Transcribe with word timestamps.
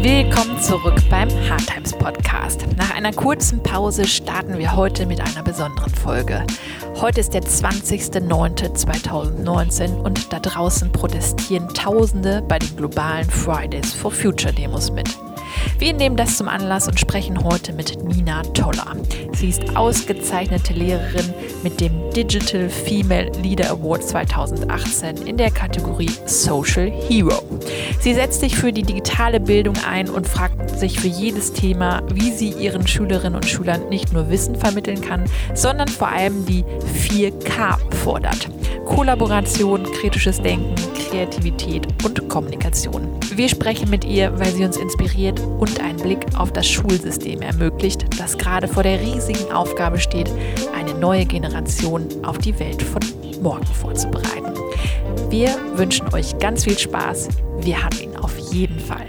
Willkommen 0.00 0.62
zurück 0.62 0.94
beim 1.10 1.28
Hard 1.50 1.66
Times 1.66 1.92
Podcast. 1.92 2.64
Nach 2.76 2.94
einer 2.94 3.12
kurzen 3.12 3.60
Pause 3.60 4.06
starten 4.06 4.56
wir 4.56 4.76
heute 4.76 5.06
mit 5.06 5.20
einer 5.20 5.42
besonderen 5.42 5.92
Folge. 5.92 6.46
Heute 7.00 7.18
ist 7.18 7.34
der 7.34 7.42
20.09.2019 7.42 9.96
und 9.96 10.32
da 10.32 10.38
draußen 10.38 10.92
protestieren 10.92 11.66
Tausende 11.74 12.44
bei 12.46 12.60
den 12.60 12.76
globalen 12.76 13.28
Fridays 13.28 13.92
for 13.92 14.12
Future 14.12 14.52
Demos 14.52 14.92
mit. 14.92 15.08
Wir 15.78 15.92
nehmen 15.92 16.16
das 16.16 16.36
zum 16.36 16.48
Anlass 16.48 16.88
und 16.88 16.98
sprechen 16.98 17.44
heute 17.44 17.72
mit 17.72 18.02
Nina 18.04 18.42
Toller. 18.42 18.96
Sie 19.32 19.48
ist 19.48 19.76
ausgezeichnete 19.76 20.72
Lehrerin 20.72 21.32
mit 21.62 21.80
dem 21.80 22.10
Digital 22.10 22.68
Female 22.68 23.30
Leader 23.42 23.70
Award 23.70 24.02
2018 24.02 25.18
in 25.26 25.36
der 25.36 25.50
Kategorie 25.50 26.10
Social 26.26 26.90
Hero. 26.90 27.42
Sie 28.00 28.14
setzt 28.14 28.40
sich 28.40 28.56
für 28.56 28.72
die 28.72 28.82
digitale 28.82 29.40
Bildung 29.40 29.76
ein 29.88 30.08
und 30.08 30.26
fragt 30.26 30.78
sich 30.78 30.98
für 30.98 31.08
jedes 31.08 31.52
Thema, 31.52 32.02
wie 32.12 32.32
sie 32.32 32.50
ihren 32.50 32.86
Schülerinnen 32.86 33.36
und 33.36 33.46
Schülern 33.46 33.88
nicht 33.88 34.12
nur 34.12 34.30
Wissen 34.30 34.56
vermitteln 34.56 35.00
kann, 35.00 35.24
sondern 35.54 35.88
vor 35.88 36.08
allem 36.08 36.44
die 36.46 36.64
4K 37.08 37.76
fordert. 37.94 38.48
Kollaboration, 38.84 39.84
kritisches 40.00 40.40
Denken, 40.40 40.74
Kreativität 41.08 41.86
und 42.04 42.28
Kommunikation. 42.28 43.08
Wir 43.34 43.48
sprechen 43.48 43.90
mit 43.90 44.04
ihr, 44.04 44.36
weil 44.38 44.50
sie 44.52 44.64
uns 44.64 44.76
inspiriert 44.76 45.40
und 45.58 45.80
einen 45.80 45.98
Blick 45.98 46.26
auf 46.36 46.52
das 46.52 46.66
Schulsystem 46.66 47.42
ermöglicht, 47.42 48.18
das 48.18 48.38
gerade 48.38 48.68
vor 48.68 48.82
der 48.82 49.00
riesigen 49.00 49.52
Aufgabe 49.52 49.98
steht, 49.98 50.30
eine 50.74 50.94
neue 50.94 51.24
Generation 51.26 52.06
auf 52.24 52.38
die 52.38 52.58
Welt 52.58 52.82
von 52.82 53.02
morgen 53.42 53.66
vorzubereiten. 53.66 54.52
Wir 55.30 55.56
wünschen 55.74 56.12
euch 56.14 56.38
ganz 56.38 56.64
viel 56.64 56.78
Spaß. 56.78 57.28
Wir 57.60 57.82
haben 57.82 57.98
ihn 58.00 58.16
auf 58.16 58.36
jeden 58.52 58.80
Fall. 58.80 59.06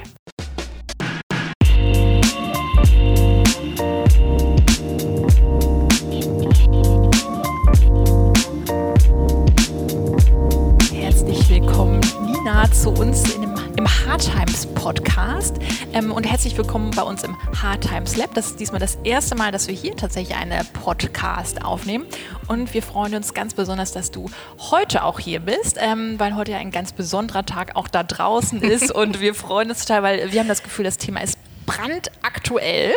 Podcast. 14.90 15.58
Ähm, 15.94 16.12
und 16.12 16.24
herzlich 16.24 16.58
willkommen 16.58 16.90
bei 16.90 17.04
uns 17.04 17.24
im 17.24 17.38
Hard 17.62 17.82
Times 17.82 18.18
Lab. 18.18 18.34
Das 18.34 18.48
ist 18.48 18.60
diesmal 18.60 18.80
das 18.80 18.98
erste 19.04 19.36
Mal, 19.36 19.52
dass 19.52 19.68
wir 19.68 19.76
hier 19.76 19.96
tatsächlich 19.96 20.36
einen 20.36 20.66
Podcast 20.74 21.64
aufnehmen. 21.64 22.08
Und 22.48 22.74
wir 22.74 22.82
freuen 22.82 23.14
uns 23.14 23.36
ganz 23.36 23.54
besonders, 23.54 23.92
dass 23.92 24.10
du 24.10 24.32
heute 24.58 25.04
auch 25.04 25.20
hier 25.20 25.42
bist, 25.42 25.78
ähm, 25.80 26.20
weil 26.20 26.36
heute 26.36 26.54
ja 26.54 26.58
ein 26.58 26.72
ganz 26.72 26.92
besonderer 26.92 27.46
Tag 27.46 27.76
auch 27.76 27.88
da 27.88 28.02
draußen 28.02 28.64
ist. 28.64 28.92
Und 28.96 29.22
wir 29.22 29.36
freuen 29.36 29.70
uns 29.70 29.86
total, 29.86 30.02
weil 30.02 30.32
wir 30.32 30.40
haben 30.40 30.48
das 30.48 30.64
Gefühl, 30.64 30.86
das 30.86 30.98
Thema 30.98 31.22
ist 31.22 31.38
brandaktuell. 31.68 32.94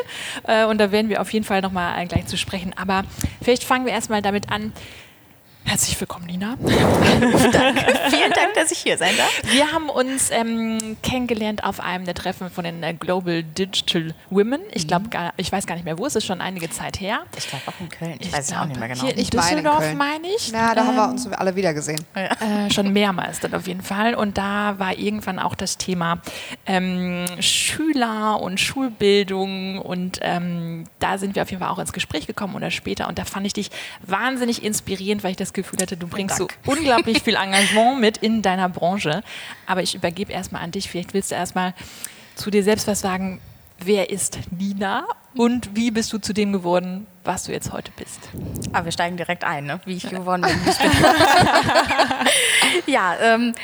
Äh, 0.46 0.64
und 0.64 0.78
da 0.78 0.92
werden 0.92 1.10
wir 1.10 1.20
auf 1.20 1.30
jeden 1.30 1.44
Fall 1.44 1.60
nochmal 1.60 2.06
gleich 2.06 2.24
zu 2.24 2.38
sprechen. 2.38 2.72
Aber 2.74 3.02
vielleicht 3.42 3.64
fangen 3.64 3.84
wir 3.84 3.92
erstmal 3.92 4.22
damit 4.22 4.50
an, 4.50 4.72
Herzlich 5.64 5.98
willkommen, 6.00 6.26
Nina. 6.26 6.56
Danke. 6.60 7.94
Vielen 8.10 8.32
Dank, 8.32 8.54
dass 8.54 8.70
ich 8.72 8.78
hier 8.78 8.98
sein 8.98 9.16
darf. 9.16 9.42
Wir 9.52 9.72
haben 9.72 9.88
uns 9.88 10.30
ähm, 10.30 10.96
kennengelernt 11.02 11.64
auf 11.64 11.80
einem 11.80 12.04
der 12.04 12.14
Treffen 12.14 12.50
von 12.50 12.64
den 12.64 12.82
äh, 12.82 12.92
Global 12.92 13.42
Digital 13.42 14.14
Women. 14.30 14.60
Ich 14.72 14.86
glaube, 14.86 15.06
mhm. 15.06 15.30
ich 15.36 15.50
weiß 15.50 15.66
gar 15.66 15.76
nicht 15.76 15.84
mehr, 15.84 15.98
wo 15.98 16.06
es 16.06 16.16
ist 16.16 16.26
schon 16.26 16.40
einige 16.40 16.68
Zeit 16.68 17.00
her. 17.00 17.22
Ich 17.36 17.48
glaube 17.48 17.64
auch 17.66 17.80
in 17.80 17.88
Köln. 17.88 18.16
Ich, 18.18 18.28
ich 18.28 18.32
weiß 18.32 18.50
es 18.50 18.56
auch 18.56 18.66
nicht 18.66 18.78
mehr 18.78 18.88
genau. 18.88 19.00
Hier 19.02 19.16
in 19.16 19.26
Düsseldorf, 19.26 19.94
meine 19.94 20.26
ich. 20.36 20.50
Ja, 20.50 20.74
da 20.74 20.82
ähm, 20.82 20.86
haben 20.88 20.96
wir 20.96 21.04
ähm, 21.04 21.10
uns 21.10 21.26
alle 21.28 21.56
wieder 21.56 21.72
gesehen. 21.72 22.04
Äh, 22.14 22.70
schon 22.70 22.92
mehrmals 22.92 23.40
dann 23.40 23.54
auf 23.54 23.66
jeden 23.66 23.82
Fall. 23.82 24.14
Und 24.14 24.36
da 24.36 24.78
war 24.78 24.98
irgendwann 24.98 25.38
auch 25.38 25.54
das 25.54 25.78
Thema 25.78 26.20
ähm, 26.66 27.24
Schüler 27.40 28.40
und 28.40 28.60
Schulbildung. 28.60 29.78
Und 29.78 30.18
ähm, 30.22 30.84
da 30.98 31.18
sind 31.18 31.34
wir 31.34 31.42
auf 31.42 31.50
jeden 31.50 31.62
Fall 31.62 31.70
auch 31.70 31.78
ins 31.78 31.92
Gespräch 31.92 32.26
gekommen 32.26 32.54
oder 32.54 32.70
später. 32.70 33.08
Und 33.08 33.18
da 33.18 33.24
fand 33.24 33.46
ich 33.46 33.52
dich 33.52 33.70
wahnsinnig 34.02 34.62
inspirierend, 34.62 35.24
weil 35.24 35.30
ich 35.30 35.36
das 35.36 35.51
Gefühl 35.52 35.80
hatte, 35.80 35.96
du 35.96 36.06
bringst 36.06 36.38
Dank. 36.38 36.52
so 36.64 36.70
unglaublich 36.70 37.22
viel 37.24 37.36
Engagement 37.36 38.00
mit 38.00 38.18
in 38.18 38.42
deiner 38.42 38.68
Branche. 38.68 39.22
Aber 39.66 39.82
ich 39.82 39.94
übergebe 39.94 40.32
erstmal 40.32 40.62
an 40.62 40.70
dich. 40.70 40.88
Vielleicht 40.88 41.14
willst 41.14 41.30
du 41.30 41.34
erstmal 41.34 41.74
zu 42.34 42.50
dir 42.50 42.62
selbst 42.62 42.86
was 42.86 43.00
sagen. 43.00 43.40
Wer 43.84 44.10
ist 44.10 44.38
Nina 44.56 45.04
und 45.34 45.74
wie 45.74 45.90
bist 45.90 46.12
du 46.12 46.18
zu 46.18 46.32
dem 46.32 46.52
geworden, 46.52 47.06
was 47.24 47.44
du 47.44 47.52
jetzt 47.52 47.72
heute 47.72 47.90
bist? 47.96 48.20
Ah, 48.72 48.84
wir 48.84 48.92
steigen 48.92 49.16
direkt 49.16 49.42
ein, 49.42 49.64
ne? 49.64 49.80
wie 49.84 49.94
ich 49.94 50.08
geworden 50.10 50.42
bin. 50.42 50.52
ja, 52.86 53.16
ähm, 53.20 53.54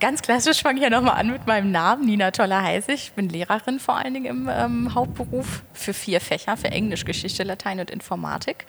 ganz 0.00 0.22
klassisch 0.22 0.62
fange 0.62 0.78
ich 0.78 0.82
ja 0.82 0.90
nochmal 0.90 1.18
an 1.18 1.30
mit 1.30 1.46
meinem 1.46 1.70
Namen. 1.70 2.04
Nina 2.06 2.30
Toller 2.30 2.62
heiße 2.62 2.92
ich. 2.92 3.04
Ich 3.04 3.12
bin 3.12 3.28
Lehrerin 3.28 3.80
vor 3.80 3.96
allen 3.96 4.14
Dingen 4.14 4.26
im 4.26 4.50
ähm, 4.50 4.94
Hauptberuf 4.94 5.62
für 5.72 5.94
vier 5.94 6.20
Fächer, 6.20 6.56
für 6.56 6.70
Englisch, 6.70 7.04
Geschichte, 7.04 7.42
Latein 7.42 7.80
und 7.80 7.90
Informatik. 7.90 8.66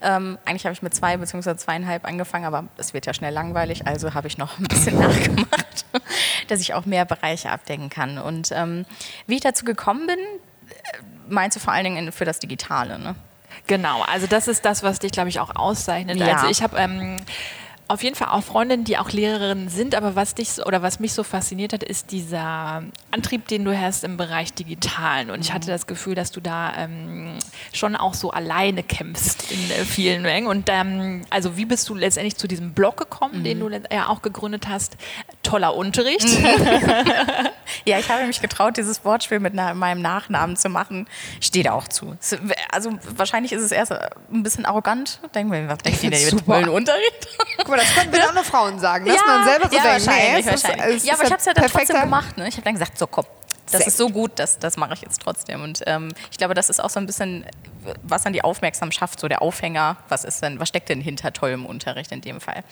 Ähm, 0.00 0.38
eigentlich 0.44 0.64
habe 0.64 0.72
ich 0.72 0.82
mit 0.82 0.94
zwei 0.94 1.16
bzw. 1.16 1.56
zweieinhalb 1.56 2.04
angefangen, 2.04 2.44
aber 2.44 2.64
es 2.76 2.94
wird 2.94 3.06
ja 3.06 3.14
schnell 3.14 3.32
langweilig, 3.32 3.86
also 3.86 4.14
habe 4.14 4.28
ich 4.28 4.38
noch 4.38 4.58
ein 4.58 4.64
bisschen 4.64 4.98
nachgemacht, 5.00 5.84
dass 6.48 6.60
ich 6.60 6.74
auch 6.74 6.86
mehr 6.86 7.04
Bereiche 7.04 7.50
abdecken 7.50 7.90
kann. 7.90 8.18
Und 8.18 8.50
ähm, 8.52 8.84
wie 9.26 9.36
ich 9.36 9.40
dazu 9.40 9.64
gekommen 9.64 10.06
bin, 10.06 10.18
meinst 11.28 11.56
du 11.56 11.60
vor 11.60 11.72
allen 11.72 11.84
Dingen 11.84 12.12
für 12.12 12.24
das 12.24 12.38
Digitale, 12.38 12.98
ne? 12.98 13.14
Genau, 13.66 14.02
also 14.02 14.26
das 14.26 14.48
ist 14.48 14.64
das, 14.64 14.82
was 14.82 14.98
dich, 14.98 15.12
glaube 15.12 15.28
ich, 15.28 15.38
auch 15.38 15.54
auszeichnet. 15.54 16.18
Ja. 16.18 16.36
Also 16.36 16.48
ich 16.48 16.62
habe 16.62 16.78
ähm, 16.78 17.22
auf 17.88 18.02
jeden 18.02 18.16
Fall 18.16 18.28
auch 18.28 18.42
Freundinnen, 18.42 18.84
die 18.84 18.96
auch 18.96 19.10
Lehrerinnen 19.10 19.68
sind, 19.68 19.94
aber 19.94 20.16
was 20.16 20.34
dich 20.34 20.64
oder 20.64 20.82
was 20.82 21.00
mich 21.00 21.12
so 21.12 21.22
fasziniert 21.22 21.72
hat, 21.72 21.82
ist 21.82 22.10
dieser 22.10 22.82
Antrieb, 23.10 23.48
den 23.48 23.64
du 23.64 23.78
hast 23.78 24.04
im 24.04 24.16
Bereich 24.16 24.54
Digitalen. 24.54 25.30
Und 25.30 25.40
ich 25.40 25.52
hatte 25.52 25.66
mhm. 25.66 25.72
das 25.72 25.86
Gefühl, 25.86 26.14
dass 26.14 26.30
du 26.30 26.40
da 26.40 26.74
ähm, 26.76 27.38
schon 27.72 27.96
auch 27.96 28.14
so 28.14 28.30
alleine 28.30 28.82
kämpfst 28.82 29.50
in 29.50 29.70
äh, 29.70 29.84
vielen 29.84 30.22
Mengen. 30.22 30.46
Und 30.46 30.68
ähm, 30.70 31.22
also 31.30 31.56
wie 31.56 31.64
bist 31.64 31.88
du 31.88 31.94
letztendlich 31.94 32.36
zu 32.36 32.48
diesem 32.48 32.72
Blog 32.72 32.96
gekommen, 32.96 33.40
mhm. 33.40 33.44
den 33.44 33.60
du 33.60 33.68
ja 33.92 34.08
auch 34.08 34.22
gegründet 34.22 34.68
hast? 34.68 34.96
Toller 35.42 35.74
Unterricht. 35.74 36.24
ja, 37.84 37.98
ich 37.98 38.08
habe 38.08 38.26
mich 38.26 38.40
getraut, 38.40 38.76
dieses 38.76 39.04
Wortspiel 39.04 39.40
mit 39.40 39.54
meinem 39.54 40.00
Nachnamen 40.00 40.56
zu 40.56 40.68
machen. 40.68 41.06
Steht 41.40 41.68
auch 41.68 41.88
zu. 41.88 42.16
Also 42.70 42.98
wahrscheinlich 43.16 43.52
ist 43.52 43.62
es 43.62 43.72
erst 43.72 43.92
ein 43.92 44.42
bisschen 44.42 44.64
arrogant. 44.64 45.20
Denken 45.34 45.52
wir, 45.52 45.68
was 45.68 45.78
denkt 45.78 46.02
ihr 46.02 46.10
denn 46.10 46.34
mit 46.34 46.46
tollen 46.46 46.68
Unterricht? 46.68 47.28
Mal, 47.72 47.78
das 47.78 47.94
können 47.94 48.12
wir 48.12 48.28
andere 48.28 48.44
Frauen 48.44 48.78
sagen, 48.78 49.06
dass 49.06 49.16
ja, 49.16 49.22
man 49.26 49.44
selber 49.44 49.68
so 49.68 49.76
ja, 49.76 49.82
denkt. 49.82 50.06
Nee, 50.06 50.46
wahrscheinlich. 50.46 50.96
Ist, 50.96 51.06
ja, 51.06 51.14
aber 51.14 51.24
ich 51.24 51.30
habe 51.30 51.40
es 51.40 51.44
ja 51.44 51.54
dann 51.54 51.68
trotzdem 51.68 52.00
gemacht. 52.00 52.36
Ne? 52.36 52.48
Ich 52.48 52.54
habe 52.54 52.64
dann 52.64 52.74
gesagt, 52.74 52.98
so 52.98 53.06
komm, 53.06 53.24
das 53.72 53.86
ist 53.86 53.96
so 53.96 54.08
gut, 54.08 54.32
das, 54.36 54.58
das 54.58 54.76
mache 54.76 54.94
ich 54.94 55.02
jetzt 55.02 55.20
trotzdem. 55.22 55.62
Und 55.62 55.82
ähm, 55.86 56.12
ich 56.30 56.38
glaube, 56.38 56.54
das 56.54 56.68
ist 56.68 56.82
auch 56.82 56.90
so 56.90 57.00
ein 57.00 57.06
bisschen, 57.06 57.44
was 58.02 58.22
dann 58.22 58.32
die 58.32 58.44
Aufmerksamkeit 58.44 58.92
schafft, 58.92 59.20
so 59.20 59.28
der 59.28 59.42
Aufhänger, 59.42 59.96
was 60.08 60.24
ist 60.24 60.42
denn, 60.42 60.60
was 60.60 60.68
steckt 60.68 60.88
denn 60.88 61.00
hinter 61.00 61.32
tollem 61.32 61.66
Unterricht 61.66 62.12
in 62.12 62.20
dem 62.20 62.40
Fall? 62.40 62.62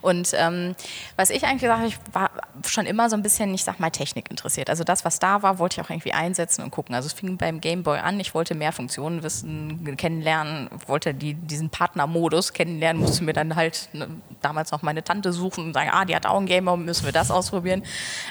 Und 0.00 0.32
ähm, 0.34 0.74
was 1.16 1.30
ich 1.30 1.44
eigentlich 1.44 1.70
habe, 1.70 1.86
ich 1.86 1.98
war 2.12 2.30
schon 2.66 2.86
immer 2.86 3.10
so 3.10 3.16
ein 3.16 3.22
bisschen, 3.22 3.52
ich 3.54 3.64
sag 3.64 3.80
mal, 3.80 3.90
Technik 3.90 4.30
interessiert. 4.30 4.70
Also 4.70 4.84
das, 4.84 5.04
was 5.04 5.18
da 5.18 5.42
war, 5.42 5.58
wollte 5.58 5.80
ich 5.80 5.86
auch 5.86 5.90
irgendwie 5.90 6.12
einsetzen 6.12 6.62
und 6.62 6.70
gucken. 6.70 6.94
Also 6.94 7.06
es 7.06 7.12
fing 7.12 7.36
beim 7.36 7.60
Gameboy 7.60 7.98
an, 7.98 8.18
ich 8.20 8.34
wollte 8.34 8.54
mehr 8.54 8.72
Funktionen 8.72 9.22
wissen, 9.22 9.96
kennenlernen, 9.96 10.68
wollte 10.86 11.14
die, 11.14 11.34
diesen 11.34 11.70
Partnermodus 11.70 12.52
kennenlernen, 12.52 13.00
musste 13.00 13.24
mir 13.24 13.32
dann 13.32 13.56
halt 13.56 13.88
ne, 13.92 14.08
damals 14.40 14.70
noch 14.70 14.82
meine 14.82 15.04
Tante 15.04 15.32
suchen 15.32 15.66
und 15.66 15.74
sagen, 15.74 15.90
ah, 15.92 16.04
die 16.04 16.14
hat 16.14 16.26
auch 16.26 16.36
einen 16.36 16.46
Gameboy, 16.46 16.76
müssen 16.76 17.04
wir 17.04 17.12
das 17.12 17.30
ausprobieren. 17.30 17.82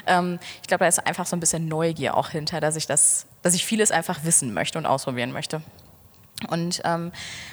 Ähm, 0.06 0.38
ich 0.62 0.68
glaube, 0.68 0.84
da 0.84 0.88
ist 0.88 1.06
einfach 1.06 1.26
so 1.26 1.36
ein 1.36 1.40
bisschen 1.40 1.68
Neugier 1.68 2.15
auch 2.16 2.30
hinter, 2.30 2.60
dass 2.60 2.76
ich 2.76 2.86
das, 2.86 3.26
dass 3.42 3.54
ich 3.54 3.64
vieles 3.64 3.90
einfach 3.90 4.24
wissen 4.24 4.54
möchte 4.54 4.78
und 4.78 4.86
ausprobieren 4.86 5.32
möchte. 5.32 5.62
Und 6.50 6.82
ähm, 6.84 7.12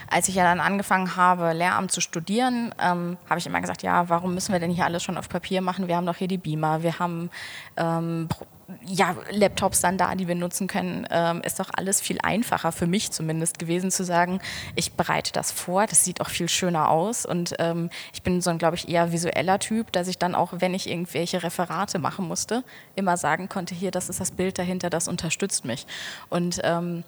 als 0.09 0.27
ich 0.27 0.35
ja 0.35 0.43
dann 0.43 0.59
angefangen 0.59 1.15
habe, 1.15 1.53
Lehramt 1.53 1.91
zu 1.91 2.01
studieren, 2.01 2.75
ähm, 2.81 3.17
habe 3.29 3.39
ich 3.39 3.45
immer 3.45 3.61
gesagt, 3.61 3.81
ja, 3.81 4.09
warum 4.09 4.33
müssen 4.33 4.51
wir 4.51 4.59
denn 4.59 4.71
hier 4.71 4.83
alles 4.83 5.03
schon 5.03 5.17
auf 5.17 5.29
Papier 5.29 5.61
machen? 5.61 5.87
Wir 5.87 5.95
haben 5.95 6.05
doch 6.05 6.17
hier 6.17 6.27
die 6.27 6.37
Beamer, 6.37 6.83
wir 6.83 6.99
haben 6.99 7.29
ähm, 7.77 8.27
ja, 8.85 9.15
Laptops 9.31 9.81
dann 9.81 9.97
da, 9.97 10.15
die 10.15 10.27
wir 10.27 10.35
nutzen 10.35 10.67
können, 10.67 11.07
ähm, 11.11 11.41
ist 11.43 11.59
doch 11.59 11.69
alles 11.73 12.01
viel 12.01 12.19
einfacher 12.21 12.71
für 12.71 12.87
mich 12.87 13.11
zumindest 13.11 13.59
gewesen 13.59 13.91
zu 13.91 14.03
sagen, 14.03 14.39
ich 14.75 14.93
bereite 14.93 15.31
das 15.31 15.51
vor, 15.51 15.85
das 15.85 16.03
sieht 16.03 16.21
auch 16.21 16.29
viel 16.29 16.49
schöner 16.49 16.89
aus 16.89 17.25
und 17.25 17.55
ähm, 17.59 17.89
ich 18.13 18.23
bin 18.23 18.41
so 18.41 18.49
ein, 18.49 18.57
glaube 18.57 18.75
ich, 18.75 18.89
eher 18.89 19.11
visueller 19.11 19.59
Typ, 19.59 19.91
dass 19.91 20.07
ich 20.07 20.17
dann 20.17 20.35
auch, 20.35 20.53
wenn 20.57 20.73
ich 20.73 20.89
irgendwelche 20.89 21.43
Referate 21.43 21.99
machen 21.99 22.27
musste, 22.27 22.63
immer 22.95 23.17
sagen 23.17 23.49
konnte, 23.49 23.75
hier, 23.75 23.91
das 23.91 24.09
ist 24.09 24.19
das 24.19 24.31
Bild 24.31 24.57
dahinter, 24.57 24.89
das 24.89 25.07
unterstützt 25.07 25.65
mich. 25.65 25.85
Und 26.29 26.59
ähm, 26.63 27.03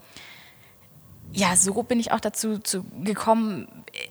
ja, 1.35 1.55
so 1.55 1.83
bin 1.83 1.99
ich 1.99 2.11
auch 2.11 2.19
dazu 2.19 2.59
gekommen. 3.03 3.67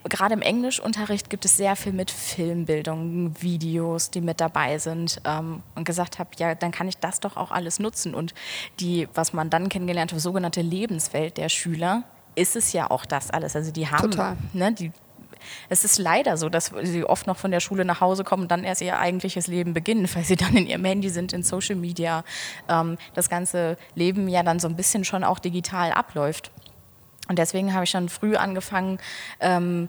Gerade 0.08 0.34
im 0.34 0.42
Englischunterricht 0.42 1.30
gibt 1.30 1.44
es 1.44 1.56
sehr 1.56 1.74
viel 1.76 1.92
mit 1.92 2.10
Filmbildung, 2.10 3.34
Videos, 3.40 4.10
die 4.10 4.20
mit 4.20 4.40
dabei 4.40 4.78
sind 4.78 5.20
ähm, 5.24 5.62
und 5.74 5.84
gesagt 5.84 6.18
habe, 6.18 6.30
ja, 6.38 6.54
dann 6.54 6.70
kann 6.70 6.88
ich 6.88 6.98
das 6.98 7.20
doch 7.20 7.36
auch 7.36 7.50
alles 7.50 7.78
nutzen. 7.78 8.14
Und 8.14 8.34
die, 8.80 9.08
was 9.14 9.32
man 9.32 9.50
dann 9.50 9.68
kennengelernt 9.68 10.12
hat, 10.12 10.20
sogenannte 10.20 10.62
Lebenswelt 10.62 11.36
der 11.36 11.48
Schüler, 11.48 12.04
ist 12.34 12.56
es 12.56 12.72
ja 12.72 12.90
auch 12.90 13.06
das 13.06 13.30
alles. 13.30 13.56
Also 13.56 13.70
die 13.70 13.88
haben, 13.88 14.36
ne, 14.52 14.72
die 14.72 14.92
es 15.68 15.84
ist 15.84 15.98
leider 15.98 16.36
so, 16.36 16.48
dass 16.48 16.72
sie 16.82 17.04
oft 17.04 17.26
noch 17.26 17.36
von 17.36 17.50
der 17.50 17.60
Schule 17.60 17.84
nach 17.84 18.00
Hause 18.00 18.24
kommen 18.24 18.44
und 18.44 18.50
dann 18.50 18.64
erst 18.64 18.80
ihr 18.80 18.98
eigentliches 18.98 19.46
Leben 19.46 19.74
beginnen, 19.74 20.08
weil 20.14 20.24
sie 20.24 20.36
dann 20.36 20.56
in 20.56 20.66
ihrem 20.66 20.84
Handy 20.84 21.10
sind, 21.10 21.32
in 21.32 21.42
Social 21.42 21.76
Media, 21.76 22.24
ähm, 22.68 22.96
das 23.14 23.28
ganze 23.28 23.76
Leben 23.94 24.28
ja 24.28 24.42
dann 24.42 24.58
so 24.58 24.68
ein 24.68 24.76
bisschen 24.76 25.04
schon 25.04 25.24
auch 25.24 25.38
digital 25.38 25.92
abläuft. 25.92 26.50
Und 27.28 27.38
deswegen 27.38 27.72
habe 27.72 27.84
ich 27.84 27.90
schon 27.90 28.08
früh 28.08 28.36
angefangen, 28.36 28.98
ähm, 29.40 29.88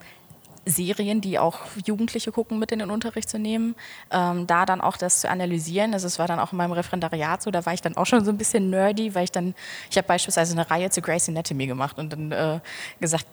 Serien, 0.66 1.22
die 1.22 1.38
auch 1.38 1.60
Jugendliche 1.86 2.32
gucken, 2.32 2.58
mit 2.60 2.72
in 2.72 2.80
den 2.80 2.90
Unterricht 2.90 3.30
zu 3.30 3.38
nehmen, 3.38 3.76
ähm, 4.12 4.48
da 4.48 4.66
dann 4.66 4.82
auch 4.82 4.98
das 4.98 5.22
zu 5.22 5.30
analysieren. 5.30 5.94
Also 5.94 6.08
es 6.08 6.18
war 6.18 6.28
dann 6.28 6.40
auch 6.40 6.52
in 6.52 6.58
meinem 6.58 6.72
Referendariat 6.72 7.42
so, 7.42 7.52
da 7.52 7.66
war 7.66 7.74
ich 7.74 7.82
dann 7.82 7.96
auch 7.98 8.06
schon 8.06 8.26
so 8.26 8.32
ein 8.32 8.38
bisschen 8.38 8.70
nerdy, 8.70 9.14
weil 9.14 9.26
ich 9.26 9.32
dann, 9.32 9.54
ich 9.90 9.98
habe 9.98 10.08
beispielsweise 10.08 10.54
eine 10.54 10.70
Reihe 10.70 10.90
zu 10.90 11.02
Grace 11.02 11.30
Anatomy 11.30 11.68
gemacht 11.68 11.98
und 12.00 12.12
dann 12.12 12.32
äh, 12.32 12.60
gesagt, 13.00 13.26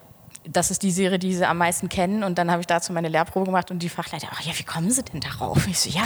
das 0.45 0.71
ist 0.71 0.83
die 0.83 0.91
Serie, 0.91 1.19
die 1.19 1.33
sie 1.33 1.45
am 1.45 1.57
meisten 1.57 1.89
kennen. 1.89 2.23
Und 2.23 2.37
dann 2.37 2.51
habe 2.51 2.61
ich 2.61 2.67
dazu 2.67 2.93
meine 2.93 3.09
Lehrprobe 3.09 3.45
gemacht 3.45 3.71
und 3.71 3.79
die 3.79 3.89
Fachleiter, 3.89 4.27
ach 4.31 4.41
ja, 4.41 4.53
wie 4.55 4.63
kommen 4.63 4.91
sie 4.91 5.03
denn 5.03 5.21
darauf? 5.21 5.67
Ich 5.67 5.79
so, 5.79 5.89
ja, 5.89 6.03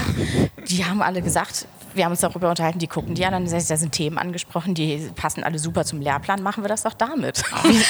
die 0.70 0.86
haben 0.86 1.02
alle 1.02 1.22
gesagt, 1.22 1.68
wir 1.94 2.06
haben 2.06 2.12
uns 2.12 2.22
darüber 2.22 2.50
unterhalten, 2.50 2.80
die 2.80 2.88
gucken 2.88 3.16
die 3.16 3.26
an, 3.26 3.32
dann 3.34 3.46
da 3.46 3.60
sind 3.60 3.92
Themen 3.92 4.18
angesprochen, 4.18 4.74
die 4.74 5.10
passen 5.16 5.44
alle 5.44 5.60
super 5.60 5.84
zum 5.84 6.00
Lehrplan, 6.00 6.42
machen 6.42 6.64
wir 6.64 6.70
das 6.70 6.84
doch 6.84 6.94
damit. 6.94 7.44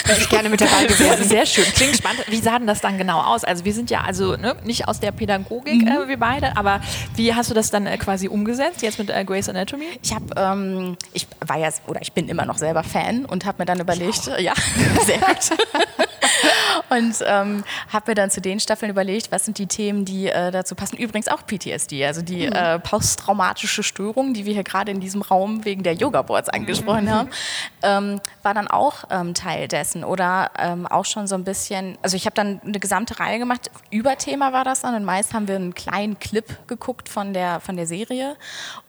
Wäre 0.06 0.20
ich 0.20 0.30
gerne 0.30 0.50
mit 0.50 0.62
dabei 0.62 0.86
gewesen. 0.86 1.28
Sehr 1.28 1.46
schön, 1.46 1.66
klingt 1.66 1.98
spannend. 1.98 2.24
Wie 2.28 2.38
sah 2.38 2.58
denn 2.58 2.68
das 2.68 2.82
dann 2.82 2.98
genau 2.98 3.20
aus? 3.20 3.44
Also 3.44 3.66
wir 3.66 3.74
sind 3.74 3.90
ja 3.90 4.02
also 4.02 4.38
ne, 4.38 4.56
nicht 4.64 4.88
aus 4.88 5.00
der 5.00 5.12
Pädagogik, 5.12 5.82
mhm. 5.82 5.88
äh, 5.88 6.08
wir 6.08 6.18
beide, 6.18 6.56
aber 6.58 6.82
wie 7.16 7.36
hast 7.36 7.50
du 7.50 7.54
das 7.54 7.70
dann 7.70 7.86
äh, 7.86 7.98
quasi 7.98 8.28
umgesetzt, 8.28 8.82
jetzt 8.82 8.98
mit 8.98 9.10
äh, 9.10 9.26
Grey's 9.26 9.50
Anatomy? 9.50 9.86
Ich 10.02 10.14
habe, 10.14 10.26
ähm, 10.38 10.98
ich 11.14 11.28
war 11.46 11.58
ja, 11.58 11.70
oder 11.88 12.02
ich 12.02 12.14
bin 12.14 12.30
immer 12.30 12.46
noch 12.46 12.58
selber 12.58 12.84
Fan 12.84 13.26
und 13.26 13.46
habe 13.46 13.62
mir 13.62 13.66
dann 13.66 13.80
überlegt, 13.80 14.32
ja, 14.40 14.54
sehr 15.06 15.20
gut. 15.20 15.52
und 16.90 17.16
ähm, 17.26 17.64
habe 17.92 18.12
mir 18.12 18.16
dann 18.16 18.30
zu 18.30 18.42
den 18.42 18.60
Staffeln 18.60 18.90
überlegt, 18.92 19.32
was 19.32 19.46
sind 19.46 19.58
die 19.58 19.68
Themen, 19.68 20.06
die 20.06 20.28
äh, 20.28 20.52
dazu 20.52 20.76
passen. 20.76 20.98
Übrigens 20.98 21.28
auch 21.28 21.46
PTSD, 21.46 22.06
also 22.06 22.22
die 22.22 22.48
mhm. 22.48 22.54
äh, 22.54 22.80
posttraumatische 22.80 23.84
Störung, 23.84 24.34
die 24.34 24.46
wir 24.46 24.54
hier 24.54 24.64
gerade 24.64 24.92
in 24.92 25.00
diesem 25.00 25.22
Raum 25.22 25.66
wegen 25.66 25.84
der 25.84 25.94
Yoga-Boards 25.94 26.50
angesprochen 26.50 27.06
mhm. 27.06 27.10
haben, 27.10 27.30
ähm, 27.84 28.22
war 28.44 28.54
dann 28.54 28.68
auch 28.68 29.06
ähm, 29.10 29.34
Teil 29.34 29.68
dessen. 29.68 30.04
Oder 30.04 30.52
ähm, 30.58 30.88
auch 30.88 31.06
schon 31.06 31.28
so 31.28 31.36
ein 31.36 31.44
bisschen, 31.44 31.98
also 32.02 32.16
ich 32.16 32.26
habe 32.26 32.36
dann 32.36 32.62
eine 32.66 32.80
gesamte 32.80 33.20
Reihe 33.20 33.40
gemacht, 33.40 33.72
Überthema 33.92 34.54
war 34.54 34.64
das 34.64 34.82
dann 34.82 34.96
und 34.96 35.06
meist 35.06 35.34
haben 35.34 35.48
wir 35.48 35.56
einen 35.56 35.74
kleinen 35.74 36.20
Clip 36.20 36.68
geguckt 36.68 37.10
von 37.10 37.34
der, 37.34 37.60
von 37.60 37.76
der 37.76 37.88
Serie. 37.88 38.36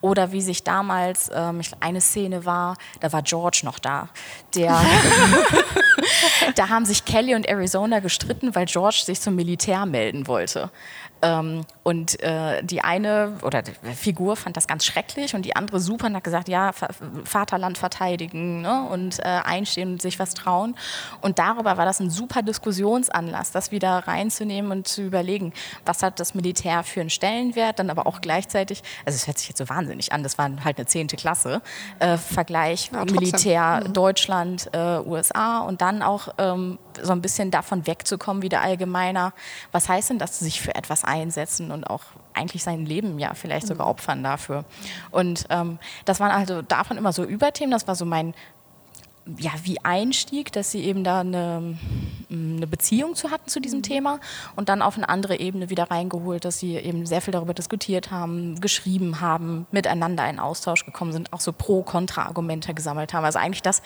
Oder 0.00 0.32
wie 0.32 0.40
sich 0.40 0.64
damals, 0.64 1.30
ähm, 1.34 1.60
eine 1.80 2.00
Szene 2.00 2.44
war, 2.44 2.76
da 3.00 3.12
war 3.12 3.22
George 3.22 3.60
noch 3.64 3.78
da, 3.78 4.08
der, 4.54 4.78
da 6.54 6.68
haben 6.68 6.84
sich 6.84 7.04
Kelly 7.04 7.34
und 7.34 7.47
Arizona 7.48 8.00
gestritten, 8.00 8.54
weil 8.54 8.66
George 8.66 9.02
sich 9.04 9.20
zum 9.20 9.34
Militär 9.34 9.86
melden 9.86 10.26
wollte. 10.26 10.70
Ähm, 11.20 11.64
und 11.82 12.22
äh, 12.22 12.62
die 12.62 12.82
eine 12.82 13.38
oder 13.42 13.62
die 13.62 13.72
Figur 13.94 14.36
fand 14.36 14.56
das 14.56 14.68
ganz 14.68 14.84
schrecklich 14.84 15.34
und 15.34 15.42
die 15.42 15.56
andere 15.56 15.80
super 15.80 16.06
und 16.06 16.14
hat 16.14 16.22
gesagt, 16.22 16.48
ja, 16.48 16.70
Vaterland 17.24 17.76
verteidigen 17.76 18.60
ne? 18.60 18.86
und 18.88 19.18
äh, 19.18 19.22
einstehen 19.22 19.92
und 19.92 20.02
sich 20.02 20.18
was 20.18 20.34
trauen. 20.34 20.76
Und 21.20 21.40
darüber 21.40 21.76
war 21.76 21.84
das 21.84 21.98
ein 21.98 22.10
super 22.10 22.42
Diskussionsanlass, 22.42 23.50
das 23.50 23.72
wieder 23.72 24.06
reinzunehmen 24.06 24.70
und 24.70 24.86
zu 24.86 25.02
überlegen, 25.02 25.52
was 25.84 26.02
hat 26.02 26.20
das 26.20 26.34
Militär 26.34 26.84
für 26.84 27.00
einen 27.00 27.10
Stellenwert, 27.10 27.80
dann 27.80 27.90
aber 27.90 28.06
auch 28.06 28.20
gleichzeitig, 28.20 28.82
also 29.04 29.16
es 29.16 29.26
hört 29.26 29.38
sich 29.38 29.48
jetzt 29.48 29.58
so 29.58 29.68
wahnsinnig 29.68 30.12
an, 30.12 30.22
das 30.22 30.38
war 30.38 30.48
halt 30.62 30.78
eine 30.78 30.86
zehnte 30.86 31.16
Klasse, 31.16 31.62
äh, 31.98 32.16
Vergleich 32.16 32.90
ja, 32.92 33.04
Militär 33.04 33.82
mhm. 33.84 33.92
Deutschland, 33.92 34.70
äh, 34.72 34.98
USA 35.00 35.60
und 35.60 35.80
dann 35.80 36.02
auch 36.02 36.28
ähm, 36.38 36.78
so 37.02 37.12
ein 37.12 37.22
bisschen 37.22 37.50
davon 37.50 37.86
wegzukommen, 37.86 38.42
wieder 38.42 38.60
allgemeiner, 38.60 39.32
was 39.72 39.88
heißt 39.88 40.10
denn 40.10 40.18
das, 40.18 40.38
sich 40.38 40.60
für 40.60 40.74
etwas 40.74 41.04
einsetzen 41.04 41.70
und 41.70 41.84
auch 41.84 42.02
eigentlich 42.34 42.62
sein 42.62 42.86
Leben 42.86 43.18
ja 43.18 43.34
vielleicht 43.34 43.66
sogar 43.66 43.86
mhm. 43.86 43.90
opfern 43.92 44.22
dafür. 44.22 44.64
Und 45.10 45.46
ähm, 45.50 45.78
das 46.04 46.20
waren 46.20 46.30
also 46.30 46.62
davon 46.62 46.96
immer 46.96 47.12
so 47.12 47.24
Überthemen, 47.24 47.70
das 47.70 47.86
war 47.86 47.94
so 47.94 48.04
mein 48.04 48.34
ja, 49.36 49.50
wie 49.62 49.78
Einstieg, 49.84 50.52
dass 50.52 50.70
sie 50.70 50.84
eben 50.84 51.04
da 51.04 51.20
eine, 51.20 51.76
eine, 52.30 52.66
Beziehung 52.66 53.14
zu 53.14 53.30
hatten 53.30 53.48
zu 53.48 53.60
diesem 53.60 53.80
mhm. 53.80 53.84
Thema 53.84 54.20
und 54.56 54.68
dann 54.68 54.80
auf 54.80 54.96
eine 54.96 55.08
andere 55.08 55.38
Ebene 55.38 55.68
wieder 55.68 55.90
reingeholt, 55.90 56.44
dass 56.44 56.58
sie 56.58 56.76
eben 56.76 57.04
sehr 57.04 57.20
viel 57.20 57.32
darüber 57.32 57.52
diskutiert 57.52 58.10
haben, 58.10 58.60
geschrieben 58.60 59.20
haben, 59.20 59.66
miteinander 59.70 60.28
in 60.30 60.38
Austausch 60.38 60.86
gekommen 60.86 61.12
sind, 61.12 61.32
auch 61.32 61.40
so 61.40 61.52
Pro-Kontra-Argumente 61.52 62.72
gesammelt 62.72 63.12
haben. 63.12 63.24
Also 63.24 63.38
eigentlich 63.38 63.62
das, 63.62 63.82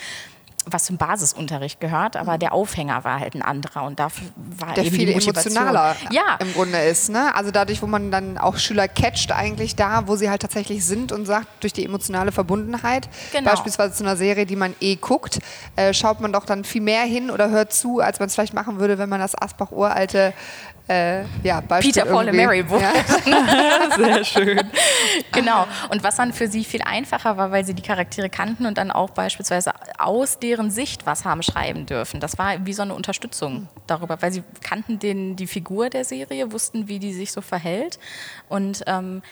was 0.67 0.85
zum 0.85 0.97
Basisunterricht 0.97 1.81
gehört, 1.81 2.17
aber 2.17 2.39
der 2.39 2.53
Aufhänger 2.53 3.05
war 3.05 3.21
halt 3.21 3.35
ein 3.35 3.43
anderer 3.43 3.85
und 3.85 3.99
dafür 3.99 4.29
war 4.37 4.75
der 4.75 4.85
eben 4.85 4.97
viel 4.97 5.11
emotionaler 5.11 5.97
ja. 6.11 6.37
im 6.39 6.53
Grunde 6.53 6.79
ist. 6.79 7.11
Ne? 7.11 7.35
Also 7.35 7.51
dadurch, 7.51 7.83
wo 7.83 7.87
man 7.87 8.11
dann 8.11 8.39
auch 8.39 8.57
Schüler 8.57 8.89
catcht 8.89 9.33
eigentlich 9.33 9.77
da, 9.77 10.07
wo 10.07 10.17
sie 10.17 10.31
halt 10.31 10.43
tatsächlich 10.43 10.85
sind 10.85 11.13
und 11.13 11.27
sagt, 11.27 11.47
durch 11.61 11.73
die 11.73 11.85
emotionale 11.85 12.33
Verbundenheit, 12.33 13.09
genau. 13.33 13.51
beispielsweise 13.51 13.95
zu 13.95 14.05
einer 14.05 14.17
Serie, 14.17 14.47
die 14.47 14.57
man 14.57 14.75
eh 14.81 14.97
guckt, 14.97 15.39
äh, 15.77 15.93
schaut 15.93 16.21
man 16.21 16.33
doch 16.33 16.45
dann 16.45 16.65
viel 16.65 16.83
mehr 16.83 17.03
hin 17.03 17.31
oder 17.31 17.51
hört 17.51 17.73
zu, 17.73 18.01
als 18.01 18.19
man 18.21 18.29
es 18.29 18.35
vielleicht 18.35 18.55
machen 18.55 18.79
würde, 18.79 18.99
wenn 18.99 19.09
man 19.09 19.21
das 19.21 19.35
Asbach-uralte 19.35 20.33
äh, 20.93 21.25
ja, 21.43 21.61
Peter, 21.61 22.05
Paul 22.05 22.29
und 22.29 22.37
Mary 22.37 22.63
Buch. 22.63 22.81
Ja. 22.81 22.93
Sehr 23.97 24.25
schön. 24.25 24.61
Genau. 25.33 25.67
Und 25.91 26.03
was 26.05 26.17
dann 26.17 26.33
für 26.33 26.49
sie 26.49 26.65
viel 26.65 26.83
einfacher 26.83 27.37
war, 27.37 27.51
weil 27.51 27.65
sie 27.65 27.75
die 27.75 27.83
Charaktere 27.83 28.29
kannten 28.29 28.67
und 28.67 28.77
dann 28.77 28.91
auch 28.91 29.11
beispielsweise 29.11 29.73
aus 29.99 30.39
deren 30.39 30.71
Sicht 30.71 31.07
was 31.07 31.25
haben 31.25 31.43
schreiben 31.43 31.87
dürfen. 31.87 32.21
Das 32.21 32.39
war 32.39 32.67
wie 32.67 32.73
so 32.73 32.83
eine 32.83 32.95
Unterstützung 32.95 33.69
darüber, 33.87 34.21
weil 34.21 34.33
sie 34.33 34.43
kannten 34.63 34.99
den, 34.99 35.37
die 35.37 35.47
Figur 35.47 35.89
der 35.89 36.05
Serie, 36.05 36.53
wussten, 36.53 36.89
wie 36.89 36.99
die 36.99 37.13
sich 37.13 37.33
so 37.33 37.41
verhält. 37.41 37.99
Und 38.49 38.83
ähm, 38.87 39.23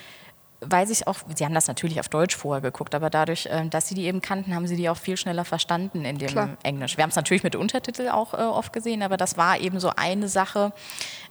weil 0.61 0.87
sich 0.87 1.07
auch, 1.07 1.17
sie 1.35 1.45
haben 1.45 1.55
das 1.55 1.69
natürlich 1.69 2.01
auf 2.01 2.09
Deutsch 2.09 2.37
vorher 2.37 2.61
geguckt, 2.61 2.95
aber 2.95 3.11
dadurch, 3.11 3.49
ähm, 3.51 3.71
dass 3.71 3.89
sie 3.89 3.95
die 3.95 4.05
eben 4.05 4.21
kannten, 4.21 4.55
haben 4.55 4.67
sie 4.67 4.77
die 4.77 4.89
auch 4.89 4.97
viel 4.97 5.17
schneller 5.17 5.45
verstanden 5.45 6.05
in 6.05 6.19
dem 6.19 6.29
Klar. 6.29 6.51
Englisch. 6.63 6.97
Wir 6.97 7.03
haben 7.03 7.11
es 7.11 7.17
natürlich 7.17 7.43
mit 7.43 7.57
Untertitel 7.57 8.09
auch 8.09 8.35
äh, 8.35 8.39
oft 8.39 8.73
gesehen, 8.73 9.03
aber 9.03 9.17
das 9.17 9.37
war 9.37 9.59
eben 9.59 9.81
so 9.81 9.91
eine 9.97 10.29
Sache, 10.29 10.73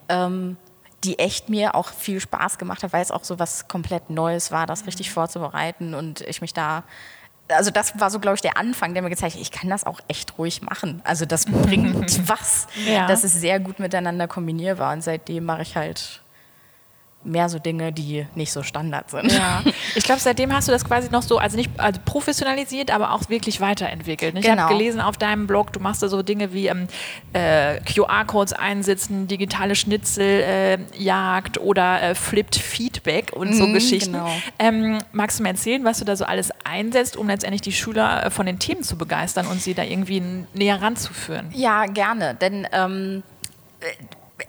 ähm, 0.10 0.58
die 1.04 1.18
echt 1.18 1.50
mir 1.50 1.76
auch 1.76 1.90
viel 1.90 2.20
Spaß 2.20 2.58
gemacht 2.58 2.84
hat, 2.84 2.92
weil 2.92 3.02
es 3.02 3.12
auch 3.12 3.24
so 3.24 3.40
was 3.40 3.68
komplett 3.68 4.10
Neues 4.10 4.52
war, 4.52 4.66
das 4.66 4.86
richtig 4.86 5.10
mhm. 5.10 5.14
vorzubereiten 5.14 5.94
und 5.94 6.22
ich 6.22 6.42
mich 6.42 6.54
da 6.54 6.84
also 7.52 7.72
das 7.72 8.00
war 8.00 8.10
so, 8.12 8.20
glaube 8.20 8.36
ich, 8.36 8.42
der 8.42 8.58
Anfang, 8.58 8.94
der 8.94 9.02
mir 9.02 9.10
gezeigt 9.10 9.34
hat, 9.34 9.42
ich 9.42 9.52
kann 9.52 9.70
das 9.70 9.84
auch 9.84 10.00
echt 10.08 10.38
ruhig 10.38 10.62
machen. 10.62 11.02
Also 11.04 11.26
das 11.26 11.46
bringt 11.46 12.30
was. 12.30 12.68
Ja. 12.88 13.08
Das 13.08 13.24
ist 13.24 13.34
sehr 13.34 13.60
gut 13.60 13.80
miteinander 13.80 14.28
kombinierbar 14.28 14.94
und 14.94 15.02
seitdem 15.02 15.46
mache 15.46 15.64
ich 15.64 15.76
halt 15.76 16.22
mehr 17.24 17.50
so 17.50 17.60
Dinge, 17.60 17.92
die 17.92 18.26
nicht 18.36 18.52
so 18.52 18.64
Standard 18.64 19.10
sind. 19.10 19.32
Ja. 19.32 19.62
Ich 19.96 20.04
glaube, 20.04 20.22
seitdem 20.22 20.54
hast 20.54 20.68
du 20.68 20.72
das 20.72 20.86
quasi 20.86 21.10
noch 21.10 21.24
so, 21.24 21.38
also 21.38 21.58
nicht 21.58 21.72
also 21.78 22.00
professionalisiert, 22.06 22.92
aber 22.92 23.14
auch 23.14 23.30
wirklich 23.30 23.60
weiterentwickelt. 23.60 24.38
Ich 24.38 24.46
genau. 24.46 24.64
habe 24.64 24.74
gelesen 24.74 25.02
auf 25.02 25.18
deinem 25.18 25.48
Blog, 25.48 25.74
du 25.74 25.80
machst 25.80 26.02
da 26.02 26.08
so 26.08 26.22
Dinge 26.22 26.54
wie 26.54 26.68
ähm, 26.68 26.88
äh, 27.34 27.80
QR-Codes 27.82 28.54
einsetzen, 28.54 29.28
digitale 29.28 29.76
Schnitzeljagd 29.76 31.58
äh, 31.58 31.60
oder 31.60 32.02
äh, 32.02 32.16
Flipped 32.16 32.56
Feedback 32.56 33.34
und 33.34 33.54
so 33.54 33.68
mhm, 33.68 33.74
Geschichten. 33.74 34.14
Genau. 34.14 34.32
Ähm, 34.58 35.00
magst 35.12 35.40
du 35.40 35.44
mir 35.44 35.50
erzählen, 35.50 35.84
was 35.84 36.00
du 36.00 36.06
da 36.06 36.16
so 36.16 36.26
alles 36.26 36.52
einsetzt, 36.64 37.18
um 37.18 37.28
letztendlich 37.28 37.62
die 37.62 37.74
Schüler 37.74 38.28
äh, 38.28 38.30
von 38.30 38.46
den 38.46 38.60
Themen 38.60 38.84
zu 38.84 38.98
begeistern 38.98 39.48
und 39.48 39.62
sie 39.62 39.74
da 39.74 39.84
irgendwie 39.84 40.22
näher 40.54 40.82
ranzuführen? 40.82 41.50
Ja, 41.54 41.86
gerne, 41.86 42.36
denn 42.36 42.68
ähm, 42.72 43.24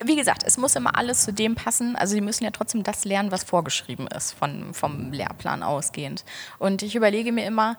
wie 0.04 0.16
gesagt, 0.16 0.42
es 0.46 0.56
muss 0.56 0.76
immer 0.76 0.96
alles 0.96 1.24
zu 1.24 1.32
dem 1.32 1.54
passen. 1.54 1.96
Also 1.96 2.14
sie 2.14 2.20
müssen 2.20 2.44
ja 2.44 2.50
trotzdem 2.50 2.82
das 2.82 3.04
lernen, 3.04 3.30
was 3.30 3.44
vorgeschrieben 3.44 4.06
ist, 4.06 4.32
von, 4.32 4.72
vom 4.74 5.12
Lehrplan 5.12 5.62
ausgehend. 5.62 6.24
Und 6.58 6.82
ich 6.82 6.94
überlege 6.94 7.32
mir 7.32 7.46
immer, 7.46 7.76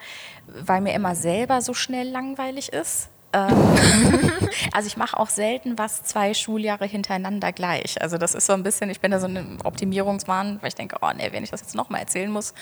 weil 0.48 0.82
mir 0.82 0.94
immer 0.94 1.16
selber 1.16 1.62
so 1.62 1.74
schnell 1.74 2.10
langweilig 2.10 2.72
ist, 2.74 3.10
ähm, 3.34 3.50
also 4.74 4.88
ich 4.88 4.98
mache 4.98 5.18
auch 5.18 5.30
selten 5.30 5.78
was 5.78 6.04
zwei 6.04 6.34
Schuljahre 6.34 6.86
hintereinander 6.86 7.52
gleich. 7.52 8.02
Also 8.02 8.18
das 8.18 8.36
ist 8.36 8.46
so 8.46 8.54
ein 8.54 8.64
bisschen, 8.64 8.90
ich 8.90 9.00
bin 9.00 9.12
da 9.12 9.20
so 9.20 9.28
ein 9.28 9.60
Optimierungsmann, 9.64 10.62
weil 10.62 10.70
ich 10.70 10.76
denke, 10.76 10.98
oh 11.02 11.12
nee, 11.16 11.30
wenn 11.32 11.44
ich 11.44 11.52
das 11.52 11.62
jetzt 11.62 11.76
nochmal 11.76 12.02
erzählen 12.02 12.32
muss, 12.32 12.54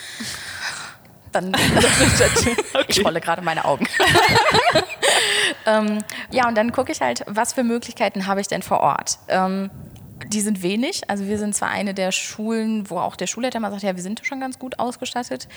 dann 1.32 1.56
ich 2.88 3.04
rolle 3.04 3.22
gerade 3.22 3.42
meine 3.42 3.66
Augen. 3.66 3.88
Ähm, 5.66 6.00
ja, 6.32 6.48
und 6.48 6.56
dann 6.56 6.72
gucke 6.72 6.92
ich 6.92 7.02
halt, 7.02 7.24
was 7.28 7.54
für 7.54 7.64
Möglichkeiten 7.64 8.28
habe 8.28 8.42
ich 8.42 8.48
denn 8.48 8.62
vor 8.62 8.82
Ort. 8.82 9.20
Ähm, 9.28 9.70
die 10.28 10.42
sind 10.42 10.62
wenig. 10.62 11.10
Also 11.10 11.26
wir 11.28 11.38
sind 11.38 11.56
zwar 11.56 11.70
eine 11.70 11.94
der 11.94 12.12
Schulen, 12.12 12.90
wo 12.90 12.98
auch 13.00 13.16
der 13.16 13.28
Schulleiter 13.28 13.60
mal 13.60 13.72
sagt, 13.72 13.84
ja, 13.84 13.96
wir 13.96 14.04
sind 14.04 14.22
schon 14.26 14.40
ganz 14.40 14.60
gut 14.60 14.80
ausgestattet. 14.80 15.48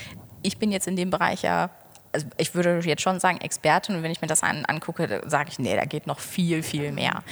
Ich 0.43 0.59
bin 0.59 0.71
jetzt 0.71 0.87
in 0.87 0.97
dem 0.97 1.11
Bereich 1.11 1.43
ja 1.43 1.71
also 2.13 2.27
ich 2.37 2.55
würde 2.55 2.81
jetzt 2.81 3.03
schon 3.03 3.19
sagen 3.21 3.41
Expertin 3.41 3.97
und 3.97 4.03
wenn 4.03 4.11
ich 4.11 4.21
mir 4.21 4.29
das 4.29 4.43
an, 4.43 4.65
angucke, 4.67 5.23
sage 5.27 5.49
ich, 5.51 5.59
nee, 5.59 5.75
da 5.75 5.85
geht 5.85 6.07
noch 6.07 6.21
viel, 6.21 6.63
viel 6.63 6.93
mehr. 6.93 7.23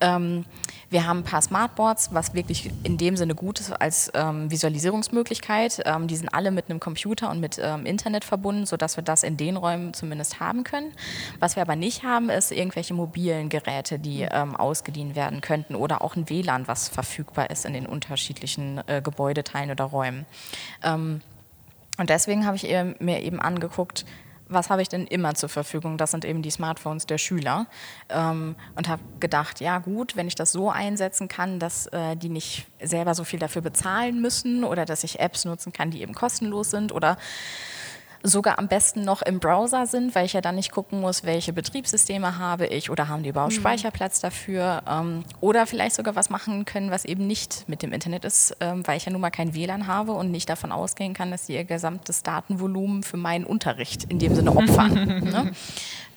Ähm, 0.00 0.44
wir 0.90 1.06
haben 1.06 1.20
ein 1.20 1.24
paar 1.24 1.40
Smartboards, 1.40 2.12
was 2.12 2.34
wirklich 2.34 2.70
in 2.82 2.98
dem 2.98 3.16
Sinne 3.16 3.36
gut 3.36 3.60
ist 3.60 3.70
als 3.70 4.10
ähm, 4.12 4.50
Visualisierungsmöglichkeit. 4.50 5.82
Ähm, 5.84 6.08
die 6.08 6.16
sind 6.16 6.28
alle 6.28 6.50
mit 6.50 6.68
einem 6.68 6.80
Computer 6.80 7.30
und 7.30 7.38
mit 7.38 7.60
ähm, 7.62 7.86
Internet 7.86 8.24
verbunden, 8.24 8.66
sodass 8.66 8.96
wir 8.96 9.04
das 9.04 9.22
in 9.22 9.36
den 9.36 9.56
Räumen 9.56 9.94
zumindest 9.94 10.40
haben 10.40 10.64
können. 10.64 10.92
Was 11.38 11.54
wir 11.54 11.62
aber 11.62 11.76
nicht 11.76 12.02
haben, 12.02 12.28
ist 12.28 12.50
irgendwelche 12.50 12.92
mobilen 12.92 13.48
Geräte, 13.48 14.00
die 14.00 14.22
ähm, 14.22 14.56
ausgeliehen 14.56 15.14
werden 15.14 15.40
könnten 15.40 15.76
oder 15.76 16.02
auch 16.02 16.16
ein 16.16 16.28
WLAN, 16.28 16.66
was 16.66 16.88
verfügbar 16.88 17.50
ist 17.50 17.64
in 17.64 17.72
den 17.72 17.86
unterschiedlichen 17.86 18.82
äh, 18.88 19.00
Gebäudeteilen 19.00 19.70
oder 19.70 19.84
Räumen. 19.84 20.26
Ähm, 20.82 21.20
und 21.98 22.10
deswegen 22.10 22.46
habe 22.46 22.56
ich 22.56 22.62
mir 22.98 23.20
eben 23.20 23.40
angeguckt, 23.40 24.06
was 24.50 24.68
habe 24.68 24.82
ich 24.82 24.88
denn 24.88 25.06
immer 25.06 25.34
zur 25.34 25.48
Verfügung? 25.48 25.96
Das 25.96 26.10
sind 26.10 26.24
eben 26.24 26.42
die 26.42 26.50
Smartphones 26.50 27.06
der 27.06 27.18
Schüler. 27.18 27.66
Ähm, 28.08 28.56
und 28.74 28.88
habe 28.88 29.02
gedacht, 29.20 29.60
ja 29.60 29.78
gut, 29.78 30.16
wenn 30.16 30.26
ich 30.26 30.34
das 30.34 30.52
so 30.52 30.70
einsetzen 30.70 31.28
kann, 31.28 31.58
dass 31.58 31.86
äh, 31.86 32.16
die 32.16 32.28
nicht 32.28 32.66
selber 32.82 33.14
so 33.14 33.24
viel 33.24 33.38
dafür 33.38 33.62
bezahlen 33.62 34.20
müssen 34.20 34.64
oder 34.64 34.84
dass 34.84 35.04
ich 35.04 35.20
Apps 35.20 35.44
nutzen 35.44 35.72
kann, 35.72 35.90
die 35.90 36.02
eben 36.02 36.14
kostenlos 36.14 36.70
sind 36.70 36.92
oder 36.92 37.16
sogar 38.22 38.58
am 38.58 38.68
besten 38.68 39.02
noch 39.04 39.22
im 39.22 39.40
Browser 39.40 39.86
sind, 39.86 40.14
weil 40.14 40.26
ich 40.26 40.32
ja 40.32 40.40
dann 40.40 40.54
nicht 40.54 40.72
gucken 40.72 41.00
muss, 41.00 41.24
welche 41.24 41.52
Betriebssysteme 41.52 42.38
habe 42.38 42.66
ich 42.66 42.90
oder 42.90 43.08
haben 43.08 43.22
die 43.22 43.30
überhaupt 43.30 43.52
mhm. 43.52 43.60
Speicherplatz 43.60 44.20
dafür 44.20 44.82
ähm, 44.88 45.24
oder 45.40 45.66
vielleicht 45.66 45.96
sogar 45.96 46.16
was 46.16 46.30
machen 46.30 46.64
können, 46.64 46.90
was 46.90 47.04
eben 47.04 47.26
nicht 47.26 47.68
mit 47.68 47.82
dem 47.82 47.92
Internet 47.92 48.24
ist, 48.24 48.56
ähm, 48.60 48.86
weil 48.86 48.96
ich 48.96 49.06
ja 49.06 49.12
nun 49.12 49.20
mal 49.20 49.30
kein 49.30 49.54
WLAN 49.54 49.86
habe 49.86 50.12
und 50.12 50.30
nicht 50.30 50.48
davon 50.48 50.72
ausgehen 50.72 51.14
kann, 51.14 51.30
dass 51.30 51.46
sie 51.46 51.54
ihr 51.54 51.64
gesamtes 51.64 52.22
Datenvolumen 52.22 53.02
für 53.02 53.16
meinen 53.16 53.44
Unterricht 53.44 54.04
in 54.04 54.18
dem 54.18 54.34
Sinne 54.34 54.54
opfern. 54.54 54.92
ne? 55.24 55.52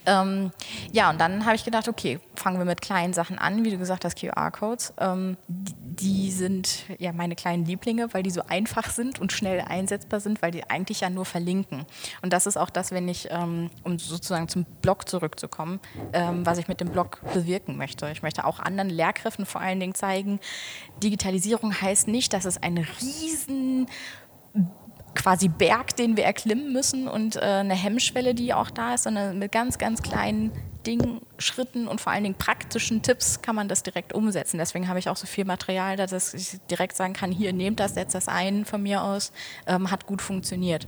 Ähm, 0.06 0.52
ja, 0.92 1.10
und 1.10 1.20
dann 1.20 1.46
habe 1.46 1.56
ich 1.56 1.64
gedacht, 1.64 1.88
okay, 1.88 2.20
fangen 2.36 2.58
wir 2.58 2.66
mit 2.66 2.82
kleinen 2.82 3.14
Sachen 3.14 3.38
an, 3.38 3.64
wie 3.64 3.72
du 3.72 3.78
gesagt 3.78 4.06
hast, 4.06 4.18
QR-Codes. 4.20 4.94
Ähm, 5.00 5.38
die, 5.48 6.32
sind 6.32 6.86
ja 7.00 7.14
meine 7.14 7.36
kleinen 7.36 7.66
Lieblinge, 7.66 8.14
weil 8.14 8.24
die 8.24 8.32
so 8.32 8.42
einfach 8.48 8.90
sind 8.90 9.20
und 9.20 9.32
schnell 9.32 9.62
einsetzbar 9.62 10.20
sind, 10.20 10.42
weil 10.42 10.52
die 10.52 10.70
eigentlich 10.70 11.02
ja 11.02 11.10
nur 11.10 11.26
verlinken. 11.26 11.86
Und 12.22 12.34
das 12.34 12.48
ist 12.48 12.58
auch 12.58 12.70
das, 12.70 12.92
wenn 12.92 13.08
ich, 13.08 13.28
ähm, 13.32 13.70
um 13.84 14.00
sozusagen 14.00 14.48
zum 14.48 14.66
Blog 14.82 15.08
zurückzukommen, 15.08 15.80
ähm, 16.14 16.46
was 16.46 16.58
ich 16.58 16.68
mit 16.68 16.82
dem 16.82 16.90
Blog 16.90 17.22
bewirken 17.34 17.78
möchte. 17.78 18.10
Ich 18.12 18.22
möchte 18.24 18.46
auch 18.46 18.60
anderen 18.60 18.90
Lehrkräften 18.90 19.46
vor 19.46 19.62
allen 19.62 19.80
Dingen 19.80 19.96
zeigen, 19.96 20.40
Digitalisierung 21.02 21.80
heißt 21.80 22.08
nicht, 22.08 22.34
dass 22.34 22.46
es 22.46 22.62
ein 22.62 22.78
riesen 22.78 23.88
quasi 25.16 25.48
Berg, 25.48 25.96
den 25.96 26.18
wir 26.18 26.26
erklimmen 26.26 26.74
müssen 26.74 27.08
und 27.08 27.36
äh, 27.36 27.40
eine 27.40 27.76
Hemmschwelle, 27.76 28.34
die 28.34 28.54
auch 28.54 28.70
da 28.70 28.96
ist, 28.96 29.04
sondern 29.04 29.40
mit 29.40 29.52
ganz, 29.52 29.78
ganz 29.78 30.02
kleinen 30.02 30.52
Dingen, 30.86 31.22
Schritten 31.38 31.88
und 31.88 32.02
vor 32.02 32.12
allen 32.12 32.24
Dingen 32.24 32.36
praktischen 32.36 33.02
Tipps 33.02 33.42
kann 33.42 33.56
man 33.56 33.68
das 33.68 33.84
direkt 33.84 34.14
umsetzen. 34.14 34.58
Deswegen 34.58 34.88
habe 34.88 35.00
ich 35.00 35.10
auch 35.10 35.16
so 35.16 35.28
viel 35.28 35.46
Material, 35.46 35.96
dass 35.96 36.34
ich 36.34 36.60
direkt 36.70 36.96
sagen 36.96 37.14
kann, 37.14 37.32
hier 37.32 37.54
nehmt 37.54 37.80
das, 37.80 37.94
setzt 37.94 38.16
das 38.16 38.28
ein 38.28 38.66
von 38.66 38.84
mir 38.84 39.04
aus, 39.04 39.32
ähm, 39.66 39.92
hat 39.92 40.06
gut 40.06 40.22
funktioniert. 40.22 40.88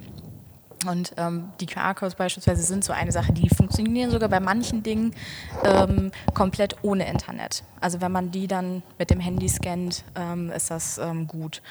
Und 0.86 1.14
ähm, 1.18 1.52
die 1.60 1.66
QR-Codes 1.66 2.16
beispielsweise 2.16 2.62
sind 2.62 2.84
so 2.84 2.94
eine 2.94 3.12
Sache, 3.12 3.34
die 3.34 3.50
funktionieren 3.50 4.12
sogar 4.12 4.30
bei 4.30 4.40
manchen 4.40 4.84
Dingen 4.84 5.16
ähm, 5.64 6.12
komplett 6.34 6.76
ohne 6.84 7.10
Internet. 7.10 7.64
Also 7.82 8.02
wenn 8.02 8.12
man 8.12 8.32
die 8.32 8.48
dann 8.48 8.84
mit 9.00 9.10
dem 9.10 9.20
Handy 9.20 9.50
scannt, 9.50 10.04
ähm, 10.16 10.52
ist 10.52 10.70
das 10.70 10.98
ähm, 10.98 11.28
gut. 11.28 11.62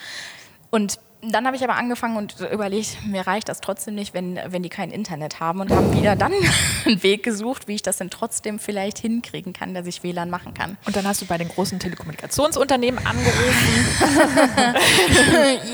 Und 0.69 0.99
dann 1.21 1.45
habe 1.45 1.55
ich 1.55 1.63
aber 1.63 1.75
angefangen 1.75 2.17
und 2.17 2.39
überlegt, 2.51 3.05
mir 3.05 3.25
reicht 3.25 3.49
das 3.49 3.61
trotzdem 3.61 3.95
nicht, 3.95 4.13
wenn, 4.13 4.39
wenn 4.47 4.63
die 4.63 4.69
kein 4.69 4.91
Internet 4.91 5.39
haben 5.39 5.61
und 5.61 5.71
haben 5.71 5.91
wieder 5.93 6.15
dann 6.15 6.33
einen 6.85 7.01
Weg 7.03 7.23
gesucht, 7.23 7.67
wie 7.67 7.75
ich 7.75 7.81
das 7.81 7.97
denn 7.97 8.09
trotzdem 8.09 8.59
vielleicht 8.59 8.99
hinkriegen 8.99 9.53
kann, 9.53 9.73
dass 9.73 9.87
ich 9.87 10.03
WLAN 10.03 10.29
machen 10.29 10.53
kann. 10.53 10.77
Und 10.85 10.95
dann 10.95 11.07
hast 11.07 11.21
du 11.21 11.25
bei 11.25 11.37
den 11.37 11.49
großen 11.49 11.79
Telekommunikationsunternehmen 11.79 13.05
angerufen. 13.05 13.85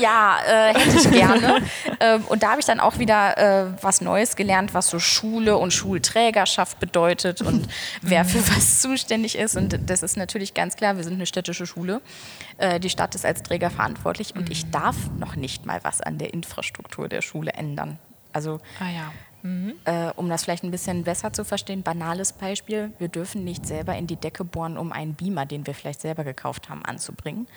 ja, 0.00 0.38
äh, 0.46 0.74
hätte 0.74 0.96
ich 0.96 1.10
gerne. 1.10 1.62
Ähm, 2.00 2.24
und 2.28 2.42
da 2.42 2.50
habe 2.50 2.60
ich 2.60 2.66
dann 2.66 2.80
auch 2.80 2.98
wieder 2.98 3.36
äh, 3.36 3.66
was 3.82 4.00
Neues 4.00 4.36
gelernt, 4.36 4.74
was 4.74 4.88
so 4.88 4.98
Schule 4.98 5.56
und 5.56 5.72
Schulträgerschaft 5.72 6.80
bedeutet 6.80 7.42
und 7.42 7.68
wer 8.00 8.24
für 8.24 8.40
was 8.54 8.80
zuständig 8.80 9.36
ist. 9.36 9.56
Und 9.56 9.78
das 9.86 10.02
ist 10.02 10.16
natürlich 10.16 10.54
ganz 10.54 10.76
klar, 10.76 10.96
wir 10.96 11.04
sind 11.04 11.14
eine 11.14 11.26
städtische 11.26 11.66
Schule. 11.66 12.00
Äh, 12.62 12.78
die 12.78 12.90
Stadt 12.90 13.16
ist 13.16 13.26
als 13.26 13.42
Träger 13.42 13.70
verantwortlich 13.70 14.36
und 14.36 14.48
ich 14.48 14.70
darf 14.70 15.10
noch 15.18 15.34
nicht 15.34 15.66
mal 15.66 15.80
was 15.82 16.00
an 16.00 16.18
der 16.18 16.32
Infrastruktur 16.32 17.08
der 17.08 17.20
Schule 17.20 17.54
ändern. 17.54 17.98
Also 18.32 18.60
ah, 18.78 18.88
ja. 18.88 19.12
Mhm. 19.42 19.74
Äh, 19.84 20.12
um 20.14 20.28
das 20.28 20.44
vielleicht 20.44 20.62
ein 20.62 20.70
bisschen 20.70 21.02
besser 21.02 21.32
zu 21.32 21.44
verstehen, 21.44 21.82
banales 21.82 22.32
Beispiel, 22.32 22.92
wir 23.00 23.08
dürfen 23.08 23.42
nicht 23.42 23.66
selber 23.66 23.96
in 23.96 24.06
die 24.06 24.14
Decke 24.14 24.44
bohren, 24.44 24.78
um 24.78 24.92
einen 24.92 25.14
Beamer, 25.14 25.44
den 25.44 25.66
wir 25.66 25.74
vielleicht 25.74 26.00
selber 26.00 26.22
gekauft 26.22 26.68
haben, 26.68 26.84
anzubringen, 26.84 27.48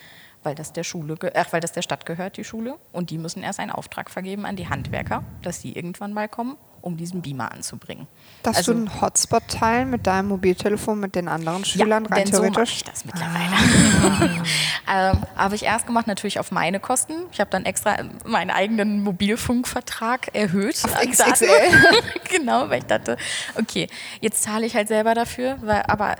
weil 0.41 0.55
das 0.55 0.73
der 0.73 0.83
Schule, 0.83 1.15
ach, 1.35 1.53
weil 1.53 1.61
das 1.61 1.73
der 1.73 1.83
Stadt 1.83 2.07
gehört, 2.07 2.37
die 2.37 2.43
Schule, 2.43 2.79
und 2.91 3.11
die 3.11 3.19
müssen 3.19 3.43
erst 3.43 3.59
einen 3.59 3.69
Auftrag 3.69 4.09
vergeben 4.09 4.47
an 4.47 4.55
die 4.55 4.69
Handwerker, 4.69 5.23
dass 5.43 5.61
sie 5.61 5.73
irgendwann 5.73 6.13
mal 6.13 6.27
kommen 6.27 6.57
um 6.85 6.97
diesen 6.97 7.21
Beamer 7.21 7.51
anzubringen. 7.51 8.07
Darfst 8.43 8.59
also, 8.59 8.73
du 8.73 8.79
einen 8.79 9.01
Hotspot 9.01 9.47
teilen 9.47 9.89
mit 9.89 10.05
deinem 10.05 10.27
Mobiltelefon 10.27 10.99
mit 10.99 11.15
den 11.15 11.27
anderen 11.27 11.65
Schülern 11.65 12.05
ja, 12.05 12.09
rein 12.09 12.25
denn 12.25 12.31
theoretisch? 12.31 12.69
So 12.69 12.75
ich 12.75 12.83
das 12.83 13.05
mittlerweile. 13.05 14.43
Ah. 14.87 15.11
ähm, 15.11 15.23
habe 15.35 15.55
ich 15.55 15.63
erst 15.63 15.87
gemacht, 15.87 16.05
natürlich 16.05 16.39
auf 16.39 16.51
meine 16.51 16.79
Kosten. 16.79 17.13
Ich 17.31 17.39
habe 17.39 17.49
dann 17.49 17.65
extra 17.65 17.97
meinen 18.23 18.51
eigenen 18.51 19.01
Mobilfunkvertrag 19.01 20.35
erhöht. 20.35 20.79
Auf 20.85 20.99
XXL. 21.01 21.47
genau, 22.29 22.69
weil 22.69 22.79
ich 22.79 22.85
dachte, 22.85 23.17
okay, 23.59 23.87
jetzt 24.21 24.43
zahle 24.43 24.67
ich 24.67 24.75
halt 24.75 24.87
selber 24.87 25.15
dafür, 25.15 25.57
weil, 25.61 25.81
aber 25.87 26.17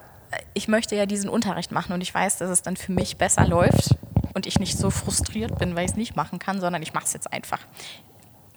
ich 0.55 0.67
möchte 0.67 0.95
ja 0.95 1.05
diesen 1.05 1.29
Unterricht 1.29 1.71
machen 1.71 1.93
und 1.93 2.01
ich 2.01 2.13
weiß, 2.13 2.39
dass 2.39 2.49
es 2.49 2.63
dann 2.63 2.75
für 2.75 2.91
mich 2.91 3.17
besser 3.17 3.45
läuft 3.45 3.95
und 4.33 4.47
ich 4.47 4.59
nicht 4.59 4.79
so 4.79 4.89
frustriert 4.89 5.59
bin, 5.59 5.75
weil 5.75 5.85
ich 5.85 5.91
es 5.91 5.97
nicht 5.97 6.15
machen 6.15 6.39
kann, 6.39 6.59
sondern 6.59 6.81
ich 6.81 6.93
mache 6.93 7.05
es 7.05 7.13
jetzt 7.13 7.31
einfach 7.31 7.59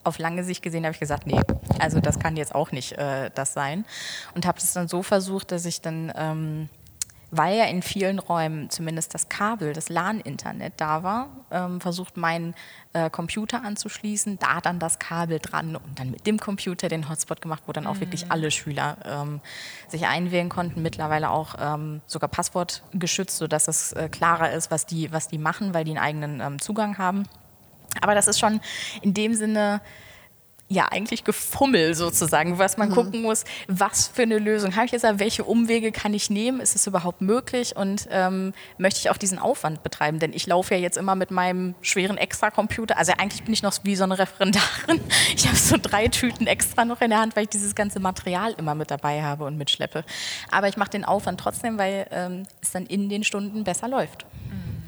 auf 0.04 0.18
lange 0.18 0.44
Sicht 0.44 0.62
gesehen 0.62 0.84
habe 0.84 0.92
ich 0.92 1.00
gesagt, 1.00 1.26
nee, 1.26 1.40
also 1.78 2.00
das 2.00 2.18
kann 2.18 2.36
jetzt 2.36 2.54
auch 2.54 2.72
nicht 2.72 2.92
äh, 2.92 3.30
das 3.34 3.52
sein. 3.52 3.84
Und 4.34 4.46
habe 4.46 4.58
es 4.58 4.72
dann 4.72 4.88
so 4.88 5.02
versucht, 5.02 5.52
dass 5.52 5.64
ich 5.64 5.80
dann, 5.80 6.12
ähm, 6.16 6.68
weil 7.30 7.58
ja 7.58 7.64
in 7.64 7.82
vielen 7.82 8.18
Räumen 8.18 8.70
zumindest 8.70 9.12
das 9.12 9.28
Kabel, 9.28 9.74
das 9.74 9.90
LAN-Internet 9.90 10.74
da 10.78 11.02
war, 11.02 11.28
ähm, 11.50 11.80
versucht, 11.80 12.16
meinen 12.16 12.54
äh, 12.94 13.10
Computer 13.10 13.62
anzuschließen, 13.62 14.38
da 14.38 14.60
dann 14.60 14.78
das 14.78 14.98
Kabel 14.98 15.38
dran 15.38 15.76
und 15.76 15.98
dann 15.98 16.10
mit 16.10 16.26
dem 16.26 16.38
Computer 16.38 16.88
den 16.88 17.08
Hotspot 17.08 17.42
gemacht, 17.42 17.64
wo 17.66 17.72
dann 17.72 17.86
auch 17.86 17.96
mhm. 17.96 18.00
wirklich 18.00 18.30
alle 18.30 18.50
Schüler 18.50 18.96
ähm, 19.04 19.40
sich 19.88 20.06
einwählen 20.06 20.48
konnten. 20.48 20.80
Mittlerweile 20.80 21.30
auch 21.30 21.54
ähm, 21.60 22.00
sogar 22.06 22.28
Passwort 22.28 22.82
geschützt, 22.92 23.36
sodass 23.36 23.68
es 23.68 23.92
äh, 23.92 24.08
klarer 24.08 24.52
ist, 24.52 24.70
was 24.70 24.86
die, 24.86 25.12
was 25.12 25.28
die 25.28 25.38
machen, 25.38 25.74
weil 25.74 25.84
die 25.84 25.90
einen 25.90 25.98
eigenen 25.98 26.40
ähm, 26.40 26.60
Zugang 26.60 26.96
haben. 26.96 27.24
Aber 28.00 28.14
das 28.14 28.28
ist 28.28 28.38
schon 28.38 28.60
in 29.02 29.14
dem 29.14 29.34
Sinne 29.34 29.80
ja 30.68 30.86
eigentlich 30.90 31.24
Gefummel 31.24 31.94
sozusagen, 31.94 32.58
was 32.58 32.76
man 32.76 32.90
mhm. 32.90 32.94
gucken 32.94 33.22
muss, 33.22 33.44
was 33.68 34.08
für 34.08 34.22
eine 34.22 34.38
Lösung 34.38 34.76
habe 34.76 34.86
ich 34.86 34.92
jetzt, 34.92 35.06
welche 35.14 35.44
Umwege 35.44 35.92
kann 35.92 36.12
ich 36.12 36.28
nehmen, 36.28 36.60
ist 36.60 36.76
es 36.76 36.86
überhaupt 36.86 37.22
möglich 37.22 37.74
und 37.74 38.06
ähm, 38.10 38.52
möchte 38.76 39.00
ich 39.00 39.10
auch 39.10 39.16
diesen 39.16 39.38
Aufwand 39.38 39.82
betreiben, 39.82 40.18
denn 40.18 40.32
ich 40.34 40.46
laufe 40.46 40.74
ja 40.74 40.80
jetzt 40.80 40.98
immer 40.98 41.14
mit 41.14 41.30
meinem 41.30 41.74
schweren 41.80 42.18
Extra-Computer, 42.18 42.98
also 42.98 43.12
eigentlich 43.16 43.44
bin 43.44 43.54
ich 43.54 43.62
noch 43.62 43.74
wie 43.84 43.96
so 43.96 44.04
eine 44.04 44.18
Referendarin, 44.18 45.00
ich 45.34 45.46
habe 45.46 45.56
so 45.56 45.76
drei 45.80 46.08
Tüten 46.08 46.46
extra 46.46 46.84
noch 46.84 47.00
in 47.00 47.10
der 47.10 47.20
Hand, 47.20 47.34
weil 47.34 47.44
ich 47.44 47.50
dieses 47.50 47.74
ganze 47.74 47.98
Material 47.98 48.54
immer 48.58 48.74
mit 48.74 48.90
dabei 48.90 49.22
habe 49.22 49.44
und 49.44 49.56
mitschleppe, 49.56 50.04
aber 50.50 50.68
ich 50.68 50.76
mache 50.76 50.90
den 50.90 51.04
Aufwand 51.04 51.40
trotzdem, 51.40 51.78
weil 51.78 52.06
ähm, 52.10 52.42
es 52.60 52.72
dann 52.72 52.84
in 52.84 53.08
den 53.08 53.24
Stunden 53.24 53.64
besser 53.64 53.88
läuft. 53.88 54.26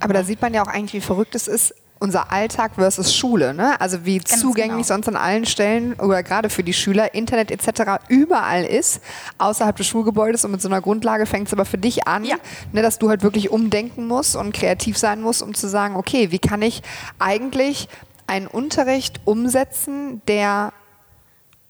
Aber 0.00 0.14
da 0.14 0.24
sieht 0.24 0.40
man 0.40 0.54
ja 0.54 0.62
auch 0.62 0.66
eigentlich, 0.66 0.94
wie 0.94 1.00
verrückt 1.04 1.34
es 1.34 1.46
ist, 1.46 1.74
unser 2.00 2.32
Alltag 2.32 2.72
versus 2.74 3.14
Schule. 3.14 3.54
Ne? 3.54 3.80
Also 3.80 4.04
wie 4.04 4.18
Ganz 4.18 4.40
zugänglich 4.40 4.86
genau. 4.86 4.96
sonst 4.96 5.08
an 5.08 5.16
allen 5.16 5.46
Stellen 5.46 5.94
oder 5.94 6.22
gerade 6.22 6.50
für 6.50 6.64
die 6.64 6.72
Schüler 6.72 7.14
Internet 7.14 7.50
etc. 7.50 8.02
überall 8.08 8.64
ist, 8.64 9.00
außerhalb 9.38 9.76
des 9.76 9.86
Schulgebäudes. 9.86 10.44
Und 10.44 10.52
mit 10.52 10.62
so 10.62 10.68
einer 10.68 10.80
Grundlage 10.80 11.26
fängt 11.26 11.46
es 11.46 11.52
aber 11.52 11.64
für 11.64 11.78
dich 11.78 12.08
an, 12.08 12.24
ja. 12.24 12.36
ne, 12.72 12.82
dass 12.82 12.98
du 12.98 13.10
halt 13.10 13.22
wirklich 13.22 13.50
umdenken 13.50 14.06
musst 14.06 14.34
und 14.34 14.52
kreativ 14.52 14.98
sein 14.98 15.20
musst, 15.20 15.42
um 15.42 15.54
zu 15.54 15.68
sagen, 15.68 15.94
okay, 15.94 16.32
wie 16.32 16.38
kann 16.38 16.62
ich 16.62 16.82
eigentlich 17.18 17.88
einen 18.26 18.46
Unterricht 18.46 19.20
umsetzen, 19.24 20.22
der 20.26 20.72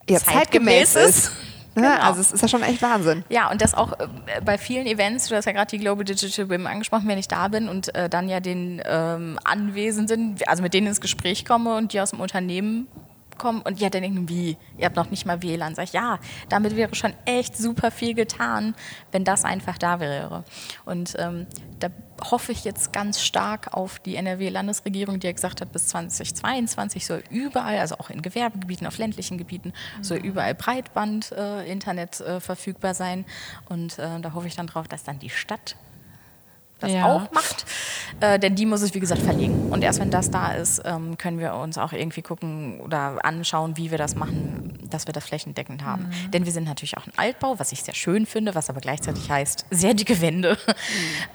ja, 0.08 0.18
zeitgemäß, 0.18 0.92
zeitgemäß 0.92 0.94
ist. 0.94 1.32
Genau. 1.74 1.88
Also 2.00 2.20
es 2.20 2.32
ist 2.32 2.40
ja 2.40 2.48
schon 2.48 2.62
echt 2.62 2.82
Wahnsinn. 2.82 3.24
Ja, 3.28 3.50
und 3.50 3.62
das 3.62 3.74
auch 3.74 3.92
äh, 3.92 4.06
bei 4.44 4.58
vielen 4.58 4.86
Events, 4.86 5.28
du 5.28 5.36
hast 5.36 5.44
ja 5.44 5.52
gerade 5.52 5.70
die 5.70 5.78
Global 5.78 6.04
Digital 6.04 6.50
Women 6.50 6.66
angesprochen, 6.66 7.06
wenn 7.06 7.18
ich 7.18 7.28
da 7.28 7.48
bin 7.48 7.68
und 7.68 7.94
äh, 7.94 8.08
dann 8.08 8.28
ja 8.28 8.40
den 8.40 8.82
ähm, 8.84 9.38
Anwesenden, 9.44 10.36
also 10.46 10.62
mit 10.62 10.74
denen 10.74 10.88
ins 10.88 11.00
Gespräch 11.00 11.44
komme 11.44 11.76
und 11.76 11.92
die 11.92 12.00
aus 12.00 12.10
dem 12.10 12.20
Unternehmen 12.20 12.88
bekommen 13.40 13.62
und 13.62 13.80
ja, 13.80 13.88
dann 13.88 14.04
irgendwie, 14.04 14.58
ihr 14.76 14.84
habt 14.84 14.96
noch 14.96 15.10
nicht 15.10 15.24
mal 15.24 15.42
WLAN. 15.42 15.74
Sag 15.74 15.84
ich, 15.84 15.92
ja, 15.92 16.18
damit 16.50 16.76
wäre 16.76 16.94
schon 16.94 17.14
echt 17.24 17.56
super 17.56 17.90
viel 17.90 18.14
getan, 18.14 18.74
wenn 19.12 19.24
das 19.24 19.44
einfach 19.44 19.78
da 19.78 19.98
wäre. 19.98 20.44
Und 20.84 21.14
ähm, 21.18 21.46
da 21.78 21.88
hoffe 22.22 22.52
ich 22.52 22.64
jetzt 22.64 22.92
ganz 22.92 23.22
stark 23.22 23.72
auf 23.72 23.98
die 23.98 24.16
NRW-Landesregierung, 24.16 25.20
die 25.20 25.26
ja 25.26 25.32
gesagt 25.32 25.62
hat, 25.62 25.72
bis 25.72 25.88
2022 25.88 27.06
soll 27.06 27.24
überall, 27.30 27.78
also 27.78 27.96
auch 27.96 28.10
in 28.10 28.20
Gewerbegebieten, 28.20 28.86
auf 28.86 28.98
ländlichen 28.98 29.38
Gebieten, 29.38 29.72
mhm. 29.96 30.04
soll 30.04 30.18
überall 30.18 30.54
Breitband-Internet 30.54 32.20
äh, 32.20 32.36
äh, 32.36 32.40
verfügbar 32.40 32.92
sein. 32.92 33.24
Und 33.70 33.98
äh, 33.98 34.20
da 34.20 34.34
hoffe 34.34 34.48
ich 34.48 34.56
dann 34.56 34.66
drauf, 34.66 34.86
dass 34.86 35.02
dann 35.02 35.18
die 35.18 35.30
Stadt 35.30 35.76
das 36.80 36.92
ja. 36.92 37.06
auch 37.06 37.30
macht. 37.32 37.64
Äh, 38.20 38.38
denn 38.38 38.54
die 38.54 38.66
muss 38.66 38.82
es, 38.82 38.94
wie 38.94 39.00
gesagt, 39.00 39.22
verlegen. 39.22 39.70
Und 39.70 39.82
erst 39.82 40.00
wenn 40.00 40.10
das 40.10 40.30
da 40.30 40.52
ist, 40.52 40.82
ähm, 40.84 41.16
können 41.16 41.38
wir 41.38 41.54
uns 41.54 41.78
auch 41.78 41.92
irgendwie 41.92 42.22
gucken 42.22 42.80
oder 42.80 43.24
anschauen, 43.24 43.76
wie 43.76 43.90
wir 43.90 43.98
das 43.98 44.14
machen, 44.14 44.78
dass 44.90 45.06
wir 45.06 45.12
das 45.12 45.24
flächendeckend 45.24 45.84
haben. 45.84 46.04
Mhm. 46.04 46.30
Denn 46.30 46.44
wir 46.44 46.52
sind 46.52 46.64
natürlich 46.64 46.98
auch 46.98 47.06
ein 47.06 47.12
Altbau, 47.16 47.58
was 47.58 47.72
ich 47.72 47.82
sehr 47.82 47.94
schön 47.94 48.26
finde, 48.26 48.54
was 48.54 48.68
aber 48.68 48.80
gleichzeitig 48.80 49.30
heißt, 49.30 49.66
sehr 49.70 49.94
dicke 49.94 50.20
Wände, 50.20 50.58
mhm. 50.66 50.74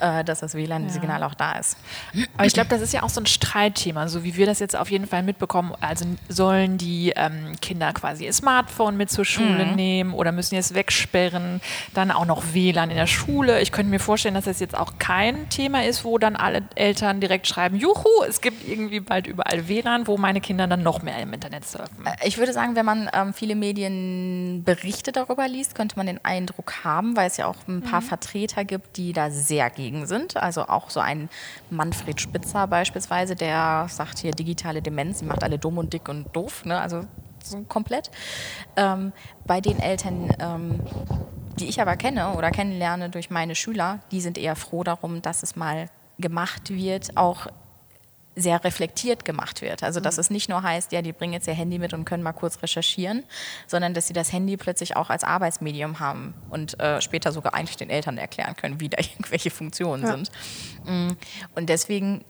äh, 0.00 0.24
dass 0.24 0.40
das 0.40 0.54
WLAN-Signal 0.54 1.20
ja. 1.20 1.26
auch 1.26 1.34
da 1.34 1.52
ist. 1.58 1.76
Aber 2.36 2.46
ich 2.46 2.52
glaube, 2.52 2.68
das 2.68 2.80
ist 2.80 2.92
ja 2.92 3.02
auch 3.02 3.08
so 3.08 3.20
ein 3.20 3.26
Streitthema, 3.26 4.08
so 4.08 4.22
wie 4.22 4.36
wir 4.36 4.46
das 4.46 4.60
jetzt 4.60 4.76
auf 4.76 4.90
jeden 4.90 5.06
Fall 5.06 5.22
mitbekommen. 5.22 5.74
Also 5.80 6.04
sollen 6.28 6.78
die 6.78 7.12
ähm, 7.16 7.56
Kinder 7.60 7.92
quasi 7.92 8.26
ihr 8.26 8.32
Smartphone 8.32 8.96
mit 8.96 9.10
zur 9.10 9.24
Schule 9.24 9.66
mhm. 9.66 9.74
nehmen 9.74 10.14
oder 10.14 10.30
müssen 10.30 10.50
sie 10.50 10.56
es 10.56 10.74
wegsperren? 10.74 11.60
Dann 11.94 12.10
auch 12.10 12.26
noch 12.26 12.42
WLAN 12.52 12.90
in 12.90 12.96
der 12.96 13.06
Schule. 13.06 13.60
Ich 13.60 13.72
könnte 13.72 13.90
mir 13.90 14.00
vorstellen, 14.00 14.34
dass 14.34 14.44
das 14.44 14.60
jetzt 14.60 14.76
auch 14.76 14.94
kein 14.98 15.35
Thema 15.48 15.84
ist, 15.84 16.04
wo 16.04 16.18
dann 16.18 16.36
alle 16.36 16.62
Eltern 16.74 17.20
direkt 17.20 17.46
schreiben, 17.46 17.76
juhu, 17.76 18.24
es 18.28 18.40
gibt 18.40 18.66
irgendwie 18.66 19.00
bald 19.00 19.26
überall 19.26 19.68
WLAN, 19.68 20.06
wo 20.06 20.16
meine 20.16 20.40
Kinder 20.40 20.66
dann 20.66 20.82
noch 20.82 21.02
mehr 21.02 21.18
im 21.20 21.32
Internet 21.32 21.66
surfen. 21.66 22.06
Äh, 22.06 22.26
ich 22.26 22.38
würde 22.38 22.52
sagen, 22.52 22.76
wenn 22.76 22.86
man 22.86 23.10
ähm, 23.12 23.32
viele 23.34 23.54
Medienberichte 23.54 25.12
darüber 25.12 25.46
liest, 25.48 25.74
könnte 25.74 25.96
man 25.96 26.06
den 26.06 26.24
Eindruck 26.24 26.84
haben, 26.84 27.16
weil 27.16 27.28
es 27.28 27.36
ja 27.36 27.46
auch 27.46 27.56
ein 27.68 27.82
paar 27.82 28.00
mhm. 28.00 28.06
Vertreter 28.06 28.64
gibt, 28.64 28.96
die 28.96 29.12
da 29.12 29.30
sehr 29.30 29.70
gegen 29.70 30.06
sind. 30.06 30.36
Also 30.36 30.62
auch 30.62 30.90
so 30.90 31.00
ein 31.00 31.28
Manfred 31.70 32.20
Spitzer 32.20 32.66
beispielsweise, 32.66 33.36
der 33.36 33.86
sagt 33.88 34.18
hier 34.18 34.32
digitale 34.32 34.82
Demenz, 34.82 35.22
macht 35.22 35.42
alle 35.42 35.58
dumm 35.58 35.78
und 35.78 35.92
dick 35.92 36.08
und 36.08 36.34
doof. 36.34 36.64
Ne? 36.64 36.80
Also 36.80 37.02
so 37.46 37.62
komplett. 37.68 38.10
Ähm, 38.76 39.12
bei 39.46 39.60
den 39.60 39.78
Eltern, 39.78 40.32
ähm, 40.38 40.80
die 41.58 41.68
ich 41.68 41.80
aber 41.80 41.96
kenne 41.96 42.34
oder 42.34 42.50
kennenlerne 42.50 43.10
durch 43.10 43.30
meine 43.30 43.54
Schüler, 43.54 44.00
die 44.10 44.20
sind 44.20 44.38
eher 44.38 44.56
froh 44.56 44.84
darum, 44.84 45.22
dass 45.22 45.42
es 45.42 45.56
mal 45.56 45.88
gemacht 46.18 46.70
wird, 46.70 47.16
auch 47.16 47.46
sehr 48.38 48.62
reflektiert 48.62 49.24
gemacht 49.24 49.62
wird. 49.62 49.82
Also 49.82 49.98
dass 49.98 50.16
mhm. 50.16 50.20
es 50.20 50.30
nicht 50.30 50.48
nur 50.50 50.62
heißt, 50.62 50.92
ja, 50.92 51.00
die 51.00 51.12
bringen 51.12 51.32
jetzt 51.32 51.48
ihr 51.48 51.54
Handy 51.54 51.78
mit 51.78 51.94
und 51.94 52.04
können 52.04 52.22
mal 52.22 52.32
kurz 52.32 52.62
recherchieren, 52.62 53.24
sondern 53.66 53.94
dass 53.94 54.06
sie 54.06 54.12
das 54.12 54.30
Handy 54.30 54.58
plötzlich 54.58 54.94
auch 54.94 55.08
als 55.08 55.24
Arbeitsmedium 55.24 56.00
haben 56.00 56.34
und 56.50 56.78
äh, 56.78 57.00
später 57.00 57.32
sogar 57.32 57.54
eigentlich 57.54 57.78
den 57.78 57.88
Eltern 57.88 58.18
erklären 58.18 58.54
können, 58.54 58.78
wie 58.78 58.90
da 58.90 58.98
irgendwelche 59.00 59.50
Funktionen 59.50 60.04
ja. 60.04 60.10
sind. 60.12 60.30
Mm. 60.84 61.16
Und 61.54 61.70
deswegen 61.70 62.24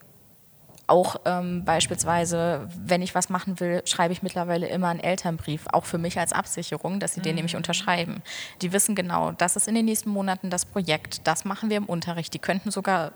auch 0.86 1.16
ähm, 1.24 1.64
beispielsweise, 1.64 2.68
wenn 2.78 3.02
ich 3.02 3.14
was 3.14 3.28
machen 3.28 3.58
will, 3.58 3.82
schreibe 3.86 4.12
ich 4.12 4.22
mittlerweile 4.22 4.68
immer 4.68 4.88
einen 4.88 5.00
Elternbrief, 5.00 5.66
auch 5.72 5.84
für 5.84 5.98
mich 5.98 6.18
als 6.18 6.32
Absicherung, 6.32 7.00
dass 7.00 7.14
sie 7.14 7.20
mhm. 7.20 7.24
den 7.24 7.34
nämlich 7.36 7.56
unterschreiben. 7.56 8.22
Die 8.62 8.72
wissen 8.72 8.94
genau, 8.94 9.32
das 9.32 9.56
ist 9.56 9.66
in 9.66 9.74
den 9.74 9.84
nächsten 9.84 10.10
Monaten 10.10 10.50
das 10.50 10.64
Projekt, 10.64 11.26
das 11.26 11.44
machen 11.44 11.70
wir 11.70 11.76
im 11.76 11.86
Unterricht. 11.86 12.32
Die 12.34 12.38
könnten 12.38 12.70
sogar 12.70 13.12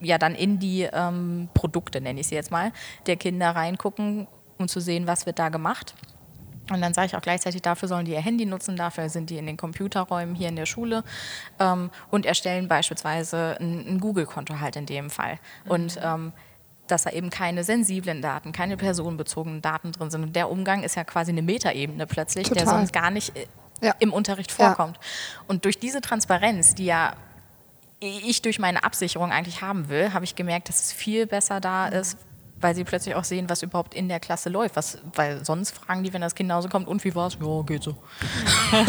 ja 0.00 0.18
dann 0.18 0.34
in 0.34 0.58
die 0.58 0.88
ähm, 0.92 1.48
Produkte, 1.54 2.00
nenne 2.00 2.20
ich 2.20 2.26
sie 2.26 2.34
jetzt 2.34 2.50
mal, 2.50 2.72
der 3.06 3.16
Kinder 3.16 3.50
reingucken, 3.50 4.26
um 4.58 4.68
zu 4.68 4.80
sehen, 4.80 5.06
was 5.06 5.24
wird 5.26 5.38
da 5.38 5.50
gemacht. 5.50 5.94
Und 6.70 6.80
dann 6.80 6.94
sage 6.94 7.06
ich 7.06 7.16
auch 7.16 7.20
gleichzeitig, 7.20 7.62
dafür 7.62 7.88
sollen 7.88 8.06
die 8.06 8.12
ihr 8.12 8.22
Handy 8.22 8.46
nutzen, 8.46 8.76
dafür 8.76 9.08
sind 9.08 9.28
die 9.28 9.36
in 9.36 9.46
den 9.46 9.56
Computerräumen 9.56 10.34
hier 10.34 10.48
in 10.48 10.56
der 10.56 10.66
Schule 10.66 11.04
ähm, 11.60 11.90
und 12.10 12.24
erstellen 12.24 12.68
beispielsweise 12.68 13.56
ein, 13.60 13.86
ein 13.86 14.00
Google-Konto 14.00 14.60
halt 14.60 14.76
in 14.76 14.86
dem 14.86 15.10
Fall. 15.10 15.38
Mhm. 15.64 15.70
Und 15.70 16.00
ähm, 16.02 16.32
dass 16.86 17.04
da 17.04 17.10
eben 17.10 17.30
keine 17.30 17.64
sensiblen 17.64 18.20
Daten, 18.22 18.52
keine 18.52 18.76
personenbezogenen 18.76 19.62
Daten 19.62 19.92
drin 19.92 20.10
sind. 20.10 20.22
Und 20.22 20.36
der 20.36 20.50
Umgang 20.50 20.82
ist 20.82 20.96
ja 20.96 21.04
quasi 21.04 21.32
eine 21.32 21.42
Metaebene 21.42 22.06
plötzlich, 22.06 22.48
Total. 22.48 22.64
der 22.64 22.72
sonst 22.72 22.92
gar 22.92 23.10
nicht 23.10 23.36
äh, 23.36 23.46
ja. 23.80 23.94
im 23.98 24.12
Unterricht 24.12 24.52
vorkommt. 24.52 24.96
Ja. 24.96 25.44
Und 25.48 25.64
durch 25.64 25.78
diese 25.78 26.00
Transparenz, 26.00 26.74
die 26.74 26.86
ja 26.86 27.14
ich 28.00 28.42
durch 28.42 28.58
meine 28.58 28.84
Absicherung 28.84 29.32
eigentlich 29.32 29.62
haben 29.62 29.88
will, 29.88 30.12
habe 30.12 30.24
ich 30.24 30.34
gemerkt, 30.34 30.68
dass 30.68 30.84
es 30.84 30.92
viel 30.92 31.26
besser 31.26 31.60
da 31.60 31.88
ist, 31.88 32.18
weil 32.60 32.74
sie 32.74 32.84
plötzlich 32.84 33.14
auch 33.14 33.24
sehen, 33.24 33.48
was 33.48 33.62
überhaupt 33.62 33.94
in 33.94 34.08
der 34.08 34.20
Klasse 34.20 34.48
läuft. 34.50 34.76
Was, 34.76 34.98
weil 35.14 35.44
sonst 35.44 35.72
fragen 35.72 36.02
die, 36.02 36.12
wenn 36.12 36.20
das 36.20 36.34
Kind 36.34 36.48
nach 36.48 36.56
Hause 36.56 36.68
kommt, 36.68 36.86
und 36.86 37.02
wie 37.04 37.14
war 37.14 37.28
es? 37.28 37.38
Ja, 37.40 37.62
geht 37.62 37.82
so. 37.82 37.96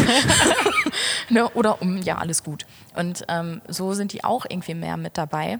ne? 1.29 1.49
Oder 1.49 1.81
um, 1.81 1.97
ja, 1.97 2.17
alles 2.17 2.43
gut. 2.43 2.65
Und 2.95 3.25
ähm, 3.29 3.61
so 3.67 3.93
sind 3.93 4.11
die 4.13 4.23
auch 4.23 4.45
irgendwie 4.49 4.73
mehr 4.73 4.97
mit 4.97 5.17
dabei. 5.17 5.59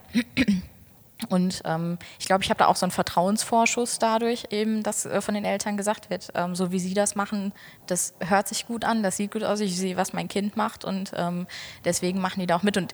Und 1.30 1.62
ähm, 1.64 1.98
ich 2.20 2.26
glaube, 2.26 2.44
ich 2.44 2.50
habe 2.50 2.58
da 2.58 2.68
auch 2.68 2.76
so 2.76 2.86
einen 2.86 2.92
Vertrauensvorschuss 2.92 4.00
dadurch, 4.00 4.48
eben, 4.50 4.84
dass 4.84 5.06
äh, 5.06 5.22
von 5.22 5.34
den 5.34 5.46
Eltern 5.46 5.78
gesagt 5.78 6.10
wird, 6.10 6.30
ähm, 6.36 6.56
so 6.56 6.72
wie 6.72 6.80
sie 6.80 6.94
das 6.94 7.16
machen, 7.16 7.54
das 7.88 8.14
hört 8.20 8.50
sich 8.50 8.68
gut 8.68 8.84
an, 8.84 9.02
das 9.02 9.18
sieht 9.18 9.32
gut 9.32 9.44
aus, 9.44 9.62
ich 9.62 9.78
sehe, 9.78 9.96
was 9.96 10.12
mein 10.12 10.28
Kind 10.28 10.58
macht 10.58 10.84
und 10.84 11.14
ähm, 11.16 11.48
deswegen 11.86 12.20
machen 12.20 12.42
die 12.42 12.48
da 12.48 12.58
auch 12.58 12.64
mit. 12.64 12.76
Und 12.76 12.92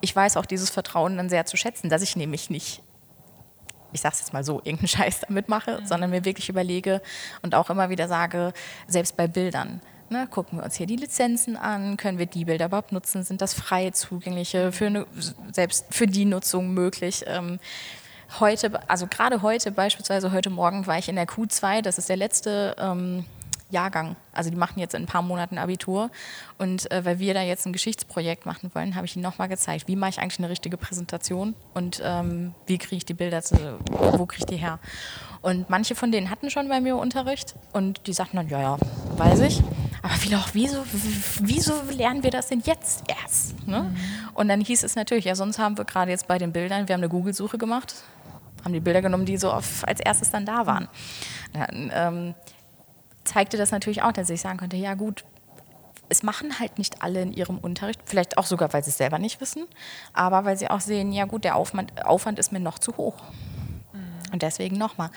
ich 0.00 0.14
weiß 0.14 0.36
auch 0.36 0.44
dieses 0.44 0.68
Vertrauen 0.68 1.16
dann 1.16 1.30
sehr 1.30 1.46
zu 1.46 1.56
schätzen, 1.56 1.88
dass 1.88 2.02
ich 2.02 2.14
nämlich 2.14 2.50
nicht 2.50 2.82
ich 3.94 4.00
sage 4.00 4.14
es 4.14 4.20
jetzt 4.20 4.32
mal 4.32 4.42
so, 4.42 4.58
irgendeinen 4.64 4.88
Scheiß 4.88 5.20
damit 5.28 5.48
mache, 5.48 5.80
mhm. 5.80 5.86
sondern 5.86 6.10
mir 6.10 6.24
wirklich 6.24 6.48
überlege 6.48 7.02
und 7.42 7.54
auch 7.54 7.70
immer 7.70 7.90
wieder 7.90 8.08
sage, 8.08 8.52
selbst 8.86 9.16
bei 9.16 9.28
Bildern, 9.28 9.82
Ne, 10.10 10.26
gucken 10.30 10.58
wir 10.58 10.64
uns 10.64 10.76
hier 10.76 10.86
die 10.86 10.96
Lizenzen 10.96 11.56
an, 11.56 11.96
können 11.96 12.18
wir 12.18 12.26
die 12.26 12.44
Bilder 12.44 12.66
überhaupt 12.66 12.92
nutzen, 12.92 13.22
sind 13.22 13.40
das 13.40 13.54
frei 13.54 13.90
zugängliche, 13.90 14.70
für 14.70 14.86
eine, 14.86 15.06
selbst 15.52 15.86
für 15.90 16.06
die 16.06 16.26
Nutzung 16.26 16.74
möglich. 16.74 17.24
Ähm, 17.26 17.58
heute, 18.40 18.88
also 18.90 19.06
gerade 19.06 19.42
heute 19.42 19.72
beispielsweise, 19.72 20.32
heute 20.32 20.50
Morgen 20.50 20.86
war 20.86 20.98
ich 20.98 21.08
in 21.08 21.16
der 21.16 21.26
Q2, 21.26 21.80
das 21.80 21.96
ist 21.96 22.08
der 22.08 22.16
letzte 22.16 22.76
ähm, 22.78 23.24
Jahrgang. 23.72 24.16
Also 24.32 24.50
die 24.50 24.56
machen 24.56 24.78
jetzt 24.78 24.94
in 24.94 25.02
ein 25.02 25.06
paar 25.06 25.22
Monaten 25.22 25.58
Abitur. 25.58 26.10
Und 26.58 26.90
äh, 26.92 27.04
weil 27.04 27.18
wir 27.18 27.34
da 27.34 27.42
jetzt 27.42 27.66
ein 27.66 27.72
Geschichtsprojekt 27.72 28.46
machen 28.46 28.70
wollen, 28.74 28.94
habe 28.94 29.06
ich 29.06 29.16
ihnen 29.16 29.22
nochmal 29.22 29.48
gezeigt, 29.48 29.88
wie 29.88 29.96
mache 29.96 30.10
ich 30.10 30.20
eigentlich 30.20 30.38
eine 30.38 30.50
richtige 30.50 30.76
Präsentation 30.76 31.54
und 31.74 32.00
ähm, 32.04 32.54
wie 32.66 32.78
kriege 32.78 32.96
ich 32.96 33.04
die 33.04 33.14
Bilder, 33.14 33.42
zu, 33.42 33.56
wo 33.90 34.26
kriege 34.26 34.40
ich 34.40 34.46
die 34.46 34.56
her. 34.56 34.78
Und 35.40 35.70
manche 35.70 35.94
von 35.94 36.12
denen 36.12 36.30
hatten 36.30 36.50
schon 36.50 36.68
bei 36.68 36.80
mir 36.80 36.96
Unterricht 36.96 37.56
und 37.72 38.06
die 38.06 38.12
sagten 38.12 38.36
dann, 38.36 38.48
ja, 38.48 38.60
ja, 38.60 38.76
weiß 39.16 39.40
ich. 39.40 39.62
Aber 40.02 40.14
viele 40.14 40.38
auch, 40.38 40.48
wieso, 40.52 40.84
wieso 41.40 41.80
lernen 41.90 42.24
wir 42.24 42.32
das 42.32 42.48
denn 42.48 42.60
jetzt 42.64 43.04
erst? 43.06 43.66
Ne? 43.66 43.84
Mhm. 43.84 43.96
Und 44.34 44.48
dann 44.48 44.60
hieß 44.60 44.82
es 44.82 44.96
natürlich, 44.96 45.24
ja, 45.24 45.36
sonst 45.36 45.58
haben 45.58 45.78
wir 45.78 45.84
gerade 45.84 46.10
jetzt 46.10 46.26
bei 46.26 46.38
den 46.38 46.52
Bildern, 46.52 46.88
wir 46.88 46.94
haben 46.94 47.00
eine 47.00 47.08
Google-Suche 47.08 47.56
gemacht, 47.56 47.94
haben 48.64 48.72
die 48.72 48.80
Bilder 48.80 49.00
genommen, 49.00 49.26
die 49.26 49.36
so 49.36 49.52
auf, 49.52 49.86
als 49.86 50.00
erstes 50.00 50.30
dann 50.30 50.44
da 50.44 50.66
waren. 50.66 50.88
Dann 51.52 51.92
ähm, 51.94 52.34
zeigte 53.24 53.56
das 53.56 53.70
natürlich 53.70 54.02
auch, 54.02 54.12
dass 54.12 54.28
ich 54.28 54.40
sagen 54.40 54.58
konnte, 54.58 54.76
ja 54.76 54.94
gut, 54.94 55.24
es 56.08 56.22
machen 56.22 56.58
halt 56.58 56.78
nicht 56.78 57.02
alle 57.02 57.22
in 57.22 57.32
ihrem 57.32 57.58
Unterricht, 57.58 58.00
vielleicht 58.04 58.36
auch 58.38 58.44
sogar, 58.44 58.72
weil 58.72 58.84
sie 58.84 58.90
es 58.90 58.98
selber 58.98 59.18
nicht 59.18 59.40
wissen, 59.40 59.66
aber 60.12 60.44
weil 60.44 60.58
sie 60.58 60.68
auch 60.68 60.80
sehen, 60.80 61.12
ja 61.12 61.24
gut, 61.24 61.44
der 61.44 61.56
Aufwand, 61.56 62.04
Aufwand 62.04 62.38
ist 62.38 62.52
mir 62.52 62.60
noch 62.60 62.78
zu 62.78 62.96
hoch. 62.96 63.16
Mhm. 63.92 64.32
Und 64.32 64.42
deswegen 64.42 64.76
nochmal, 64.76 65.10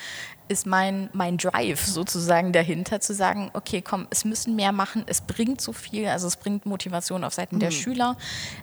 ist 0.47 0.67
mein, 0.67 1.09
mein 1.13 1.37
Drive 1.37 1.85
sozusagen 1.85 2.51
dahinter, 2.53 2.99
zu 2.99 3.13
sagen, 3.13 3.49
okay, 3.53 3.81
komm, 3.81 4.07
es 4.11 4.25
müssen 4.25 4.55
mehr 4.55 4.71
machen, 4.71 5.03
es 5.07 5.21
bringt 5.21 5.59
so 5.59 5.73
viel, 5.73 6.07
also 6.07 6.27
es 6.27 6.37
bringt 6.37 6.65
Motivation 6.65 7.23
auf 7.23 7.33
Seiten 7.33 7.55
mhm. 7.55 7.61
der 7.61 7.71
Schüler, 7.71 8.15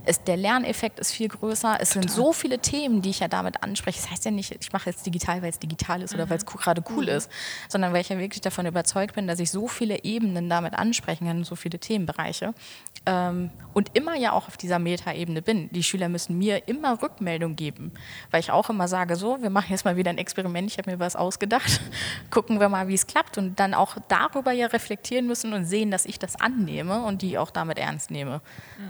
es, 0.05 0.23
der 0.23 0.37
Lerneffekt 0.37 1.01
ist 1.01 1.13
viel 1.13 1.29
größer, 1.29 1.79
es 1.81 1.91
Total. 1.91 2.03
sind 2.03 2.11
so 2.11 2.33
viele 2.33 2.59
Themen, 2.59 3.03
die 3.03 3.11
ich 3.11 3.21
ja 3.21 3.29
damit 3.29 3.63
anspreche. 3.63 4.01
Das 4.01 4.11
heißt 4.11 4.25
ja 4.25 4.31
nicht, 4.31 4.57
ich 4.61 4.73
mache 4.73 4.91
jetzt 4.91 5.05
digital, 5.05 5.43
weil 5.43 5.51
es 5.51 5.59
digital 5.59 6.03
ist 6.03 6.13
mhm. 6.13 6.21
oder 6.21 6.31
weil 6.31 6.39
es 6.39 6.47
gerade 6.47 6.85
cool 6.91 7.05
mhm. 7.05 7.11
ist, 7.11 7.31
sondern 7.69 7.93
weil 7.93 8.03
ich 8.03 8.09
ja 8.11 8.19
wirklich 8.19 8.43
davon 8.43 8.67
überzeugt 8.67 9.15
bin, 9.15 9.27
dass 9.27 9.41
ich 9.41 9.51
so 9.51 9.67
viele 9.67 10.05
Ebenen 10.05 10.49
damit 10.49 10.75
ansprechen 10.75 11.27
kann, 11.27 11.43
so 11.43 11.57
viele 11.57 11.79
Themenbereiche 11.81 12.55
ähm, 13.07 13.51
und 13.75 13.91
immer 13.95 14.15
ja 14.17 14.33
auch 14.33 14.47
auf 14.47 14.57
dieser 14.57 14.79
Metaebene 14.79 15.43
bin. 15.43 15.69
Die 15.71 15.83
Schüler 15.83 16.09
müssen 16.09 16.39
mir 16.39 16.69
immer 16.69 17.03
Rückmeldung 17.03 17.57
geben, 17.57 17.93
weil 18.31 18.41
ich 18.41 18.53
auch 18.53 18.71
immer 18.71 18.87
sage, 18.87 19.17
so, 19.17 19.43
wir 19.43 19.51
machen 19.51 19.69
jetzt 19.71 19.85
mal 19.85 19.97
wieder 19.97 20.11
ein 20.11 20.19
Experiment, 20.19 20.71
ich 20.71 20.79
habe 20.79 20.91
mir 20.91 20.99
was 21.01 21.17
ausgedacht 21.17 21.72
gucken 22.31 22.61
wir 22.61 22.69
mal, 22.69 22.89
wie 22.89 22.95
es 22.95 23.07
klappt 23.07 23.39
und 23.39 23.59
dann 23.61 23.75
auch 23.75 23.97
darüber 24.09 24.53
ja 24.53 24.67
reflektieren 24.67 25.27
müssen 25.27 25.53
und 25.53 25.65
sehen, 25.65 25.91
dass 25.91 26.07
ich 26.07 26.19
das 26.19 26.41
annehme 26.41 27.03
und 27.03 27.23
die 27.23 27.39
auch 27.39 27.51
damit 27.51 27.79
ernst 27.79 28.11
nehme. 28.11 28.41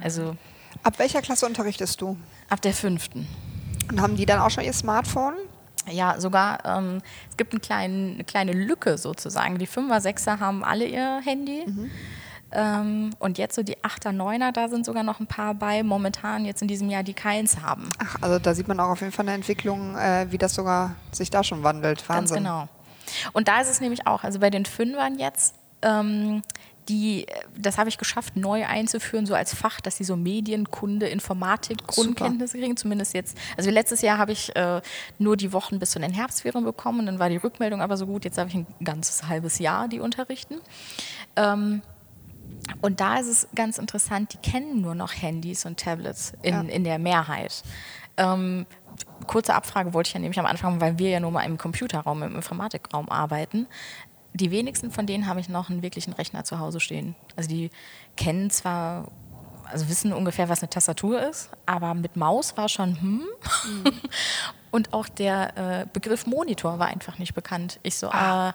Also 0.03 0.37
Ab 0.83 0.99
welcher 0.99 1.23
Klasse 1.23 1.47
unterrichtest 1.47 2.01
du? 2.01 2.17
Ab 2.49 2.61
der 2.61 2.73
fünften. 2.73 3.29
Und 3.91 4.01
haben 4.01 4.17
die 4.17 4.27
dann 4.27 4.41
auch 4.41 4.51
schon 4.51 4.65
ihr 4.65 4.73
Smartphone? 4.73 5.35
Ja, 5.91 6.21
sogar, 6.21 6.65
ähm, 6.65 7.03
es 7.29 7.37
gibt 7.37 7.53
eine 7.53 7.61
kleine, 7.61 8.13
eine 8.15 8.25
kleine 8.25 8.53
Lücke 8.53 8.99
sozusagen. 8.99 9.59
Die 9.59 9.67
Fünfer, 9.67 10.01
Sechser 10.01 10.41
haben 10.41 10.65
alle 10.65 10.87
ihr 10.87 11.21
Handy. 11.25 11.65
Mhm. 11.67 11.91
Ähm, 12.53 13.11
und 13.19 13.39
jetzt 13.39 13.55
so 13.55 13.63
die 13.63 13.83
Achter, 13.83 14.13
Neuner, 14.13 14.53
da 14.53 14.69
sind 14.69 14.85
sogar 14.85 15.03
noch 15.03 15.21
ein 15.21 15.27
paar 15.27 15.55
bei, 15.55 15.83
momentan 15.83 16.45
jetzt 16.45 16.63
in 16.63 16.69
diesem 16.69 16.91
Jahr, 16.91 17.03
die 17.03 17.15
keins 17.15 17.61
haben. 17.61 17.89
Ach, 17.99 18.17
also 18.21 18.39
da 18.39 18.55
sieht 18.55 18.69
man 18.69 18.79
auch 18.81 18.91
auf 18.91 19.01
jeden 19.01 19.13
Fall 19.13 19.27
eine 19.27 19.35
Entwicklung, 19.35 19.97
äh, 19.97 20.27
wie 20.31 20.39
das 20.39 20.55
sogar 20.55 20.95
sich 21.13 21.31
da 21.31 21.43
schon 21.43 21.63
wandelt. 21.63 22.07
Wahnsinn. 22.09 22.45
Ganz 22.45 22.69
genau. 22.69 22.69
Und 23.33 23.49
da 23.49 23.61
ist 23.61 23.69
es 23.69 23.81
nämlich 23.81 24.07
auch, 24.07 24.25
also 24.25 24.39
bei 24.39 24.51
den 24.51 24.65
Fünfern 24.65 25.19
jetzt, 25.19 25.55
ähm, 25.83 26.43
die, 26.89 27.27
das 27.57 27.79
habe 27.79 27.89
ich 27.89 27.97
geschafft, 27.97 28.37
neu 28.37 28.67
einzuführen, 28.67 29.25
so 29.25 29.35
als 29.35 29.55
Fach, 29.55 29.81
dass 29.81 29.97
sie 29.97 30.05
so 30.05 30.17
Medienkunde, 30.17 31.07
Informatik, 31.07 31.87
Grundkenntnisse 31.87 32.59
kriegen, 32.59 32.77
zumindest 32.77 33.15
jetzt. 33.15 33.39
Also 33.57 33.71
letztes 33.71 34.03
Jahr 34.03 34.19
habe 34.19 34.33
ich 34.33 34.55
äh, 34.57 34.81
nur 35.19 35.37
die 35.37 35.53
Wochen 35.53 35.79
bis 35.79 35.93
zu 35.93 36.01
den 36.01 36.13
Herbstferien 36.13 36.65
bekommen 36.65 37.07
dann 37.07 37.19
war 37.19 37.29
die 37.29 37.37
Rückmeldung 37.37 37.81
aber 37.81 37.97
so 37.97 38.07
gut, 38.07 38.25
jetzt 38.25 38.39
habe 38.39 38.49
ich 38.49 38.57
ein 38.57 38.67
ganzes 38.83 39.29
halbes 39.29 39.59
Jahr 39.59 39.89
die 39.89 40.01
unterrichten. 40.01 40.57
Ähm, 41.37 41.83
und 42.81 43.01
da 43.01 43.19
ist 43.19 43.29
es 43.29 43.49
ganz 43.55 43.79
interessant, 43.79 44.33
die 44.35 44.51
kennen 44.51 44.81
nur 44.81 44.95
noch 44.95 45.13
Handys 45.13 45.67
und 45.67 45.79
Tablets 45.79 46.33
in, 46.43 46.55
ja. 46.55 46.61
in 46.63 46.85
der 46.85 46.99
Mehrheit. 46.99 47.63
Ähm, 48.17 48.67
kurze 49.27 49.55
Abfrage 49.55 49.95
wollte 49.95 50.09
ich 50.09 50.15
ja 50.15 50.21
nämlich 50.21 50.39
am 50.39 50.47
Anfang, 50.47 50.81
weil 50.81 50.99
wir 50.99 51.11
ja 51.11 51.21
nur 51.21 51.31
mal 51.31 51.45
im 51.45 51.59
Computerraum, 51.59 52.23
im 52.23 52.37
Informatikraum 52.37 53.09
arbeiten 53.09 53.67
die 54.35 54.51
wenigsten 54.51 54.91
von 54.91 55.07
denen 55.07 55.27
habe 55.27 55.41
ich 55.41 55.49
noch 55.49 55.71
einen 55.71 55.83
wirklichen 55.83 56.13
Rechner 56.13 56.45
zu 56.45 56.59
Hause 56.59 56.81
stehen. 56.81 57.15
Also 57.37 57.49
die 57.49 57.71
kennen 58.17 58.51
zwar, 58.51 59.09
also 59.71 59.89
wissen 59.89 60.13
ungefähr, 60.13 60.49
was 60.49 60.63
eine 60.63 60.71
Tastatur 60.71 61.21
ist, 61.23 61.51
aber 61.67 61.95
mit 61.95 62.17
Maus 62.17 62.57
war 62.57 62.69
schon 62.69 63.01
hm. 63.01 63.23
Mhm. 63.65 63.85
Und 64.71 64.95
auch 64.95 65.07
der 65.07 65.83
äh, 65.83 65.87
Begriff 65.93 66.27
Monitor 66.27 66.79
war 66.79 66.87
einfach 66.87 67.19
nicht 67.19 67.35
bekannt. 67.35 67.79
Ich 67.83 67.97
so, 67.97 68.09
ah, 68.09 68.49
äh, 68.49 68.53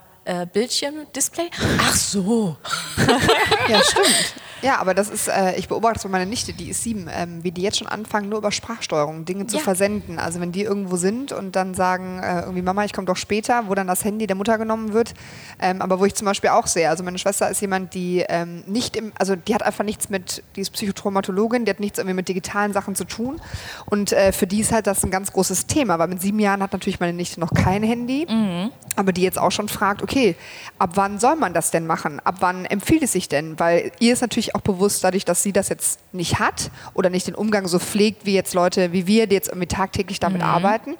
Bildschirm, 0.52 1.08
Display. 1.16 1.50
Ach 1.80 1.96
so. 1.96 2.58
ja, 3.70 3.82
stimmt. 3.84 4.34
Ja, 4.62 4.80
aber 4.80 4.94
das 4.94 5.10
ist, 5.10 5.28
äh, 5.28 5.56
ich 5.56 5.68
beobachte 5.68 6.00
so 6.00 6.10
meine 6.10 6.26
Nichte, 6.26 6.54
die 6.54 6.70
ist 6.70 6.84
sieben, 6.84 7.08
ähm, 7.12 7.44
wie 7.44 7.52
die 7.52 7.62
jetzt 7.62 7.78
schon 7.78 7.88
anfangen, 7.88 8.30
nur 8.30 8.40
über 8.40 8.52
Sprachsteuerung 8.52 9.26
Dinge 9.26 9.48
zu 9.48 9.58
ja. 9.58 9.64
versenden. 9.64 10.20
Also 10.20 10.40
wenn 10.40 10.52
die 10.52 10.64
irgendwo 10.64 10.98
sind 10.98 11.32
und 11.32 11.56
dann 11.56 11.74
sagen, 11.74 12.20
äh, 12.24 12.42
irgendwie 12.42 12.62
Mama, 12.62 12.84
ich 12.86 12.94
komme 12.94 13.06
doch 13.06 13.18
später, 13.18 13.64
wo 13.68 13.76
dann 13.76 13.88
das 13.88 14.04
Handy 14.04 14.28
der 14.28 14.36
Mutter 14.36 14.58
genommen 14.58 14.94
wird. 14.94 15.14
Ähm, 15.60 15.82
aber 15.82 16.00
wo 16.00 16.06
ich 16.06 16.16
zum 16.16 16.26
Beispiel 16.26 16.50
auch 16.50 16.68
sehe, 16.68 16.90
also 16.90 17.04
meine 17.04 17.20
Schwester 17.20 17.50
ist 17.50 17.62
jemand, 17.62 17.94
die 17.94 18.26
ähm, 18.28 18.64
nicht 18.66 18.96
im, 18.96 19.12
also 19.20 19.36
die 19.36 19.54
hat 19.54 19.64
einfach 19.64 19.84
nichts 19.84 20.10
mit, 20.10 20.44
die 20.56 20.62
ist 20.62 20.72
Psychotraumatologin, 20.72 21.66
die 21.66 21.72
hat 21.72 21.80
nichts 21.80 22.00
irgendwie 22.00 22.16
mit 22.16 22.28
digitalen 22.28 22.74
Sachen 22.74 22.96
zu 22.96 23.04
tun. 23.04 23.40
Und 23.86 24.12
äh, 24.12 24.32
für 24.32 24.48
die 24.48 24.62
ist 24.62 24.72
halt 24.72 24.88
das 24.88 25.04
ein 25.04 25.12
ganz 25.12 25.32
großes 25.32 25.68
Thema, 25.68 26.00
weil 26.00 26.08
mit 26.08 26.22
sieben 26.22 26.40
Jahren 26.40 26.64
hat 26.64 26.74
natürlich 26.74 27.00
meine 27.00 27.14
Nichte 27.14 27.40
noch 27.40 27.54
kein 27.54 27.84
Handy, 27.84 28.26
mhm. 28.30 28.72
aber 28.96 29.14
die 29.14 29.22
jetzt 29.22 29.38
auch 29.38 29.52
schon 29.52 29.70
fragt, 29.70 30.02
okay, 30.02 30.36
ab 30.80 30.92
wann 30.96 31.20
soll 31.20 31.36
man 31.36 31.54
das 31.54 31.72
denn 31.72 31.86
machen? 31.86 32.20
Ab 32.24 32.38
wann 32.40 32.66
empfiehlt 32.66 33.04
es 33.04 33.12
sich 33.12 33.30
denn? 33.30 33.60
Weil 33.60 33.92
ihr 34.00 34.14
ist 34.14 34.22
natürlich 34.22 34.47
auch 34.56 34.62
bewusst, 34.62 35.04
dadurch, 35.04 35.26
dass 35.26 35.44
sie 35.44 35.54
das 35.54 35.70
jetzt 35.70 36.00
nicht 36.12 36.40
hat 36.40 36.72
oder 36.94 37.10
nicht 37.10 37.28
den 37.28 37.36
Umgang 37.36 37.68
so 37.68 37.80
pflegt, 37.80 38.26
wie 38.26 38.34
jetzt 38.34 38.54
Leute 38.54 38.92
wie 38.92 39.08
wir, 39.08 39.28
die 39.28 39.36
jetzt 39.36 39.50
irgendwie 39.50 39.68
tagtäglich 39.68 40.20
damit 40.20 40.42
mhm. 40.42 40.48
arbeiten, 40.48 40.96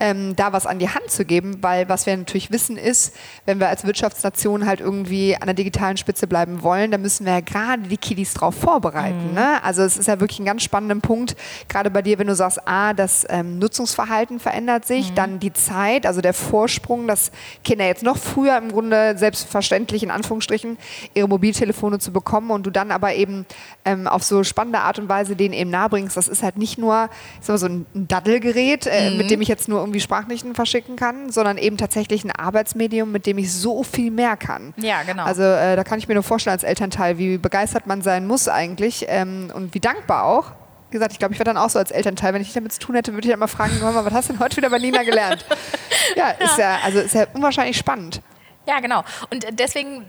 ähm, 0.00 0.36
da 0.36 0.52
was 0.52 0.66
an 0.66 0.78
die 0.78 0.88
Hand 0.88 1.10
zu 1.10 1.24
geben, 1.24 1.62
weil 1.62 1.88
was 1.88 2.06
wir 2.06 2.16
natürlich 2.16 2.50
wissen 2.50 2.76
ist, 2.76 3.14
wenn 3.46 3.60
wir 3.60 3.68
als 3.68 3.84
Wirtschaftsnation 3.84 4.66
halt 4.66 4.80
irgendwie 4.80 5.36
an 5.36 5.46
der 5.46 5.54
digitalen 5.54 5.96
Spitze 5.96 6.26
bleiben 6.26 6.62
wollen, 6.62 6.90
dann 6.90 7.02
müssen 7.02 7.26
wir 7.26 7.34
ja 7.34 7.40
gerade 7.40 7.82
die 7.82 7.96
Kiddies 7.96 8.34
darauf 8.34 8.54
vorbereiten. 8.54 9.28
Mhm. 9.28 9.34
Ne? 9.34 9.62
Also 9.62 9.82
es 9.82 9.96
ist 9.96 10.06
ja 10.06 10.20
wirklich 10.20 10.38
ein 10.38 10.44
ganz 10.44 10.62
spannender 10.62 10.94
Punkt, 10.96 11.36
gerade 11.68 11.90
bei 11.90 12.02
dir, 12.02 12.18
wenn 12.18 12.26
du 12.26 12.34
sagst, 12.34 12.66
ah, 12.66 12.92
das 12.94 13.26
ähm, 13.28 13.58
Nutzungsverhalten 13.58 14.40
verändert 14.40 14.86
sich, 14.86 15.10
mhm. 15.10 15.14
dann 15.14 15.40
die 15.40 15.52
Zeit, 15.52 16.06
also 16.06 16.20
der 16.20 16.34
Vorsprung, 16.34 17.06
dass 17.06 17.30
Kinder 17.64 17.86
jetzt 17.86 18.02
noch 18.02 18.16
früher 18.16 18.56
im 18.58 18.70
Grunde 18.70 19.16
selbstverständlich 19.16 20.02
in 20.02 20.10
Anführungsstrichen 20.10 20.78
ihre 21.14 21.28
Mobiltelefone 21.28 21.98
zu 21.98 22.12
bekommen 22.12 22.50
und 22.50 22.64
du 22.64 22.70
dann 22.70 22.83
aber 22.90 23.14
eben 23.14 23.46
ähm, 23.84 24.06
auf 24.06 24.22
so 24.22 24.44
spannende 24.44 24.80
Art 24.80 24.98
und 24.98 25.08
Weise 25.08 25.36
denen 25.36 25.54
eben 25.54 25.70
nahebringst. 25.70 26.16
Das 26.16 26.28
ist 26.28 26.42
halt 26.42 26.56
nicht 26.56 26.78
nur 26.78 27.08
so 27.40 27.54
ein 27.66 27.86
Daddelgerät, 27.94 28.86
äh, 28.86 29.10
mhm. 29.10 29.16
mit 29.18 29.30
dem 29.30 29.40
ich 29.40 29.48
jetzt 29.48 29.68
nur 29.68 29.80
irgendwie 29.80 30.00
Sprachnachrichten 30.00 30.54
verschicken 30.54 30.96
kann, 30.96 31.30
sondern 31.30 31.58
eben 31.58 31.76
tatsächlich 31.76 32.24
ein 32.24 32.30
Arbeitsmedium, 32.30 33.10
mit 33.12 33.26
dem 33.26 33.38
ich 33.38 33.52
so 33.52 33.82
viel 33.82 34.10
mehr 34.10 34.36
kann. 34.36 34.74
Ja, 34.76 35.02
genau. 35.02 35.24
Also 35.24 35.42
äh, 35.42 35.76
da 35.76 35.84
kann 35.84 35.98
ich 35.98 36.08
mir 36.08 36.14
nur 36.14 36.22
vorstellen 36.22 36.52
als 36.52 36.64
Elternteil, 36.64 37.18
wie 37.18 37.38
begeistert 37.38 37.86
man 37.86 38.02
sein 38.02 38.26
muss 38.26 38.48
eigentlich 38.48 39.06
ähm, 39.08 39.50
und 39.54 39.74
wie 39.74 39.80
dankbar 39.80 40.24
auch 40.24 40.52
Wie 40.90 40.94
gesagt, 40.94 41.12
ich 41.12 41.18
glaube, 41.18 41.34
ich 41.34 41.40
wäre 41.40 41.44
dann 41.44 41.56
auch 41.56 41.70
so 41.70 41.78
als 41.78 41.90
Elternteil, 41.90 42.34
wenn 42.34 42.42
ich 42.42 42.52
damit 42.52 42.72
zu 42.72 42.80
tun 42.80 42.94
hätte, 42.94 43.12
würde 43.12 43.26
ich 43.26 43.30
dann 43.30 43.40
mal 43.40 43.46
fragen, 43.48 43.78
Mama, 43.80 44.04
was 44.04 44.12
hast 44.12 44.28
du 44.28 44.34
denn 44.34 44.40
heute 44.40 44.56
wieder 44.56 44.70
bei 44.70 44.78
Nina 44.78 45.02
gelernt? 45.02 45.44
ja, 46.16 46.30
ist 46.30 46.58
ja, 46.58 46.78
also 46.84 47.00
ist 47.00 47.14
ja 47.14 47.26
unwahrscheinlich 47.34 47.76
spannend. 47.76 48.20
Ja, 48.66 48.80
genau. 48.80 49.04
Und 49.30 49.46
deswegen 49.50 50.04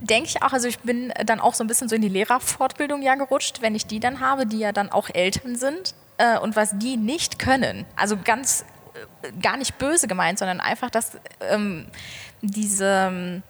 denke 0.00 0.28
ich 0.28 0.42
auch, 0.42 0.52
also 0.52 0.68
ich 0.68 0.78
bin 0.80 1.12
dann 1.24 1.40
auch 1.40 1.54
so 1.54 1.62
ein 1.64 1.66
bisschen 1.66 1.88
so 1.88 1.96
in 1.96 2.02
die 2.02 2.08
Lehrerfortbildung 2.08 3.02
ja 3.02 3.14
gerutscht, 3.14 3.62
wenn 3.62 3.74
ich 3.74 3.86
die 3.86 4.00
dann 4.00 4.20
habe, 4.20 4.46
die 4.46 4.58
ja 4.58 4.72
dann 4.72 4.90
auch 4.90 5.08
Eltern 5.12 5.56
sind 5.56 5.94
äh, 6.18 6.38
und 6.38 6.56
was 6.56 6.78
die 6.78 6.96
nicht 6.96 7.38
können. 7.38 7.86
Also 7.96 8.16
ganz 8.22 8.64
äh, 9.22 9.32
gar 9.40 9.56
nicht 9.56 9.78
böse 9.78 10.08
gemeint, 10.08 10.38
sondern 10.38 10.60
einfach, 10.60 10.90
dass 10.90 11.18
ähm, 11.40 11.86
diese 12.42 13.08
ähm, 13.10 13.42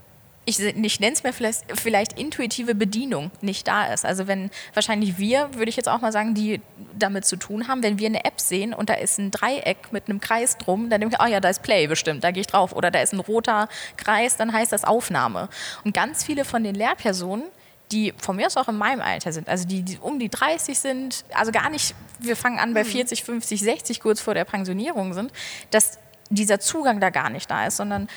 ich, 0.50 0.60
ich 0.60 1.00
nenne 1.00 1.12
es 1.12 1.22
mir 1.22 1.32
vielleicht, 1.32 1.64
vielleicht 1.78 2.18
intuitive 2.18 2.74
Bedienung 2.74 3.30
nicht 3.40 3.66
da 3.66 3.92
ist. 3.92 4.04
Also 4.04 4.26
wenn 4.26 4.50
wahrscheinlich 4.74 5.18
wir, 5.18 5.54
würde 5.54 5.68
ich 5.68 5.76
jetzt 5.76 5.88
auch 5.88 6.00
mal 6.00 6.12
sagen, 6.12 6.34
die 6.34 6.60
damit 6.98 7.24
zu 7.24 7.36
tun 7.36 7.68
haben, 7.68 7.82
wenn 7.82 7.98
wir 7.98 8.06
eine 8.06 8.24
App 8.24 8.40
sehen 8.40 8.74
und 8.74 8.90
da 8.90 8.94
ist 8.94 9.18
ein 9.18 9.30
Dreieck 9.30 9.92
mit 9.92 10.08
einem 10.08 10.20
Kreis 10.20 10.58
drum, 10.58 10.90
dann 10.90 11.00
denke 11.00 11.16
ich, 11.18 11.24
oh 11.24 11.30
ja, 11.30 11.40
da 11.40 11.48
ist 11.48 11.62
Play 11.62 11.86
bestimmt, 11.86 12.24
da 12.24 12.30
gehe 12.30 12.42
ich 12.42 12.46
drauf. 12.46 12.74
Oder 12.74 12.90
da 12.90 13.00
ist 13.00 13.12
ein 13.12 13.20
roter 13.20 13.68
Kreis, 13.96 14.36
dann 14.36 14.52
heißt 14.52 14.72
das 14.72 14.84
Aufnahme. 14.84 15.48
Und 15.84 15.94
ganz 15.94 16.24
viele 16.24 16.44
von 16.44 16.64
den 16.64 16.74
Lehrpersonen, 16.74 17.44
die 17.92 18.12
von 18.18 18.36
mir 18.36 18.46
aus 18.46 18.56
auch 18.56 18.68
in 18.68 18.76
meinem 18.76 19.00
Alter 19.00 19.32
sind, 19.32 19.48
also 19.48 19.66
die, 19.66 19.82
die, 19.82 19.98
um 19.98 20.18
die 20.18 20.28
30 20.28 20.78
sind, 20.78 21.24
also 21.34 21.50
gar 21.50 21.70
nicht, 21.70 21.94
wir 22.20 22.36
fangen 22.36 22.58
an 22.58 22.72
bei 22.72 22.84
40, 22.84 23.24
50, 23.24 23.60
60 23.60 24.00
kurz 24.00 24.20
vor 24.20 24.34
der 24.34 24.44
Pensionierung 24.44 25.12
sind, 25.12 25.32
dass 25.70 25.98
dieser 26.30 26.60
Zugang 26.60 27.00
da 27.00 27.10
gar 27.10 27.28
nicht 27.28 27.50
da 27.50 27.66
ist, 27.66 27.76
sondern 27.76 28.08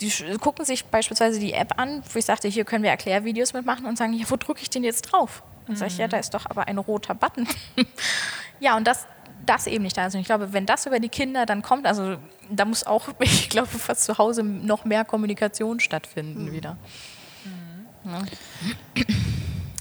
die 0.00 0.10
gucken 0.38 0.64
sich 0.64 0.84
beispielsweise 0.86 1.38
die 1.38 1.52
App 1.52 1.78
an, 1.78 2.02
wo 2.12 2.18
ich 2.18 2.24
sagte, 2.24 2.48
hier 2.48 2.64
können 2.64 2.82
wir 2.82 2.90
Erklärvideos 2.90 3.52
mitmachen 3.52 3.86
und 3.86 3.96
sagen, 3.96 4.12
ja, 4.12 4.24
wo 4.28 4.36
drücke 4.36 4.60
ich 4.62 4.70
denn 4.70 4.84
jetzt 4.84 5.02
drauf? 5.02 5.42
Dann 5.66 5.76
sage 5.76 5.92
ich, 5.92 5.98
ja, 5.98 6.08
da 6.08 6.18
ist 6.18 6.34
doch 6.34 6.46
aber 6.46 6.68
ein 6.68 6.78
roter 6.78 7.14
Button. 7.14 7.48
ja, 8.60 8.76
und 8.76 8.86
das, 8.86 9.06
das 9.46 9.66
eben 9.66 9.84
nicht 9.84 9.96
da 9.96 10.06
ist. 10.06 10.14
Und 10.14 10.20
ich 10.20 10.26
glaube, 10.26 10.52
wenn 10.52 10.66
das 10.66 10.86
über 10.86 11.00
die 11.00 11.08
Kinder 11.08 11.46
dann 11.46 11.62
kommt, 11.62 11.86
also 11.86 12.16
da 12.50 12.64
muss 12.64 12.84
auch, 12.84 13.08
ich 13.20 13.48
glaube, 13.48 13.68
fast 13.68 14.04
zu 14.04 14.18
Hause 14.18 14.42
noch 14.42 14.84
mehr 14.84 15.04
Kommunikation 15.04 15.80
stattfinden 15.80 16.46
mhm. 16.46 16.52
wieder. 16.52 16.76
Mhm. 17.44 18.10
Ja. 18.10 18.22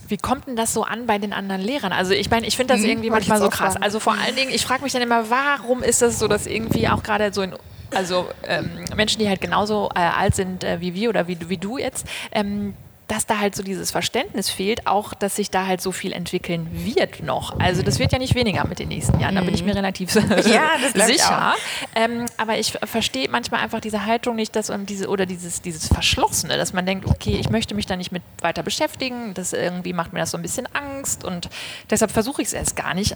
Wie 0.08 0.18
kommt 0.18 0.48
denn 0.48 0.56
das 0.56 0.74
so 0.74 0.84
an 0.84 1.08
bei 1.08 1.18
den 1.18 1.34
anderen 1.34 1.62
Lehrern? 1.62 1.92
Also 1.92 2.14
ich 2.14 2.30
meine, 2.30 2.46
ich 2.46 2.56
finde 2.56 2.76
das 2.76 2.84
mhm, 2.84 2.90
irgendwie 2.90 3.10
manchmal 3.10 3.40
so 3.40 3.50
krass. 3.50 3.76
Also 3.78 4.00
vor 4.00 4.14
allen 4.14 4.36
Dingen, 4.36 4.52
ich 4.52 4.66
frage 4.66 4.84
mich 4.84 4.94
dann 4.94 5.02
immer, 5.02 5.30
warum 5.30 5.82
ist 5.82 6.02
das 6.02 6.20
so, 6.20 6.28
dass 6.28 6.46
irgendwie 6.46 6.88
auch 6.88 7.04
gerade 7.04 7.34
so 7.34 7.42
in 7.42 7.54
also 7.96 8.30
ähm, 8.48 8.84
Menschen, 8.96 9.20
die 9.20 9.30
halt 9.30 9.42
genauso 9.42 9.90
äh, 9.96 10.00
alt 10.00 10.36
sind 10.36 10.64
äh, 10.64 10.82
wie 10.82 10.94
wir 10.94 11.10
oder 11.10 11.28
wie, 11.28 11.38
wie 11.50 11.58
du 11.58 11.78
jetzt, 11.78 12.08
ähm, 12.32 12.74
dass 13.08 13.26
da 13.26 13.40
halt 13.40 13.56
so 13.56 13.64
dieses 13.64 13.92
Verständnis 13.92 14.50
fehlt, 14.50 14.88
auch 14.88 15.14
dass 15.14 15.36
sich 15.36 15.52
da 15.52 15.68
halt 15.68 15.82
so 15.82 15.92
viel 15.92 16.14
entwickeln 16.14 16.68
wird 16.72 17.22
noch. 17.22 17.60
Also 17.60 17.84
das 17.84 18.00
wird 18.00 18.12
ja 18.12 18.18
nicht 18.18 18.34
weniger 18.34 18.66
mit 18.66 18.80
den 18.80 18.88
nächsten 18.88 19.20
Jahren, 19.20 19.36
da 19.36 19.42
bin 19.42 19.54
ich 19.54 19.64
mir 19.64 19.76
relativ 19.76 20.16
ja, 20.16 20.72
sicher. 21.06 21.54
Ähm, 21.96 22.26
aber 22.38 22.58
ich 22.58 22.74
verstehe 22.84 23.30
manchmal 23.30 23.62
einfach 23.62 23.82
diese 23.82 24.06
Haltung 24.06 24.36
nicht, 24.36 24.56
dass 24.56 24.70
um 24.70 24.86
diese 24.86 25.10
oder 25.10 25.26
dieses, 25.26 25.62
dieses 25.62 25.88
Verschlossene, 25.88 26.58
dass 26.58 26.74
man 26.74 26.86
denkt, 26.86 27.06
okay, 27.06 27.38
ich 27.40 27.50
möchte 27.50 27.76
mich 27.76 27.86
da 27.86 27.98
nicht 27.98 28.12
mit 28.12 28.24
weiter 28.40 28.64
beschäftigen, 28.64 29.34
das 29.34 29.54
irgendwie 29.54 29.94
macht 29.94 30.14
mir 30.14 30.20
das 30.20 30.32
so 30.32 30.38
ein 30.38 30.42
bisschen 30.42 30.68
Angst 30.74 31.24
und 31.24 31.50
deshalb 31.90 32.12
versuche 32.12 32.42
ich 32.42 32.48
es 32.48 32.54
erst 32.54 32.76
gar 32.76 32.94
nicht. 32.94 33.16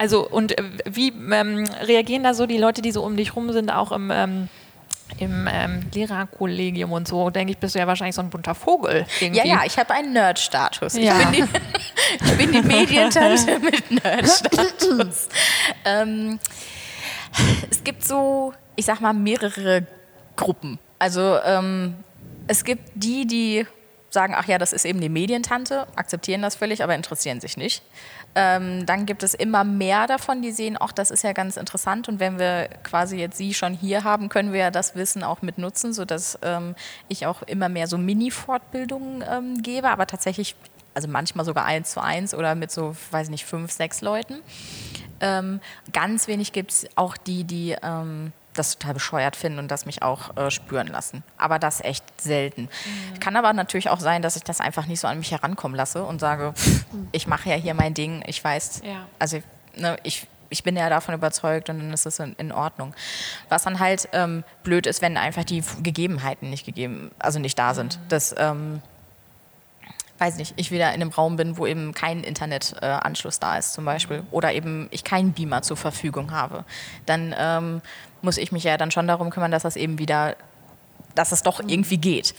Also 0.00 0.26
und 0.26 0.58
äh, 0.58 0.62
wie 0.86 1.08
ähm, 1.08 1.68
reagieren 1.82 2.22
da 2.22 2.32
so 2.32 2.46
die 2.46 2.56
Leute, 2.56 2.80
die 2.80 2.90
so 2.90 3.04
um 3.04 3.18
dich 3.18 3.36
rum 3.36 3.52
sind, 3.52 3.68
auch 3.68 3.92
im, 3.92 4.10
ähm, 4.10 4.48
im 5.18 5.46
ähm, 5.46 5.82
Lehrerkollegium 5.92 6.90
und 6.90 7.06
so, 7.06 7.28
denke 7.28 7.52
ich, 7.52 7.58
bist 7.58 7.74
du 7.74 7.80
ja 7.80 7.86
wahrscheinlich 7.86 8.14
so 8.14 8.22
ein 8.22 8.30
bunter 8.30 8.54
Vogel. 8.54 9.04
Irgendwie. 9.20 9.40
Ja, 9.40 9.44
ja, 9.44 9.60
ich 9.66 9.78
habe 9.78 9.92
einen 9.92 10.14
Nerd-Status. 10.14 10.94
Ja. 10.94 11.18
Ich, 11.18 11.26
bin 11.26 11.32
die, 11.32 12.24
ich 12.24 12.38
bin 12.38 12.50
die 12.50 12.62
Medientante 12.62 13.58
mit 13.58 13.90
Nerd-Status. 13.90 15.28
ähm, 15.84 16.38
es 17.70 17.84
gibt 17.84 18.02
so, 18.02 18.54
ich 18.76 18.86
sag 18.86 19.02
mal, 19.02 19.12
mehrere 19.12 19.86
Gruppen. 20.34 20.78
Also 20.98 21.40
ähm, 21.44 21.96
es 22.46 22.64
gibt 22.64 22.84
die, 22.94 23.26
die 23.26 23.66
sagen, 24.08 24.34
ach 24.34 24.46
ja, 24.46 24.58
das 24.58 24.72
ist 24.72 24.84
eben 24.84 25.00
die 25.00 25.08
Medientante, 25.08 25.86
akzeptieren 25.94 26.42
das 26.42 26.56
völlig, 26.56 26.82
aber 26.82 26.94
interessieren 26.94 27.40
sich 27.40 27.56
nicht. 27.56 27.82
Ähm, 28.34 28.86
dann 28.86 29.06
gibt 29.06 29.22
es 29.24 29.34
immer 29.34 29.64
mehr 29.64 30.06
davon, 30.06 30.40
die 30.40 30.52
sehen, 30.52 30.76
auch 30.76 30.92
das 30.92 31.10
ist 31.10 31.24
ja 31.24 31.32
ganz 31.32 31.56
interessant 31.56 32.08
und 32.08 32.20
wenn 32.20 32.38
wir 32.38 32.68
quasi 32.84 33.16
jetzt 33.16 33.36
Sie 33.36 33.54
schon 33.54 33.74
hier 33.74 34.04
haben, 34.04 34.28
können 34.28 34.52
wir 34.52 34.60
ja 34.60 34.70
das 34.70 34.94
Wissen 34.94 35.24
auch 35.24 35.42
mit 35.42 35.58
nutzen, 35.58 35.92
sodass 35.92 36.38
ähm, 36.42 36.76
ich 37.08 37.26
auch 37.26 37.42
immer 37.42 37.68
mehr 37.68 37.88
so 37.88 37.98
Mini-Fortbildungen 37.98 39.24
ähm, 39.28 39.62
gebe, 39.62 39.90
aber 39.90 40.06
tatsächlich, 40.06 40.54
also 40.94 41.08
manchmal 41.08 41.44
sogar 41.44 41.64
eins 41.64 41.90
zu 41.90 42.00
eins 42.00 42.32
oder 42.32 42.54
mit 42.54 42.70
so, 42.70 42.94
weiß 43.10 43.30
nicht, 43.30 43.46
fünf, 43.46 43.72
sechs 43.72 44.00
Leuten. 44.00 44.42
Ähm, 45.20 45.60
ganz 45.92 46.28
wenig 46.28 46.52
gibt 46.52 46.70
es 46.70 46.86
auch 46.94 47.16
die, 47.16 47.42
die 47.42 47.76
ähm, 47.82 48.32
das 48.54 48.78
total 48.78 48.94
bescheuert 48.94 49.36
finden 49.36 49.58
und 49.58 49.68
das 49.68 49.86
mich 49.86 50.02
auch 50.02 50.36
äh, 50.36 50.50
spüren 50.50 50.88
lassen. 50.88 51.22
Aber 51.38 51.58
das 51.58 51.80
echt 51.80 52.04
selten. 52.20 52.62
Mhm. 52.62 53.20
Kann 53.20 53.36
aber 53.36 53.52
natürlich 53.52 53.90
auch 53.90 54.00
sein, 54.00 54.22
dass 54.22 54.36
ich 54.36 54.42
das 54.42 54.60
einfach 54.60 54.86
nicht 54.86 55.00
so 55.00 55.08
an 55.08 55.18
mich 55.18 55.30
herankommen 55.30 55.76
lasse 55.76 56.04
und 56.04 56.20
sage, 56.20 56.52
pff, 56.54 56.84
ich 57.12 57.26
mache 57.26 57.50
ja 57.50 57.56
hier 57.56 57.74
mein 57.74 57.94
Ding, 57.94 58.22
ich 58.26 58.42
weiß, 58.42 58.82
ja. 58.84 59.06
also 59.18 59.40
ne, 59.76 59.96
ich 60.02 60.26
ich 60.50 60.64
bin 60.64 60.76
ja 60.76 60.88
davon 60.90 61.14
überzeugt 61.14 61.70
und 61.70 61.78
dann 61.78 61.92
ist 61.92 62.06
es 62.06 62.18
in, 62.18 62.34
in 62.36 62.52
Ordnung. 62.52 62.92
Was 63.48 63.62
dann 63.62 63.78
halt 63.78 64.08
ähm, 64.12 64.44
blöd 64.64 64.86
ist, 64.86 65.00
wenn 65.00 65.16
einfach 65.16 65.44
die 65.44 65.62
Gegebenheiten 65.82 66.50
nicht 66.50 66.66
gegeben, 66.66 67.12
also 67.18 67.38
nicht 67.38 67.58
da 67.58 67.72
sind. 67.72 68.00
Das, 68.08 68.34
ähm, 68.36 68.82
weiß 70.20 70.36
nicht, 70.36 70.54
ich 70.56 70.70
wieder 70.70 70.88
in 70.88 71.00
einem 71.00 71.10
Raum 71.10 71.36
bin, 71.36 71.56
wo 71.56 71.66
eben 71.66 71.94
kein 71.94 72.22
Internetanschluss 72.22 73.36
äh, 73.36 73.40
da 73.40 73.56
ist 73.56 73.72
zum 73.72 73.84
Beispiel 73.84 74.22
oder 74.30 74.52
eben 74.52 74.88
ich 74.90 75.02
keinen 75.02 75.32
Beamer 75.32 75.62
zur 75.62 75.76
Verfügung 75.76 76.30
habe, 76.32 76.64
dann 77.06 77.34
ähm, 77.38 77.82
muss 78.22 78.36
ich 78.36 78.52
mich 78.52 78.64
ja 78.64 78.76
dann 78.76 78.90
schon 78.90 79.06
darum 79.06 79.30
kümmern, 79.30 79.50
dass 79.50 79.62
das 79.62 79.76
eben 79.76 79.98
wieder, 79.98 80.36
dass 81.14 81.32
es 81.32 81.42
doch 81.42 81.60
irgendwie 81.60 81.96
geht. 81.96 82.34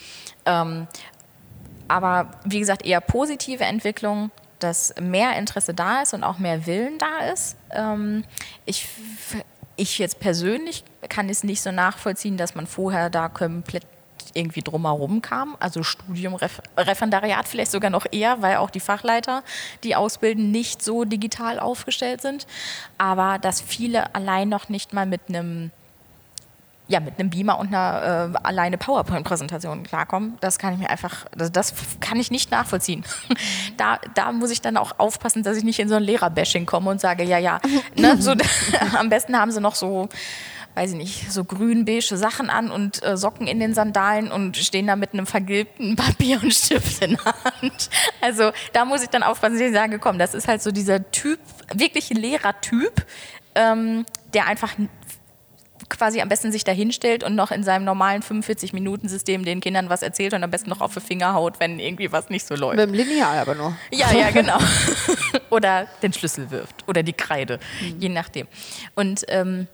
Ähm, 0.46 0.88
aber 1.88 2.32
wie 2.46 2.60
gesagt, 2.60 2.86
eher 2.86 3.02
positive 3.02 3.64
Entwicklung, 3.64 4.32
dass 4.60 4.94
mehr 5.02 5.36
Interesse 5.38 5.74
da 5.74 6.04
ist 6.04 6.14
und 6.14 6.24
auch 6.24 6.38
mehr 6.38 6.66
Willen 6.68 7.00
da 7.00 7.32
ist. 7.34 7.58
Ähm, 7.72 8.24
ich, 8.66 8.88
ich 9.76 9.98
jetzt 9.98 10.20
persönlich 10.20 10.84
kann 11.10 11.30
es 11.30 11.44
nicht 11.44 11.62
so 11.62 11.72
nachvollziehen, 11.72 12.38
dass 12.38 12.54
man 12.54 12.68
vorher 12.68 13.10
da 13.10 13.28
komplett 13.28 13.84
irgendwie 14.34 14.62
drumherum 14.62 15.22
kam. 15.22 15.56
Also 15.60 15.84
Studium, 15.84 16.36
Ref 16.36 16.62
Referendariat 16.78 17.48
vielleicht 17.48 17.72
sogar 17.72 17.90
noch 17.90 18.06
eher, 18.12 18.42
weil 18.42 18.58
auch 18.58 18.70
die 18.70 18.80
Fachleiter, 18.80 19.44
die 19.84 19.96
ausbilden, 19.96 20.52
nicht 20.52 20.82
so 20.82 21.04
digital 21.04 21.60
aufgestellt 21.60 22.22
sind. 22.22 22.48
Aber 22.98 23.40
dass 23.40 23.62
viele 23.62 24.14
allein 24.16 24.50
noch 24.50 24.70
nicht 24.70 24.94
mal 24.94 25.06
mit 25.06 25.22
einem 25.30 25.72
ja, 26.92 27.00
mit 27.00 27.18
einem 27.18 27.30
Beamer 27.30 27.58
und 27.58 27.68
einer 27.74 28.34
äh, 28.36 28.38
alleine 28.44 28.78
PowerPoint-Präsentation 28.78 29.84
klarkommen, 29.84 30.38
das 30.42 30.60
kann 30.60 30.74
ich 30.74 30.80
mir 30.80 30.90
einfach, 30.90 31.26
das, 31.36 31.52
das 31.52 31.74
kann 32.02 32.20
ich 32.20 32.32
nicht 32.32 32.52
nachvollziehen. 32.52 33.06
da, 33.78 33.98
da 34.14 34.32
muss 34.34 34.52
ich 34.52 34.62
dann 34.62 34.76
auch 34.76 35.00
aufpassen, 35.00 35.42
dass 35.42 35.58
ich 35.58 35.64
nicht 35.64 35.80
in 35.80 35.88
so 35.88 35.96
ein 35.96 36.04
Lehrer-Bashing 36.04 36.66
komme 36.66 36.90
und 36.90 37.00
sage, 37.00 37.24
ja, 37.24 37.38
ja, 37.38 37.62
ne, 37.96 38.22
so, 38.22 38.34
am 38.98 39.10
besten 39.10 39.38
haben 39.38 39.52
sie 39.52 39.62
noch 39.62 39.76
so 39.76 40.10
weiß 40.76 40.92
ich 40.92 40.98
nicht, 40.98 41.32
so 41.32 41.44
grün-beige 41.44 42.18
Sachen 42.18 42.50
an 42.50 42.72
und 42.72 43.04
äh, 43.04 43.18
Socken 43.18 43.48
in 43.48 43.60
den 43.60 43.74
Sandalen 43.74 44.32
und 44.32 44.58
stehen 44.58 44.88
da 44.88 44.96
mit 44.96 45.14
einem 45.14 45.26
vergilbten 45.28 45.96
Papier 45.98 46.42
und 46.42 46.54
Stift 46.54 47.04
in 47.04 47.18
der 47.18 47.26
Hand. 47.26 47.90
Also 48.22 48.52
da 48.74 48.86
muss 48.86 49.04
ich 49.04 49.10
dann 49.10 49.24
aufpassen, 49.24 49.56
dass 49.56 49.68
ich 49.68 49.74
sage, 49.74 50.00
komm, 50.00 50.18
das 50.18 50.34
ist 50.34 50.48
halt 50.48 50.62
so 50.62 50.72
dieser 50.72 51.12
Typ, 51.12 51.40
wirklich 51.74 52.10
Lehrertyp, 52.10 53.06
ähm, 53.56 54.06
der 54.34 54.48
einfach 54.48 54.76
quasi 55.90 56.22
am 56.22 56.30
besten 56.30 56.52
sich 56.52 56.64
dahinstellt 56.64 57.24
und 57.24 57.36
noch 57.36 57.52
in 57.52 57.64
seinem 57.64 57.84
normalen 57.86 58.22
45-Minuten-System 58.24 59.46
den 59.46 59.60
Kindern 59.60 59.90
was 59.90 60.02
erzählt 60.02 60.34
und 60.34 60.44
am 60.44 60.50
besten 60.50 60.70
noch 60.70 60.82
auf 60.82 60.94
die 60.94 61.02
Finger 61.02 61.34
haut, 61.34 61.60
wenn 61.60 61.80
irgendwie 61.80 62.12
was 62.12 62.30
nicht 62.30 62.48
so 62.48 62.56
läuft. 62.56 62.78
Mit 62.78 62.88
dem 62.88 62.94
Lineal 62.94 63.38
aber 63.38 63.56
nur. 63.56 63.76
Ja, 63.92 64.12
ja, 64.12 64.30
genau. 64.34 64.58
oder 65.50 65.88
den 66.02 66.14
Schlüssel 66.14 66.50
wirft 66.50 66.88
oder 66.88 67.04
die 67.04 67.14
Kreide, 67.14 67.60
mhm. 67.82 68.00
je 68.00 68.10
nachdem. 68.10 68.48
Und 68.96 69.26
ähm, 69.28 69.68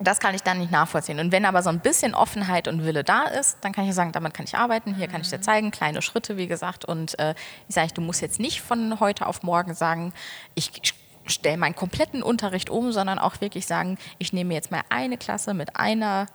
das 0.00 0.18
kann 0.18 0.34
ich 0.34 0.42
dann 0.42 0.58
nicht 0.58 0.72
nachvollziehen. 0.72 1.20
Und 1.20 1.30
wenn 1.30 1.44
aber 1.44 1.62
so 1.62 1.70
ein 1.70 1.80
bisschen 1.80 2.14
Offenheit 2.14 2.66
und 2.66 2.84
Wille 2.84 3.04
da 3.04 3.24
ist, 3.24 3.58
dann 3.60 3.72
kann 3.72 3.88
ich 3.88 3.94
sagen, 3.94 4.12
damit 4.12 4.34
kann 4.34 4.44
ich 4.44 4.56
arbeiten, 4.56 4.94
hier 4.94 5.06
kann 5.06 5.20
ich 5.20 5.30
dir 5.30 5.40
zeigen, 5.40 5.70
kleine 5.70 6.02
Schritte, 6.02 6.36
wie 6.36 6.48
gesagt. 6.48 6.84
Und 6.84 7.18
äh, 7.18 7.34
ich 7.68 7.74
sage, 7.74 7.92
du 7.94 8.00
musst 8.00 8.20
jetzt 8.20 8.40
nicht 8.40 8.60
von 8.60 8.98
heute 9.00 9.26
auf 9.26 9.42
morgen 9.42 9.74
sagen, 9.74 10.12
ich 10.54 10.94
stelle 11.26 11.56
meinen 11.56 11.74
kompletten 11.74 12.22
Unterricht 12.22 12.70
um, 12.70 12.92
sondern 12.92 13.18
auch 13.18 13.40
wirklich 13.40 13.66
sagen, 13.66 13.98
ich 14.18 14.32
nehme 14.32 14.52
jetzt 14.52 14.70
mal 14.70 14.82
eine 14.88 15.16
Klasse 15.16 15.54
mit 15.54 15.76
einer 15.76 16.26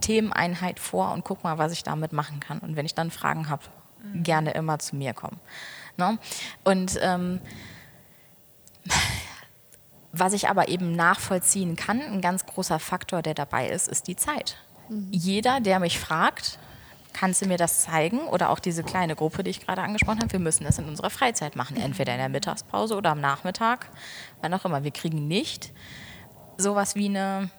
Themeneinheit 0.00 0.80
vor 0.80 1.12
und 1.12 1.24
guck 1.24 1.44
mal, 1.44 1.58
was 1.58 1.72
ich 1.72 1.82
damit 1.82 2.12
machen 2.12 2.40
kann. 2.40 2.58
Und 2.58 2.76
wenn 2.76 2.86
ich 2.86 2.94
dann 2.94 3.10
Fragen 3.10 3.48
habe, 3.48 3.62
mhm. 4.02 4.22
gerne 4.22 4.52
immer 4.52 4.78
zu 4.78 4.96
mir 4.96 5.12
kommen. 5.12 5.38
Ne? 5.96 6.18
Und 6.64 6.98
ähm, 7.02 7.40
was 10.12 10.32
ich 10.32 10.48
aber 10.48 10.68
eben 10.68 10.92
nachvollziehen 10.96 11.76
kann, 11.76 12.00
ein 12.00 12.20
ganz 12.20 12.46
großer 12.46 12.78
Faktor, 12.78 13.22
der 13.22 13.34
dabei 13.34 13.68
ist, 13.68 13.88
ist 13.88 14.08
die 14.08 14.16
Zeit. 14.16 14.56
Mhm. 14.88 15.08
Jeder, 15.12 15.60
der 15.60 15.78
mich 15.78 15.98
fragt, 15.98 16.58
kannst 17.12 17.42
du 17.42 17.46
mir 17.46 17.56
das 17.56 17.82
zeigen? 17.82 18.20
Oder 18.20 18.50
auch 18.50 18.58
diese 18.58 18.82
kleine 18.82 19.14
Gruppe, 19.14 19.42
die 19.42 19.50
ich 19.50 19.64
gerade 19.64 19.82
angesprochen 19.82 20.20
habe, 20.20 20.32
wir 20.32 20.40
müssen 20.40 20.64
das 20.64 20.78
in 20.78 20.86
unserer 20.86 21.10
Freizeit 21.10 21.56
machen, 21.56 21.76
entweder 21.76 22.12
in 22.12 22.18
der 22.18 22.28
Mittagspause 22.28 22.96
oder 22.96 23.10
am 23.10 23.20
Nachmittag, 23.20 23.86
wann 24.40 24.52
auch 24.54 24.64
immer. 24.64 24.84
Wir 24.84 24.90
kriegen 24.90 25.28
nicht 25.28 25.72
sowas 26.56 26.94
wie 26.94 27.06
eine 27.06 27.50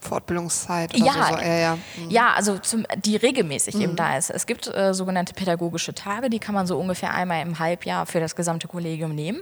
Fortbildungszeit 0.00 0.94
oder 0.94 1.04
ja, 1.04 1.12
so. 1.12 1.36
Ja, 1.36 1.54
ja. 1.54 1.78
Mhm. 1.96 2.10
ja 2.10 2.32
also 2.34 2.58
zum, 2.58 2.86
die 2.96 3.16
regelmäßig 3.16 3.76
mhm. 3.76 3.80
eben 3.82 3.96
da 3.96 4.16
ist. 4.16 4.30
Es 4.30 4.46
gibt 4.46 4.66
äh, 4.66 4.94
sogenannte 4.94 5.34
pädagogische 5.34 5.94
Tage, 5.94 6.30
die 6.30 6.38
kann 6.38 6.54
man 6.54 6.66
so 6.66 6.78
ungefähr 6.78 7.12
einmal 7.12 7.42
im 7.42 7.58
Halbjahr 7.58 8.06
für 8.06 8.20
das 8.20 8.34
gesamte 8.34 8.66
Kollegium 8.66 9.14
nehmen. 9.14 9.40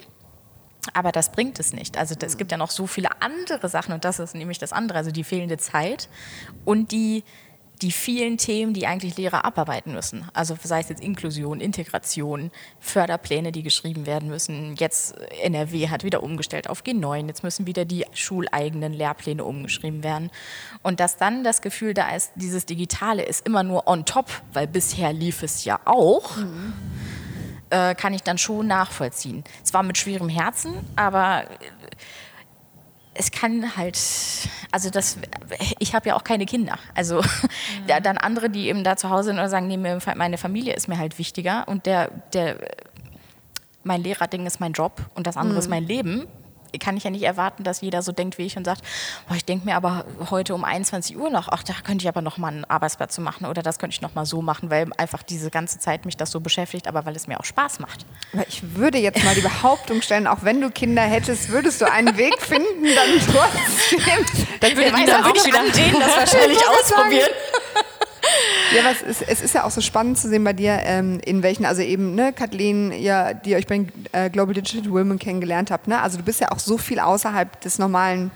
Aber 0.95 1.13
das 1.13 1.33
bringt 1.33 1.59
es 1.61 1.73
nicht. 1.73 1.99
Also 1.99 2.15
es 2.21 2.37
gibt 2.37 2.51
ja 2.51 2.59
noch 2.59 2.71
so 2.71 2.87
viele 2.87 3.21
andere 3.21 3.69
Sachen 3.69 3.93
und 3.93 4.05
das 4.05 4.19
ist 4.19 4.35
nämlich 4.35 4.59
das 4.59 4.73
andere, 4.73 4.99
also 4.99 5.11
die 5.11 5.25
fehlende 5.25 5.59
Zeit 5.59 6.09
und 6.65 6.93
die, 6.93 7.25
die 7.83 7.93
vielen 7.93 8.39
Themen, 8.39 8.75
die 8.75 8.87
eigentlich 8.87 9.17
Lehrer 9.17 9.45
abarbeiten 9.45 9.93
müssen. 9.93 10.29
Also 10.33 10.57
sei 10.61 10.81
es 10.81 10.89
jetzt 10.89 11.03
Inklusion, 11.03 11.61
Integration, 11.61 12.51
Förderpläne, 12.81 13.53
die 13.53 13.63
geschrieben 13.63 14.07
werden 14.07 14.29
müssen. 14.29 14.75
Jetzt 14.77 15.15
NRW 15.43 15.89
hat 15.89 16.05
wieder 16.05 16.23
umgestellt 16.23 16.69
auf 16.69 16.83
G9. 16.83 17.27
Jetzt 17.27 17.45
müssen 17.45 17.67
wieder 17.67 17.85
die 17.85 18.05
schuleigenen 18.13 18.93
Lehrpläne 18.93 19.45
umgeschrieben 19.45 20.03
werden. 20.03 20.31
Und 20.83 21.01
dass 21.01 21.17
dann 21.17 21.45
das 21.45 21.61
Gefühl 21.61 21.95
da 21.95 22.15
ist, 22.15 22.33
dieses 22.35 22.67
Digitale 22.67 23.23
ist 23.23 23.47
immer 23.47 23.63
nur 23.63 23.87
on 23.87 24.05
top, 24.05 24.31
weil 24.53 24.67
bisher 24.67 25.13
lief 25.13 25.43
es 25.43 25.65
ja 25.65 25.81
auch. 25.85 26.37
Mhm 26.37 26.73
äh, 27.71 27.95
kann 27.95 28.15
ich 28.15 28.23
dann 28.23 28.39
schon 28.39 28.67
nachvollziehen. 28.67 29.45
Zwar 29.63 29.83
mit 29.83 29.99
schwerem 29.99 30.29
Herzen, 30.29 30.75
aber 30.97 31.45
es 33.15 33.33
kann 33.33 33.77
halt, 33.77 33.99
also 34.71 34.91
das, 34.91 35.19
ich 35.79 35.95
habe 35.95 36.11
ja 36.11 36.17
auch 36.17 36.25
keine 36.25 36.47
Kinder. 36.47 36.79
Also 36.95 37.21
mhm. 37.21 38.03
dann 38.03 38.17
andere, 38.17 38.49
die 38.49 38.69
eben 38.69 38.85
da 38.85 38.97
zu 38.97 39.11
Hause 39.11 39.31
sind 39.31 39.39
oder 39.39 39.49
sagen, 39.49 39.67
nee, 39.67 39.77
meine 39.77 40.39
Familie 40.39 40.75
ist 40.75 40.89
mir 40.89 40.99
halt 40.99 41.19
wichtiger 41.19 41.67
und 41.67 41.87
der, 41.87 42.11
der, 42.33 42.57
mein 43.83 44.03
Lehrerding 44.03 44.47
ist 44.47 44.61
mein 44.61 44.73
Job 44.73 45.03
und 45.15 45.27
das 45.27 45.37
andere 45.37 45.55
mhm. 45.55 45.59
ist 45.59 45.69
mein 45.69 45.85
Leben 45.85 46.27
kann 46.79 46.97
ich 46.97 47.05
ja 47.05 47.11
nicht 47.11 47.23
erwarten, 47.23 47.65
dass 47.65 47.81
jeder 47.81 48.03
so 48.03 48.13
denkt 48.13 48.39
wie 48.39 48.43
ich 48.43 48.57
und 48.57 48.65
sagt, 48.65 48.83
boah, 49.29 49.37
ich 49.37 49.45
denke 49.45 49.65
mir 49.65 49.77
aber 49.77 50.05
heute 50.31 50.55
um 50.55 50.65
21 50.65 51.17
Uhr 51.17 51.31
noch, 51.31 51.49
ach, 51.49 51.63
da 51.63 51.73
könnte 51.85 52.03
ich 52.03 52.09
aber 52.09 52.23
noch 52.23 52.39
mal 52.39 52.49
einen 52.49 52.65
Arbeitsplatz 52.65 53.15
zu 53.15 53.21
machen 53.21 53.47
oder 53.47 53.63
das 53.63 53.79
könnte 53.79 53.95
ich 53.95 54.03
noch 54.03 54.15
mal 54.15 54.27
so 54.27 54.43
machen, 54.43 54.71
weil 54.71 54.89
einfach 54.97 55.23
diese 55.23 55.51
ganze 55.51 55.79
Zeit 55.79 56.05
mich 56.05 56.17
das 56.17 56.31
so 56.31 56.41
beschäftigt, 56.41 56.89
aber 56.89 57.07
weil 57.07 57.17
es 57.17 57.27
mir 57.27 57.41
auch 57.41 57.45
Spaß 57.45 57.81
macht. 57.81 58.05
Aber 58.33 58.47
ich 58.47 58.75
würde 58.77 58.99
jetzt 58.99 59.25
mal 59.25 59.35
die 59.35 59.41
Behauptung 59.41 60.03
stellen, 60.03 60.27
auch 60.27 60.43
wenn 60.43 60.61
du 60.61 60.71
Kinder 60.71 61.03
hättest, 61.03 61.49
würdest 61.49 61.81
du 61.81 61.91
einen 61.91 62.17
Weg 62.17 62.41
finden, 62.41 62.85
dann 62.85 63.19
trotzdem. 63.33 64.01
Dann 64.61 64.71
würde, 64.77 64.89
ich, 64.89 65.07
dann 65.07 65.25
würde 65.25 65.39
ich 65.39 65.47
wieder 65.47 65.63
denen 65.71 66.01
das 66.01 66.17
wahrscheinlich 66.17 66.59
ausprobieren. 66.69 67.29
Ja, 68.75 68.85
was 68.85 69.03
ist, 69.03 69.23
es 69.23 69.41
ist 69.41 69.55
ja 69.55 69.65
auch 69.65 69.71
so 69.71 69.81
spannend 69.81 70.19
zu 70.19 70.29
sehen 70.29 70.45
bei 70.45 70.53
dir, 70.53 70.79
ähm, 70.83 71.21
in 71.25 71.43
welchen, 71.43 71.65
also 71.65 71.81
eben, 71.83 72.15
ne, 72.15 72.33
Kathleen, 72.33 72.93
ja, 72.93 73.33
die 73.33 73.57
euch 73.57 73.67
bei 73.67 73.87
äh, 74.13 74.29
Global 74.31 74.55
Digital 74.55 74.91
Women 74.91 75.19
kennengelernt 75.19 75.71
habt, 75.71 75.89
ne? 75.89 76.03
Also 76.03 76.19
du 76.19 76.25
bist 76.25 76.41
ja 76.41 76.53
auch 76.53 76.59
so 76.59 76.77
viel 76.77 77.01
außerhalb 77.01 77.61
des 77.63 77.79
normalen 77.79 78.31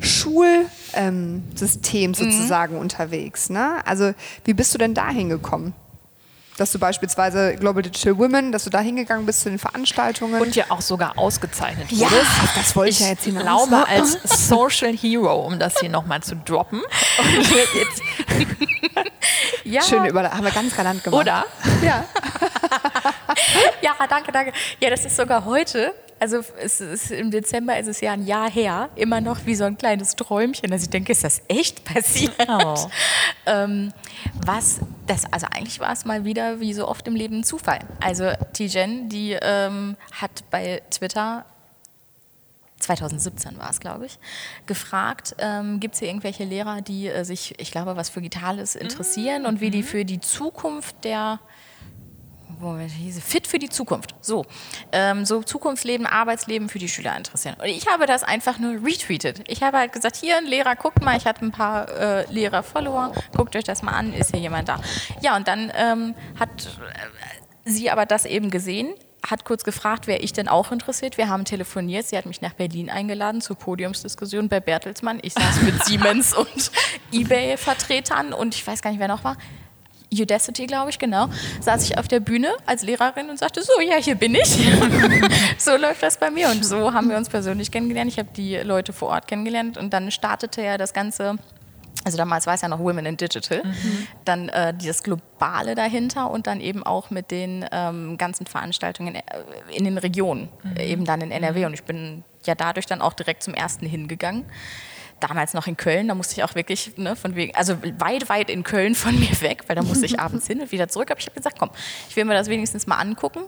Schulsystems 0.00 0.64
ähm, 0.94 1.44
mhm. 1.94 2.14
sozusagen 2.14 2.74
mhm. 2.74 2.80
unterwegs, 2.80 3.48
ne? 3.48 3.78
Also 3.84 4.12
wie 4.44 4.54
bist 4.54 4.74
du 4.74 4.78
denn 4.78 4.94
da 4.94 5.08
hingekommen? 5.08 5.74
dass 6.56 6.72
du 6.72 6.78
beispielsweise 6.78 7.54
Global 7.56 7.82
Digital 7.82 8.18
Women, 8.18 8.52
dass 8.52 8.64
du 8.64 8.70
da 8.70 8.80
hingegangen 8.80 9.26
bist 9.26 9.42
zu 9.42 9.50
den 9.50 9.58
Veranstaltungen. 9.58 10.40
Und 10.40 10.56
ja 10.56 10.64
auch 10.70 10.80
sogar 10.80 11.18
ausgezeichnet 11.18 11.90
ja, 11.90 12.10
wurdest. 12.10 12.30
das 12.56 12.76
wollte 12.76 12.90
ich, 12.90 13.00
ich 13.00 13.04
ja 13.04 13.12
jetzt 13.12 13.24
hinaus. 13.24 13.64
Ich 13.64 13.68
glaube, 13.68 13.88
als 13.88 14.48
Social 14.48 14.96
Hero, 14.96 15.46
um 15.46 15.58
das 15.58 15.78
hier 15.78 15.90
nochmal 15.90 16.22
zu 16.22 16.36
droppen. 16.36 16.80
Und 17.18 17.50
jetzt 17.74 18.02
ja. 19.64 19.82
Schön 19.82 20.04
über, 20.06 20.30
haben 20.30 20.44
wir 20.44 20.50
ganz 20.50 20.76
galant 20.76 21.02
gemacht. 21.02 21.20
Oder? 21.20 21.44
Ja. 21.82 22.04
ja, 23.82 23.94
danke, 24.08 24.32
danke. 24.32 24.52
Ja, 24.80 24.90
das 24.90 25.04
ist 25.04 25.16
sogar 25.16 25.44
heute. 25.44 25.94
Also 26.18 26.38
ist, 26.62 27.10
im 27.10 27.30
Dezember 27.30 27.78
ist 27.78 27.88
es 27.88 28.00
ja 28.00 28.12
ein 28.12 28.24
Jahr 28.24 28.50
her, 28.50 28.88
immer 28.94 29.20
noch 29.20 29.44
wie 29.44 29.54
so 29.54 29.64
ein 29.64 29.76
kleines 29.76 30.16
Träumchen. 30.16 30.72
Also 30.72 30.84
ich 30.84 30.90
denke, 30.90 31.12
ist 31.12 31.24
das 31.24 31.42
echt 31.48 31.84
passiert? 31.84 32.32
Oh. 32.48 32.88
ähm, 33.44 33.92
was, 34.46 34.80
das, 35.06 35.30
also 35.30 35.46
eigentlich 35.50 35.78
war 35.78 35.92
es 35.92 36.06
mal 36.06 36.24
wieder 36.24 36.58
wie 36.60 36.72
so 36.72 36.88
oft 36.88 37.06
im 37.06 37.14
Leben 37.14 37.40
ein 37.40 37.44
Zufall. 37.44 37.80
Also 38.00 38.32
Tijen, 38.54 39.10
die 39.10 39.36
ähm, 39.40 39.96
hat 40.12 40.44
bei 40.50 40.80
Twitter 40.90 41.44
2017 42.78 43.58
war 43.58 43.70
es, 43.70 43.80
glaube 43.80 44.06
ich, 44.06 44.18
gefragt, 44.66 45.34
ähm, 45.38 45.80
gibt 45.80 45.94
es 45.94 46.00
hier 46.00 46.08
irgendwelche 46.08 46.44
Lehrer, 46.44 46.82
die 46.82 47.08
äh, 47.08 47.24
sich, 47.24 47.58
ich 47.58 47.70
glaube, 47.70 47.96
was 47.96 48.10
für 48.10 48.20
Digitales 48.20 48.74
interessieren 48.74 49.42
mhm. 49.42 49.48
und 49.48 49.60
wie 49.60 49.70
die 49.70 49.82
mhm. 49.82 49.86
für 49.86 50.04
die 50.04 50.20
Zukunft 50.20 51.04
der 51.04 51.40
Fit 53.20 53.46
für 53.46 53.58
die 53.58 53.68
Zukunft. 53.68 54.14
So, 54.22 54.46
ähm, 54.90 55.26
so 55.26 55.42
Zukunftsleben, 55.42 56.06
Arbeitsleben 56.06 56.68
für 56.68 56.78
die 56.78 56.88
Schüler 56.88 57.16
interessieren. 57.16 57.56
Und 57.60 57.66
ich 57.66 57.86
habe 57.86 58.06
das 58.06 58.22
einfach 58.22 58.58
nur 58.58 58.82
retweetet. 58.82 59.42
Ich 59.46 59.62
habe 59.62 59.76
halt 59.76 59.92
gesagt, 59.92 60.16
hier 60.16 60.38
ein 60.38 60.46
Lehrer, 60.46 60.74
guckt 60.74 61.02
mal, 61.02 61.16
ich 61.16 61.26
hatte 61.26 61.44
ein 61.44 61.52
paar 61.52 61.88
äh, 61.88 62.32
Lehrer-Follower, 62.32 63.12
guckt 63.36 63.56
euch 63.56 63.64
das 63.64 63.82
mal 63.82 63.92
an, 63.92 64.14
ist 64.14 64.30
hier 64.30 64.40
jemand 64.40 64.68
da. 64.68 64.80
Ja, 65.20 65.36
und 65.36 65.46
dann 65.48 65.70
ähm, 65.76 66.14
hat 66.38 66.78
äh, 67.64 67.70
sie 67.70 67.90
aber 67.90 68.06
das 68.06 68.24
eben 68.24 68.50
gesehen 68.50 68.94
hat 69.30 69.44
kurz 69.44 69.64
gefragt, 69.64 70.06
wer 70.06 70.22
ich 70.22 70.32
denn 70.32 70.48
auch 70.48 70.72
interessiert. 70.72 71.18
Wir 71.18 71.28
haben 71.28 71.44
telefoniert. 71.44 72.06
Sie 72.06 72.16
hat 72.16 72.26
mich 72.26 72.40
nach 72.40 72.54
Berlin 72.54 72.90
eingeladen 72.90 73.40
zur 73.40 73.56
Podiumsdiskussion 73.56 74.48
bei 74.48 74.60
Bertelsmann. 74.60 75.18
Ich 75.22 75.34
saß 75.34 75.62
mit 75.62 75.84
Siemens 75.84 76.34
und 76.34 76.70
eBay-Vertretern 77.12 78.32
und 78.32 78.54
ich 78.54 78.66
weiß 78.66 78.82
gar 78.82 78.90
nicht, 78.90 79.00
wer 79.00 79.08
noch 79.08 79.24
war. 79.24 79.36
Udacity, 80.12 80.66
glaube 80.66 80.90
ich, 80.90 80.98
genau, 80.98 81.28
saß 81.60 81.84
ich 81.84 81.98
auf 81.98 82.08
der 82.08 82.20
Bühne 82.20 82.48
als 82.64 82.82
Lehrerin 82.82 83.28
und 83.28 83.38
sagte, 83.38 83.62
so, 83.62 83.80
ja, 83.80 83.96
hier 83.96 84.14
bin 84.14 84.34
ich. 84.34 84.48
so 85.58 85.76
läuft 85.76 86.02
das 86.02 86.18
bei 86.18 86.30
mir. 86.30 86.48
Und 86.48 86.64
so 86.64 86.92
haben 86.92 87.10
wir 87.10 87.16
uns 87.16 87.28
persönlich 87.28 87.70
kennengelernt. 87.70 88.10
Ich 88.10 88.18
habe 88.18 88.28
die 88.36 88.56
Leute 88.56 88.92
vor 88.92 89.08
Ort 89.08 89.26
kennengelernt 89.26 89.76
und 89.76 89.92
dann 89.92 90.10
startete 90.10 90.62
ja 90.62 90.78
das 90.78 90.92
Ganze 90.92 91.36
also 92.06 92.18
damals 92.18 92.46
war 92.46 92.54
es 92.54 92.60
ja 92.60 92.68
noch 92.68 92.78
Women 92.78 93.04
in 93.04 93.16
Digital, 93.16 93.64
mhm. 93.64 94.06
dann 94.24 94.48
äh, 94.48 94.72
dieses 94.72 95.02
Globale 95.02 95.74
dahinter 95.74 96.30
und 96.30 96.46
dann 96.46 96.60
eben 96.60 96.84
auch 96.84 97.10
mit 97.10 97.32
den 97.32 97.66
ähm, 97.72 98.16
ganzen 98.16 98.46
Veranstaltungen 98.46 99.16
in, 99.16 99.20
äh, 99.20 99.76
in 99.76 99.82
den 99.82 99.98
Regionen, 99.98 100.48
mhm. 100.62 100.76
eben 100.76 101.04
dann 101.04 101.20
in 101.20 101.32
NRW. 101.32 101.58
Mhm. 101.58 101.66
Und 101.66 101.74
ich 101.74 101.82
bin 101.82 102.22
ja 102.44 102.54
dadurch 102.54 102.86
dann 102.86 103.02
auch 103.02 103.12
direkt 103.12 103.42
zum 103.42 103.54
ersten 103.54 103.86
hingegangen 103.86 104.44
damals 105.18 105.54
noch 105.54 105.66
in 105.66 105.78
Köln, 105.78 106.08
da 106.08 106.14
musste 106.14 106.34
ich 106.34 106.44
auch 106.44 106.54
wirklich, 106.54 106.98
ne, 106.98 107.16
von 107.16 107.34
wegen, 107.34 107.56
also 107.56 107.82
weit, 107.98 108.28
weit 108.28 108.50
in 108.50 108.62
Köln 108.62 108.94
von 108.94 109.18
mir 109.18 109.40
weg, 109.40 109.64
weil 109.66 109.74
da 109.74 109.82
musste 109.82 110.04
ich 110.04 110.20
abends 110.20 110.46
hin 110.46 110.60
und 110.60 110.70
wieder 110.72 110.88
zurück. 110.88 111.10
Aber 111.10 111.18
ich 111.18 111.24
habe 111.24 111.34
gesagt, 111.34 111.58
komm, 111.58 111.70
ich 112.10 112.14
will 112.16 112.26
mir 112.26 112.34
das 112.34 112.48
wenigstens 112.48 112.86
mal 112.86 112.96
angucken. 112.96 113.40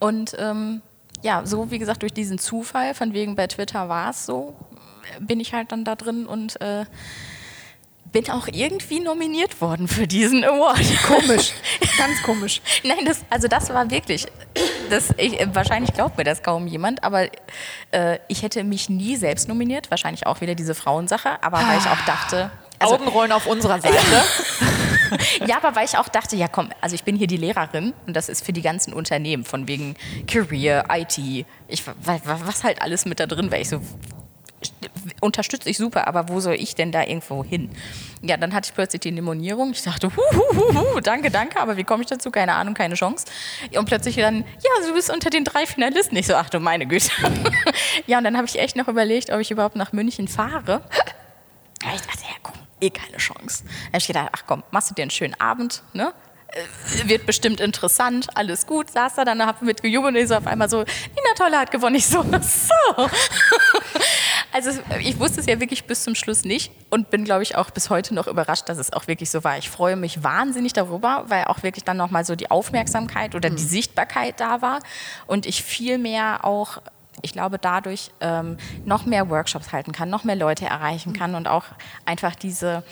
Und 0.00 0.34
ähm, 0.38 0.80
ja, 1.22 1.44
so 1.44 1.70
wie 1.70 1.78
gesagt, 1.78 2.00
durch 2.00 2.14
diesen 2.14 2.38
Zufall, 2.38 2.94
von 2.94 3.12
wegen 3.12 3.36
bei 3.36 3.46
Twitter 3.46 3.90
war 3.90 4.08
es 4.08 4.24
so, 4.24 4.56
bin 5.20 5.40
ich 5.40 5.52
halt 5.52 5.72
dann 5.72 5.84
da 5.84 5.94
drin 5.96 6.26
und 6.26 6.60
äh, 6.60 6.86
bin 8.16 8.30
auch 8.30 8.48
irgendwie 8.50 9.00
nominiert 9.00 9.60
worden 9.60 9.88
für 9.88 10.06
diesen 10.06 10.42
Award. 10.42 10.80
Komisch, 11.06 11.52
ganz 11.98 12.22
komisch. 12.22 12.62
Nein, 12.82 13.04
das, 13.04 13.20
also 13.28 13.46
das 13.46 13.68
war 13.68 13.90
wirklich, 13.90 14.26
das, 14.88 15.12
ich, 15.18 15.38
wahrscheinlich 15.52 15.92
glaubt 15.92 16.16
mir 16.16 16.24
das 16.24 16.42
kaum 16.42 16.66
jemand, 16.66 17.04
aber 17.04 17.28
äh, 17.90 18.18
ich 18.28 18.42
hätte 18.42 18.64
mich 18.64 18.88
nie 18.88 19.16
selbst 19.16 19.48
nominiert, 19.48 19.90
wahrscheinlich 19.90 20.26
auch 20.26 20.40
wieder 20.40 20.54
diese 20.54 20.74
Frauensache, 20.74 21.42
aber 21.42 21.58
weil 21.58 21.78
ich 21.78 21.86
auch 21.86 22.04
dachte... 22.06 22.50
Also, 22.78 22.94
Augenrollen 22.94 23.32
auf 23.32 23.46
unserer 23.46 23.80
Seite. 23.80 23.96
ja, 25.46 25.58
aber 25.58 25.76
weil 25.76 25.84
ich 25.84 25.98
auch 25.98 26.08
dachte, 26.08 26.36
ja 26.36 26.48
komm, 26.48 26.70
also 26.80 26.94
ich 26.94 27.04
bin 27.04 27.16
hier 27.16 27.26
die 27.26 27.36
Lehrerin 27.36 27.92
und 28.06 28.16
das 28.16 28.30
ist 28.30 28.44
für 28.44 28.52
die 28.54 28.62
ganzen 28.62 28.94
Unternehmen, 28.94 29.44
von 29.44 29.68
wegen 29.68 29.94
Career, 30.26 30.84
IT, 30.90 31.18
ich, 31.68 31.84
was 31.84 32.64
halt 32.64 32.80
alles 32.80 33.04
mit 33.04 33.20
da 33.20 33.26
drin 33.26 33.50
wäre. 33.50 33.60
Ich 33.60 33.68
so, 33.68 33.80
unterstütze 35.20 35.68
ich 35.68 35.76
super, 35.76 36.06
aber 36.06 36.28
wo 36.28 36.40
soll 36.40 36.54
ich 36.54 36.74
denn 36.74 36.92
da 36.92 37.02
irgendwo 37.02 37.44
hin? 37.44 37.70
Ja, 38.22 38.36
dann 38.36 38.52
hatte 38.54 38.68
ich 38.70 38.74
plötzlich 38.74 39.00
die 39.00 39.10
Limonierung. 39.10 39.72
Ich 39.72 39.82
dachte, 39.82 40.08
hu, 40.14 40.20
hu, 40.32 40.56
hu, 40.56 40.94
hu, 40.94 41.00
danke, 41.00 41.30
danke, 41.30 41.60
aber 41.60 41.76
wie 41.76 41.84
komme 41.84 42.02
ich 42.02 42.08
dazu? 42.08 42.30
Keine 42.30 42.54
Ahnung, 42.54 42.74
keine 42.74 42.94
Chance. 42.94 43.26
Und 43.76 43.86
plötzlich 43.86 44.16
dann, 44.16 44.38
ja, 44.38 44.86
du 44.86 44.94
bist 44.94 45.10
unter 45.10 45.30
den 45.30 45.44
drei 45.44 45.66
Finalisten. 45.66 46.16
Ich 46.16 46.26
so, 46.26 46.34
ach 46.34 46.50
du 46.50 46.60
meine 46.60 46.86
Güte. 46.86 47.10
ja, 48.06 48.18
und 48.18 48.24
dann 48.24 48.36
habe 48.36 48.46
ich 48.46 48.58
echt 48.58 48.76
noch 48.76 48.88
überlegt, 48.88 49.30
ob 49.30 49.40
ich 49.40 49.50
überhaupt 49.50 49.76
nach 49.76 49.92
München 49.92 50.28
fahre. 50.28 50.82
Ja, 51.82 51.94
ich 51.94 52.02
dachte, 52.02 52.22
ja, 52.22 52.36
komm, 52.42 52.54
eh 52.80 52.90
keine 52.90 53.18
Chance. 53.18 53.64
Dann 53.64 53.86
habe 53.88 53.98
ich 53.98 54.06
gedacht, 54.06 54.28
ach 54.32 54.42
komm, 54.46 54.62
machst 54.70 54.90
du 54.90 54.94
dir 54.94 55.02
einen 55.02 55.10
schönen 55.10 55.38
Abend, 55.40 55.82
ne? 55.92 56.12
Äh, 56.48 57.08
wird 57.08 57.26
bestimmt 57.26 57.60
interessant, 57.60 58.28
alles 58.34 58.66
gut, 58.66 58.90
saß 58.90 59.16
da 59.16 59.24
dann, 59.24 59.44
hab 59.44 59.62
mit 59.62 59.82
gejubelt 59.82 60.14
und 60.14 60.20
ich 60.20 60.28
so 60.28 60.36
auf 60.36 60.46
einmal 60.46 60.70
so, 60.70 60.78
Nina 60.78 61.34
Tolle 61.36 61.58
hat 61.58 61.70
gewonnen. 61.70 61.96
Ich 61.96 62.06
so, 62.06 62.22
so. 62.22 63.08
Also 64.56 64.70
ich 65.00 65.20
wusste 65.20 65.40
es 65.40 65.44
ja 65.44 65.60
wirklich 65.60 65.84
bis 65.84 66.02
zum 66.02 66.14
Schluss 66.14 66.42
nicht 66.44 66.72
und 66.88 67.10
bin, 67.10 67.24
glaube 67.24 67.42
ich, 67.42 67.56
auch 67.56 67.68
bis 67.68 67.90
heute 67.90 68.14
noch 68.14 68.26
überrascht, 68.26 68.70
dass 68.70 68.78
es 68.78 68.90
auch 68.90 69.06
wirklich 69.06 69.28
so 69.28 69.44
war. 69.44 69.58
Ich 69.58 69.68
freue 69.68 69.96
mich 69.96 70.24
wahnsinnig 70.24 70.72
darüber, 70.72 71.24
weil 71.28 71.44
auch 71.44 71.62
wirklich 71.62 71.84
dann 71.84 71.98
nochmal 71.98 72.24
so 72.24 72.36
die 72.36 72.50
Aufmerksamkeit 72.50 73.34
oder 73.34 73.50
die 73.50 73.62
mhm. 73.62 73.68
Sichtbarkeit 73.68 74.40
da 74.40 74.62
war 74.62 74.80
und 75.26 75.44
ich 75.44 75.62
viel 75.62 75.98
mehr 75.98 76.46
auch 76.46 76.80
ich 77.22 77.32
glaube, 77.32 77.58
dadurch 77.58 78.10
ähm, 78.20 78.58
noch 78.84 79.06
mehr 79.06 79.30
Workshops 79.30 79.72
halten 79.72 79.92
kann, 79.92 80.10
noch 80.10 80.24
mehr 80.24 80.36
Leute 80.36 80.66
erreichen 80.66 81.14
kann 81.14 81.34
und 81.34 81.48
auch 81.48 81.64
einfach 82.04 82.34
diese, 82.34 82.82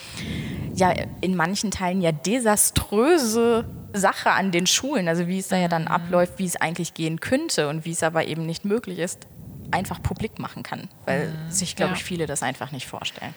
ja, 0.74 0.94
in 1.20 1.37
manchen 1.37 1.70
Teilen 1.70 2.00
ja 2.00 2.11
desaströse 2.11 3.66
Sache 3.92 4.31
an 4.31 4.50
den 4.50 4.66
Schulen, 4.66 5.09
also 5.09 5.27
wie 5.29 5.38
es 5.38 5.48
da 5.48 5.57
ja 5.57 5.68
dann 5.68 5.83
mhm. 5.83 5.88
abläuft, 5.88 6.38
wie 6.38 6.46
es 6.46 6.57
eigentlich 6.57 6.94
gehen 6.94 7.20
könnte 7.20 7.68
und 7.68 7.85
wie 7.85 7.92
es 7.92 8.03
aber 8.03 8.24
eben 8.24 8.46
nicht 8.46 8.64
möglich 8.64 8.98
ist, 8.98 9.27
einfach 9.70 10.03
publik 10.03 10.38
machen 10.38 10.62
kann, 10.62 10.88
weil 11.07 11.29
mhm. 11.29 11.50
sich, 11.50 11.77
glaube 11.77 11.92
ja. 11.92 11.96
ich, 11.96 12.05
viele 12.05 12.27
das 12.27 12.42
einfach 12.42 12.72
nicht 12.72 12.87
vorstellen. 12.87 13.35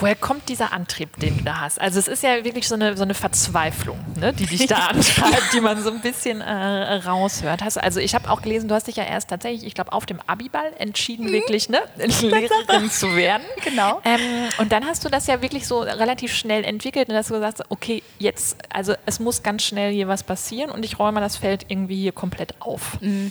Woher 0.00 0.16
kommt 0.16 0.48
dieser 0.48 0.72
Antrieb, 0.72 1.16
den 1.20 1.38
du 1.38 1.44
da 1.44 1.60
hast? 1.60 1.80
Also 1.80 2.00
es 2.00 2.08
ist 2.08 2.24
ja 2.24 2.44
wirklich 2.44 2.66
so 2.66 2.74
eine, 2.74 2.96
so 2.96 3.04
eine 3.04 3.14
Verzweiflung, 3.14 3.98
ne, 4.18 4.32
die 4.32 4.46
dich 4.46 4.66
da 4.66 4.76
antreibt, 4.88 5.52
die 5.52 5.60
man 5.60 5.80
so 5.82 5.90
ein 5.90 6.00
bisschen 6.00 6.40
äh, 6.40 6.94
raushört. 6.94 7.62
Hast, 7.62 7.78
also 7.78 8.00
ich 8.00 8.14
habe 8.14 8.28
auch 8.30 8.42
gelesen, 8.42 8.68
du 8.68 8.74
hast 8.74 8.88
dich 8.88 8.96
ja 8.96 9.04
erst 9.04 9.30
tatsächlich, 9.30 9.64
ich 9.64 9.74
glaube, 9.74 9.92
auf 9.92 10.04
dem 10.04 10.20
Abiball 10.26 10.72
entschieden, 10.78 11.26
mhm. 11.26 11.32
wirklich 11.32 11.68
ne, 11.68 11.80
Lehrerin 11.96 12.90
zu 12.90 13.14
werden. 13.14 13.44
Genau. 13.62 14.00
Ähm, 14.04 14.20
und 14.58 14.72
dann 14.72 14.84
hast 14.84 15.04
du 15.04 15.08
das 15.08 15.28
ja 15.28 15.42
wirklich 15.42 15.66
so 15.66 15.80
relativ 15.80 16.34
schnell 16.34 16.64
entwickelt 16.64 17.08
und 17.08 17.14
hast 17.14 17.30
du 17.30 17.34
gesagt, 17.34 17.62
okay, 17.68 18.02
jetzt, 18.18 18.56
also 18.70 18.94
es 19.06 19.20
muss 19.20 19.44
ganz 19.44 19.62
schnell 19.62 19.92
hier 19.92 20.08
was 20.08 20.24
passieren 20.24 20.70
und 20.70 20.84
ich 20.84 20.98
räume 20.98 21.20
das 21.20 21.36
Feld 21.36 21.66
irgendwie 21.68 22.00
hier 22.00 22.12
komplett 22.12 22.60
auf. 22.60 23.00
Mhm. 23.00 23.30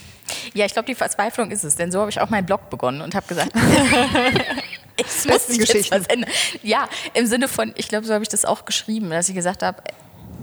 Ja, 0.53 0.65
ich 0.65 0.73
glaube, 0.73 0.85
die 0.85 0.95
Verzweiflung 0.95 1.51
ist 1.51 1.63
es, 1.63 1.75
denn 1.75 1.91
so 1.91 1.99
habe 1.99 2.09
ich 2.09 2.19
auch 2.19 2.29
meinen 2.29 2.45
Blog 2.45 2.69
begonnen 2.69 3.01
und 3.01 3.15
habe 3.15 3.27
gesagt, 3.27 3.51
es 4.97 5.25
muss 5.25 5.57
jetzt 5.57 5.91
was 5.91 6.05
ändern. 6.07 6.29
Ja, 6.61 6.87
im 7.13 7.25
Sinne 7.25 7.47
von, 7.47 7.73
ich 7.75 7.87
glaube, 7.87 8.05
so 8.05 8.13
habe 8.13 8.23
ich 8.23 8.29
das 8.29 8.45
auch 8.45 8.65
geschrieben, 8.65 9.09
dass 9.09 9.29
ich 9.29 9.35
gesagt 9.35 9.63
habe, 9.63 9.81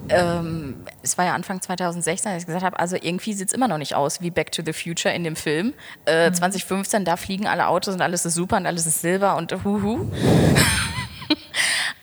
ähm, 0.08 0.84
es 1.02 1.16
war 1.18 1.24
ja 1.24 1.34
Anfang 1.34 1.60
2016, 1.60 2.32
dass 2.32 2.42
ich 2.42 2.46
gesagt 2.46 2.64
habe, 2.64 2.78
also 2.78 2.96
irgendwie 2.96 3.32
sieht 3.32 3.48
es 3.48 3.54
immer 3.54 3.68
noch 3.68 3.78
nicht 3.78 3.94
aus 3.94 4.20
wie 4.20 4.30
Back 4.30 4.50
to 4.52 4.62
the 4.64 4.72
Future 4.72 5.14
in 5.14 5.24
dem 5.24 5.36
Film. 5.36 5.72
Äh, 6.04 6.30
mhm. 6.30 6.34
2015, 6.34 7.04
da 7.04 7.16
fliegen 7.16 7.46
alle 7.46 7.68
Autos 7.68 7.94
und 7.94 8.02
alles 8.02 8.24
ist 8.24 8.34
super 8.34 8.56
und 8.56 8.66
alles 8.66 8.86
ist 8.86 9.00
Silber 9.00 9.36
und 9.36 9.52
huhu. 9.64 10.10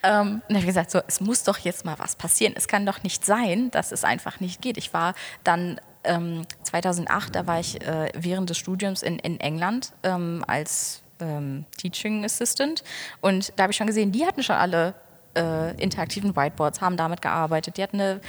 ähm, 0.03 0.41
und 0.47 0.55
habe 0.55 0.59
ich 0.59 0.65
gesagt, 0.65 0.91
so, 0.91 1.01
es 1.07 1.19
muss 1.19 1.43
doch 1.43 1.57
jetzt 1.57 1.83
mal 1.85 1.99
was 1.99 2.15
passieren. 2.15 2.53
Es 2.55 2.67
kann 2.67 2.85
doch 2.85 3.03
nicht 3.03 3.25
sein, 3.25 3.71
dass 3.71 3.91
es 3.91 4.03
einfach 4.03 4.39
nicht 4.39 4.61
geht. 4.61 4.77
Ich 4.77 4.93
war 4.93 5.13
dann 5.43 5.81
ähm, 6.07 6.43
2008, 6.63 7.35
da 7.35 7.47
war 7.47 7.59
ich 7.59 7.81
äh, 7.81 8.09
während 8.15 8.49
des 8.49 8.57
Studiums 8.57 9.03
in, 9.03 9.19
in 9.19 9.39
England 9.39 9.93
ähm, 10.03 10.43
als 10.47 11.03
ähm, 11.19 11.65
Teaching 11.77 12.25
Assistant 12.25 12.83
und 13.21 13.53
da 13.55 13.63
habe 13.63 13.71
ich 13.71 13.77
schon 13.77 13.87
gesehen, 13.87 14.11
die 14.11 14.25
hatten 14.25 14.43
schon 14.43 14.55
alle 14.55 14.95
äh, 15.35 15.79
interaktiven 15.81 16.35
Whiteboards, 16.35 16.81
haben 16.81 16.97
damit 16.97 17.21
gearbeitet. 17.21 17.77
Die 17.77 17.83
hatten 17.83 18.01
eine 18.01 18.21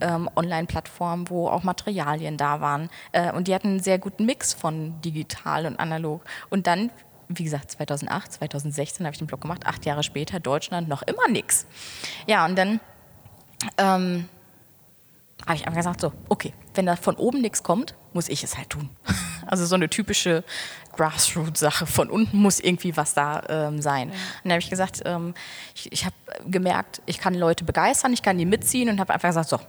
ähm, 0.00 0.30
Online-Plattform, 0.34 1.28
wo 1.28 1.48
auch 1.48 1.62
Materialien 1.62 2.36
da 2.36 2.60
waren 2.60 2.88
äh, 3.12 3.32
und 3.32 3.48
die 3.48 3.54
hatten 3.54 3.68
einen 3.68 3.80
sehr 3.80 3.98
guten 3.98 4.24
Mix 4.24 4.54
von 4.54 5.00
digital 5.02 5.66
und 5.66 5.78
analog. 5.78 6.22
Und 6.48 6.66
dann 6.66 6.90
wie 7.28 7.44
gesagt, 7.44 7.70
2008, 7.70 8.34
2016 8.34 9.06
habe 9.06 9.14
ich 9.14 9.18
den 9.18 9.26
Blog 9.26 9.40
gemacht, 9.40 9.66
acht 9.66 9.86
Jahre 9.86 10.02
später, 10.02 10.40
Deutschland 10.40 10.88
noch 10.88 11.02
immer 11.02 11.28
nichts. 11.28 11.66
Ja, 12.26 12.44
und 12.44 12.56
dann 12.56 12.80
ähm, 13.78 14.28
habe 15.46 15.56
ich 15.56 15.66
einfach 15.66 15.78
gesagt, 15.78 16.00
so, 16.00 16.12
okay, 16.28 16.52
wenn 16.74 16.86
da 16.86 16.96
von 16.96 17.16
oben 17.16 17.40
nichts 17.40 17.62
kommt, 17.62 17.94
muss 18.12 18.28
ich 18.28 18.42
es 18.44 18.56
halt 18.56 18.70
tun. 18.70 18.90
Also 19.46 19.66
so 19.66 19.74
eine 19.74 19.90
typische 19.90 20.42
Grassroots-Sache. 20.96 21.84
Von 21.84 22.08
unten 22.08 22.38
muss 22.38 22.60
irgendwie 22.60 22.96
was 22.96 23.12
da 23.12 23.42
ähm, 23.50 23.82
sein. 23.82 24.08
Ja. 24.08 24.14
Und 24.14 24.20
dann 24.44 24.52
habe 24.52 24.60
ich 24.60 24.70
gesagt, 24.70 25.02
ähm, 25.04 25.34
ich, 25.74 25.92
ich 25.92 26.06
habe 26.06 26.14
gemerkt, 26.46 27.02
ich 27.04 27.18
kann 27.18 27.34
Leute 27.34 27.64
begeistern, 27.64 28.14
ich 28.14 28.22
kann 28.22 28.38
die 28.38 28.46
mitziehen 28.46 28.88
und 28.88 29.00
habe 29.00 29.12
einfach 29.12 29.28
gesagt, 29.28 29.50
so, 29.50 29.60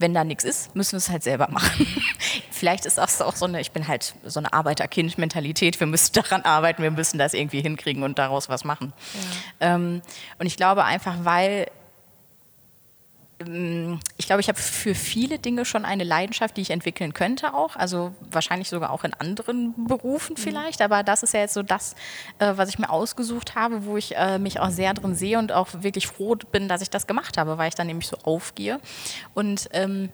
wenn 0.00 0.14
da 0.14 0.24
nichts 0.24 0.44
ist, 0.44 0.74
müssen 0.74 0.92
wir 0.92 0.98
es 0.98 1.10
halt 1.10 1.22
selber 1.22 1.48
machen. 1.50 1.86
Vielleicht 2.50 2.86
ist 2.86 2.98
das 2.98 3.20
auch 3.20 3.36
so 3.36 3.44
eine, 3.44 3.60
ich 3.60 3.72
bin 3.72 3.86
halt 3.86 4.14
so 4.24 4.40
eine 4.40 4.52
Arbeiterkind-Mentalität, 4.52 5.78
wir 5.78 5.86
müssen 5.86 6.12
daran 6.14 6.42
arbeiten, 6.42 6.82
wir 6.82 6.90
müssen 6.90 7.18
das 7.18 7.34
irgendwie 7.34 7.60
hinkriegen 7.60 8.02
und 8.02 8.18
daraus 8.18 8.48
was 8.48 8.64
machen. 8.64 8.92
Ja. 9.60 9.74
Ähm, 9.74 10.02
und 10.38 10.46
ich 10.46 10.56
glaube 10.56 10.84
einfach, 10.84 11.16
weil 11.24 11.66
ich 14.18 14.26
glaube, 14.26 14.42
ich 14.42 14.48
habe 14.48 14.58
für 14.58 14.94
viele 14.94 15.38
Dinge 15.38 15.64
schon 15.64 15.86
eine 15.86 16.04
Leidenschaft, 16.04 16.58
die 16.58 16.60
ich 16.60 16.70
entwickeln 16.70 17.14
könnte 17.14 17.54
auch. 17.54 17.74
Also 17.74 18.12
wahrscheinlich 18.30 18.68
sogar 18.68 18.90
auch 18.90 19.02
in 19.02 19.14
anderen 19.14 19.86
Berufen 19.86 20.34
mhm. 20.36 20.40
vielleicht. 20.40 20.82
Aber 20.82 21.02
das 21.02 21.22
ist 21.22 21.32
ja 21.32 21.40
jetzt 21.40 21.54
so 21.54 21.62
das, 21.62 21.94
äh, 22.38 22.52
was 22.56 22.68
ich 22.68 22.78
mir 22.78 22.90
ausgesucht 22.90 23.54
habe, 23.54 23.86
wo 23.86 23.96
ich 23.96 24.14
äh, 24.16 24.38
mich 24.38 24.60
auch 24.60 24.68
sehr 24.68 24.92
drin 24.92 25.14
sehe 25.14 25.38
und 25.38 25.52
auch 25.52 25.68
wirklich 25.80 26.06
froh 26.06 26.36
bin, 26.52 26.68
dass 26.68 26.82
ich 26.82 26.90
das 26.90 27.06
gemacht 27.06 27.38
habe, 27.38 27.56
weil 27.56 27.68
ich 27.68 27.74
dann 27.74 27.86
nämlich 27.86 28.08
so 28.08 28.18
aufgehe. 28.24 28.78
Und 29.32 29.70
ähm, 29.72 30.10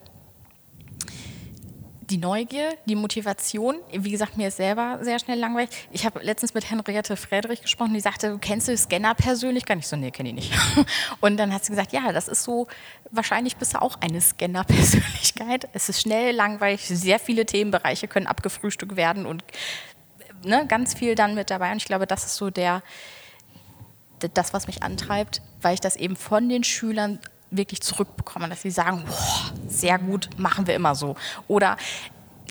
die 2.10 2.18
Neugier, 2.18 2.76
die 2.86 2.94
Motivation. 2.94 3.76
Wie 3.92 4.10
gesagt, 4.10 4.36
mir 4.36 4.48
ist 4.48 4.56
selber 4.56 4.98
sehr 5.02 5.18
schnell 5.18 5.38
langweilig. 5.38 5.70
Ich 5.90 6.06
habe 6.06 6.20
letztens 6.22 6.54
mit 6.54 6.70
Henriette 6.70 7.16
Friedrich 7.16 7.62
gesprochen, 7.62 7.94
die 7.94 8.00
sagte, 8.00 8.38
kennst 8.40 8.68
du 8.68 8.76
Scanner 8.76 9.14
persönlich? 9.14 9.64
Kann 9.66 9.78
ich 9.78 9.88
so, 9.88 9.96
nee, 9.96 10.10
kenne 10.10 10.28
ich 10.30 10.34
nicht. 10.34 10.52
Und 11.20 11.36
dann 11.36 11.52
hat 11.52 11.64
sie 11.64 11.72
gesagt, 11.72 11.92
ja, 11.92 12.12
das 12.12 12.28
ist 12.28 12.44
so, 12.44 12.68
wahrscheinlich 13.10 13.56
bist 13.56 13.74
du 13.74 13.82
auch 13.82 14.00
eine 14.00 14.20
Scanner-Persönlichkeit. 14.20 15.68
Es 15.72 15.88
ist 15.88 16.00
schnell, 16.00 16.34
langweilig, 16.34 16.86
sehr 16.86 17.18
viele 17.18 17.46
Themenbereiche 17.46 18.08
können 18.08 18.26
abgefrühstückt 18.26 18.96
werden 18.96 19.26
und 19.26 19.44
ne, 20.44 20.66
ganz 20.66 20.94
viel 20.94 21.14
dann 21.14 21.34
mit 21.34 21.50
dabei. 21.50 21.72
Und 21.72 21.78
ich 21.78 21.86
glaube, 21.86 22.06
das 22.06 22.24
ist 22.24 22.36
so 22.36 22.50
der, 22.50 22.82
das, 24.34 24.52
was 24.52 24.66
mich 24.66 24.82
antreibt, 24.82 25.42
weil 25.60 25.74
ich 25.74 25.80
das 25.80 25.96
eben 25.96 26.16
von 26.16 26.48
den 26.48 26.64
Schülern 26.64 27.18
wirklich 27.50 27.80
zurückbekommen, 27.80 28.50
dass 28.50 28.62
sie 28.62 28.70
sagen, 28.70 29.04
boah, 29.06 29.52
sehr 29.68 29.98
gut, 29.98 30.28
machen 30.38 30.66
wir 30.66 30.74
immer 30.74 30.94
so. 30.94 31.16
Oder 31.48 31.76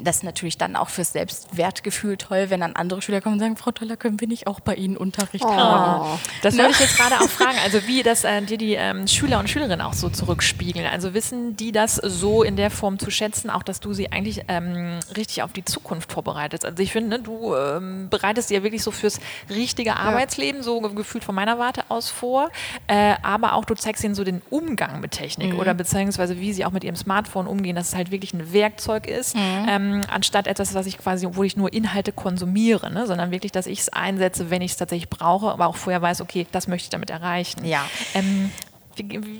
das 0.03 0.17
ist 0.17 0.23
natürlich 0.23 0.57
dann 0.57 0.75
auch 0.75 0.89
fürs 0.89 1.13
Selbstwertgefühl 1.13 2.17
toll, 2.17 2.49
wenn 2.49 2.61
dann 2.61 2.75
andere 2.75 3.01
Schüler 3.01 3.21
kommen 3.21 3.33
und 3.33 3.39
sagen, 3.39 3.57
Frau 3.57 3.71
Toller, 3.71 3.97
können 3.97 4.19
wir 4.19 4.27
nicht 4.27 4.47
auch 4.47 4.59
bei 4.59 4.75
Ihnen 4.75 4.97
Unterricht 4.97 5.45
oh. 5.45 5.53
haben? 5.53 6.19
Das 6.41 6.55
ne? 6.55 6.63
wollte 6.63 6.75
ich 6.75 6.79
jetzt 6.79 6.97
gerade 6.97 7.15
auch 7.21 7.29
fragen, 7.29 7.57
also 7.63 7.85
wie 7.87 8.03
das 8.03 8.23
äh, 8.23 8.41
dir 8.41 8.57
die 8.57 8.73
ähm, 8.73 9.07
Schüler 9.07 9.39
und 9.39 9.49
Schülerinnen 9.49 9.81
auch 9.81 9.93
so 9.93 10.09
zurückspiegeln. 10.09 10.87
Also 10.87 11.13
wissen 11.13 11.55
die 11.55 11.71
das 11.71 11.95
so 11.95 12.43
in 12.43 12.55
der 12.55 12.71
Form 12.71 12.99
zu 12.99 13.11
schätzen, 13.11 13.49
auch 13.49 13.63
dass 13.63 13.79
du 13.79 13.93
sie 13.93 14.11
eigentlich 14.11 14.43
ähm, 14.47 14.99
richtig 15.15 15.43
auf 15.43 15.53
die 15.53 15.65
Zukunft 15.65 16.11
vorbereitest? 16.11 16.65
Also 16.65 16.81
ich 16.81 16.91
finde, 16.91 17.17
ne, 17.17 17.19
du 17.19 17.55
ähm, 17.55 18.07
bereitest 18.09 18.49
sie 18.49 18.55
ja 18.55 18.63
wirklich 18.63 18.83
so 18.83 18.91
fürs 18.91 19.19
richtige 19.49 19.97
Arbeitsleben, 19.97 20.61
ja. 20.61 20.63
so 20.63 20.81
gefühlt 20.81 21.23
von 21.23 21.35
meiner 21.35 21.59
Warte 21.59 21.83
aus 21.89 22.09
vor, 22.09 22.49
äh, 22.87 23.15
aber 23.21 23.53
auch 23.53 23.65
du 23.65 23.75
zeigst 23.75 24.03
ihnen 24.03 24.15
so 24.15 24.23
den 24.23 24.41
Umgang 24.49 24.99
mit 24.99 25.11
Technik 25.11 25.53
mhm. 25.53 25.59
oder 25.59 25.73
beziehungsweise 25.73 26.39
wie 26.39 26.53
sie 26.53 26.65
auch 26.65 26.71
mit 26.71 26.83
ihrem 26.83 26.95
Smartphone 26.95 27.47
umgehen, 27.47 27.75
dass 27.75 27.89
es 27.89 27.95
halt 27.95 28.11
wirklich 28.11 28.33
ein 28.33 28.53
Werkzeug 28.53 29.07
ist. 29.07 29.35
Mhm 29.35 29.65
ähm, 29.67 29.84
ähm, 29.93 30.01
anstatt 30.09 30.47
etwas, 30.47 30.73
was 30.73 30.85
ich 30.85 30.97
quasi, 30.97 31.27
wo 31.31 31.43
ich 31.43 31.57
nur 31.57 31.71
Inhalte 31.73 32.11
konsumiere, 32.11 32.91
ne? 32.91 33.07
sondern 33.07 33.31
wirklich, 33.31 33.51
dass 33.51 33.67
ich 33.67 33.79
es 33.79 33.89
einsetze, 33.89 34.49
wenn 34.49 34.61
ich 34.61 34.71
es 34.71 34.77
tatsächlich 34.77 35.09
brauche, 35.09 35.51
aber 35.51 35.67
auch 35.67 35.75
vorher 35.75 36.01
weiß, 36.01 36.21
okay, 36.21 36.47
das 36.51 36.67
möchte 36.67 36.85
ich 36.85 36.89
damit 36.89 37.09
erreichen. 37.09 37.65
Ja. 37.65 37.85
Ähm, 38.13 38.51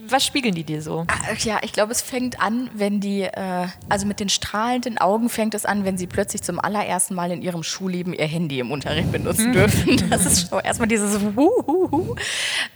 was 0.10 0.26
spiegeln 0.26 0.54
die 0.54 0.66
dir 0.66 0.82
so? 0.82 1.06
Ah, 1.08 1.34
ja, 1.40 1.60
ich 1.62 1.72
glaube, 1.72 1.94
es 1.94 2.02
fängt 2.02 2.42
an, 2.42 2.70
wenn 2.74 3.00
die, 3.00 3.22
äh, 3.22 3.68
also 3.88 4.06
mit 4.06 4.20
den 4.20 4.28
strahlenden 4.28 4.98
Augen 4.98 5.30
fängt 5.30 5.54
es 5.54 5.66
an, 5.66 5.86
wenn 5.86 5.98
sie 5.98 6.08
plötzlich 6.08 6.42
zum 6.42 6.60
allerersten 6.60 7.16
Mal 7.16 7.32
in 7.32 7.42
ihrem 7.42 7.64
Schulleben 7.64 8.14
ihr 8.14 8.26
Handy 8.26 8.60
im 8.60 8.72
Unterricht 8.72 9.12
benutzen 9.12 9.54
dürfen. 9.54 10.10
Das 10.10 10.26
ist 10.26 10.50
so 10.50 10.60
erstmal 10.60 10.88
dieses 10.88 11.22
Wuhuhu. 11.22 12.16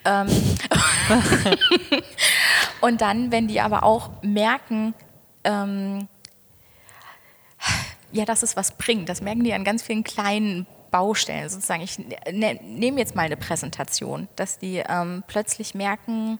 Ähm, 0.05 0.27
Und 2.81 3.01
dann, 3.01 3.31
wenn 3.31 3.47
die 3.47 3.59
aber 3.59 3.83
auch 3.83 4.09
merken, 4.21 4.93
ähm, 5.43 6.07
ja, 8.11 8.25
dass 8.25 8.43
es 8.43 8.55
was 8.55 8.71
bringt. 8.71 9.09
Das 9.09 9.21
merken 9.21 9.43
die 9.43 9.53
an 9.53 9.63
ganz 9.63 9.83
vielen 9.83 10.03
kleinen 10.03 10.65
Baustellen. 10.91 11.49
Sozusagen, 11.49 11.81
ich 11.81 11.99
ne, 11.99 12.59
nehme 12.63 12.99
jetzt 12.99 13.15
mal 13.15 13.23
eine 13.23 13.37
Präsentation, 13.37 14.27
dass 14.35 14.57
die 14.57 14.83
ähm, 14.87 15.23
plötzlich 15.27 15.75
merken, 15.75 16.39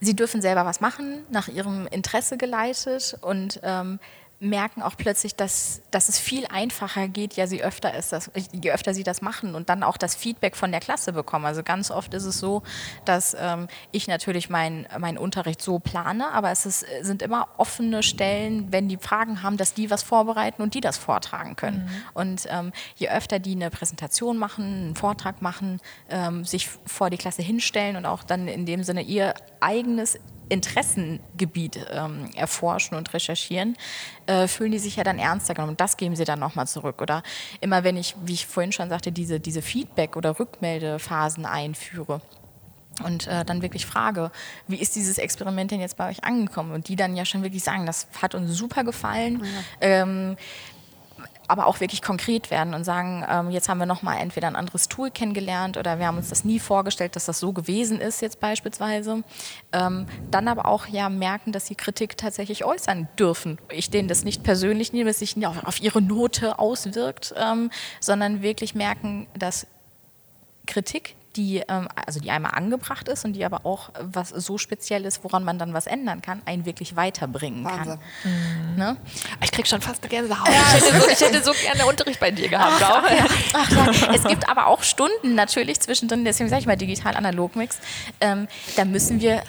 sie 0.00 0.16
dürfen 0.16 0.40
selber 0.40 0.64
was 0.64 0.80
machen, 0.80 1.24
nach 1.30 1.48
ihrem 1.48 1.86
Interesse 1.88 2.36
geleitet 2.36 3.16
und 3.20 3.60
ähm, 3.62 3.98
merken 4.40 4.82
auch 4.82 4.96
plötzlich, 4.96 5.34
dass, 5.34 5.82
dass 5.90 6.08
es 6.08 6.18
viel 6.18 6.46
einfacher 6.46 7.08
geht, 7.08 7.34
ja, 7.34 7.46
sie 7.46 7.62
öfter 7.62 7.94
ist 7.94 8.12
das, 8.12 8.30
je 8.52 8.72
öfter 8.72 8.92
sie 8.92 9.02
das 9.02 9.22
machen 9.22 9.54
und 9.54 9.68
dann 9.68 9.82
auch 9.82 9.96
das 9.96 10.14
Feedback 10.14 10.56
von 10.56 10.70
der 10.70 10.80
Klasse 10.80 11.12
bekommen. 11.12 11.46
Also 11.46 11.62
ganz 11.62 11.90
oft 11.90 12.12
ist 12.14 12.24
es 12.24 12.38
so, 12.38 12.62
dass 13.04 13.36
ähm, 13.38 13.68
ich 13.92 14.06
natürlich 14.06 14.50
meinen 14.50 14.86
mein 14.98 15.18
Unterricht 15.18 15.62
so 15.62 15.78
plane, 15.78 16.32
aber 16.32 16.50
es 16.50 16.66
ist, 16.66 16.84
sind 17.02 17.22
immer 17.22 17.48
offene 17.56 18.02
Stellen, 18.02 18.70
wenn 18.72 18.88
die 18.88 18.98
Fragen 18.98 19.42
haben, 19.42 19.56
dass 19.56 19.74
die 19.74 19.90
was 19.90 20.02
vorbereiten 20.02 20.62
und 20.62 20.74
die 20.74 20.80
das 20.80 20.98
vortragen 20.98 21.56
können. 21.56 21.84
Mhm. 21.84 21.90
Und 22.14 22.46
ähm, 22.50 22.72
je 22.96 23.08
öfter 23.08 23.38
die 23.38 23.52
eine 23.52 23.70
Präsentation 23.70 24.36
machen, 24.36 24.64
einen 24.64 24.96
Vortrag 24.96 25.42
machen, 25.42 25.80
ähm, 26.10 26.44
sich 26.44 26.68
vor 26.86 27.10
die 27.10 27.18
Klasse 27.18 27.42
hinstellen 27.42 27.96
und 27.96 28.06
auch 28.06 28.22
dann 28.22 28.48
in 28.48 28.66
dem 28.66 28.84
Sinne 28.84 29.02
ihr 29.02 29.34
eigenes 29.60 30.18
Interessengebiet 30.48 31.86
ähm, 31.90 32.30
erforschen 32.34 32.96
und 32.96 33.12
recherchieren, 33.14 33.76
äh, 34.26 34.46
fühlen 34.46 34.72
die 34.72 34.78
sich 34.78 34.96
ja 34.96 35.04
dann 35.04 35.18
ernster 35.18 35.54
genommen. 35.54 35.72
Und 35.72 35.80
das 35.80 35.96
geben 35.96 36.16
sie 36.16 36.24
dann 36.24 36.38
nochmal 36.38 36.66
zurück. 36.66 37.00
Oder 37.00 37.22
immer 37.60 37.84
wenn 37.84 37.96
ich, 37.96 38.14
wie 38.24 38.34
ich 38.34 38.46
vorhin 38.46 38.72
schon 38.72 38.88
sagte, 38.88 39.12
diese, 39.12 39.40
diese 39.40 39.62
Feedback- 39.62 40.16
oder 40.16 40.38
Rückmeldephasen 40.38 41.46
einführe 41.46 42.20
und 43.02 43.26
äh, 43.26 43.44
dann 43.44 43.62
wirklich 43.62 43.86
frage, 43.86 44.30
wie 44.68 44.76
ist 44.76 44.94
dieses 44.94 45.18
Experiment 45.18 45.70
denn 45.70 45.80
jetzt 45.80 45.96
bei 45.96 46.08
euch 46.08 46.22
angekommen? 46.22 46.72
Und 46.72 46.88
die 46.88 46.96
dann 46.96 47.16
ja 47.16 47.24
schon 47.24 47.42
wirklich 47.42 47.64
sagen, 47.64 47.86
das 47.86 48.06
hat 48.20 48.34
uns 48.34 48.52
super 48.52 48.84
gefallen. 48.84 49.42
Ja. 49.42 49.48
Ähm, 49.80 50.36
aber 51.48 51.66
auch 51.66 51.80
wirklich 51.80 52.02
konkret 52.02 52.50
werden 52.50 52.74
und 52.74 52.84
sagen, 52.84 53.24
ähm, 53.28 53.50
jetzt 53.50 53.68
haben 53.68 53.78
wir 53.78 53.86
nochmal 53.86 54.18
entweder 54.20 54.48
ein 54.48 54.56
anderes 54.56 54.88
Tool 54.88 55.10
kennengelernt 55.10 55.76
oder 55.76 55.98
wir 55.98 56.06
haben 56.06 56.16
uns 56.16 56.28
das 56.28 56.44
nie 56.44 56.58
vorgestellt, 56.58 57.16
dass 57.16 57.26
das 57.26 57.38
so 57.38 57.52
gewesen 57.52 58.00
ist 58.00 58.22
jetzt 58.22 58.40
beispielsweise. 58.40 59.22
Ähm, 59.72 60.06
dann 60.30 60.48
aber 60.48 60.66
auch 60.66 60.86
ja 60.86 61.08
merken, 61.08 61.52
dass 61.52 61.66
sie 61.66 61.74
Kritik 61.74 62.16
tatsächlich 62.16 62.64
äußern 62.64 63.08
dürfen. 63.18 63.58
Ich 63.70 63.90
denen 63.90 64.08
das 64.08 64.24
nicht 64.24 64.42
persönlich 64.42 64.92
nehme, 64.92 65.10
dass 65.10 65.18
sich 65.18 65.46
auf, 65.46 65.64
auf 65.64 65.80
ihre 65.80 66.00
Note 66.00 66.58
auswirkt, 66.58 67.34
ähm, 67.36 67.70
sondern 68.00 68.42
wirklich 68.42 68.74
merken, 68.74 69.26
dass 69.34 69.66
Kritik 70.66 71.16
die, 71.36 71.62
ähm, 71.68 71.88
also 72.06 72.20
die 72.20 72.30
einmal 72.30 72.52
angebracht 72.52 73.08
ist 73.08 73.24
und 73.24 73.34
die 73.34 73.44
aber 73.44 73.66
auch 73.66 73.90
was 74.00 74.30
so 74.30 74.58
speziell 74.58 75.04
ist, 75.04 75.24
woran 75.24 75.44
man 75.44 75.58
dann 75.58 75.72
was 75.72 75.86
ändern 75.86 76.22
kann, 76.22 76.42
einen 76.46 76.66
wirklich 76.66 76.96
weiterbringen 76.96 77.64
Wahnsinn. 77.64 77.98
kann. 78.22 78.32
Mhm. 78.32 78.76
Ne? 78.76 78.96
Ich 79.42 79.52
krieg 79.52 79.66
schon 79.66 79.80
fast 79.80 80.02
eine 80.02 80.10
Gänsehaut. 80.10 80.48
Ja, 80.48 80.54
ich, 80.76 80.84
hätte 80.84 81.00
so, 81.00 81.08
ich, 81.10 81.20
hätte 81.20 81.42
so, 81.42 81.52
gerne 81.52 81.86
Unterricht 81.86 82.20
bei 82.20 82.30
dir 82.30 82.48
gehabt. 82.48 82.82
Ach, 82.82 83.04
auch. 83.04 83.10
Ja. 83.10 83.26
Ach, 83.52 83.70
ja. 83.70 84.14
Es 84.14 84.24
gibt 84.24 84.48
aber 84.48 84.66
auch 84.66 84.82
Stunden 84.82 85.34
natürlich 85.34 85.80
zwischendrin, 85.80 86.24
deswegen 86.24 86.48
sage 86.48 86.60
ich 86.60 86.66
mal 86.66 86.76
digital-analog-Mix, 86.76 87.78
ähm, 88.20 88.48
da 88.76 88.84
müssen 88.84 89.20
wir 89.20 89.42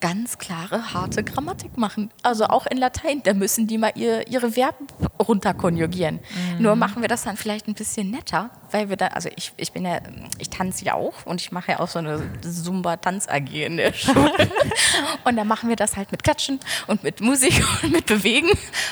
ganz 0.00 0.38
klare, 0.38 0.94
harte 0.94 1.22
Grammatik 1.22 1.76
machen. 1.76 2.10
Also 2.22 2.46
auch 2.46 2.66
in 2.66 2.78
Latein, 2.78 3.22
da 3.22 3.34
müssen 3.34 3.66
die 3.66 3.78
mal 3.78 3.92
ihr, 3.94 4.26
ihre 4.28 4.52
Verben 4.52 4.86
runterkonjugieren. 5.18 6.16
Mhm. 6.56 6.62
Nur 6.62 6.76
machen 6.76 7.02
wir 7.02 7.08
das 7.08 7.24
dann 7.24 7.36
vielleicht 7.36 7.68
ein 7.68 7.74
bisschen 7.74 8.10
netter, 8.10 8.50
weil 8.72 8.88
wir 8.88 8.96
da, 8.96 9.08
also 9.08 9.28
ich, 9.36 9.52
ich 9.56 9.72
bin 9.72 9.84
ja, 9.84 10.00
ich 10.38 10.50
tanze 10.50 10.84
ja 10.84 10.94
auch 10.94 11.26
und 11.26 11.40
ich 11.40 11.52
mache 11.52 11.72
ja 11.72 11.80
auch 11.80 11.88
so 11.88 11.98
eine 11.98 12.22
Zumba-Tanz-AG 12.40 13.52
in 13.52 13.76
der 13.76 13.92
Schule. 13.92 14.32
und 15.24 15.36
da 15.36 15.44
machen 15.44 15.68
wir 15.68 15.76
das 15.76 15.96
halt 15.96 16.10
mit 16.12 16.22
Klatschen 16.22 16.60
und 16.86 17.02
mit 17.02 17.20
Musik 17.20 17.62
und 17.82 17.92
mit 17.92 18.06
Bewegen 18.06 18.50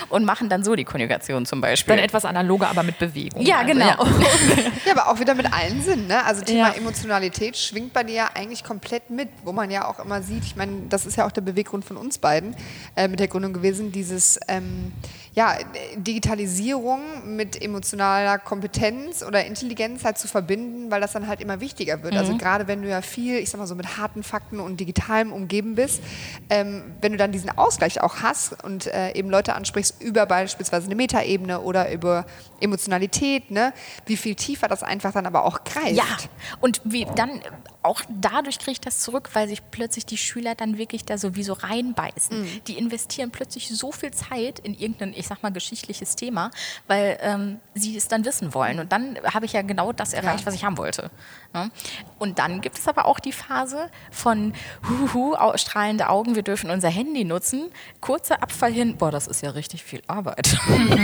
und 0.08 0.24
machen 0.24 0.48
dann 0.48 0.64
so 0.64 0.74
die 0.74 0.84
Konjugation 0.84 1.46
zum 1.46 1.60
Beispiel. 1.60 1.96
Dann 1.96 2.04
etwas 2.04 2.24
analoger, 2.24 2.68
aber 2.68 2.82
mit 2.82 2.98
Bewegung. 2.98 3.42
Ja, 3.42 3.58
also, 3.58 3.72
genau. 3.72 3.86
Ja. 3.86 3.96
ja. 4.86 4.92
aber 4.92 5.08
auch 5.08 5.20
wieder 5.20 5.34
mit 5.34 5.52
allen 5.52 5.82
Sinnen. 5.82 6.06
Ne? 6.06 6.24
Also 6.24 6.42
Thema 6.42 6.68
ja. 6.68 6.74
Emotionalität 6.74 7.56
schwingt 7.56 7.92
bei 7.92 8.04
dir 8.04 8.14
ja 8.14 8.30
eigentlich 8.34 8.64
komplett 8.64 9.10
mit, 9.10 9.28
wo 9.44 9.52
man 9.52 9.70
ja 9.70 9.88
auch 9.88 9.98
immer 9.98 10.22
sieht, 10.22 10.44
ich 10.44 10.56
meine, 10.56 10.82
das 10.88 11.06
ist 11.06 11.16
ja 11.16 11.26
auch 11.26 11.32
der 11.32 11.42
Beweggrund 11.42 11.84
von 11.84 11.96
uns 11.96 12.18
beiden 12.18 12.54
äh, 12.96 13.08
mit 13.08 13.20
der 13.20 13.28
Gründung 13.28 13.52
gewesen, 13.52 13.92
dieses 13.92 14.38
ähm, 14.48 14.92
ja, 15.38 15.56
Digitalisierung 15.94 17.36
mit 17.36 17.62
emotionaler 17.62 18.40
Kompetenz 18.40 19.22
oder 19.22 19.44
Intelligenz 19.44 20.04
halt 20.04 20.18
zu 20.18 20.26
verbinden, 20.26 20.90
weil 20.90 21.00
das 21.00 21.12
dann 21.12 21.28
halt 21.28 21.40
immer 21.40 21.60
wichtiger 21.60 22.02
wird. 22.02 22.14
Also 22.14 22.32
mhm. 22.32 22.38
Also 22.38 22.44
gerade 22.44 22.66
wenn 22.66 22.82
du 22.82 22.88
ja 22.88 23.02
viel, 23.02 23.38
ich 23.38 23.48
sag 23.48 23.58
mal 23.58 23.68
so, 23.68 23.76
mit 23.76 23.98
harten 23.98 24.24
Fakten 24.24 24.58
und 24.58 24.80
digitalem 24.80 25.32
umgeben 25.32 25.76
bist, 25.76 26.02
ähm, 26.50 26.82
wenn 27.00 27.12
du 27.12 27.18
dann 27.18 27.30
diesen 27.30 27.56
Ausgleich 27.56 28.00
auch 28.00 28.16
hast 28.16 28.64
und 28.64 28.88
äh, 28.88 29.12
eben 29.12 29.30
Leute 29.30 29.54
ansprichst 29.54 30.02
über 30.02 30.26
beispielsweise 30.26 30.86
eine 30.86 30.96
Metaebene 30.96 31.60
oder 31.60 31.92
über 31.92 32.26
Emotionalität, 32.60 33.52
ne, 33.52 33.72
wie 34.06 34.16
viel 34.16 34.34
tiefer 34.34 34.66
das 34.66 34.82
einfach 34.82 35.12
dann 35.12 35.24
aber 35.24 35.44
auch 35.44 35.62
greift. 35.62 35.92
Ja, 35.92 36.16
und 36.60 36.80
wie 36.84 37.06
dann 37.14 37.40
auch 37.82 38.02
dadurch 38.08 38.58
kriege 38.58 38.72
ich 38.72 38.80
das 38.80 39.00
zurück, 39.00 39.30
weil 39.34 39.48
sich 39.48 39.62
plötzlich 39.70 40.04
die 40.04 40.16
Schüler 40.16 40.54
dann 40.54 40.78
wirklich 40.78 41.04
da 41.04 41.16
sowieso 41.16 41.52
reinbeißen. 41.52 42.40
Mhm. 42.40 42.64
Die 42.66 42.76
investieren 42.76 43.30
plötzlich 43.30 43.68
so 43.68 43.92
viel 43.92 44.10
Zeit 44.10 44.58
in 44.58 44.74
irgendein, 44.74 45.14
ich 45.16 45.27
sag 45.28 45.42
mal, 45.42 45.52
geschichtliches 45.52 46.16
Thema, 46.16 46.50
weil 46.86 47.18
ähm, 47.20 47.60
sie 47.74 47.96
es 47.96 48.08
dann 48.08 48.24
wissen 48.24 48.54
wollen. 48.54 48.80
Und 48.80 48.92
dann 48.92 49.18
habe 49.32 49.46
ich 49.46 49.52
ja 49.52 49.62
genau 49.62 49.92
das 49.92 50.12
erreicht, 50.12 50.40
ja. 50.40 50.46
was 50.46 50.54
ich 50.54 50.64
haben 50.64 50.78
wollte. 50.78 51.10
Ja? 51.54 51.64
Ne? 51.64 51.70
Und 52.18 52.38
dann 52.38 52.60
gibt 52.60 52.78
es 52.78 52.88
aber 52.88 53.04
auch 53.04 53.20
die 53.20 53.32
Phase 53.32 53.90
von 54.10 54.52
huhu, 54.88 55.36
strahlende 55.54 56.08
Augen, 56.08 56.34
wir 56.34 56.42
dürfen 56.42 56.70
unser 56.70 56.88
Handy 56.88 57.24
nutzen, 57.24 57.70
kurzer 58.00 58.42
Abfall 58.42 58.72
hin, 58.72 58.96
boah, 58.96 59.10
das 59.10 59.26
ist 59.26 59.42
ja 59.42 59.50
richtig 59.50 59.84
viel 59.84 60.02
Arbeit. 60.06 60.56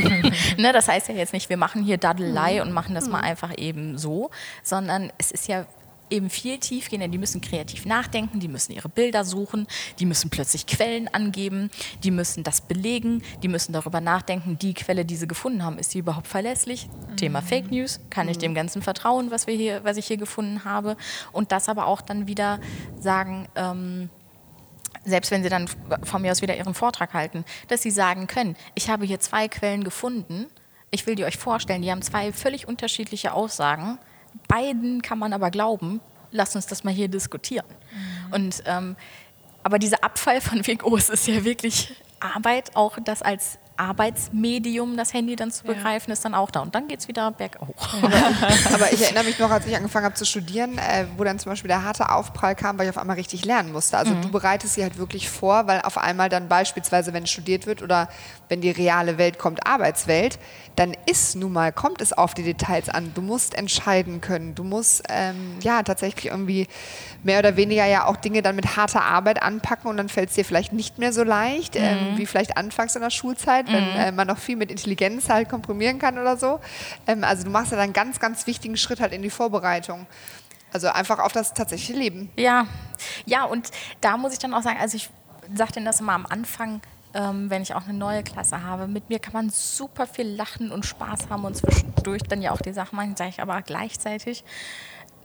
ne, 0.58 0.72
das 0.72 0.88
heißt 0.88 1.08
ja 1.08 1.14
jetzt 1.14 1.32
nicht, 1.32 1.48
wir 1.48 1.56
machen 1.56 1.82
hier 1.82 1.98
Daddelei 1.98 2.56
mhm. 2.56 2.62
und 2.62 2.72
machen 2.72 2.94
das 2.94 3.06
mhm. 3.06 3.12
mal 3.12 3.20
einfach 3.20 3.56
eben 3.56 3.96
so, 3.98 4.30
sondern 4.62 5.12
es 5.18 5.30
ist 5.30 5.48
ja 5.48 5.66
eben 6.10 6.30
viel 6.30 6.58
tiefgehender. 6.58 7.08
Die 7.08 7.18
müssen 7.18 7.40
kreativ 7.40 7.86
nachdenken, 7.86 8.40
die 8.40 8.48
müssen 8.48 8.72
ihre 8.72 8.88
Bilder 8.88 9.24
suchen, 9.24 9.66
die 9.98 10.06
müssen 10.06 10.30
plötzlich 10.30 10.66
Quellen 10.66 11.08
angeben, 11.08 11.70
die 12.02 12.10
müssen 12.10 12.44
das 12.44 12.60
belegen, 12.60 13.22
die 13.42 13.48
müssen 13.48 13.72
darüber 13.72 14.00
nachdenken, 14.00 14.58
die 14.58 14.74
Quelle, 14.74 15.04
die 15.04 15.16
sie 15.16 15.26
gefunden 15.26 15.62
haben, 15.62 15.78
ist 15.78 15.90
sie 15.90 15.98
überhaupt 15.98 16.28
verlässlich? 16.28 16.88
Mhm. 16.88 17.16
Thema 17.16 17.42
Fake 17.42 17.70
News, 17.70 18.00
kann 18.10 18.28
ich 18.28 18.36
mhm. 18.36 18.42
dem 18.42 18.54
Ganzen 18.54 18.82
vertrauen, 18.82 19.30
was, 19.30 19.46
wir 19.46 19.54
hier, 19.54 19.84
was 19.84 19.96
ich 19.96 20.06
hier 20.06 20.16
gefunden 20.16 20.64
habe? 20.64 20.96
Und 21.32 21.52
das 21.52 21.68
aber 21.68 21.86
auch 21.86 22.00
dann 22.00 22.26
wieder 22.26 22.60
sagen, 22.98 23.48
ähm, 23.54 24.10
selbst 25.04 25.30
wenn 25.30 25.42
sie 25.42 25.48
dann 25.48 25.68
von 26.02 26.22
mir 26.22 26.32
aus 26.32 26.42
wieder 26.42 26.56
ihren 26.56 26.74
Vortrag 26.74 27.12
halten, 27.12 27.44
dass 27.68 27.82
sie 27.82 27.90
sagen 27.90 28.26
können, 28.26 28.56
ich 28.74 28.88
habe 28.88 29.04
hier 29.04 29.20
zwei 29.20 29.48
Quellen 29.48 29.84
gefunden, 29.84 30.46
ich 30.90 31.06
will 31.06 31.14
die 31.14 31.24
euch 31.24 31.36
vorstellen, 31.36 31.82
die 31.82 31.90
haben 31.90 32.02
zwei 32.02 32.32
völlig 32.32 32.68
unterschiedliche 32.68 33.32
Aussagen 33.32 33.98
beiden 34.48 35.02
kann 35.02 35.18
man 35.18 35.32
aber 35.32 35.50
glauben, 35.50 36.00
lass 36.30 36.56
uns 36.56 36.66
das 36.66 36.84
mal 36.84 36.92
hier 36.92 37.08
diskutieren. 37.08 37.66
Mhm. 37.68 38.32
Und, 38.32 38.62
ähm, 38.66 38.96
aber 39.62 39.78
dieser 39.78 40.02
Abfall 40.04 40.40
von 40.40 40.66
Weg, 40.66 40.84
es 40.96 41.08
ist 41.08 41.26
ja 41.26 41.44
wirklich 41.44 41.94
Arbeit, 42.20 42.74
auch 42.74 42.98
das 43.04 43.22
als 43.22 43.58
Arbeitsmedium, 43.76 44.96
das 44.96 45.12
Handy 45.12 45.36
dann 45.36 45.50
zu 45.50 45.64
begreifen, 45.64 46.10
ja. 46.10 46.12
ist 46.12 46.24
dann 46.24 46.34
auch 46.34 46.50
da. 46.50 46.60
Und 46.60 46.74
dann 46.74 46.88
geht 46.88 47.00
es 47.00 47.08
wieder 47.08 47.30
berghoch. 47.32 48.02
Ja. 48.02 48.32
Aber 48.74 48.92
ich 48.92 49.02
erinnere 49.02 49.24
mich 49.24 49.38
noch, 49.38 49.50
als 49.50 49.66
ich 49.66 49.76
angefangen 49.76 50.04
habe 50.04 50.14
zu 50.14 50.24
studieren, 50.24 50.78
äh, 50.78 51.06
wo 51.16 51.24
dann 51.24 51.38
zum 51.38 51.50
Beispiel 51.50 51.68
der 51.68 51.82
harte 51.82 52.10
Aufprall 52.10 52.54
kam, 52.54 52.78
weil 52.78 52.86
ich 52.86 52.90
auf 52.90 52.98
einmal 52.98 53.16
richtig 53.16 53.44
lernen 53.44 53.72
musste. 53.72 53.98
Also 53.98 54.14
mhm. 54.14 54.22
du 54.22 54.30
bereitest 54.30 54.74
sie 54.74 54.82
halt 54.82 54.98
wirklich 54.98 55.28
vor, 55.28 55.66
weil 55.66 55.82
auf 55.82 55.98
einmal 55.98 56.28
dann 56.28 56.48
beispielsweise, 56.48 57.12
wenn 57.12 57.26
studiert 57.26 57.66
wird 57.66 57.82
oder 57.82 58.08
wenn 58.48 58.60
die 58.60 58.70
reale 58.70 59.18
Welt 59.18 59.38
kommt, 59.38 59.66
Arbeitswelt, 59.66 60.38
dann 60.76 60.96
ist 61.06 61.36
nun 61.36 61.52
mal, 61.52 61.72
kommt 61.72 62.00
es 62.00 62.12
auf 62.12 62.34
die 62.34 62.42
Details 62.42 62.88
an. 62.88 63.12
Du 63.14 63.22
musst 63.22 63.54
entscheiden 63.54 64.20
können. 64.20 64.54
Du 64.54 64.64
musst 64.64 65.02
ähm, 65.08 65.58
ja 65.60 65.82
tatsächlich 65.82 66.26
irgendwie 66.26 66.68
mehr 67.24 67.38
oder 67.38 67.56
weniger 67.56 67.86
ja 67.86 68.06
auch 68.06 68.16
Dinge 68.16 68.42
dann 68.42 68.56
mit 68.56 68.76
harter 68.76 69.02
Arbeit 69.02 69.42
anpacken 69.42 69.90
und 69.90 69.96
dann 69.96 70.08
fällt 70.08 70.28
es 70.28 70.34
dir 70.34 70.44
vielleicht 70.44 70.72
nicht 70.72 70.98
mehr 70.98 71.12
so 71.12 71.24
leicht, 71.24 71.76
ähm, 71.76 71.82
mhm. 71.82 71.88
ähm, 71.88 72.18
wie 72.18 72.26
vielleicht 72.26 72.56
anfangs 72.56 72.94
in 72.94 73.02
der 73.02 73.10
Schulzeit, 73.10 73.66
wenn 73.66 73.84
mhm. 73.92 73.96
äh, 73.96 74.12
man 74.12 74.26
noch 74.26 74.38
viel 74.38 74.56
mit 74.56 74.70
Intelligenz 74.70 75.28
halt 75.28 75.48
komprimieren 75.48 75.98
kann 75.98 76.18
oder 76.18 76.36
so. 76.36 76.60
Ähm, 77.06 77.24
also 77.24 77.44
du 77.44 77.50
machst 77.50 77.72
ja 77.72 77.76
dann 77.76 77.84
einen 77.84 77.92
ganz, 77.92 78.20
ganz 78.20 78.46
wichtigen 78.46 78.76
Schritt 78.76 79.00
halt 79.00 79.12
in 79.12 79.22
die 79.22 79.30
Vorbereitung. 79.30 80.06
Also 80.72 80.88
einfach 80.88 81.20
auf 81.20 81.32
das 81.32 81.54
tatsächliche 81.54 81.98
Leben. 81.98 82.30
Ja, 82.36 82.66
ja, 83.26 83.44
und 83.44 83.70
da 84.00 84.16
muss 84.16 84.32
ich 84.32 84.40
dann 84.40 84.52
auch 84.54 84.62
sagen, 84.62 84.78
also 84.80 84.96
ich 84.96 85.08
sagte 85.54 85.82
das 85.84 86.00
immer 86.00 86.14
am 86.14 86.26
Anfang, 86.26 86.80
ähm, 87.14 87.48
wenn 87.48 87.62
ich 87.62 87.74
auch 87.74 87.84
eine 87.84 87.96
neue 87.96 88.22
Klasse 88.22 88.62
habe. 88.62 88.88
Mit 88.88 89.08
mir 89.08 89.20
kann 89.20 89.32
man 89.32 89.50
super 89.50 90.06
viel 90.06 90.26
lachen 90.26 90.72
und 90.72 90.84
Spaß 90.84 91.30
haben 91.30 91.44
und 91.44 91.56
zwischendurch 91.56 92.22
dann 92.22 92.42
ja 92.42 92.50
auch 92.50 92.60
die 92.60 92.72
Sachen 92.72 92.96
machen, 92.96 93.16
sage 93.16 93.30
ich 93.30 93.40
aber 93.40 93.62
gleichzeitig 93.62 94.44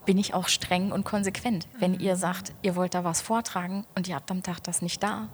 bin 0.09 0.17
ich 0.17 0.33
auch 0.33 0.47
streng 0.47 0.91
und 0.91 1.03
konsequent. 1.03 1.67
Wenn 1.77 1.99
ihr 1.99 2.15
sagt, 2.15 2.53
ihr 2.63 2.75
wollt 2.75 2.95
da 2.95 3.03
was 3.03 3.21
vortragen 3.21 3.85
und 3.93 4.07
ihr 4.07 4.15
habt 4.15 4.31
am 4.31 4.41
Tag 4.41 4.63
das 4.63 4.81
nicht 4.81 5.03
da, 5.03 5.29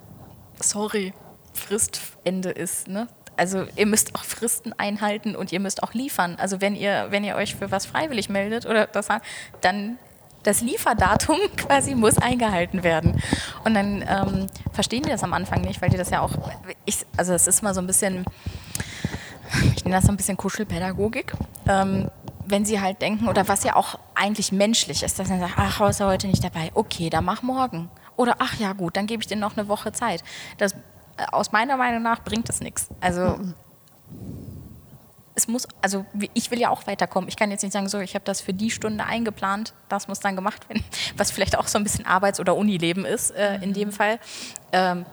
sorry, 0.60 1.14
Fristende 1.54 2.50
ist, 2.50 2.90
ne? 2.90 3.08
Also 3.38 3.68
ihr 3.78 3.86
müsst 3.86 4.16
auch 4.16 4.26
Fristen 4.26 4.74
einhalten 4.74 5.38
und 5.38 5.54
ihr 5.54 5.62
müsst 5.62 5.82
auch 5.82 5.94
liefern. 5.94 6.36
Also 6.38 6.60
wenn 6.60 6.76
ihr, 6.76 7.08
wenn 7.10 7.24
ihr 7.24 7.38
euch 7.38 7.56
für 7.56 7.72
was 7.72 7.86
freiwillig 7.86 8.28
meldet 8.28 8.66
oder 8.66 8.86
das, 8.86 9.08
dann 9.62 9.98
das 10.44 10.60
Lieferdatum 10.60 11.38
quasi 11.56 11.96
muss 11.96 12.18
eingehalten 12.18 12.84
werden. 12.84 13.24
Und 13.64 13.76
dann 13.76 14.02
ähm, 14.02 14.48
verstehen 14.74 15.04
die 15.04 15.10
das 15.10 15.24
am 15.24 15.32
Anfang 15.32 15.62
nicht, 15.62 15.82
weil 15.82 15.90
die 15.90 15.96
das 15.96 16.10
ja 16.10 16.20
auch, 16.20 16.34
ich, 16.84 17.06
also 17.16 17.32
es 17.32 17.48
ist 17.48 17.64
mal 17.64 17.74
so 17.74 17.80
ein 17.80 17.88
bisschen, 17.88 18.26
ich 19.74 19.86
nenne 19.86 19.96
das 19.96 20.04
so 20.04 20.12
ein 20.12 20.18
bisschen 20.18 20.36
Kuschelpädagogik. 20.36 21.32
Ähm, 21.66 22.10
wenn 22.48 22.66
sie 22.66 22.82
halt 22.82 23.02
denken, 23.02 23.28
oder 23.28 23.48
was 23.48 23.64
ja 23.64 23.76
auch 23.76 24.00
eigentlich 24.14 24.52
menschlich 24.52 25.04
ist, 25.04 25.20
dass 25.20 25.30
man 25.30 25.40
sagt, 25.40 25.54
ach, 25.58 25.90
ist 25.90 26.00
er 26.00 26.08
heute 26.08 26.28
nicht 26.28 26.44
dabei, 26.44 26.72
okay, 26.74 27.10
dann 27.10 27.26
mach 27.26 27.42
morgen. 27.42 27.90
Oder 28.16 28.36
ach 28.40 28.56
ja, 28.56 28.74
gut, 28.74 28.96
dann 28.96 29.08
gebe 29.08 29.22
ich 29.22 29.28
dir 29.28 29.36
noch 29.36 29.58
eine 29.58 29.68
Woche 29.68 29.92
Zeit. 29.92 30.24
Das, 30.58 30.74
äh, 30.74 31.26
aus 31.32 31.52
meiner 31.52 31.78
Meinung 31.78 32.02
nach 32.02 32.24
bringt 32.24 32.50
das 32.50 32.62
nichts. 32.62 32.90
Also 33.02 33.38
mhm 33.38 33.54
es 35.36 35.48
muss, 35.48 35.68
also 35.82 36.06
ich 36.34 36.50
will 36.50 36.60
ja 36.60 36.70
auch 36.70 36.88
weiterkommen. 36.88 37.28
Ich 37.28 37.36
kann 37.36 37.52
jetzt 37.52 37.62
nicht 37.62 37.74
sagen, 37.74 37.90
so, 37.90 38.00
ich 38.00 38.16
habe 38.16 38.26
das 38.26 38.42
für 38.42 38.54
die 38.54 38.72
Stunde 38.72 39.04
eingeplant, 39.06 39.74
das 39.90 40.08
muss 40.08 40.22
dann 40.22 40.36
gemacht 40.36 40.68
werden, 40.70 40.84
was 41.18 41.30
vielleicht 41.32 41.58
auch 41.58 41.68
so 41.68 41.78
ein 41.78 41.84
bisschen 41.84 42.06
Arbeits- 42.06 42.40
oder 42.40 42.56
Unileben 42.56 43.06
ist 43.06 43.32
äh, 43.32 43.56
in 43.58 43.74
dem 43.74 43.92
Fall. 43.92 44.20
Ähm, 44.72 45.06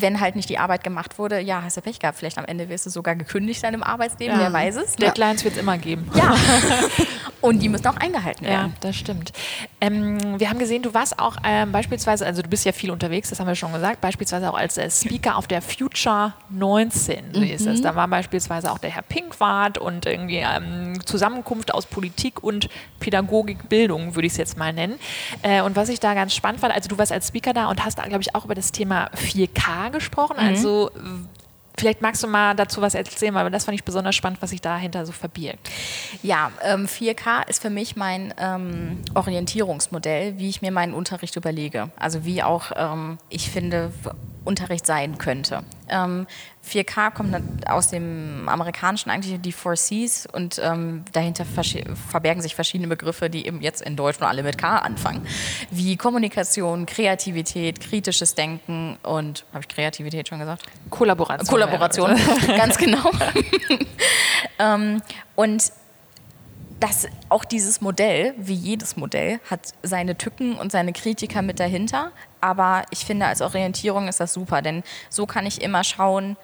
wenn 0.00 0.20
halt 0.20 0.36
nicht 0.36 0.48
die 0.48 0.58
Arbeit 0.58 0.84
gemacht 0.84 1.18
wurde, 1.18 1.40
ja, 1.40 1.62
hast 1.62 1.76
du 1.76 1.80
Pech 1.80 1.98
gehabt. 1.98 2.18
Vielleicht 2.18 2.38
am 2.38 2.44
Ende 2.44 2.68
wirst 2.68 2.86
du 2.86 2.90
sogar 2.90 3.16
gekündigt 3.16 3.62
dann 3.64 3.74
im 3.74 3.82
Arbeitsleben, 3.82 4.36
ja. 4.36 4.42
wer 4.42 4.52
weiß 4.52 4.76
es. 4.76 4.96
Deadlines 4.96 5.44
wird 5.44 5.54
es 5.54 5.60
immer 5.60 5.78
geben. 5.78 6.10
Ja. 6.14 6.34
Und 7.40 7.60
die 7.60 7.68
müssen 7.68 7.86
auch 7.86 7.96
eingehalten 7.96 8.44
werden. 8.44 8.72
Ja, 8.72 8.78
das 8.80 8.96
stimmt. 8.96 9.32
Ähm, 9.80 10.40
wir 10.40 10.48
haben 10.48 10.58
gesehen, 10.58 10.82
du 10.82 10.94
warst 10.94 11.18
auch 11.18 11.36
ähm, 11.44 11.70
beispielsweise, 11.70 12.26
also 12.26 12.42
du 12.42 12.48
bist 12.48 12.64
ja 12.64 12.72
viel 12.72 12.90
unterwegs, 12.90 13.30
das 13.30 13.38
haben 13.38 13.46
wir 13.46 13.54
schon 13.54 13.72
gesagt, 13.72 14.00
beispielsweise 14.00 14.50
auch 14.50 14.56
als 14.56 14.78
äh, 14.78 14.90
Speaker 14.90 15.36
auf 15.36 15.46
der 15.46 15.62
Future 15.62 16.32
19, 16.50 17.34
so 17.34 17.40
mhm. 17.40 17.46
ist 17.46 17.66
es. 17.66 17.82
Da 17.82 17.94
war 17.94 18.08
beispielsweise 18.08 18.72
auch 18.72 18.78
der 18.78 18.90
Herr 18.90 19.02
Pinkwart 19.02 19.78
und 19.78 20.06
irgendwie 20.06 20.38
ähm, 20.38 20.98
Zusammenkunft 21.04 21.72
aus 21.72 21.86
Politik 21.86 22.42
und 22.42 22.68
Pädagogik, 23.00 23.68
Bildung, 23.68 24.14
würde 24.14 24.26
ich 24.26 24.32
es 24.32 24.38
jetzt 24.38 24.58
mal 24.58 24.72
nennen. 24.72 24.98
Äh, 25.42 25.60
und 25.62 25.76
was 25.76 25.88
ich 25.88 26.00
da 26.00 26.14
ganz 26.14 26.34
spannend 26.34 26.60
fand, 26.60 26.74
also 26.74 26.88
du 26.88 26.98
warst 26.98 27.12
als 27.12 27.28
Speaker 27.28 27.52
da 27.52 27.68
und 27.68 27.84
hast 27.84 27.98
da, 27.98 28.04
glaube 28.04 28.22
ich, 28.22 28.34
auch 28.34 28.44
über 28.44 28.54
das 28.54 28.72
Thema 28.72 29.10
4K 29.14 29.85
gesprochen. 29.90 30.36
Mhm. 30.38 30.48
Also 30.48 30.90
Vielleicht 31.78 32.00
magst 32.00 32.22
du 32.22 32.26
mal 32.26 32.54
dazu 32.54 32.80
was 32.80 32.94
erzählen, 32.94 33.34
weil 33.34 33.50
das 33.50 33.66
fand 33.66 33.74
ich 33.74 33.84
besonders 33.84 34.14
spannend, 34.14 34.40
was 34.40 34.50
sich 34.50 34.62
dahinter 34.62 35.04
so 35.04 35.12
verbirgt. 35.12 35.70
Ja, 36.22 36.50
ähm, 36.62 36.86
4K 36.86 37.46
ist 37.48 37.60
für 37.60 37.68
mich 37.68 37.96
mein 37.96 38.32
ähm, 38.38 39.02
Orientierungsmodell, 39.14 40.38
wie 40.38 40.48
ich 40.48 40.62
mir 40.62 40.72
meinen 40.72 40.94
Unterricht 40.94 41.36
überlege. 41.36 41.90
Also 41.98 42.24
wie 42.24 42.42
auch 42.42 42.72
ähm, 42.74 43.18
ich 43.28 43.50
finde, 43.50 43.92
Unterricht 44.44 44.86
sein 44.86 45.18
könnte. 45.18 45.64
Ähm, 46.66 46.84
4K 46.84 47.10
kommt 47.10 47.68
aus 47.68 47.88
dem 47.88 48.48
amerikanischen 48.48 49.10
eigentlich 49.10 49.40
die 49.40 49.52
Four 49.52 49.74
Cs 49.74 50.26
und 50.32 50.60
ähm, 50.62 51.04
dahinter 51.12 51.44
verbergen 51.44 52.42
sich 52.42 52.54
verschiedene 52.54 52.88
Begriffe, 52.88 53.30
die 53.30 53.46
eben 53.46 53.60
jetzt 53.60 53.82
in 53.82 53.96
Deutsch 53.96 54.20
nur 54.20 54.28
alle 54.28 54.42
mit 54.42 54.58
K 54.58 54.78
anfangen, 54.78 55.26
wie 55.70 55.96
Kommunikation, 55.96 56.86
Kreativität, 56.86 57.80
kritisches 57.80 58.34
Denken 58.34 58.98
und 59.02 59.44
habe 59.52 59.62
ich 59.62 59.68
Kreativität 59.68 60.28
schon 60.28 60.38
gesagt? 60.38 60.64
Kollaboration. 60.90 61.46
Kollaboration, 61.46 62.16
ganz 62.46 62.78
genau. 62.78 63.10
ähm, 64.58 65.02
und 65.34 65.72
das, 66.80 67.08
auch 67.30 67.44
dieses 67.44 67.80
Modell, 67.80 68.34
wie 68.36 68.54
jedes 68.54 68.96
Modell, 68.96 69.40
hat 69.48 69.60
seine 69.82 70.18
Tücken 70.18 70.56
und 70.56 70.70
seine 70.70 70.92
Kritiker 70.92 71.40
mit 71.40 71.58
dahinter. 71.58 72.12
Aber 72.40 72.84
ich 72.90 73.06
finde, 73.06 73.26
als 73.26 73.40
Orientierung 73.40 74.08
ist 74.08 74.20
das 74.20 74.34
super, 74.34 74.60
denn 74.60 74.82
so 75.08 75.26
kann 75.26 75.46
ich 75.46 75.62
immer 75.62 75.84
schauen, 75.84 76.36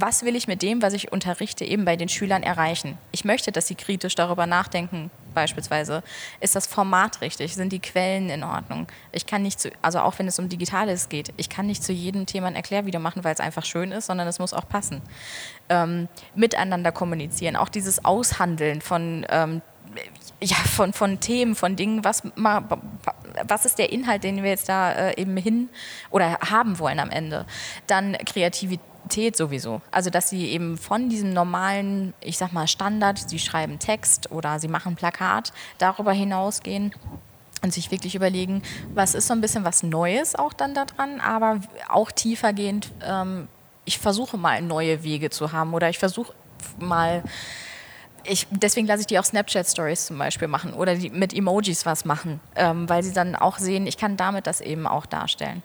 was 0.00 0.24
will 0.24 0.34
ich 0.34 0.48
mit 0.48 0.62
dem, 0.62 0.82
was 0.82 0.92
ich 0.92 1.12
unterrichte, 1.12 1.64
eben 1.64 1.84
bei 1.84 1.96
den 1.96 2.08
Schülern 2.08 2.42
erreichen. 2.42 2.98
Ich 3.12 3.24
möchte, 3.24 3.52
dass 3.52 3.68
sie 3.68 3.74
kritisch 3.74 4.14
darüber 4.14 4.46
nachdenken, 4.46 5.10
beispielsweise. 5.34 6.02
Ist 6.40 6.56
das 6.56 6.66
Format 6.66 7.20
richtig? 7.20 7.54
Sind 7.54 7.72
die 7.72 7.78
Quellen 7.78 8.28
in 8.28 8.42
Ordnung? 8.42 8.88
Ich 9.12 9.26
kann 9.26 9.42
nicht, 9.42 9.60
zu, 9.60 9.70
also 9.82 10.00
auch 10.00 10.18
wenn 10.18 10.26
es 10.26 10.38
um 10.38 10.48
Digitales 10.48 11.08
geht, 11.08 11.32
ich 11.36 11.48
kann 11.48 11.66
nicht 11.66 11.84
zu 11.84 11.92
jedem 11.92 12.26
Thema 12.26 12.48
ein 12.48 12.56
Erklärvideo 12.56 13.00
machen, 13.00 13.22
weil 13.24 13.34
es 13.34 13.40
einfach 13.40 13.64
schön 13.64 13.92
ist, 13.92 14.06
sondern 14.06 14.26
es 14.26 14.38
muss 14.38 14.52
auch 14.52 14.68
passen. 14.68 15.00
Ähm, 15.68 16.08
miteinander 16.34 16.90
kommunizieren, 16.90 17.56
auch 17.56 17.68
dieses 17.68 18.04
Aushandeln 18.04 18.80
von 18.80 19.24
ähm, 19.28 19.62
ja, 20.40 20.56
von, 20.56 20.92
von 20.92 21.20
Themen, 21.20 21.54
von 21.54 21.76
Dingen, 21.76 22.02
was, 22.02 22.24
was 22.34 23.64
ist 23.64 23.78
der 23.78 23.92
Inhalt, 23.92 24.24
den 24.24 24.42
wir 24.42 24.50
jetzt 24.50 24.68
da 24.68 24.90
äh, 24.90 25.20
eben 25.20 25.36
hin 25.36 25.68
oder 26.10 26.38
haben 26.40 26.80
wollen 26.80 26.98
am 26.98 27.10
Ende. 27.10 27.46
Dann 27.86 28.16
Kreativität 28.24 28.93
Qualität 29.04 29.36
sowieso. 29.36 29.80
Also, 29.90 30.10
dass 30.10 30.30
sie 30.30 30.46
eben 30.46 30.78
von 30.78 31.08
diesem 31.08 31.32
normalen, 31.32 32.14
ich 32.20 32.38
sag 32.38 32.52
mal, 32.52 32.66
Standard, 32.66 33.18
sie 33.28 33.38
schreiben 33.38 33.78
Text 33.78 34.30
oder 34.30 34.58
sie 34.58 34.68
machen 34.68 34.96
Plakat, 34.96 35.52
darüber 35.78 36.12
hinausgehen 36.12 36.92
und 37.62 37.72
sich 37.72 37.90
wirklich 37.90 38.14
überlegen, 38.14 38.62
was 38.94 39.14
ist 39.14 39.26
so 39.26 39.34
ein 39.34 39.40
bisschen 39.40 39.64
was 39.64 39.82
Neues 39.82 40.34
auch 40.34 40.52
dann 40.52 40.74
daran, 40.74 41.20
aber 41.20 41.60
auch 41.88 42.10
tiefergehend, 42.10 42.92
ähm, 43.02 43.48
ich 43.84 43.98
versuche 43.98 44.38
mal 44.38 44.62
neue 44.62 45.02
Wege 45.02 45.28
zu 45.30 45.52
haben 45.52 45.74
oder 45.74 45.90
ich 45.90 45.98
versuche 45.98 46.32
mal 46.78 47.22
ich, 48.26 48.46
deswegen 48.50 48.86
lasse 48.86 49.02
ich 49.02 49.06
die 49.06 49.18
auch 49.18 49.24
Snapchat-Stories 49.24 50.06
zum 50.06 50.18
Beispiel 50.18 50.48
machen 50.48 50.72
oder 50.72 50.94
mit 51.12 51.34
Emojis 51.34 51.84
was 51.84 52.04
machen, 52.04 52.40
ähm, 52.56 52.88
weil 52.88 53.02
sie 53.02 53.12
dann 53.12 53.36
auch 53.36 53.58
sehen, 53.58 53.86
ich 53.86 53.98
kann 53.98 54.16
damit 54.16 54.46
das 54.46 54.60
eben 54.60 54.86
auch 54.86 55.06
darstellen. 55.06 55.62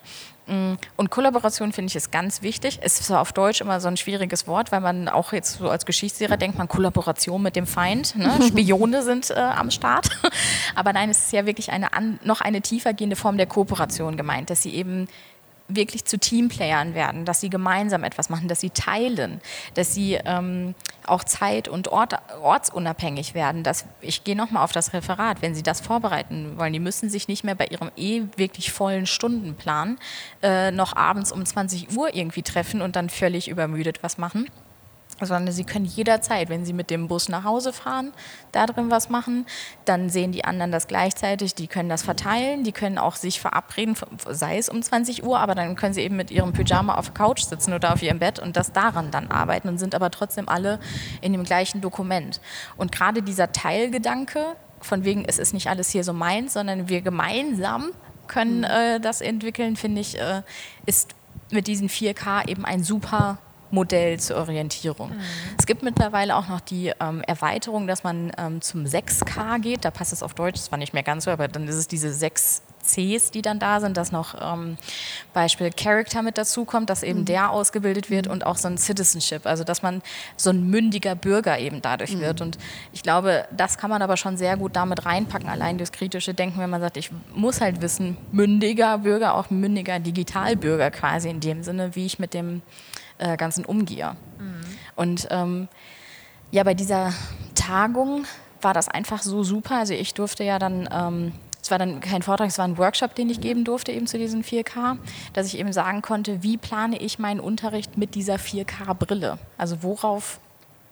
Mm, 0.50 0.74
und 0.96 1.10
Kollaboration 1.10 1.72
finde 1.72 1.90
ich 1.90 1.96
ist 1.96 2.10
ganz 2.10 2.42
wichtig. 2.42 2.80
Es 2.82 2.98
ist 2.98 3.10
auf 3.10 3.32
Deutsch 3.32 3.60
immer 3.60 3.80
so 3.80 3.86
ein 3.86 3.96
schwieriges 3.96 4.48
Wort, 4.48 4.72
weil 4.72 4.80
man 4.80 5.08
auch 5.08 5.32
jetzt 5.32 5.58
so 5.58 5.70
als 5.70 5.86
Geschichtslehrer 5.86 6.36
denkt, 6.36 6.58
man 6.58 6.66
Kollaboration 6.66 7.40
mit 7.40 7.54
dem 7.54 7.66
Feind. 7.66 8.16
Ne? 8.16 8.30
Spione 8.48 9.02
sind 9.02 9.30
äh, 9.30 9.34
am 9.34 9.70
Start. 9.70 10.10
Aber 10.74 10.92
nein, 10.92 11.08
es 11.08 11.26
ist 11.26 11.32
ja 11.32 11.46
wirklich 11.46 11.70
eine 11.70 11.88
noch 12.24 12.40
eine 12.40 12.60
tiefergehende 12.62 13.16
Form 13.16 13.36
der 13.36 13.46
Kooperation 13.46 14.16
gemeint, 14.16 14.50
dass 14.50 14.62
sie 14.62 14.74
eben 14.74 15.08
wirklich 15.76 16.04
zu 16.04 16.18
Teamplayern 16.18 16.94
werden, 16.94 17.24
dass 17.24 17.40
sie 17.40 17.50
gemeinsam 17.50 18.04
etwas 18.04 18.28
machen, 18.30 18.48
dass 18.48 18.60
sie 18.60 18.70
teilen, 18.70 19.40
dass 19.74 19.94
sie 19.94 20.18
ähm, 20.24 20.74
auch 21.06 21.24
zeit- 21.24 21.68
und 21.68 21.88
Ort, 21.88 22.14
ortsunabhängig 22.42 23.34
werden. 23.34 23.62
Dass, 23.62 23.84
ich 24.00 24.24
gehe 24.24 24.36
nochmal 24.36 24.64
auf 24.64 24.72
das 24.72 24.92
Referat, 24.92 25.42
wenn 25.42 25.54
Sie 25.54 25.62
das 25.62 25.80
vorbereiten 25.80 26.58
wollen, 26.58 26.72
die 26.72 26.80
müssen 26.80 27.10
sich 27.10 27.28
nicht 27.28 27.44
mehr 27.44 27.54
bei 27.54 27.66
Ihrem 27.66 27.90
eh 27.96 28.22
wirklich 28.36 28.72
vollen 28.72 29.06
Stundenplan 29.06 29.98
äh, 30.42 30.70
noch 30.70 30.96
abends 30.96 31.32
um 31.32 31.44
20 31.44 31.96
Uhr 31.96 32.14
irgendwie 32.14 32.42
treffen 32.42 32.82
und 32.82 32.96
dann 32.96 33.10
völlig 33.10 33.48
übermüdet 33.48 34.02
was 34.02 34.18
machen 34.18 34.46
sondern 35.26 35.52
sie 35.54 35.64
können 35.64 35.84
jederzeit, 35.84 36.48
wenn 36.48 36.64
sie 36.64 36.72
mit 36.72 36.90
dem 36.90 37.08
Bus 37.08 37.28
nach 37.28 37.44
Hause 37.44 37.72
fahren, 37.72 38.12
da 38.52 38.66
drin 38.66 38.90
was 38.90 39.08
machen. 39.08 39.46
Dann 39.84 40.10
sehen 40.10 40.32
die 40.32 40.44
anderen 40.44 40.72
das 40.72 40.86
gleichzeitig, 40.86 41.54
die 41.54 41.66
können 41.66 41.88
das 41.88 42.02
verteilen, 42.02 42.64
die 42.64 42.72
können 42.72 42.98
auch 42.98 43.16
sich 43.16 43.40
verabreden, 43.40 43.96
sei 44.28 44.58
es 44.58 44.68
um 44.68 44.82
20 44.82 45.24
Uhr, 45.24 45.38
aber 45.38 45.54
dann 45.54 45.76
können 45.76 45.94
sie 45.94 46.02
eben 46.02 46.16
mit 46.16 46.30
ihrem 46.30 46.52
Pyjama 46.52 46.94
auf 46.94 47.06
der 47.06 47.14
Couch 47.14 47.42
sitzen 47.42 47.72
oder 47.72 47.92
auf 47.92 48.02
ihrem 48.02 48.18
Bett 48.18 48.38
und 48.38 48.56
das 48.56 48.72
daran 48.72 49.10
dann 49.10 49.30
arbeiten 49.30 49.68
und 49.68 49.78
sind 49.78 49.94
aber 49.94 50.10
trotzdem 50.10 50.48
alle 50.48 50.80
in 51.20 51.32
dem 51.32 51.44
gleichen 51.44 51.80
Dokument. 51.80 52.40
Und 52.76 52.92
gerade 52.92 53.22
dieser 53.22 53.52
Teilgedanke, 53.52 54.56
von 54.80 55.04
wegen, 55.04 55.24
es 55.26 55.38
ist 55.38 55.52
nicht 55.52 55.68
alles 55.68 55.90
hier 55.90 56.04
so 56.04 56.12
meins, 56.12 56.54
sondern 56.54 56.88
wir 56.88 57.02
gemeinsam 57.02 57.90
können 58.26 58.58
mhm. 58.58 58.64
äh, 58.64 59.00
das 59.00 59.20
entwickeln, 59.20 59.76
finde 59.76 60.00
ich, 60.00 60.18
äh, 60.18 60.42
ist 60.86 61.14
mit 61.50 61.66
diesen 61.66 61.88
4K 61.88 62.48
eben 62.48 62.64
ein 62.64 62.82
super 62.82 63.38
Modell 63.70 64.18
zur 64.18 64.36
Orientierung. 64.36 65.10
Mhm. 65.10 65.20
Es 65.58 65.66
gibt 65.66 65.82
mittlerweile 65.82 66.36
auch 66.36 66.48
noch 66.48 66.60
die 66.60 66.92
ähm, 67.00 67.22
Erweiterung, 67.22 67.86
dass 67.86 68.02
man 68.02 68.32
ähm, 68.38 68.60
zum 68.60 68.84
6K 68.84 69.60
geht. 69.60 69.84
Da 69.84 69.90
passt 69.90 70.12
es 70.12 70.22
auf 70.22 70.34
Deutsch, 70.34 70.60
zwar 70.60 70.78
nicht 70.78 70.94
mehr 70.94 71.02
ganz 71.02 71.24
so, 71.24 71.30
aber 71.30 71.48
dann 71.48 71.68
ist 71.68 71.76
es 71.76 71.88
diese 71.88 72.12
6 72.12 72.62
Cs, 72.82 73.30
die 73.30 73.42
dann 73.42 73.58
da 73.58 73.80
sind, 73.80 73.96
dass 73.96 74.12
noch 74.12 74.34
ähm, 74.40 74.76
Beispiel 75.32 75.70
Character 75.70 76.22
mit 76.22 76.38
dazu 76.38 76.64
kommt, 76.64 76.90
dass 76.90 77.02
eben 77.02 77.20
mhm. 77.20 77.24
der 77.26 77.50
ausgebildet 77.50 78.10
wird 78.10 78.26
mhm. 78.26 78.32
und 78.32 78.46
auch 78.46 78.56
so 78.56 78.68
ein 78.68 78.78
Citizenship, 78.78 79.46
also 79.46 79.64
dass 79.64 79.82
man 79.82 80.02
so 80.36 80.50
ein 80.50 80.68
mündiger 80.68 81.14
Bürger 81.14 81.58
eben 81.58 81.82
dadurch 81.82 82.14
mhm. 82.14 82.20
wird. 82.20 82.40
Und 82.40 82.58
ich 82.92 83.02
glaube, 83.02 83.46
das 83.56 83.78
kann 83.78 83.90
man 83.90 84.02
aber 84.02 84.16
schon 84.16 84.36
sehr 84.36 84.56
gut 84.56 84.76
damit 84.76 85.04
reinpacken, 85.06 85.48
allein 85.48 85.78
das 85.78 85.92
kritische 85.92 86.34
Denken, 86.34 86.60
wenn 86.60 86.70
man 86.70 86.80
sagt, 86.80 86.96
ich 86.96 87.10
muss 87.34 87.60
halt 87.60 87.80
wissen, 87.80 88.16
mündiger 88.32 88.98
Bürger, 88.98 89.34
auch 89.34 89.50
mündiger 89.50 89.98
Digitalbürger 89.98 90.90
quasi 90.90 91.28
in 91.28 91.40
dem 91.40 91.62
Sinne, 91.62 91.94
wie 91.94 92.06
ich 92.06 92.18
mit 92.18 92.34
dem 92.34 92.62
äh, 93.20 93.36
Ganzen 93.36 93.64
umgehe. 93.64 94.16
Mhm. 94.38 94.60
Und 94.96 95.28
ähm, 95.30 95.68
ja, 96.50 96.64
bei 96.64 96.74
dieser 96.74 97.12
Tagung 97.54 98.24
war 98.60 98.74
das 98.74 98.88
einfach 98.88 99.22
so 99.22 99.42
super. 99.44 99.76
Also 99.76 99.94
ich 99.94 100.14
durfte 100.14 100.44
ja 100.44 100.58
dann, 100.58 100.88
ähm, 100.92 101.32
es 101.62 101.70
war 101.70 101.78
dann 101.78 102.00
kein 102.00 102.22
Vortrag, 102.22 102.48
es 102.48 102.58
war 102.58 102.64
ein 102.64 102.78
Workshop, 102.78 103.14
den 103.14 103.30
ich 103.30 103.40
geben 103.40 103.64
durfte 103.64 103.92
eben 103.92 104.06
zu 104.06 104.18
diesen 104.18 104.42
4K, 104.42 104.98
dass 105.32 105.46
ich 105.46 105.58
eben 105.58 105.72
sagen 105.72 106.02
konnte, 106.02 106.42
wie 106.42 106.56
plane 106.56 106.98
ich 106.98 107.18
meinen 107.18 107.40
Unterricht 107.40 107.96
mit 107.96 108.14
dieser 108.14 108.36
4K-Brille? 108.36 109.38
Also 109.56 109.82
worauf 109.82 110.40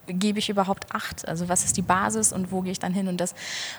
gebe 0.07 0.39
ich 0.39 0.49
überhaupt 0.49 0.95
Acht? 0.95 1.26
Also 1.29 1.49
was 1.49 1.64
ist 1.64 1.76
die 1.76 1.83
Basis 1.83 2.33
und 2.33 2.53
wo 2.53 2.62
gehe 2.62 2.72
ich 2.72 2.79
dann 2.79 2.95
hin? 2.95 3.09
Und 3.09 3.20
das, 3.20 3.35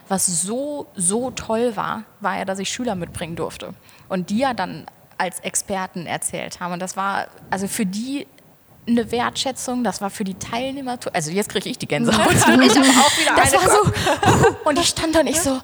was 0.08 0.26
so, 0.26 0.88
so 0.96 1.32
toll 1.32 1.76
war, 1.76 2.04
war 2.20 2.38
ja, 2.38 2.46
dass 2.46 2.60
ich 2.60 2.70
Schüler 2.70 2.96
mitbringen 2.96 3.36
durfte. 3.36 3.74
Und 4.10 4.30
die 4.30 4.40
ja 4.40 4.54
dann 4.54 4.86
als 5.18 5.40
Experten 5.42 6.06
erzählt 6.06 6.60
haben. 6.60 6.74
Und 6.74 6.82
das 6.82 6.96
war 6.96 7.28
also 7.50 7.68
für 7.68 7.86
die 7.86 8.26
eine 8.92 9.12
Wertschätzung, 9.12 9.84
das 9.84 10.02
war 10.02 10.10
für 10.10 10.24
die 10.24 10.36
Teilnehmer, 10.36 10.98
also 11.14 11.32
jetzt 11.32 11.50
kriege 11.50 11.70
ich 11.70 11.78
die 11.78 11.88
Gänsehaut. 11.88 12.32
ich 12.32 12.46
habe 12.46 12.64
auch 12.64 13.18
wieder 13.18 13.36
das 13.36 13.54
war 13.54 13.70
so, 13.70 14.56
und 14.66 14.80
ich 14.80 14.88
stand 14.88 15.16
da 15.16 15.22
und 15.22 15.28
ich 15.28 15.40
so, 15.40 15.60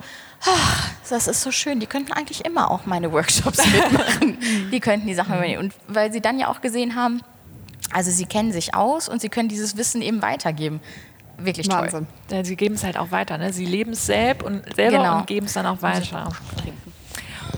ach, 0.45 0.89
das 1.09 1.27
ist 1.27 1.41
so 1.41 1.51
schön, 1.51 1.79
die 1.79 1.87
könnten 1.87 2.11
eigentlich 2.13 2.45
immer 2.45 2.71
auch 2.71 2.85
meine 2.85 3.11
Workshops 3.11 3.65
mitmachen. 3.71 4.37
die 4.71 4.79
könnten 4.79 5.07
die 5.07 5.13
Sachen 5.13 5.35
übernehmen. 5.35 5.65
Und 5.65 5.73
weil 5.87 6.11
sie 6.11 6.21
dann 6.21 6.39
ja 6.39 6.49
auch 6.49 6.61
gesehen 6.61 6.95
haben, 6.95 7.21
also 7.91 8.11
sie 8.11 8.25
kennen 8.25 8.51
sich 8.51 8.73
aus 8.73 9.07
und 9.09 9.21
sie 9.21 9.29
können 9.29 9.49
dieses 9.49 9.77
Wissen 9.77 10.01
eben 10.01 10.21
weitergeben. 10.21 10.81
Wirklich 11.37 11.69
Wahnsinn. 11.69 12.07
toll. 12.29 12.37
Ja, 12.37 12.45
sie 12.45 12.55
geben 12.55 12.75
es 12.75 12.83
halt 12.83 12.97
auch 12.97 13.11
weiter. 13.11 13.37
Ne? 13.37 13.51
Sie 13.51 13.65
leben 13.65 13.91
es 13.91 14.05
selbst 14.05 14.43
und 14.45 14.63
selber 14.75 14.97
genau. 14.97 15.17
und 15.19 15.27
geben 15.27 15.47
es 15.47 15.53
dann 15.53 15.65
auch 15.65 15.81
weiter. 15.81 16.31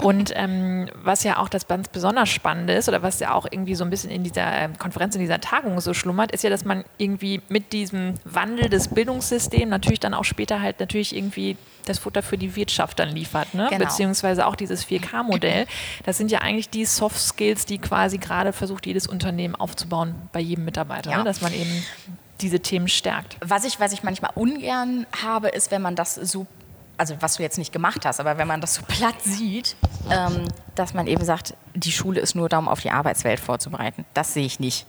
Und 0.01 0.31
ähm, 0.35 0.89
was 0.95 1.23
ja 1.23 1.38
auch 1.38 1.49
das 1.49 1.67
ganz 1.67 1.88
besonders 1.89 2.29
Spannende 2.29 2.73
ist 2.73 2.88
oder 2.88 3.01
was 3.01 3.19
ja 3.19 3.33
auch 3.33 3.47
irgendwie 3.49 3.75
so 3.75 3.83
ein 3.83 3.89
bisschen 3.89 4.09
in 4.09 4.23
dieser 4.23 4.51
ähm, 4.51 4.77
Konferenz, 4.77 5.15
in 5.15 5.21
dieser 5.21 5.41
Tagung 5.41 5.79
so 5.81 5.93
schlummert, 5.93 6.31
ist 6.31 6.43
ja, 6.43 6.49
dass 6.49 6.65
man 6.65 6.83
irgendwie 6.97 7.41
mit 7.49 7.73
diesem 7.73 8.15
Wandel 8.23 8.69
des 8.69 8.89
Bildungssystems 8.89 9.69
natürlich 9.69 9.99
dann 9.99 10.13
auch 10.13 10.23
später 10.23 10.61
halt 10.61 10.79
natürlich 10.79 11.15
irgendwie 11.15 11.57
das 11.85 11.99
Futter 11.99 12.21
für 12.21 12.38
die 12.38 12.55
Wirtschaft 12.55 12.99
dann 12.99 13.09
liefert, 13.09 13.53
ne? 13.53 13.67
Genau. 13.69 13.85
beziehungsweise 13.85 14.45
auch 14.45 14.55
dieses 14.55 14.85
4K-Modell. 14.85 15.65
Das 16.05 16.17
sind 16.17 16.31
ja 16.31 16.39
eigentlich 16.39 16.69
die 16.69 16.85
Soft 16.85 17.19
Skills, 17.19 17.65
die 17.65 17.77
quasi 17.77 18.17
gerade 18.17 18.53
versucht, 18.53 18.85
jedes 18.85 19.07
Unternehmen 19.07 19.55
aufzubauen 19.55 20.15
bei 20.31 20.39
jedem 20.39 20.65
Mitarbeiter, 20.65 21.11
ja. 21.11 21.17
ne? 21.19 21.23
dass 21.23 21.41
man 21.41 21.53
eben 21.53 21.83
diese 22.41 22.59
Themen 22.59 22.88
stärkt. 22.88 23.38
Was 23.41 23.65
ich, 23.65 23.79
was 23.79 23.93
ich 23.93 24.03
manchmal 24.03 24.31
ungern 24.35 25.05
habe, 25.23 25.49
ist, 25.49 25.71
wenn 25.71 25.81
man 25.81 25.95
das 25.95 26.15
so 26.15 26.45
also 26.97 27.15
was 27.19 27.35
du 27.35 27.43
jetzt 27.43 27.57
nicht 27.57 27.71
gemacht 27.71 28.05
hast, 28.05 28.19
aber 28.19 28.37
wenn 28.37 28.47
man 28.47 28.61
das 28.61 28.75
so 28.75 28.81
platt 28.87 29.21
sieht, 29.23 29.75
ähm, 30.09 30.47
dass 30.75 30.93
man 30.93 31.07
eben 31.07 31.23
sagt, 31.23 31.55
die 31.73 31.91
Schule 31.91 32.19
ist 32.19 32.35
nur 32.35 32.49
da, 32.49 32.57
um 32.57 32.67
auf 32.67 32.81
die 32.81 32.91
Arbeitswelt 32.91 33.39
vorzubereiten. 33.39 34.05
Das 34.13 34.33
sehe 34.33 34.45
ich 34.45 34.59
nicht. 34.59 34.85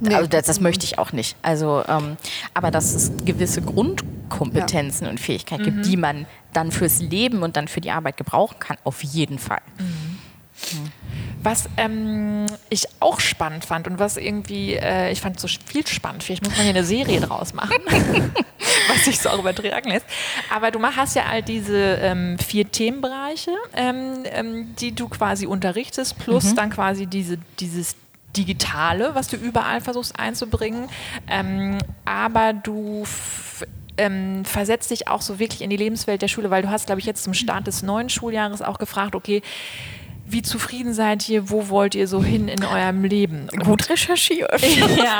Nee. 0.00 0.14
Also 0.14 0.28
das, 0.28 0.46
das, 0.46 0.60
möchte 0.60 0.84
ich 0.84 0.98
auch 0.98 1.12
nicht. 1.12 1.36
Also, 1.42 1.84
ähm, 1.86 2.16
aber 2.54 2.70
dass 2.70 2.92
es 2.92 3.12
gewisse 3.24 3.62
Grundkompetenzen 3.62 5.04
ja. 5.04 5.10
und 5.10 5.20
Fähigkeiten 5.20 5.62
mhm. 5.62 5.66
gibt, 5.66 5.86
die 5.86 5.96
man 5.96 6.26
dann 6.52 6.72
fürs 6.72 7.00
Leben 7.00 7.42
und 7.42 7.56
dann 7.56 7.68
für 7.68 7.80
die 7.80 7.92
Arbeit 7.92 8.16
gebrauchen 8.16 8.58
kann, 8.58 8.76
auf 8.84 9.02
jeden 9.04 9.38
Fall. 9.38 9.60
Mhm. 9.78 10.18
Mhm. 10.72 10.92
Was 11.42 11.68
ähm, 11.76 12.46
ich 12.70 12.86
auch 13.00 13.20
spannend 13.20 13.64
fand 13.64 13.86
und 13.88 13.98
was 13.98 14.16
irgendwie, 14.16 14.74
äh, 14.74 15.10
ich 15.10 15.20
fand 15.20 15.40
so 15.40 15.48
viel 15.48 15.86
spannend, 15.86 16.22
vielleicht 16.22 16.44
muss 16.44 16.56
man 16.56 16.62
hier 16.62 16.74
eine 16.74 16.84
Serie 16.84 17.20
draus 17.20 17.52
machen, 17.52 17.78
was 18.88 19.04
sich 19.04 19.18
so 19.18 19.28
auch 19.30 19.38
übertragen 19.38 19.90
lässt. 19.90 20.06
Aber 20.54 20.70
du 20.70 20.80
hast 20.82 21.16
ja 21.16 21.24
all 21.30 21.42
diese 21.42 21.98
ähm, 22.00 22.38
vier 22.38 22.70
Themenbereiche, 22.70 23.50
ähm, 23.74 24.24
ähm 24.32 24.74
die 24.76 24.94
du 24.94 25.08
quasi 25.08 25.46
unterrichtest, 25.46 26.18
plus 26.18 26.44
mhm. 26.52 26.56
dann 26.56 26.70
quasi 26.70 27.06
diese, 27.06 27.38
dieses 27.58 27.96
Digitale, 28.36 29.14
was 29.14 29.28
du 29.28 29.36
überall 29.36 29.80
versuchst 29.80 30.18
einzubringen. 30.18 30.88
Ähm, 31.28 31.78
aber 32.04 32.52
du 32.52 33.04
ähm, 33.96 34.44
versetzt 34.44 34.90
dich 34.90 35.08
auch 35.08 35.22
so 35.22 35.38
wirklich 35.38 35.62
in 35.62 35.70
die 35.70 35.76
Lebenswelt 35.76 36.22
der 36.22 36.28
Schule, 36.28 36.50
weil 36.50 36.62
du 36.62 36.70
hast, 36.70 36.86
glaube 36.86 37.00
ich, 37.00 37.06
jetzt 37.06 37.24
zum 37.24 37.34
Start 37.34 37.66
des 37.66 37.82
neuen 37.82 38.08
Schuljahres 38.08 38.62
auch 38.62 38.78
gefragt, 38.78 39.14
okay, 39.14 39.42
wie 40.24 40.42
zufrieden 40.42 40.94
seid 40.94 41.28
ihr, 41.28 41.50
wo 41.50 41.68
wollt 41.68 41.94
ihr 41.94 42.06
so 42.06 42.22
hin 42.22 42.48
in 42.48 42.64
eurem 42.64 43.04
Leben? 43.04 43.48
Und 43.52 43.64
Gut 43.64 43.88
recherchiert. 43.90 44.62
ja. 44.96 45.18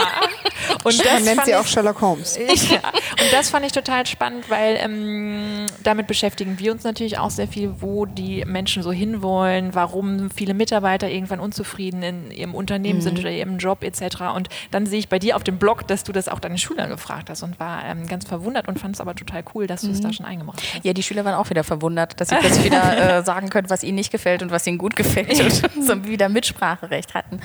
Und 0.85 0.99
das 0.99 1.13
Man 1.13 1.25
nennt 1.25 1.45
sie 1.45 1.55
auch 1.55 1.67
Sherlock 1.67 2.01
Holmes. 2.01 2.37
ja. 2.37 2.79
Und 2.79 3.33
das 3.33 3.51
fand 3.51 3.67
ich 3.67 3.73
total 3.73 4.07
spannend, 4.07 4.49
weil 4.49 4.77
ähm, 4.81 5.67
damit 5.83 6.07
beschäftigen 6.07 6.59
wir 6.59 6.73
uns 6.73 6.85
natürlich 6.85 7.19
auch 7.19 7.31
sehr 7.31 7.49
viel, 7.49 7.75
wo 7.81 8.07
die 8.07 8.45
Menschen 8.47 8.83
so 8.83 8.93
hinwollen, 8.93 9.75
warum 9.75 10.31
viele 10.31 10.55
Mitarbeiter 10.55 11.09
irgendwann 11.09 11.41
unzufrieden 11.41 12.03
in 12.03 12.31
ihrem 12.31 12.55
Unternehmen 12.55 13.01
mhm. 13.01 13.03
sind 13.03 13.19
oder 13.19 13.31
ihrem 13.31 13.59
Job 13.59 13.85
etc. 13.85 14.23
Und 14.35 14.49
dann 14.71 14.87
sehe 14.87 14.99
ich 14.99 15.09
bei 15.09 15.19
dir 15.19 15.37
auf 15.37 15.45
dem 15.45 15.59
Blog, 15.59 15.87
dass 15.87 16.05
du 16.05 16.13
das 16.13 16.29
auch 16.29 16.41
deine 16.41 16.59
Schüler 16.59 16.87
gefragt 16.87 17.29
hast 17.29 17.43
und 17.43 17.61
war 17.61 17.85
ähm, 17.85 18.07
ganz 18.07 18.25
verwundert 18.25 18.69
und 18.69 18.79
fand 18.79 18.95
es 18.95 19.01
aber 19.01 19.15
total 19.15 19.45
cool, 19.55 19.67
dass 19.67 19.83
du 19.83 19.91
es 19.91 19.99
mhm. 19.99 20.03
da 20.05 20.13
schon 20.13 20.27
eingebracht 20.27 20.63
hast. 20.63 20.85
Ja, 20.85 20.93
die 20.93 21.03
Schüler 21.03 21.25
waren 21.25 21.35
auch 21.35 21.51
wieder 21.51 21.65
verwundert, 21.65 22.21
dass 22.21 22.29
sie 22.29 22.37
plötzlich 22.37 22.65
wieder 22.65 23.19
äh, 23.19 23.25
sagen 23.25 23.51
können, 23.51 23.69
was 23.69 23.83
ihnen 23.83 23.97
nicht 23.97 24.13
gefällt 24.13 24.43
und 24.43 24.51
was 24.51 24.67
ihnen 24.67 24.79
gut 24.79 24.92
gefällt 24.97 25.23
gefällt 25.29 25.77
und 25.77 25.85
so 25.87 26.05
wieder 26.05 26.29
Mitspracherecht 26.29 27.15
hatten. 27.15 27.41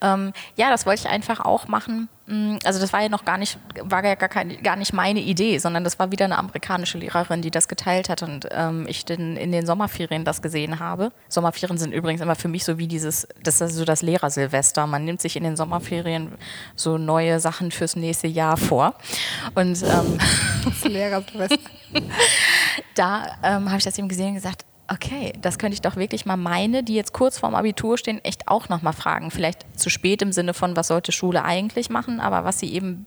Ähm, 0.00 0.32
ja, 0.56 0.70
das 0.70 0.86
wollte 0.86 1.02
ich 1.04 1.08
einfach 1.08 1.40
auch 1.40 1.68
machen. 1.68 2.08
Mm, 2.26 2.56
also 2.64 2.80
das 2.80 2.92
war 2.92 3.02
ja 3.02 3.08
noch 3.08 3.24
gar 3.24 3.38
nicht, 3.38 3.58
war 3.82 4.04
ja 4.04 4.14
gar, 4.14 4.28
kein, 4.28 4.62
gar 4.62 4.76
nicht 4.76 4.92
meine 4.92 5.20
Idee, 5.20 5.58
sondern 5.58 5.84
das 5.84 5.98
war 5.98 6.10
wieder 6.12 6.24
eine 6.24 6.38
amerikanische 6.38 6.98
Lehrerin, 6.98 7.42
die 7.42 7.50
das 7.50 7.68
geteilt 7.68 8.08
hat 8.08 8.22
und 8.22 8.48
ähm, 8.50 8.86
ich 8.88 9.04
den, 9.04 9.36
in 9.36 9.52
den 9.52 9.66
Sommerferien 9.66 10.24
das 10.24 10.42
gesehen 10.42 10.78
habe. 10.78 11.12
Sommerferien 11.28 11.78
sind 11.78 11.92
übrigens 11.92 12.20
immer 12.20 12.36
für 12.36 12.48
mich 12.48 12.64
so 12.64 12.78
wie 12.78 12.86
dieses, 12.86 13.26
das 13.42 13.60
ist 13.60 13.74
so 13.74 13.84
das 13.84 14.02
Lehrersilvester. 14.02 14.86
Man 14.86 15.04
nimmt 15.04 15.20
sich 15.20 15.36
in 15.36 15.44
den 15.44 15.56
Sommerferien 15.56 16.32
so 16.76 16.98
neue 16.98 17.40
Sachen 17.40 17.70
fürs 17.70 17.96
nächste 17.96 18.28
Jahr 18.28 18.56
vor. 18.56 18.94
Und 19.54 19.82
ähm, 19.82 20.18
das 20.64 20.84
Lehrersilvester. 20.84 21.58
da 22.94 23.26
ähm, 23.42 23.68
habe 23.68 23.78
ich 23.78 23.84
das 23.84 23.98
eben 23.98 24.08
gesehen 24.08 24.28
und 24.28 24.34
gesagt, 24.34 24.64
okay, 24.88 25.32
das 25.40 25.58
könnte 25.58 25.74
ich 25.74 25.82
doch 25.82 25.96
wirklich 25.96 26.26
mal 26.26 26.36
meine, 26.36 26.82
die 26.82 26.94
jetzt 26.94 27.12
kurz 27.12 27.38
vorm 27.38 27.54
Abitur 27.54 27.98
stehen, 27.98 28.24
echt 28.24 28.48
auch 28.48 28.68
nochmal 28.68 28.94
fragen. 28.94 29.30
Vielleicht 29.30 29.66
zu 29.78 29.90
spät 29.90 30.22
im 30.22 30.32
Sinne 30.32 30.54
von, 30.54 30.76
was 30.76 30.88
sollte 30.88 31.12
Schule 31.12 31.44
eigentlich 31.44 31.90
machen, 31.90 32.20
aber 32.20 32.44
was 32.44 32.58
sie 32.58 32.72
eben 32.72 33.06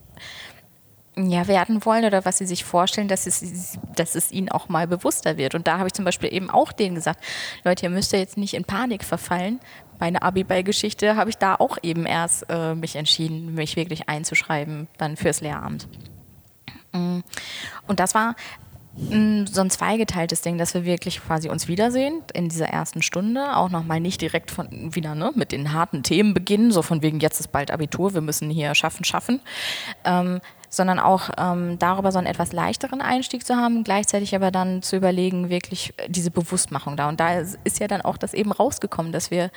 ja, 1.18 1.48
werden 1.48 1.84
wollen 1.86 2.06
oder 2.06 2.24
was 2.24 2.38
sie 2.38 2.46
sich 2.46 2.64
vorstellen, 2.64 3.08
dass 3.08 3.28
es, 3.28 3.78
dass 3.96 4.16
es 4.16 4.32
ihnen 4.32 4.50
auch 4.50 4.70
mal 4.70 4.88
bewusster 4.88 5.38
wird. 5.38 5.56
Und 5.56 5.68
da 5.68 5.78
habe 5.78 5.88
ich 5.88 5.94
zum 5.94 6.06
Beispiel 6.06 6.34
eben 6.34 6.50
auch 6.50 6.72
denen 6.72 6.96
gesagt, 6.96 7.22
Leute, 7.64 7.86
ihr 7.86 7.90
müsst 7.90 8.14
ja 8.14 8.20
jetzt 8.20 8.38
nicht 8.38 8.54
in 8.54 8.64
Panik 8.64 9.04
verfallen. 9.04 9.60
Meine 10.00 10.22
Abiball-Geschichte 10.22 11.16
habe 11.16 11.30
ich 11.30 11.38
da 11.38 11.56
auch 11.56 11.78
eben 11.84 12.06
erst 12.06 12.46
äh, 12.50 12.76
mich 12.76 12.96
entschieden, 12.96 13.54
mich 13.54 13.76
wirklich 13.76 14.08
einzuschreiben, 14.08 14.88
dann 14.98 15.18
fürs 15.18 15.42
Lehramt. 15.42 15.88
Mm. 16.94 17.20
Und 17.88 18.00
das 18.00 18.16
war 18.16 18.36
so 18.96 19.62
ein 19.62 19.70
zweigeteiltes 19.70 20.42
Ding, 20.42 20.58
dass 20.58 20.74
wir 20.74 20.84
wirklich 20.84 21.22
quasi 21.24 21.50
uns 21.50 21.70
wiedersehen 21.70 22.24
in 22.34 22.50
dieser 22.50 22.68
ersten 22.68 23.02
Stunde, 23.02 23.56
auch 23.56 23.70
nochmal 23.70 24.02
nicht 24.02 24.20
direkt 24.20 24.52
von 24.52 24.68
wieder 24.94 25.16
ne, 25.16 25.32
mit 25.34 25.54
den 25.54 25.72
harten 25.72 26.04
Themen 26.04 26.34
beginnen, 26.34 26.72
so 26.72 26.82
von 26.82 27.02
wegen 27.02 27.22
jetzt 27.22 27.40
ist 27.40 27.54
bald 27.54 27.72
Abitur, 27.72 28.14
wir 28.14 28.22
müssen 28.22 28.50
hier 28.50 28.76
schaffen, 28.76 29.06
schaffen, 29.06 29.40
ähm, 30.04 30.42
sondern 30.68 31.00
auch 31.00 31.30
ähm, 31.38 31.80
darüber 31.80 32.12
so 32.12 32.18
einen 32.18 32.28
etwas 32.28 32.52
leichteren 32.52 33.02
Einstieg 33.02 33.46
zu 33.46 33.56
haben, 33.56 33.86
gleichzeitig 33.86 34.36
aber 34.36 34.52
dann 34.52 34.82
zu 34.82 34.98
überlegen, 34.98 35.50
wirklich 35.50 35.94
diese 36.08 36.32
Bewusstmachung 36.32 36.98
da. 36.98 37.08
Und 37.08 37.20
da 37.20 37.40
ist 37.40 37.80
ja 37.80 37.88
dann 37.88 38.02
auch 38.02 38.18
das 38.18 38.34
eben 38.34 38.52
rausgekommen, 38.52 39.14
dass 39.14 39.32
wir 39.32 39.52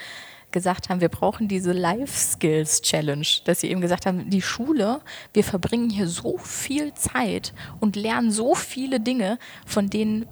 gesagt 0.54 0.88
haben, 0.88 1.02
wir 1.02 1.10
brauchen 1.10 1.48
diese 1.48 1.72
Life 1.72 2.16
Skills 2.16 2.80
Challenge, 2.80 3.26
dass 3.44 3.60
sie 3.60 3.70
eben 3.70 3.82
gesagt 3.82 4.06
haben, 4.06 4.30
die 4.30 4.40
Schule, 4.40 5.00
wir 5.34 5.44
verbringen 5.44 5.90
hier 5.90 6.08
so 6.08 6.38
viel 6.38 6.94
Zeit 6.94 7.52
und 7.80 7.96
lernen 7.96 8.30
so 8.30 8.54
viele 8.54 9.00
Dinge, 9.00 9.38
von 9.66 9.90
denen 9.90 10.24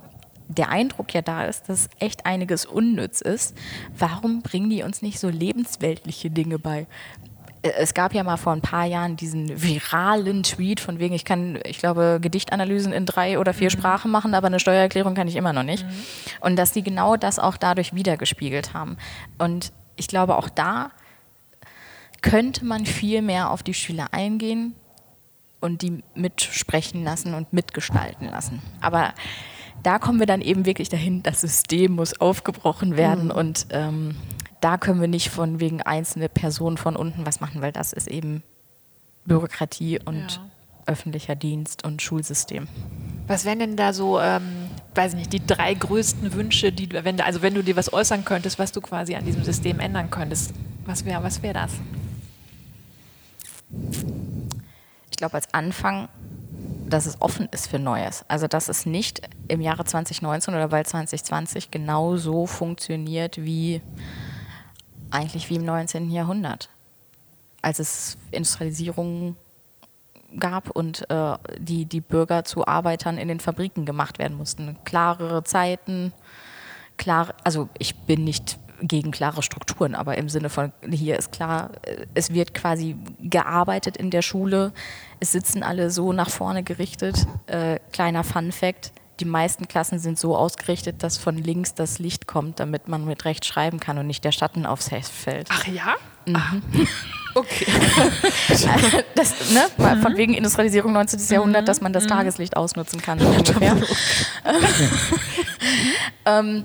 der 0.48 0.70
Eindruck 0.70 1.12
ja 1.12 1.22
da 1.22 1.44
ist, 1.44 1.68
dass 1.68 1.88
echt 1.98 2.24
einiges 2.24 2.64
unnütz 2.64 3.20
ist. 3.20 3.56
Warum 3.98 4.42
bringen 4.42 4.70
die 4.70 4.82
uns 4.82 5.02
nicht 5.02 5.18
so 5.18 5.28
lebensweltliche 5.28 6.30
Dinge 6.30 6.58
bei? 6.58 6.86
es 7.62 7.94
gab 7.94 8.12
ja 8.12 8.24
mal 8.24 8.36
vor 8.36 8.52
ein 8.52 8.60
paar 8.60 8.86
Jahren 8.86 9.16
diesen 9.16 9.62
viralen 9.62 10.42
Tweet 10.42 10.80
von 10.80 10.98
wegen, 10.98 11.14
ich 11.14 11.24
kann, 11.24 11.58
ich 11.64 11.78
glaube, 11.78 12.18
Gedichtanalysen 12.20 12.92
in 12.92 13.06
drei 13.06 13.38
oder 13.38 13.54
vier 13.54 13.68
mhm. 13.68 13.78
Sprachen 13.78 14.10
machen, 14.10 14.34
aber 14.34 14.48
eine 14.48 14.58
Steuererklärung 14.58 15.14
kann 15.14 15.28
ich 15.28 15.36
immer 15.36 15.52
noch 15.52 15.62
nicht. 15.62 15.86
Mhm. 15.86 15.92
Und 16.40 16.56
dass 16.56 16.72
die 16.72 16.82
genau 16.82 17.16
das 17.16 17.38
auch 17.38 17.56
dadurch 17.56 17.94
wiedergespiegelt 17.94 18.74
haben. 18.74 18.96
Und 19.38 19.72
ich 19.96 20.08
glaube, 20.08 20.36
auch 20.36 20.48
da 20.48 20.90
könnte 22.20 22.64
man 22.64 22.86
viel 22.86 23.22
mehr 23.22 23.50
auf 23.50 23.62
die 23.62 23.74
Schüler 23.74 24.08
eingehen 24.12 24.74
und 25.60 25.82
die 25.82 26.02
mitsprechen 26.14 27.04
lassen 27.04 27.34
und 27.34 27.52
mitgestalten 27.52 28.28
lassen. 28.28 28.62
Aber 28.80 29.12
da 29.82 29.98
kommen 29.98 30.20
wir 30.20 30.26
dann 30.26 30.40
eben 30.40 30.64
wirklich 30.66 30.88
dahin, 30.88 31.22
das 31.22 31.40
System 31.40 31.92
muss 31.92 32.20
aufgebrochen 32.20 32.96
werden 32.96 33.26
mhm. 33.26 33.30
und 33.30 33.66
ähm, 33.70 34.16
da 34.60 34.78
können 34.78 35.00
wir 35.00 35.08
nicht 35.08 35.30
von 35.30 35.58
wegen 35.58 35.82
einzelne 35.82 36.28
Personen 36.28 36.76
von 36.76 36.94
unten 36.94 37.26
was 37.26 37.40
machen, 37.40 37.62
weil 37.62 37.72
das 37.72 37.92
ist 37.92 38.06
eben 38.06 38.44
Bürokratie 39.24 39.98
und 40.04 40.32
ja. 40.32 40.50
Öffentlicher 40.86 41.34
Dienst 41.34 41.84
und 41.84 42.02
Schulsystem. 42.02 42.68
Was 43.26 43.44
wären 43.44 43.60
denn 43.60 43.76
da 43.76 43.92
so, 43.92 44.20
ähm, 44.20 44.68
weiß 44.94 45.12
ich 45.12 45.18
nicht, 45.18 45.32
die 45.32 45.46
drei 45.46 45.74
größten 45.74 46.32
Wünsche, 46.34 46.72
die 46.72 46.88
du, 46.88 47.04
wenn, 47.04 47.20
also 47.20 47.42
wenn 47.42 47.54
du 47.54 47.62
dir 47.62 47.76
was 47.76 47.92
äußern 47.92 48.24
könntest, 48.24 48.58
was 48.58 48.72
du 48.72 48.80
quasi 48.80 49.14
an 49.14 49.24
diesem 49.24 49.44
System 49.44 49.80
ändern 49.80 50.10
könntest, 50.10 50.52
was 50.84 51.04
wäre 51.04 51.22
was 51.22 51.42
wär 51.42 51.54
das? 51.54 51.72
Ich 55.10 55.16
glaube, 55.16 55.34
als 55.34 55.52
Anfang, 55.54 56.08
dass 56.88 57.06
es 57.06 57.20
offen 57.22 57.48
ist 57.52 57.68
für 57.68 57.78
Neues. 57.78 58.24
Also, 58.28 58.48
dass 58.48 58.68
es 58.68 58.84
nicht 58.84 59.22
im 59.48 59.60
Jahre 59.60 59.84
2019 59.84 60.52
oder 60.52 60.68
bald 60.68 60.88
2020 60.88 61.70
genau 61.70 62.16
so 62.16 62.46
funktioniert 62.46 63.38
wie 63.42 63.80
eigentlich 65.10 65.48
wie 65.48 65.56
im 65.56 65.64
19. 65.64 66.10
Jahrhundert, 66.10 66.70
als 67.60 67.78
es 67.78 68.16
Industrialisierung 68.30 69.36
gab 70.38 70.70
und 70.70 71.08
äh, 71.10 71.36
die, 71.58 71.84
die 71.84 72.00
Bürger 72.00 72.44
zu 72.44 72.66
Arbeitern 72.66 73.18
in 73.18 73.28
den 73.28 73.40
Fabriken 73.40 73.84
gemacht 73.84 74.18
werden 74.18 74.36
mussten. 74.36 74.76
Klarere 74.84 75.44
Zeiten, 75.44 76.12
klar, 76.96 77.34
also 77.44 77.68
ich 77.78 77.94
bin 77.96 78.24
nicht 78.24 78.58
gegen 78.82 79.12
klare 79.12 79.42
Strukturen, 79.42 79.94
aber 79.94 80.18
im 80.18 80.28
Sinne 80.28 80.50
von 80.50 80.72
hier 80.90 81.18
ist 81.18 81.32
klar, 81.32 81.70
äh, 81.82 82.06
es 82.14 82.32
wird 82.32 82.54
quasi 82.54 82.96
gearbeitet 83.20 83.96
in 83.96 84.10
der 84.10 84.22
Schule, 84.22 84.72
es 85.20 85.32
sitzen 85.32 85.62
alle 85.62 85.90
so 85.90 86.12
nach 86.12 86.30
vorne 86.30 86.62
gerichtet. 86.62 87.26
Äh, 87.46 87.78
kleiner 87.92 88.24
Fun 88.24 88.52
fact, 88.52 88.92
die 89.20 89.24
meisten 89.24 89.68
Klassen 89.68 89.98
sind 89.98 90.18
so 90.18 90.36
ausgerichtet, 90.36 91.02
dass 91.02 91.16
von 91.16 91.36
links 91.36 91.74
das 91.74 91.98
Licht 91.98 92.26
kommt, 92.26 92.58
damit 92.58 92.88
man 92.88 93.04
mit 93.04 93.24
rechts 93.24 93.46
schreiben 93.46 93.78
kann 93.78 93.98
und 93.98 94.06
nicht 94.06 94.24
der 94.24 94.32
Schatten 94.32 94.66
aufs 94.66 94.90
Heft 94.90 95.12
fällt. 95.12 95.48
Ach 95.50 95.66
ja? 95.66 95.94
Mhm. 96.26 96.62
Okay. 97.34 97.66
das, 99.14 99.52
ne, 99.52 99.62
mhm. 99.76 100.02
Von 100.02 100.16
wegen 100.16 100.34
Industrialisierung 100.34 100.92
19. 100.92 101.18
Mhm. 101.18 101.32
Jahrhundert, 101.32 101.68
dass 101.68 101.80
man 101.80 101.92
das 101.92 102.04
mhm. 102.04 102.08
Tageslicht 102.08 102.56
ausnutzen 102.56 103.00
kann. 103.00 103.20
ungefähr. 103.20 103.76
ähm, 106.26 106.64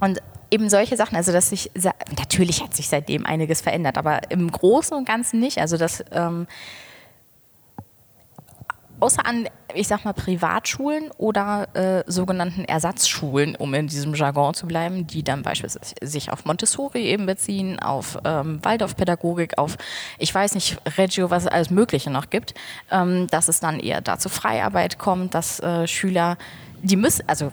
und 0.00 0.20
eben 0.50 0.68
solche 0.68 0.96
Sachen, 0.96 1.16
also 1.16 1.32
dass 1.32 1.48
sich, 1.48 1.70
natürlich 2.18 2.62
hat 2.62 2.74
sich 2.74 2.88
seitdem 2.88 3.26
einiges 3.26 3.62
verändert, 3.62 3.98
aber 3.98 4.30
im 4.30 4.50
Großen 4.50 4.96
und 4.96 5.06
Ganzen 5.06 5.40
nicht. 5.40 5.58
Also 5.58 5.76
dass 5.76 6.04
ähm, 6.12 6.46
außer 9.00 9.26
an, 9.26 9.48
ich 9.74 9.88
sag 9.88 10.04
mal, 10.04 10.12
Privatschulen 10.12 11.10
oder 11.18 11.68
äh, 11.74 12.04
sogenannten 12.06 12.64
Ersatzschulen, 12.64 13.56
um 13.56 13.74
in 13.74 13.88
diesem 13.88 14.14
Jargon 14.14 14.54
zu 14.54 14.66
bleiben, 14.66 15.06
die 15.06 15.22
dann 15.22 15.42
beispielsweise 15.42 15.94
sich 16.02 16.32
auf 16.32 16.44
Montessori 16.44 17.02
eben 17.02 17.26
beziehen, 17.26 17.78
auf 17.78 18.18
ähm, 18.24 18.64
Waldorfpädagogik, 18.64 19.58
auf, 19.58 19.76
ich 20.18 20.34
weiß 20.34 20.54
nicht, 20.54 20.78
Reggio, 20.96 21.30
was 21.30 21.44
es 21.44 21.48
alles 21.48 21.70
Mögliche 21.70 22.10
noch 22.10 22.30
gibt, 22.30 22.54
ähm, 22.90 23.26
dass 23.28 23.48
es 23.48 23.60
dann 23.60 23.80
eher 23.80 24.00
dazu 24.00 24.28
Freiarbeit 24.28 24.98
kommt, 24.98 25.34
dass 25.34 25.60
äh, 25.60 25.86
Schüler, 25.86 26.36
die 26.82 26.96
müssen, 26.96 27.28
also 27.28 27.52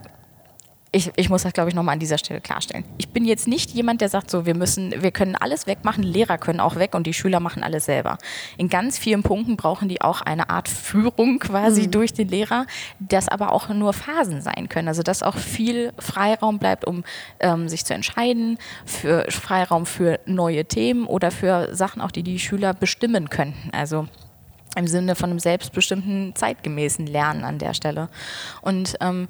ich, 0.95 1.11
ich 1.15 1.29
muss 1.29 1.41
das, 1.41 1.53
glaube 1.53 1.69
ich, 1.69 1.75
nochmal 1.75 1.93
an 1.93 1.99
dieser 1.99 2.19
Stelle 2.19 2.39
klarstellen. 2.39 2.85
Ich 2.99 3.09
bin 3.09 3.25
jetzt 3.25 3.47
nicht 3.47 3.71
jemand, 3.71 3.99
der 3.99 4.09
sagt, 4.09 4.29
so, 4.29 4.45
wir 4.45 4.53
müssen, 4.53 5.01
wir 5.01 5.09
können 5.09 5.35
alles 5.35 5.65
wegmachen, 5.65 6.03
Lehrer 6.03 6.37
können 6.37 6.59
auch 6.59 6.75
weg 6.75 6.93
und 6.93 7.07
die 7.07 7.15
Schüler 7.15 7.39
machen 7.39 7.63
alles 7.63 7.85
selber. 7.85 8.19
In 8.57 8.69
ganz 8.69 8.99
vielen 8.99 9.23
Punkten 9.23 9.57
brauchen 9.57 9.89
die 9.89 10.01
auch 10.01 10.21
eine 10.21 10.51
Art 10.51 10.69
Führung 10.69 11.39
quasi 11.39 11.87
mhm. 11.87 11.91
durch 11.91 12.13
den 12.13 12.27
Lehrer, 12.27 12.67
das 12.99 13.27
aber 13.27 13.53
auch 13.53 13.69
nur 13.69 13.91
Phasen 13.93 14.43
sein 14.43 14.69
können. 14.69 14.87
Also 14.87 15.01
dass 15.01 15.23
auch 15.23 15.35
viel 15.35 15.93
Freiraum 15.97 16.59
bleibt, 16.59 16.85
um 16.85 17.03
ähm, 17.39 17.67
sich 17.67 17.85
zu 17.85 17.95
entscheiden, 17.95 18.59
für 18.85 19.25
Freiraum 19.29 19.87
für 19.87 20.19
neue 20.27 20.63
Themen 20.65 21.07
oder 21.07 21.31
für 21.31 21.73
Sachen 21.73 22.03
auch, 22.03 22.11
die 22.11 22.21
die 22.21 22.37
Schüler 22.37 22.75
bestimmen 22.75 23.31
könnten. 23.31 23.71
Also 23.71 24.07
im 24.75 24.87
Sinne 24.87 25.15
von 25.15 25.29
einem 25.29 25.39
selbstbestimmten, 25.39 26.35
zeitgemäßen 26.35 27.07
Lernen 27.07 27.43
an 27.43 27.59
der 27.59 27.73
Stelle. 27.73 28.09
Und 28.61 28.95
ähm, 29.01 29.27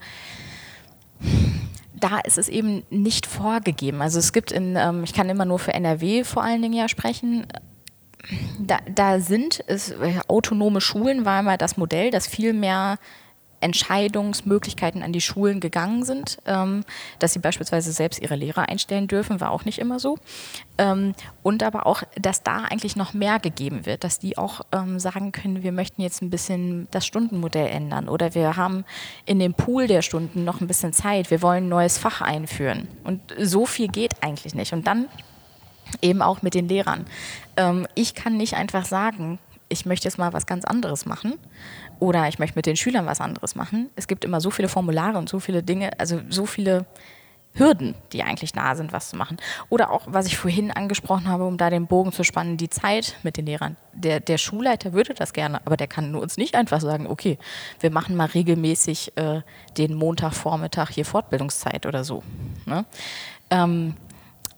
da 1.96 2.20
ist 2.20 2.38
es 2.38 2.50
eben 2.50 2.84
nicht 2.90 3.26
vorgegeben. 3.26 4.02
Also 4.02 4.20
es 4.20 4.34
gibt 4.34 4.52
in, 4.52 4.76
ähm, 4.76 5.04
ich 5.04 5.14
kann 5.14 5.30
immer 5.30 5.46
nur 5.46 5.60
für 5.60 5.74
NRW 5.74 6.24
vor 6.24 6.44
allen 6.44 6.62
Dingen 6.62 6.74
ja 6.74 6.90
sprechen, 6.90 7.46
da, 8.60 8.78
da 8.94 9.20
sind 9.20 9.64
es, 9.68 9.92
äh, 9.92 10.20
autonome 10.28 10.82
Schulen 10.82 11.26
war 11.26 11.40
immer 11.40 11.58
das 11.58 11.78
Modell, 11.78 12.12
das 12.12 12.28
viel 12.28 12.54
mehr 12.54 12.98
Entscheidungsmöglichkeiten 13.64 15.02
an 15.02 15.14
die 15.14 15.22
Schulen 15.22 15.60
gegangen 15.60 16.04
sind, 16.04 16.38
ähm, 16.46 16.84
dass 17.20 17.34
sie 17.34 17.40
beispielsweise 17.40 17.92
selbst 17.92 18.22
ihre 18.22 18.36
Lehrer 18.36 18.70
einstellen 18.70 19.08
dürfen, 19.08 19.40
war 19.40 19.52
auch 19.52 19.66
nicht 19.66 19.80
immer 19.80 20.00
so. 20.00 20.18
Ähm, 20.78 21.14
und 21.42 21.64
aber 21.64 21.86
auch, 21.86 22.04
dass 22.20 22.44
da 22.44 22.64
eigentlich 22.64 22.96
noch 22.96 23.14
mehr 23.14 23.40
gegeben 23.40 23.86
wird, 23.86 24.04
dass 24.04 24.20
die 24.20 24.38
auch 24.38 24.62
ähm, 24.72 25.00
sagen 25.00 25.32
können, 25.32 25.64
wir 25.64 25.72
möchten 25.72 26.02
jetzt 26.02 26.22
ein 26.22 26.30
bisschen 26.30 26.88
das 26.92 27.06
Stundenmodell 27.06 27.68
ändern 27.68 28.10
oder 28.10 28.36
wir 28.36 28.58
haben 28.58 28.86
in 29.26 29.40
dem 29.40 29.54
Pool 29.54 29.88
der 29.88 30.02
Stunden 30.02 30.44
noch 30.44 30.62
ein 30.62 30.68
bisschen 30.68 30.94
Zeit, 30.94 31.32
wir 31.32 31.42
wollen 31.42 31.66
ein 31.66 31.70
neues 31.70 31.98
Fach 31.98 32.22
einführen. 32.22 32.88
Und 33.04 33.22
so 33.40 33.66
viel 33.66 33.88
geht 33.88 34.22
eigentlich 34.22 34.56
nicht. 34.56 34.74
Und 34.74 34.88
dann 34.88 35.08
eben 36.02 36.22
auch 36.22 36.42
mit 36.42 36.54
den 36.54 36.68
Lehrern. 36.68 37.06
Ähm, 37.58 37.88
ich 37.96 38.16
kann 38.16 38.38
nicht 38.38 38.56
einfach 38.56 38.86
sagen, 38.86 39.40
ich 39.70 39.86
möchte 39.86 40.08
jetzt 40.08 40.18
mal 40.18 40.34
was 40.34 40.46
ganz 40.46 40.66
anderes 40.66 41.06
machen 41.06 41.34
oder 42.04 42.28
ich 42.28 42.38
möchte 42.38 42.58
mit 42.58 42.66
den 42.66 42.76
Schülern 42.76 43.06
was 43.06 43.22
anderes 43.22 43.56
machen. 43.56 43.90
Es 43.96 44.08
gibt 44.08 44.26
immer 44.26 44.42
so 44.42 44.52
viele 44.52 44.68
Formulare 44.68 45.18
und 45.18 45.30
so 45.30 45.40
viele 45.40 45.64
Dinge, 45.64 45.98
also 46.00 46.20
so 46.30 46.46
viele 46.46 46.86
Hürden, 47.54 47.96
die 48.12 48.24
eigentlich 48.24 48.56
nah 48.56 48.76
sind, 48.76 48.92
was 48.92 49.10
zu 49.10 49.16
machen. 49.16 49.38
Oder 49.70 49.90
auch, 49.90 50.02
was 50.08 50.26
ich 50.26 50.38
vorhin 50.38 50.70
angesprochen 50.70 51.30
habe, 51.30 51.46
um 51.46 51.58
da 51.58 51.70
den 51.70 51.88
Bogen 51.88 52.12
zu 52.12 52.26
spannen, 52.26 52.58
die 52.58 52.70
Zeit 52.70 53.16
mit 53.24 53.38
den 53.38 53.46
Lehrern. 53.46 53.78
Der, 53.94 54.20
der 54.20 54.38
Schulleiter 54.38 54.92
würde 54.92 55.14
das 55.14 55.32
gerne, 55.32 55.62
aber 55.66 55.78
der 55.78 55.88
kann 55.88 56.14
uns 56.16 56.36
nicht 56.36 56.56
einfach 56.56 56.82
sagen, 56.82 57.08
okay, 57.08 57.38
wir 57.80 57.90
machen 57.90 58.18
mal 58.18 58.26
regelmäßig 58.26 59.16
äh, 59.16 59.42
den 59.78 59.94
Montagvormittag 59.94 60.90
hier 60.90 61.06
Fortbildungszeit 61.06 61.86
oder 61.86 62.04
so. 62.04 62.22
Ne? 62.66 62.84
Ähm, 63.50 63.96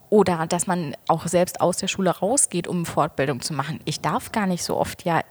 oder 0.09 0.47
dass 0.47 0.65
man 0.65 0.95
auch 1.07 1.27
selbst 1.27 1.61
aus 1.61 1.77
der 1.77 1.89
Schule 1.89 2.09
rausgeht, 2.09 2.67
um 2.67 2.87
Fortbildung 2.87 3.41
zu 3.41 3.53
machen. 3.53 3.81
Ich 3.85 4.01
darf 4.01 4.31
gar 4.31 4.47
nicht 4.47 4.63
so 4.63 4.77
oft 4.77 5.05
ja 5.05 5.21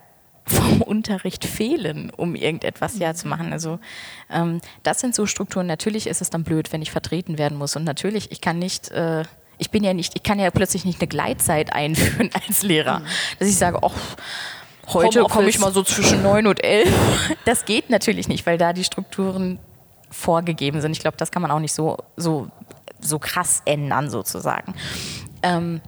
vom 0.47 0.83
Unterricht 0.83 1.45
fehlen, 1.45 2.11
um 2.11 2.35
irgendetwas 2.35 2.99
ja 2.99 3.15
zu 3.15 3.29
machen. 3.29 3.53
Also 3.53 3.79
ähm, 4.31 4.61
das 4.83 5.01
sind 5.01 5.15
so 5.15 5.27
Strukturen. 5.27 5.67
Natürlich 5.67 6.07
ist 6.07 6.21
es 6.21 6.31
dann 6.31 6.45
blöd, 6.45 6.73
wenn 6.73 6.83
ich 6.83 6.91
vertreten 6.91 7.39
werden 7.39 7.57
muss. 7.57 7.77
Und 7.77 7.85
natürlich, 7.85 8.31
ich 8.31 8.41
kann 8.41 8.59
nicht, 8.59 8.91
äh, 8.91 9.25
ich 9.59 9.71
bin 9.71 9.85
ja 9.85 9.95
nicht, 9.95 10.15
ich 10.15 10.23
kann 10.23 10.39
ja 10.39 10.51
plötzlich 10.51 10.85
nicht 10.85 11.01
eine 11.01 11.09
Gleitzeit 11.09 11.73
einführen 11.73 12.31
als 12.47 12.63
Lehrer, 12.63 13.01
mhm. 13.01 13.07
dass 13.39 13.49
ich 13.49 13.57
sage, 13.57 13.79
ach, 13.83 13.93
heute 14.89 15.23
komme 15.23 15.49
ich 15.49 15.59
mal 15.59 15.73
so 15.73 15.83
zwischen 15.83 16.23
neun 16.23 16.47
und 16.47 16.63
elf. 16.63 16.93
Das 17.47 17.65
geht 17.65 17.91
natürlich 17.91 18.29
nicht, 18.29 18.47
weil 18.47 18.59
da 18.59 18.73
die 18.73 18.85
Strukturen 18.85 19.59
vorgegeben 20.11 20.81
sind. 20.81 20.93
Ich 20.93 21.01
glaube, 21.01 21.17
das 21.17 21.31
kann 21.31 21.43
man 21.43 21.51
auch 21.51 21.59
nicht 21.59 21.73
so, 21.73 21.99
so 22.17 22.49
so 23.05 23.19
krass 23.19 23.63
ändern 23.65 24.11
sozusagen. 24.11 24.75
Ähm, 25.43 25.81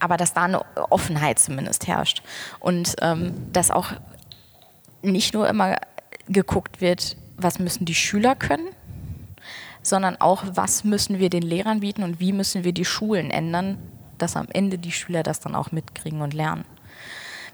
aber 0.00 0.16
dass 0.16 0.32
da 0.32 0.44
eine 0.44 0.62
Offenheit 0.90 1.38
zumindest 1.38 1.86
herrscht 1.86 2.22
und 2.60 2.96
ähm, 3.00 3.52
dass 3.52 3.70
auch 3.70 3.92
nicht 5.02 5.34
nur 5.34 5.48
immer 5.48 5.76
geguckt 6.28 6.80
wird, 6.80 7.16
was 7.36 7.58
müssen 7.58 7.84
die 7.84 7.94
Schüler 7.94 8.34
können, 8.34 8.68
sondern 9.82 10.20
auch, 10.20 10.44
was 10.52 10.84
müssen 10.84 11.18
wir 11.18 11.30
den 11.30 11.42
Lehrern 11.42 11.80
bieten 11.80 12.02
und 12.02 12.20
wie 12.20 12.32
müssen 12.32 12.64
wir 12.64 12.72
die 12.72 12.84
Schulen 12.84 13.30
ändern, 13.30 13.78
dass 14.18 14.36
am 14.36 14.46
Ende 14.52 14.78
die 14.78 14.92
Schüler 14.92 15.22
das 15.22 15.40
dann 15.40 15.54
auch 15.54 15.72
mitkriegen 15.72 16.20
und 16.20 16.34
lernen. 16.34 16.64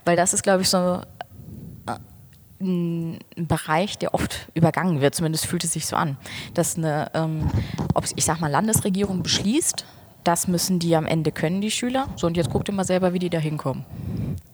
Weil 0.05 0.15
das 0.15 0.33
ist, 0.33 0.43
glaube 0.43 0.61
ich, 0.61 0.69
so 0.69 1.01
ein 2.59 3.19
Bereich, 3.35 3.97
der 3.97 4.13
oft 4.13 4.49
übergangen 4.53 4.99
wird, 4.99 5.15
zumindest 5.15 5.45
fühlt 5.45 5.63
es 5.63 5.73
sich 5.73 5.85
so 5.85 5.95
an, 5.95 6.17
dass 6.53 6.77
eine, 6.77 7.11
ähm, 7.13 7.49
ob 7.93 8.05
ich 8.15 8.25
sag 8.25 8.39
mal, 8.39 8.49
Landesregierung 8.49 9.21
beschließt, 9.21 9.85
das 10.27 10.47
müssen 10.47 10.79
die 10.79 10.95
am 10.95 11.05
Ende 11.05 11.31
können, 11.31 11.61
die 11.61 11.71
Schüler. 11.71 12.07
So, 12.17 12.27
und 12.27 12.35
jetzt 12.35 12.49
guckt 12.49 12.67
ihr 12.67 12.73
mal 12.73 12.83
selber, 12.83 13.13
wie 13.13 13.19
die 13.19 13.29
da 13.29 13.39
hinkommen. 13.39 13.85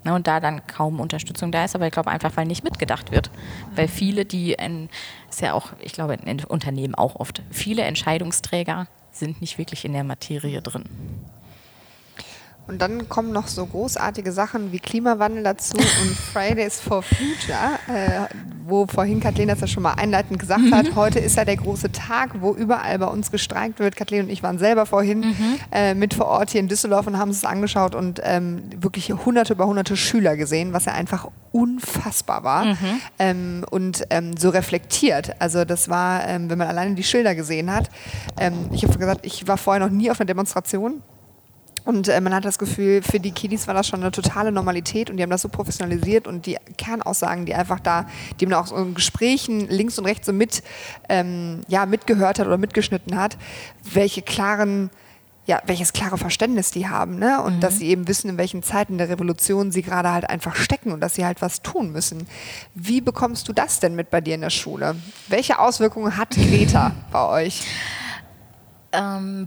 Ne, 0.04 0.14
und 0.14 0.28
da 0.28 0.40
dann 0.40 0.68
kaum 0.68 1.00
Unterstützung 1.00 1.52
da 1.52 1.66
ist, 1.66 1.76
aber 1.76 1.88
ich 1.88 1.92
glaube 1.92 2.12
einfach, 2.12 2.36
weil 2.36 2.46
nicht 2.46 2.64
mitgedacht 2.64 3.12
wird. 3.12 3.32
Weil 3.76 3.88
viele, 3.88 4.26
die, 4.26 4.54
in, 4.54 4.90
ist 5.30 5.42
ja 5.42 5.54
auch, 5.54 5.72
ich 5.80 5.94
glaube, 5.94 6.14
in 6.14 6.44
Unternehmen 6.44 6.94
auch 6.94 7.16
oft, 7.16 7.42
viele 7.50 7.84
Entscheidungsträger 7.84 8.88
sind 9.12 9.42
nicht 9.42 9.58
wirklich 9.58 9.84
in 9.86 9.94
der 9.94 10.04
Materie 10.04 10.62
drin. 10.62 10.84
Und 12.68 12.82
dann 12.82 13.10
kommen 13.10 13.32
noch 13.32 13.48
so 13.48 13.66
großartige 13.66 14.32
Sachen 14.32 14.72
wie 14.72 14.80
Klimawandel 14.80 15.44
dazu 15.44 15.76
und 15.78 16.18
Fridays 16.34 16.80
for 16.80 17.04
Future. 17.04 17.80
Äh, 17.88 18.28
wo 18.66 18.88
vorhin 18.88 19.20
Kathleen 19.20 19.50
das 19.50 19.60
ja 19.60 19.68
schon 19.68 19.84
mal 19.84 19.94
einleitend 19.94 20.40
gesagt 20.40 20.62
mhm. 20.62 20.74
hat, 20.74 20.96
heute 20.96 21.20
ist 21.20 21.36
ja 21.36 21.46
der 21.46 21.58
große 21.58 21.92
Tag, 21.92 22.42
wo 22.42 22.54
überall 22.54 22.98
bei 23.00 23.08
uns 23.08 23.32
gestreikt 23.32 23.80
wird. 23.80 23.96
Kathleen 23.96 24.26
und 24.26 24.30
ich 24.30 24.42
waren 24.44 24.58
selber 24.58 24.86
vorhin 24.86 25.20
mhm. 25.20 25.60
äh, 25.72 25.94
mit 25.94 26.14
vor 26.14 26.28
Ort 26.28 26.52
hier 26.52 26.62
in 26.62 26.68
Düsseldorf 26.68 27.08
und 27.08 27.18
haben 27.18 27.32
es 27.32 27.44
angeschaut 27.44 27.96
und 27.96 28.22
ähm, 28.24 28.64
wirklich 28.78 29.12
hunderte 29.12 29.54
über 29.54 29.66
hunderte 29.66 29.98
Schüler 29.98 30.38
gesehen, 30.38 30.74
was 30.74 30.86
ja 30.86 30.94
einfach 30.94 31.28
unfassbar 31.52 32.44
war 32.44 32.66
mhm. 32.66 33.02
ähm, 33.20 33.66
und 33.70 34.06
ähm, 34.10 34.38
so 34.38 34.50
reflektiert. 34.50 35.36
Also 35.40 35.66
das 35.66 35.90
war, 35.90 36.28
ähm, 36.28 36.50
wenn 36.50 36.58
man 36.58 36.68
alleine 36.68 36.96
die 36.96 37.04
Schilder 37.04 37.36
gesehen 37.36 37.72
hat. 37.72 37.90
Ähm, 38.40 38.70
ich 38.72 38.84
habe 38.84 38.98
gesagt, 38.98 39.26
ich 39.26 39.48
war 39.48 39.58
vorher 39.58 39.86
noch 39.86 39.92
nie 39.92 40.10
auf 40.10 40.20
einer 40.20 40.28
Demonstration 40.28 41.02
und 41.86 42.08
äh, 42.08 42.22
man 42.22 42.34
hat 42.34 42.46
das 42.46 42.58
Gefühl, 42.58 43.02
für 43.02 43.20
die 43.20 43.32
Kiddies 43.32 43.68
war 43.68 43.74
das 43.74 43.88
schon 43.88 44.02
eine 44.02 44.12
totale 44.12 44.52
Normalität 44.52 45.10
und 45.10 45.18
die 45.18 45.24
haben 45.24 45.30
das 45.30 45.42
so 45.42 45.50
professionalisiert 45.50 46.28
und 46.28 46.46
die 46.46 46.58
Kernaussagen, 46.78 47.46
die 47.46 47.54
einfach 47.54 47.80
da, 47.80 48.06
die 48.40 48.46
man 48.46 48.56
auch 48.56 48.68
so 48.68 48.76
in 48.76 48.94
Gesprächen 48.94 49.68
links 49.68 50.00
und 50.00 50.06
rechts 50.06 50.26
so 50.26 50.34
mit, 50.34 50.64
ähm, 51.10 51.62
ja, 51.68 51.86
mitgehört 51.86 52.40
hat 52.40 52.48
oder 52.48 52.58
mitgeschnitten 52.58 53.18
hat, 53.18 53.38
welche 53.84 54.22
klaren 54.22 54.90
ja, 55.46 55.62
welches 55.66 55.92
klare 55.92 56.18
Verständnis 56.18 56.72
die 56.72 56.88
haben, 56.88 57.20
ne? 57.20 57.42
Und 57.42 57.58
mhm. 57.58 57.60
dass 57.60 57.78
sie 57.78 57.90
eben 57.90 58.08
wissen, 58.08 58.30
in 58.30 58.38
welchen 58.38 58.64
Zeiten 58.64 58.98
der 58.98 59.10
Revolution 59.10 59.74
sie 59.74 59.82
gerade 59.82 60.12
halt 60.14 60.30
einfach 60.30 60.56
stecken 60.56 60.94
und 60.94 61.02
dass 61.02 61.16
sie 61.16 61.26
halt 61.26 61.42
was 61.42 61.62
tun 61.62 61.92
müssen. 61.92 62.28
Wie 62.76 63.02
bekommst 63.02 63.50
du 63.50 63.54
das 63.54 63.82
denn 63.82 63.94
mit 63.94 64.10
bei 64.10 64.22
dir 64.22 64.36
in 64.36 64.42
der 64.42 64.50
Schule? 64.50 64.96
Welche 65.28 65.60
Auswirkungen 65.60 66.16
hat 66.16 66.30
Greta 66.30 66.94
bei 67.12 67.28
euch? 67.28 67.68
Ähm, 68.94 69.46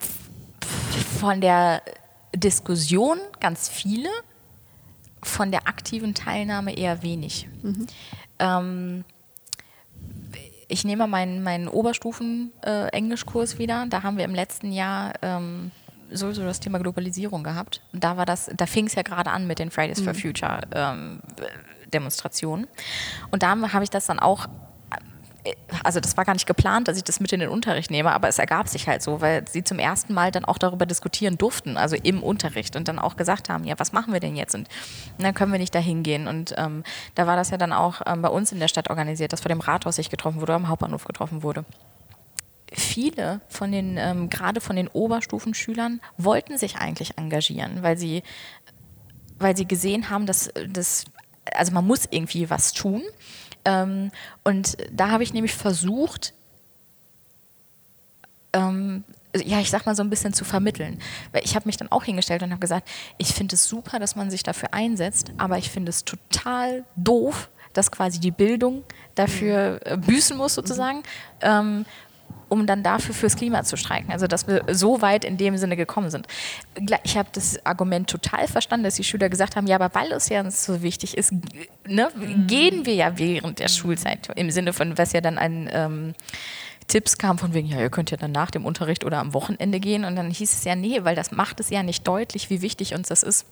von 1.19 1.41
der 1.41 1.81
Diskussion 2.39 3.19
ganz 3.41 3.69
viele, 3.69 4.09
von 5.23 5.51
der 5.51 5.67
aktiven 5.69 6.15
Teilnahme 6.15 6.77
eher 6.77 7.03
wenig. 7.03 7.49
Mhm. 7.63 7.87
Ähm, 8.39 9.05
ich 10.69 10.85
nehme 10.85 11.07
meinen, 11.07 11.43
meinen 11.43 11.69
Oberstufen-Englischkurs 11.69 13.55
äh, 13.55 13.59
wieder. 13.59 13.87
Da 13.89 14.03
haben 14.03 14.19
wir 14.19 14.25
im 14.25 14.35
letzten 14.35 14.73
Jahr 14.73 15.15
ähm, 15.23 15.71
sowieso 16.11 16.43
das 16.43 16.61
Thema 16.61 16.79
Globalisierung 16.79 17.45
gehabt. 17.45 17.83
Und 17.93 18.03
da 18.03 18.17
war 18.17 18.27
das, 18.27 18.51
da 18.57 18.67
fing 18.67 18.87
es 18.87 18.95
ja 18.95 19.03
gerade 19.03 19.31
an 19.31 19.47
mit 19.47 19.59
den 19.59 19.71
Fridays 19.71 20.01
mhm. 20.01 20.05
for 20.05 20.15
Future 20.15 20.61
ähm, 20.75 21.21
Demonstrationen. 21.93 22.67
Und 23.31 23.43
da 23.43 23.57
habe 23.73 23.85
ich 23.85 23.91
das 23.91 24.07
dann 24.07 24.19
auch 24.19 24.49
also 25.85 26.01
das 26.01 26.17
war 26.17 26.25
gar 26.25 26.33
nicht 26.33 26.47
geplant, 26.47 26.89
dass 26.89 26.97
ich 26.97 27.05
das 27.05 27.21
mit 27.21 27.33
in 27.33 27.41
den 27.41 27.49
Unterricht 27.49 27.91
nehme, 27.91 28.13
aber 28.13 28.29
es 28.29 28.39
ergab 28.39 28.69
sich 28.69 28.89
halt 28.89 29.03
so, 29.03 29.21
weil 29.21 29.47
sie 29.49 29.65
zum 29.65 29.79
ersten 29.79 30.15
Mal 30.15 30.31
dann 30.31 30.45
auch 30.45 30.59
darüber 30.59 30.87
diskutieren 30.87 31.39
durften, 31.39 31.77
also 31.77 31.97
im 31.97 32.23
Unterricht 32.23 32.77
und 32.77 32.89
dann 32.89 32.99
auch 32.99 33.17
gesagt 33.17 33.49
haben, 33.49 33.65
ja, 33.65 33.79
was 33.79 33.93
machen 33.93 34.13
wir 34.13 34.21
denn 34.21 34.37
jetzt? 34.37 34.55
Und, 34.55 34.69
dann 35.19 35.35
können 35.35 35.53
wir 35.53 35.59
nicht 35.59 35.75
da 35.75 35.79
hingehen. 35.79 36.29
Und 36.29 36.55
ähm, 36.57 36.85
da 37.15 37.27
war 37.27 37.37
das 37.37 37.51
ja 37.51 37.57
dann 37.57 37.73
auch 37.73 38.03
ähm, 38.07 38.23
bei 38.23 38.29
uns 38.29 38.53
in 38.53 38.61
der 38.61 38.69
Stadt 38.69 38.91
organisiert, 38.91 39.33
dass 39.33 39.41
vor 39.41 39.49
dem 39.49 39.61
Rathaus 39.61 39.97
sich 39.97 40.11
getroffen 40.11 40.41
wurde, 40.41 40.55
am 40.55 40.69
Hauptbahnhof 40.69 41.05
getroffen 41.05 41.43
wurde 41.43 41.65
viele 42.73 43.41
von 43.49 43.73
den, 43.73 43.97
ähm, 43.97 44.29
gerade 44.29 44.61
von 44.61 44.77
den 44.77 44.89
Oberstufenschülern, 44.89 46.01
wollten 46.19 46.59
sich 46.59 46.77
eigentlich 46.77 47.17
engagieren, 47.17 47.83
weil 47.83 47.97
sie, 47.97 48.23
weil 49.39 49.57
sie 49.57 49.67
gesehen 49.67 50.11
haben, 50.11 50.27
dass 50.27 50.51
das, 50.69 51.05
also 51.53 51.73
man 51.73 51.87
muss 51.87 52.07
irgendwie 52.11 52.51
was 52.51 52.73
tun. 52.73 53.03
Ähm, 53.67 54.11
und 54.45 54.77
da 54.93 55.11
habe 55.11 55.25
ich 55.25 55.35
nämlich 55.35 55.55
versucht, 55.55 56.33
ähm, 58.53 59.05
ja, 59.45 59.61
ich 59.61 59.71
sag 59.71 59.85
mal 59.85 59.95
so 59.95 60.03
ein 60.03 60.09
bisschen 60.09 60.33
zu 60.33 60.45
vermitteln. 60.45 60.99
Weil 61.33 61.45
ich 61.45 61.55
habe 61.55 61.67
mich 61.67 61.77
dann 61.77 61.91
auch 61.91 62.05
hingestellt 62.05 62.43
und 62.43 62.51
habe 62.53 62.61
gesagt, 62.61 62.89
ich 63.19 63.35
finde 63.35 63.57
es 63.57 63.69
super, 63.69 63.99
dass 63.99 64.17
man 64.17 64.31
sich 64.31 64.43
dafür 64.43 64.73
einsetzt, 64.73 65.33
aber 65.37 65.59
ich 65.59 65.69
finde 65.69 65.91
es 65.91 66.05
total 66.05 66.85
doof, 66.95 67.51
dass 67.73 67.91
quasi 67.91 68.21
die 68.21 68.31
Bildung 68.31 68.85
dafür 69.17 69.81
äh, 69.85 69.99
büßen 69.99 70.37
muss 70.37 70.55
sozusagen. 70.55 71.03
Ähm, 71.43 71.85
um 72.49 72.67
dann 72.67 72.83
dafür 72.83 73.15
fürs 73.15 73.37
Klima 73.37 73.65
zu 73.65 73.77
streiken. 73.77 74.13
Also 74.13 74.27
dass 74.27 74.47
wir 74.47 74.65
so 74.71 75.03
weit 75.03 75.25
in 75.25 75.37
dem 75.37 75.57
Sinne 75.57 75.77
gekommen 75.77 76.11
sind. 76.11 76.27
Ich 77.03 77.17
habe 77.17 77.29
das 77.33 77.65
Argument 77.65 78.09
total 78.09 78.47
verstanden, 78.49 78.85
dass 78.85 78.95
die 78.95 79.05
Schüler 79.05 79.29
gesagt 79.29 79.57
haben, 79.57 79.67
ja, 79.67 79.77
aber 79.77 79.95
weil 79.95 80.13
es 80.13 80.29
ja 80.29 80.49
so 80.51 80.83
wichtig 80.83 81.17
ist, 81.17 81.33
ne, 81.87 82.09
mhm. 82.15 82.47
gehen 82.47 82.87
wir 82.87 82.95
ja 82.95 83.19
während 83.19 83.59
der 83.59 83.69
Schulzeit 83.69 84.29
im 84.37 84.51
Sinne 84.51 84.73
von, 84.73 84.97
was 84.99 85.13
ja 85.13 85.21
dann 85.21 85.39
ein 85.39 85.69
ähm, 85.73 86.15
Tipps 86.89 87.19
kam 87.19 87.39
von 87.39 87.53
wegen, 87.53 87.69
ja, 87.69 87.81
ihr 87.81 87.91
könnt 87.91 88.11
ja 88.11 88.17
dann 88.17 88.33
nach 88.33 88.51
dem 88.51 88.65
Unterricht 88.65 89.05
oder 89.05 89.19
am 89.19 89.35
Wochenende 89.35 89.81
gehen. 89.81 90.05
Und 90.05 90.17
dann 90.17 90.31
hieß 90.31 90.53
es 90.53 90.65
ja, 90.65 90.77
nee, 90.77 91.01
weil 91.03 91.17
das 91.17 91.33
macht 91.33 91.59
es 91.61 91.71
ja 91.71 91.83
nicht 91.83 92.07
deutlich, 92.07 92.49
wie 92.51 92.63
wichtig 92.63 92.95
uns 92.95 93.09
das 93.09 93.23
ist. 93.23 93.47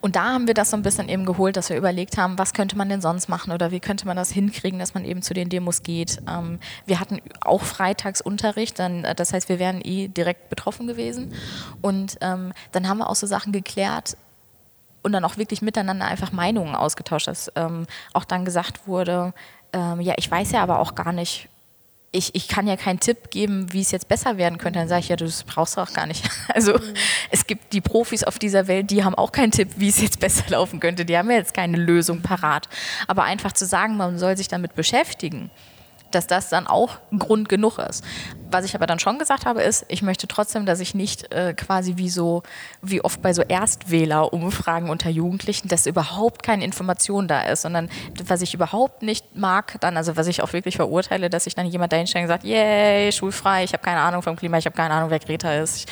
Und 0.00 0.16
da 0.16 0.32
haben 0.32 0.46
wir 0.46 0.54
das 0.54 0.70
so 0.70 0.76
ein 0.76 0.82
bisschen 0.82 1.08
eben 1.08 1.24
geholt, 1.24 1.56
dass 1.56 1.70
wir 1.70 1.76
überlegt 1.76 2.16
haben, 2.18 2.38
was 2.38 2.52
könnte 2.52 2.76
man 2.76 2.88
denn 2.88 3.00
sonst 3.00 3.28
machen 3.28 3.52
oder 3.52 3.70
wie 3.70 3.80
könnte 3.80 4.06
man 4.06 4.16
das 4.16 4.30
hinkriegen, 4.30 4.78
dass 4.78 4.94
man 4.94 5.04
eben 5.04 5.22
zu 5.22 5.34
den 5.34 5.48
Demos 5.48 5.82
geht. 5.82 6.20
Ähm, 6.28 6.58
wir 6.86 7.00
hatten 7.00 7.20
auch 7.40 7.62
Freitagsunterricht, 7.62 8.78
dann, 8.78 9.04
äh, 9.04 9.14
das 9.14 9.32
heißt, 9.32 9.48
wir 9.48 9.58
wären 9.58 9.80
eh 9.82 10.08
direkt 10.08 10.50
betroffen 10.50 10.86
gewesen. 10.86 11.32
Und 11.82 12.18
ähm, 12.20 12.52
dann 12.72 12.88
haben 12.88 12.98
wir 12.98 13.08
auch 13.08 13.16
so 13.16 13.26
Sachen 13.26 13.52
geklärt, 13.52 14.16
und 15.04 15.12
dann 15.12 15.24
auch 15.24 15.36
wirklich 15.36 15.62
miteinander 15.62 16.06
einfach 16.06 16.32
Meinungen 16.32 16.74
ausgetauscht, 16.74 17.28
dass 17.28 17.52
ähm, 17.56 17.86
auch 18.14 18.24
dann 18.24 18.46
gesagt 18.46 18.88
wurde, 18.88 19.34
ähm, 19.74 20.00
ja, 20.00 20.14
ich 20.16 20.30
weiß 20.30 20.52
ja 20.52 20.62
aber 20.62 20.80
auch 20.80 20.94
gar 20.94 21.12
nicht, 21.12 21.48
ich, 22.14 22.34
ich 22.34 22.48
kann 22.48 22.66
ja 22.66 22.76
keinen 22.76 23.00
Tipp 23.00 23.30
geben, 23.30 23.72
wie 23.72 23.80
es 23.80 23.90
jetzt 23.90 24.08
besser 24.08 24.38
werden 24.38 24.58
könnte. 24.58 24.78
Dann 24.78 24.88
sage 24.88 25.00
ich, 25.00 25.08
ja, 25.08 25.16
das 25.16 25.42
brauchst 25.42 25.76
du 25.76 25.80
auch 25.80 25.92
gar 25.92 26.06
nicht. 26.06 26.24
Also 26.54 26.74
mhm. 26.74 26.94
es 27.30 27.46
gibt 27.46 27.72
die 27.72 27.80
Profis 27.80 28.22
auf 28.22 28.38
dieser 28.38 28.68
Welt, 28.68 28.90
die 28.90 29.02
haben 29.02 29.16
auch 29.16 29.32
keinen 29.32 29.50
Tipp, 29.50 29.70
wie 29.76 29.88
es 29.88 30.00
jetzt 30.00 30.20
besser 30.20 30.44
laufen 30.48 30.78
könnte. 30.78 31.04
Die 31.04 31.18
haben 31.18 31.28
ja 31.30 31.36
jetzt 31.36 31.52
keine 31.52 31.76
Lösung 31.78 32.22
parat. 32.22 32.68
Aber 33.08 33.24
einfach 33.24 33.52
zu 33.52 33.66
sagen, 33.66 33.96
man 33.96 34.18
soll 34.18 34.36
sich 34.36 34.46
damit 34.46 34.74
beschäftigen, 34.74 35.50
dass 36.14 36.26
das 36.26 36.48
dann 36.48 36.66
auch 36.66 36.98
Grund 37.16 37.48
genug 37.48 37.78
ist. 37.78 38.04
Was 38.50 38.64
ich 38.64 38.74
aber 38.74 38.86
dann 38.86 38.98
schon 38.98 39.18
gesagt 39.18 39.46
habe, 39.46 39.62
ist, 39.62 39.84
ich 39.88 40.02
möchte 40.02 40.28
trotzdem, 40.28 40.66
dass 40.66 40.80
ich 40.80 40.94
nicht 40.94 41.32
äh, 41.32 41.54
quasi 41.54 41.94
wie 41.96 42.08
so, 42.08 42.42
wie 42.82 43.02
oft 43.02 43.20
bei 43.20 43.32
so 43.32 43.42
Erstwähler-Umfragen 43.42 44.90
unter 44.90 45.10
Jugendlichen, 45.10 45.68
dass 45.68 45.86
überhaupt 45.86 46.42
keine 46.42 46.64
Information 46.64 47.26
da 47.26 47.42
ist, 47.42 47.62
sondern 47.62 47.88
was 48.26 48.42
ich 48.42 48.54
überhaupt 48.54 49.02
nicht 49.02 49.36
mag, 49.36 49.80
dann, 49.80 49.96
also 49.96 50.16
was 50.16 50.26
ich 50.26 50.42
auch 50.42 50.52
wirklich 50.52 50.76
verurteile, 50.76 51.30
dass 51.30 51.44
sich 51.44 51.54
dann 51.54 51.66
jemand 51.66 51.92
dahinstellt 51.92 52.24
und 52.24 52.28
sagt, 52.28 52.44
yay, 52.44 53.10
schulfrei, 53.12 53.64
ich 53.64 53.72
habe 53.72 53.82
keine 53.82 54.00
Ahnung 54.00 54.22
vom 54.22 54.36
Klima, 54.36 54.58
ich 54.58 54.66
habe 54.66 54.76
keine 54.76 54.94
Ahnung, 54.94 55.10
wer 55.10 55.18
Greta 55.18 55.52
ist. 55.54 55.76
Ich, 55.76 55.86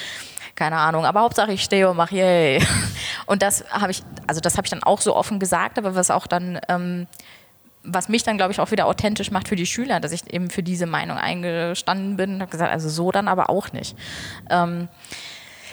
keine 0.54 0.76
Ahnung, 0.76 1.06
aber 1.06 1.20
Hauptsache 1.22 1.52
ich 1.52 1.62
stehe 1.62 1.88
und 1.88 1.96
mache 1.96 2.14
yay. 2.14 2.62
Und 3.26 3.42
das 3.42 3.64
habe 3.70 3.90
ich, 3.90 4.02
also 4.26 4.40
das 4.40 4.56
habe 4.56 4.66
ich 4.66 4.70
dann 4.70 4.82
auch 4.82 5.00
so 5.00 5.16
offen 5.16 5.38
gesagt, 5.38 5.78
aber 5.78 5.94
was 5.94 6.10
auch 6.10 6.26
dann 6.26 6.60
ähm, 6.68 7.06
was 7.84 8.08
mich 8.08 8.22
dann, 8.22 8.36
glaube 8.36 8.52
ich, 8.52 8.60
auch 8.60 8.70
wieder 8.70 8.86
authentisch 8.86 9.30
macht 9.30 9.48
für 9.48 9.56
die 9.56 9.66
Schüler, 9.66 10.00
dass 10.00 10.12
ich 10.12 10.32
eben 10.32 10.50
für 10.50 10.62
diese 10.62 10.86
Meinung 10.86 11.16
eingestanden 11.16 12.16
bin 12.16 12.34
und 12.34 12.40
habe 12.40 12.50
gesagt, 12.50 12.72
also 12.72 12.88
so 12.88 13.10
dann 13.10 13.28
aber 13.28 13.50
auch 13.50 13.72
nicht. 13.72 13.96
Ähm, 14.50 14.88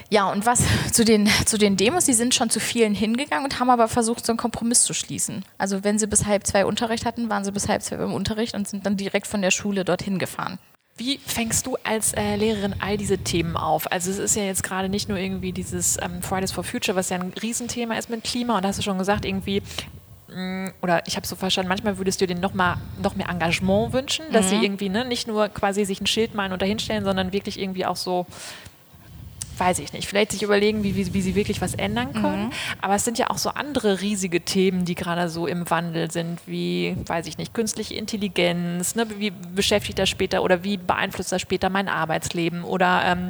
ja, 0.09 0.29
und 0.31 0.45
was 0.45 0.63
zu 0.91 1.05
den, 1.05 1.29
zu 1.45 1.57
den 1.57 1.77
Demos, 1.77 2.05
die 2.05 2.13
sind 2.13 2.33
schon 2.33 2.49
zu 2.49 2.59
vielen 2.59 2.95
hingegangen 2.95 3.45
und 3.45 3.59
haben 3.59 3.69
aber 3.69 3.87
versucht, 3.87 4.25
so 4.25 4.31
einen 4.31 4.37
Kompromiss 4.37 4.83
zu 4.83 4.93
schließen. 4.93 5.45
Also 5.57 5.83
wenn 5.83 5.99
sie 5.99 6.07
bis 6.07 6.25
halb 6.25 6.47
zwei 6.47 6.65
Unterricht 6.65 7.05
hatten, 7.05 7.29
waren 7.29 7.43
sie 7.43 7.51
bis 7.51 7.67
halb 7.67 7.83
zwei 7.83 7.97
im 7.97 8.13
Unterricht 8.13 8.55
und 8.55 8.67
sind 8.67 8.85
dann 8.85 8.97
direkt 8.97 9.27
von 9.27 9.41
der 9.41 9.51
Schule 9.51 9.85
dorthin 9.85 10.17
gefahren. 10.19 10.57
Wie 10.97 11.17
fängst 11.17 11.65
du 11.65 11.77
als 11.85 12.11
äh, 12.11 12.35
Lehrerin 12.35 12.75
all 12.79 12.97
diese 12.97 13.19
Themen 13.19 13.55
auf? 13.55 13.89
Also 13.89 14.11
es 14.11 14.17
ist 14.17 14.35
ja 14.35 14.43
jetzt 14.43 14.63
gerade 14.63 14.89
nicht 14.89 15.07
nur 15.07 15.17
irgendwie 15.17 15.53
dieses 15.53 15.97
ähm, 16.01 16.21
Fridays 16.21 16.51
for 16.51 16.65
Future, 16.65 16.97
was 16.97 17.09
ja 17.09 17.17
ein 17.17 17.31
Riesenthema 17.41 17.95
ist 17.95 18.09
mit 18.09 18.25
Klima 18.25 18.57
und 18.57 18.65
hast 18.65 18.79
du 18.79 18.83
schon 18.83 18.97
gesagt, 18.97 19.23
irgendwie 19.23 19.61
oder 20.81 21.05
ich 21.07 21.15
habe 21.15 21.25
so 21.25 21.35
verstanden, 21.35 21.69
manchmal 21.69 21.97
würdest 21.97 22.21
du 22.21 22.27
dir 22.27 22.35
noch 22.35 22.53
mal 22.53 22.77
noch 23.01 23.15
mehr 23.15 23.29
Engagement 23.29 23.93
wünschen, 23.93 24.25
dass 24.31 24.45
mhm. 24.45 24.49
sie 24.49 24.65
irgendwie 24.65 24.89
ne, 24.89 25.05
nicht 25.05 25.27
nur 25.27 25.49
quasi 25.49 25.85
sich 25.85 26.01
ein 26.01 26.07
Schild 26.07 26.35
malen 26.35 26.53
und 26.53 26.61
dahinstellen, 26.61 27.03
sondern 27.03 27.33
wirklich 27.33 27.59
irgendwie 27.59 27.85
auch 27.85 27.95
so 27.95 28.25
weiß 29.59 29.79
ich 29.79 29.93
nicht, 29.93 30.07
vielleicht 30.07 30.31
sich 30.31 30.43
überlegen, 30.43 30.83
wie, 30.83 30.95
wie, 30.95 31.13
wie 31.13 31.21
sie 31.21 31.35
wirklich 31.35 31.61
was 31.61 31.73
ändern 31.73 32.13
können. 32.13 32.45
Mhm. 32.45 32.51
Aber 32.81 32.95
es 32.95 33.05
sind 33.05 33.17
ja 33.17 33.29
auch 33.29 33.37
so 33.37 33.49
andere 33.49 34.01
riesige 34.01 34.41
Themen, 34.41 34.85
die 34.85 34.95
gerade 34.95 35.29
so 35.29 35.47
im 35.47 35.69
Wandel 35.69 36.11
sind, 36.11 36.39
wie, 36.45 36.95
weiß 37.05 37.27
ich 37.27 37.37
nicht, 37.37 37.53
künstliche 37.53 37.95
Intelligenz, 37.95 38.95
ne? 38.95 39.07
wie 39.17 39.31
beschäftigt 39.31 39.99
das 39.99 40.09
später 40.09 40.43
oder 40.43 40.63
wie 40.63 40.77
beeinflusst 40.77 41.31
das 41.31 41.41
später 41.41 41.69
mein 41.69 41.89
Arbeitsleben 41.89 42.63
oder 42.63 43.03
ähm, 43.05 43.27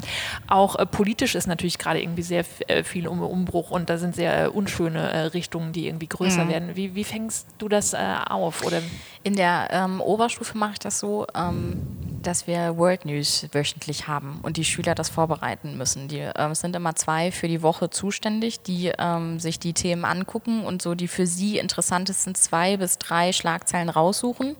auch 0.47 0.75
äh, 0.75 0.86
politisch 0.86 1.36
ist 1.36 1.47
natürlich 1.47 1.77
gerade 1.77 2.01
irgendwie 2.01 2.21
sehr 2.21 2.45
äh, 2.67 2.84
viel 2.84 3.07
um 3.07 3.21
Umbruch 3.21 3.71
und 3.71 3.89
da 3.89 3.97
sind 3.97 4.15
sehr 4.15 4.45
äh, 4.45 4.47
unschöne 4.47 4.99
äh, 5.11 5.19
Richtungen, 5.27 5.73
die 5.73 5.88
irgendwie 5.88 6.07
größer 6.07 6.45
mhm. 6.45 6.49
werden. 6.49 6.75
Wie, 6.75 6.95
wie 6.95 7.03
fängst 7.03 7.47
du 7.57 7.67
das 7.67 7.93
äh, 7.93 7.97
auf? 8.30 8.65
Oder? 8.65 8.82
In 9.24 9.36
der 9.36 9.67
ähm, 9.72 9.99
Oberstufe 10.01 10.57
mache 10.57 10.74
ich 10.74 10.80
das 10.80 10.99
so, 10.99 11.28
ähm, 11.36 11.82
dass 12.22 12.47
wir 12.47 12.78
World 12.78 13.05
News 13.05 13.47
wöchentlich 13.51 14.07
haben 14.07 14.39
und 14.43 14.57
die 14.57 14.63
Schüler 14.63 14.95
das 14.95 15.09
vorbereiten 15.09 15.78
müssen. 15.78 16.07
Die 16.07 16.20
ähm, 16.20 16.55
sind 16.55 16.76
immer 16.76 16.95
zwei 16.95 17.32
für 17.32 17.47
die 17.47 17.61
Woche 17.61 17.89
zuständig, 17.89 18.61
die 18.61 18.91
ähm, 18.97 19.39
sich 19.39 19.59
die 19.59 19.74
Themen 19.74 20.05
angucken 20.05 20.63
und 20.65 20.82
so 20.82 20.95
die 20.95 21.07
für 21.07 21.28
sie 21.28 21.57
interessantesten 21.57 22.36
zwei 22.36 22.78
bis 22.78 22.97
drei 22.97 23.34
Schlagzeilen 23.34 23.89
raussuchen, 23.89 24.55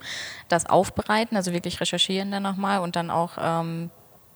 das 0.49 0.66
aufbereiten, 0.66 1.38
also 1.38 1.53
wirklich 1.53 1.80
recherchieren 1.80 2.32
dann 2.32 2.43
nochmal 2.43 2.80
und 2.80 2.95
dann 2.95 3.12
auch 3.12 3.32
ähm, 3.41 3.89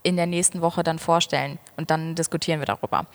in 0.03 0.17
der 0.17 0.27
nächsten 0.27 0.61
Woche 0.61 0.83
dann 0.83 0.99
vorstellen 0.99 1.57
und 1.77 1.89
dann 1.89 2.15
diskutieren 2.15 2.59
wir 2.59 2.65
darüber. 2.65 3.05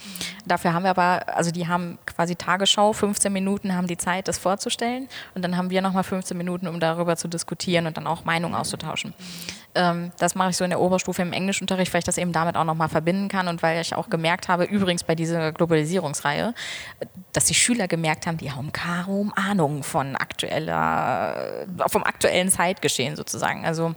Dafür 0.46 0.72
haben 0.72 0.84
wir 0.84 0.90
aber, 0.90 1.36
also 1.36 1.50
die 1.50 1.68
haben 1.68 1.98
quasi 2.06 2.34
Tagesschau, 2.34 2.92
15 2.92 3.32
Minuten 3.32 3.74
haben 3.74 3.86
die 3.86 3.98
Zeit, 3.98 4.26
das 4.26 4.38
vorzustellen 4.38 5.08
und 5.34 5.42
dann 5.42 5.56
haben 5.56 5.70
wir 5.70 5.82
nochmal 5.82 6.04
15 6.04 6.36
Minuten, 6.36 6.66
um 6.66 6.80
darüber 6.80 7.16
zu 7.16 7.28
diskutieren 7.28 7.86
und 7.86 7.96
dann 7.96 8.06
auch 8.06 8.24
Meinungen 8.24 8.54
auszutauschen. 8.54 9.14
Ähm, 9.74 10.12
das 10.18 10.34
mache 10.34 10.50
ich 10.50 10.56
so 10.56 10.64
in 10.64 10.70
der 10.70 10.80
Oberstufe 10.80 11.22
im 11.22 11.32
Englischunterricht, 11.32 11.92
weil 11.92 12.00
ich 12.00 12.04
das 12.04 12.18
eben 12.18 12.32
damit 12.32 12.56
auch 12.56 12.64
nochmal 12.64 12.88
verbinden 12.88 13.28
kann 13.28 13.48
und 13.48 13.62
weil 13.62 13.80
ich 13.80 13.94
auch 13.94 14.08
gemerkt 14.08 14.48
habe, 14.48 14.64
übrigens 14.64 15.04
bei 15.04 15.14
dieser 15.14 15.52
Globalisierungsreihe, 15.52 16.54
dass 17.32 17.44
die 17.44 17.54
Schüler 17.54 17.86
gemerkt 17.86 18.26
haben, 18.26 18.38
die 18.38 18.50
haben 18.50 18.72
kaum 18.72 19.32
Ahnung 19.36 19.82
von 19.82 20.16
aktueller, 20.16 21.66
vom 21.86 22.02
aktuellen 22.02 22.50
Zeitgeschehen 22.50 23.14
sozusagen. 23.14 23.66
Also 23.66 23.94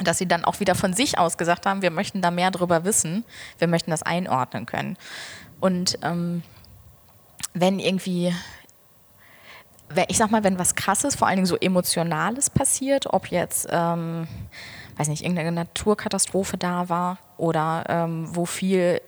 dass 0.00 0.18
sie 0.18 0.26
dann 0.26 0.44
auch 0.44 0.60
wieder 0.60 0.74
von 0.74 0.94
sich 0.94 1.18
aus 1.18 1.38
gesagt 1.38 1.66
haben, 1.66 1.82
wir 1.82 1.90
möchten 1.90 2.22
da 2.22 2.30
mehr 2.30 2.50
drüber 2.50 2.84
wissen, 2.84 3.24
wir 3.58 3.68
möchten 3.68 3.90
das 3.90 4.02
einordnen 4.02 4.66
können. 4.66 4.96
Und 5.60 5.98
ähm, 6.02 6.42
wenn 7.54 7.78
irgendwie, 7.78 8.34
ich 10.08 10.16
sag 10.16 10.30
mal, 10.30 10.44
wenn 10.44 10.58
was 10.58 10.74
krasses, 10.74 11.14
vor 11.14 11.28
allen 11.28 11.36
Dingen 11.36 11.46
so 11.46 11.56
Emotionales 11.56 12.50
passiert, 12.50 13.12
ob 13.12 13.28
jetzt, 13.28 13.68
ähm, 13.70 14.26
weiß 14.96 15.08
nicht, 15.08 15.22
irgendeine 15.22 15.52
Naturkatastrophe 15.52 16.56
da 16.56 16.88
war 16.88 17.18
oder 17.36 17.84
ähm, 17.88 18.34
wo 18.34 18.46
viel 18.46 19.00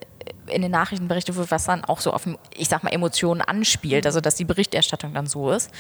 in 0.47 0.63
den 0.63 0.71
Nachrichten 0.71 1.09
berichtet 1.09 1.37
wird, 1.37 1.51
was 1.51 1.65
dann 1.65 1.85
auch 1.85 2.01
so 2.01 2.13
auf, 2.13 2.29
ich 2.55 2.69
sag 2.69 2.83
mal, 2.83 2.91
Emotionen 2.91 3.41
anspielt, 3.41 4.07
also 4.07 4.21
dass 4.21 4.37
die 4.37 4.45
Berichterstattung 4.45 5.15
dann 5.15 5.27
so 5.27 5.51
ist, 5.51 5.71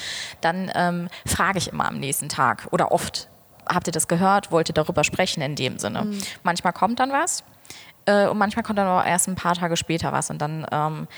dann 0.41 0.71
ähm, 0.75 1.09
frage 1.27 1.59
ich 1.59 1.69
immer 1.69 1.87
am 1.87 1.99
nächsten 1.99 2.29
Tag 2.29 2.69
oder 2.71 2.93
oft 2.93 3.29
habt 3.67 3.87
ihr 3.87 3.93
das 3.93 4.09
gehört, 4.09 4.51
wollt 4.51 4.69
ihr 4.69 4.75
darüber 4.75 5.05
sprechen 5.05 5.43
in 5.43 5.55
dem 5.55 5.79
Sinne. 5.79 6.05
Mhm. 6.05 6.19
Manchmal 6.43 6.73
kommt 6.73 7.01
dann 7.01 7.13
was 7.13 7.45
äh, 8.07 8.27
und 8.27 8.39
manchmal 8.39 8.63
kommt 8.63 8.79
dann 8.79 8.87
aber 8.87 9.07
erst 9.07 9.29
ein 9.29 9.35
paar 9.35 9.55
Tage 9.55 9.77
später 9.77 10.13
was 10.13 10.31
und 10.31 10.41
dann 10.41 10.67
ähm, 10.71 11.09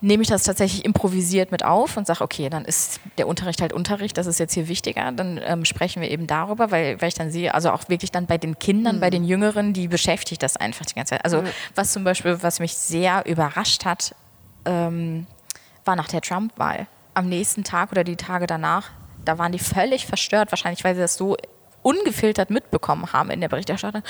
nehme 0.00 0.22
ich 0.22 0.28
das 0.28 0.44
tatsächlich 0.44 0.84
improvisiert 0.84 1.52
mit 1.52 1.64
auf 1.64 1.96
und 1.96 2.06
sage, 2.06 2.22
okay, 2.22 2.48
dann 2.48 2.64
ist 2.64 3.00
der 3.18 3.28
Unterricht 3.28 3.60
halt 3.60 3.72
Unterricht, 3.72 4.16
das 4.16 4.26
ist 4.26 4.38
jetzt 4.38 4.54
hier 4.54 4.68
wichtiger. 4.68 5.12
Dann 5.12 5.40
ähm, 5.44 5.64
sprechen 5.64 6.00
wir 6.00 6.10
eben 6.10 6.26
darüber, 6.26 6.70
weil, 6.70 7.00
weil 7.00 7.08
ich 7.08 7.14
dann 7.14 7.30
sehe, 7.30 7.54
also 7.54 7.70
auch 7.70 7.88
wirklich 7.88 8.10
dann 8.10 8.26
bei 8.26 8.38
den 8.38 8.58
Kindern, 8.58 8.96
mhm. 8.96 9.00
bei 9.00 9.10
den 9.10 9.24
Jüngeren, 9.24 9.72
die 9.72 9.88
beschäftigt 9.88 10.42
das 10.42 10.56
einfach 10.56 10.86
die 10.86 10.94
ganze 10.94 11.10
Zeit. 11.10 11.24
Also 11.24 11.42
mhm. 11.42 11.48
was 11.74 11.92
zum 11.92 12.04
Beispiel, 12.04 12.42
was 12.42 12.60
mich 12.60 12.74
sehr 12.74 13.26
überrascht 13.26 13.84
hat, 13.84 14.14
ähm, 14.64 15.26
war 15.84 15.96
nach 15.96 16.08
der 16.08 16.22
Trump-Wahl. 16.22 16.86
Am 17.14 17.28
nächsten 17.28 17.64
Tag 17.64 17.92
oder 17.92 18.04
die 18.04 18.16
Tage 18.16 18.46
danach 18.46 18.90
da 19.24 19.38
waren 19.38 19.52
die 19.52 19.58
völlig 19.58 20.06
verstört, 20.06 20.52
wahrscheinlich 20.52 20.84
weil 20.84 20.94
sie 20.94 21.00
das 21.00 21.16
so 21.16 21.36
ungefiltert 21.82 22.50
mitbekommen 22.50 23.12
haben 23.12 23.30
in 23.30 23.40
der 23.40 23.48
Berichterstattung. 23.48 24.02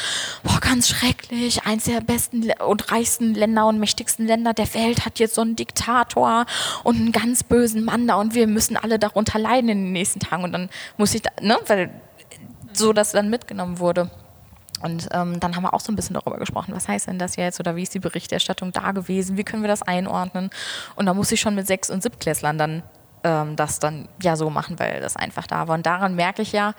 Boah, 0.42 0.60
ganz 0.60 0.88
schrecklich. 0.88 1.64
Eins 1.64 1.84
der 1.84 2.00
besten 2.00 2.50
und 2.66 2.90
reichsten 2.90 3.34
Länder 3.34 3.66
und 3.66 3.78
mächtigsten 3.78 4.26
Länder 4.26 4.54
der 4.54 4.72
Welt 4.74 5.04
hat 5.06 5.18
jetzt 5.18 5.34
so 5.34 5.42
einen 5.42 5.56
Diktator 5.56 6.46
und 6.84 6.96
einen 6.96 7.12
ganz 7.12 7.42
bösen 7.42 7.84
Mann 7.84 8.08
da 8.08 8.16
und 8.16 8.34
wir 8.34 8.46
müssen 8.46 8.76
alle 8.76 8.98
darunter 8.98 9.38
leiden 9.38 9.68
in 9.70 9.84
den 9.84 9.92
nächsten 9.92 10.20
Tagen. 10.20 10.44
Und 10.44 10.52
dann 10.52 10.68
muss 10.96 11.14
ich, 11.14 11.22
da, 11.22 11.30
ne, 11.40 11.58
weil 11.66 11.90
so 12.72 12.92
das 12.92 13.12
dann 13.12 13.30
mitgenommen 13.30 13.78
wurde. 13.78 14.10
Und 14.82 15.08
ähm, 15.12 15.38
dann 15.40 15.56
haben 15.56 15.62
wir 15.62 15.74
auch 15.74 15.80
so 15.80 15.92
ein 15.92 15.96
bisschen 15.96 16.14
darüber 16.14 16.38
gesprochen, 16.38 16.74
was 16.74 16.88
heißt 16.88 17.06
denn 17.06 17.18
das 17.18 17.36
jetzt 17.36 17.60
oder 17.60 17.76
wie 17.76 17.82
ist 17.82 17.92
die 17.92 17.98
Berichterstattung 17.98 18.72
da 18.72 18.92
gewesen, 18.92 19.36
wie 19.36 19.44
können 19.44 19.62
wir 19.62 19.68
das 19.68 19.82
einordnen. 19.82 20.50
Und 20.96 21.04
da 21.04 21.12
muss 21.12 21.30
ich 21.32 21.40
schon 21.40 21.54
mit 21.54 21.66
Sechs- 21.66 21.90
und 21.90 22.02
Siebtklässlern 22.02 22.56
dann 22.56 22.82
ähm, 23.24 23.56
das 23.56 23.78
dann 23.78 24.08
ja 24.22 24.36
so 24.36 24.50
machen, 24.50 24.78
weil 24.78 25.00
das 25.00 25.16
einfach 25.16 25.46
da 25.46 25.68
war. 25.68 25.74
Und 25.74 25.86
daran 25.86 26.14
merke 26.14 26.42
ich 26.42 26.52
ja, 26.52 26.74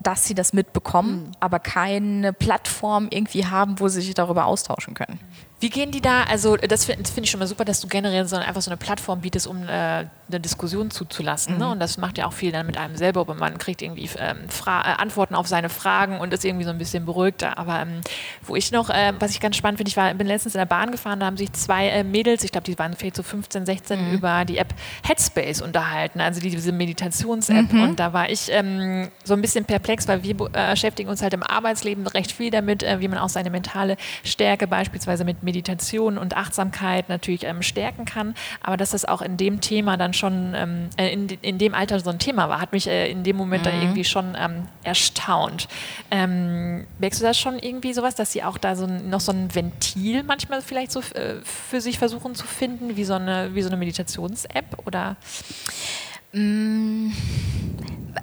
dass 0.00 0.26
sie 0.26 0.34
das 0.34 0.52
mitbekommen, 0.52 1.26
mhm. 1.26 1.32
aber 1.40 1.58
keine 1.58 2.32
Plattform 2.32 3.08
irgendwie 3.10 3.46
haben, 3.46 3.80
wo 3.80 3.88
sie 3.88 4.02
sich 4.02 4.14
darüber 4.14 4.44
austauschen 4.44 4.94
können. 4.94 5.18
Wie 5.64 5.70
gehen 5.70 5.90
die 5.90 6.02
da? 6.02 6.24
Also 6.24 6.58
das 6.58 6.84
finde 6.84 7.10
find 7.10 7.24
ich 7.24 7.30
schon 7.30 7.40
mal 7.40 7.46
super, 7.46 7.64
dass 7.64 7.80
du 7.80 7.88
generell 7.88 8.26
so 8.26 8.36
einfach 8.36 8.60
so 8.60 8.70
eine 8.70 8.76
Plattform 8.76 9.22
bietest, 9.22 9.46
um 9.46 9.66
äh, 9.66 9.70
eine 9.70 10.10
Diskussion 10.28 10.90
zuzulassen. 10.90 11.54
Ne? 11.54 11.56
Mhm. 11.56 11.64
Ne? 11.64 11.72
Und 11.72 11.80
das 11.80 11.96
macht 11.96 12.18
ja 12.18 12.26
auch 12.26 12.34
viel 12.34 12.52
dann 12.52 12.66
mit 12.66 12.76
einem 12.76 12.96
selber, 12.96 13.22
aber 13.22 13.32
man 13.32 13.56
kriegt 13.56 13.80
irgendwie 13.80 14.10
ähm, 14.18 14.40
äh, 14.66 14.70
Antworten 14.70 15.34
auf 15.34 15.48
seine 15.48 15.70
Fragen 15.70 16.20
und 16.20 16.34
ist 16.34 16.44
irgendwie 16.44 16.66
so 16.66 16.70
ein 16.70 16.76
bisschen 16.76 17.06
beruhigter. 17.06 17.56
Aber 17.56 17.80
ähm, 17.80 18.02
wo 18.42 18.56
ich 18.56 18.72
noch, 18.72 18.90
äh, 18.90 19.14
was 19.18 19.30
ich 19.30 19.40
ganz 19.40 19.56
spannend 19.56 19.78
finde, 19.78 19.88
ich 19.88 19.96
war, 19.96 20.12
bin 20.12 20.26
letztens 20.26 20.54
in 20.54 20.58
der 20.58 20.66
Bahn 20.66 20.90
gefahren, 20.90 21.20
da 21.20 21.24
haben 21.24 21.38
sich 21.38 21.50
zwei 21.54 21.88
äh, 21.88 22.04
Mädels, 22.04 22.44
ich 22.44 22.52
glaube, 22.52 22.66
die 22.66 22.78
waren 22.78 22.92
vielleicht 22.92 23.16
so 23.16 23.22
15, 23.22 23.64
16, 23.64 24.08
mhm. 24.08 24.14
über 24.16 24.44
die 24.44 24.58
App 24.58 24.74
Headspace 25.02 25.62
unterhalten, 25.62 26.20
also 26.20 26.42
diese 26.42 26.72
Meditations-App. 26.72 27.72
Mhm. 27.72 27.82
Und 27.82 28.00
da 28.00 28.12
war 28.12 28.28
ich 28.28 28.50
ähm, 28.50 29.08
so 29.24 29.32
ein 29.32 29.40
bisschen 29.40 29.64
perplex, 29.64 30.06
weil 30.08 30.22
wir 30.22 30.36
äh, 30.52 30.72
beschäftigen 30.72 31.08
uns 31.08 31.22
halt 31.22 31.32
im 31.32 31.42
Arbeitsleben 31.42 32.06
recht 32.06 32.32
viel 32.32 32.50
damit, 32.50 32.82
äh, 32.82 33.00
wie 33.00 33.08
man 33.08 33.18
auch 33.18 33.30
seine 33.30 33.48
mentale 33.48 33.96
Stärke 34.24 34.66
beispielsweise 34.66 35.24
mit 35.24 35.42
Meditation 35.42 35.53
und 36.18 36.36
Achtsamkeit 36.36 37.08
natürlich 37.08 37.44
ähm, 37.44 37.62
stärken 37.62 38.04
kann. 38.04 38.34
Aber 38.62 38.76
dass 38.76 38.90
das 38.90 39.04
auch 39.04 39.22
in 39.22 39.36
dem 39.36 39.60
Thema 39.60 39.96
dann 39.96 40.12
schon, 40.12 40.54
ähm, 40.54 40.90
äh, 40.96 41.12
in, 41.12 41.28
in 41.28 41.58
dem 41.58 41.74
Alter 41.74 42.00
so 42.00 42.10
ein 42.10 42.18
Thema 42.18 42.48
war, 42.48 42.60
hat 42.60 42.72
mich 42.72 42.86
äh, 42.86 43.10
in 43.10 43.24
dem 43.24 43.36
Moment 43.36 43.64
mhm. 43.64 43.68
dann 43.68 43.80
irgendwie 43.82 44.04
schon 44.04 44.36
ähm, 44.38 44.66
erstaunt. 44.82 45.68
Ähm, 46.10 46.86
merkst 46.98 47.20
du 47.20 47.24
das 47.24 47.38
schon 47.38 47.58
irgendwie 47.58 47.92
sowas, 47.92 48.14
dass 48.14 48.32
sie 48.32 48.42
auch 48.42 48.58
da 48.58 48.76
so 48.76 48.86
noch 48.86 49.20
so 49.20 49.32
ein 49.32 49.54
Ventil 49.54 50.22
manchmal 50.22 50.62
vielleicht 50.62 50.92
so 50.92 51.00
äh, 51.00 51.36
für 51.44 51.80
sich 51.80 51.98
versuchen 51.98 52.34
zu 52.34 52.46
finden, 52.46 52.96
wie 52.96 53.04
so 53.04 53.14
eine, 53.14 53.54
wie 53.54 53.62
so 53.62 53.68
eine 53.68 53.76
Meditations-App 53.76 54.86
oder? 54.86 55.16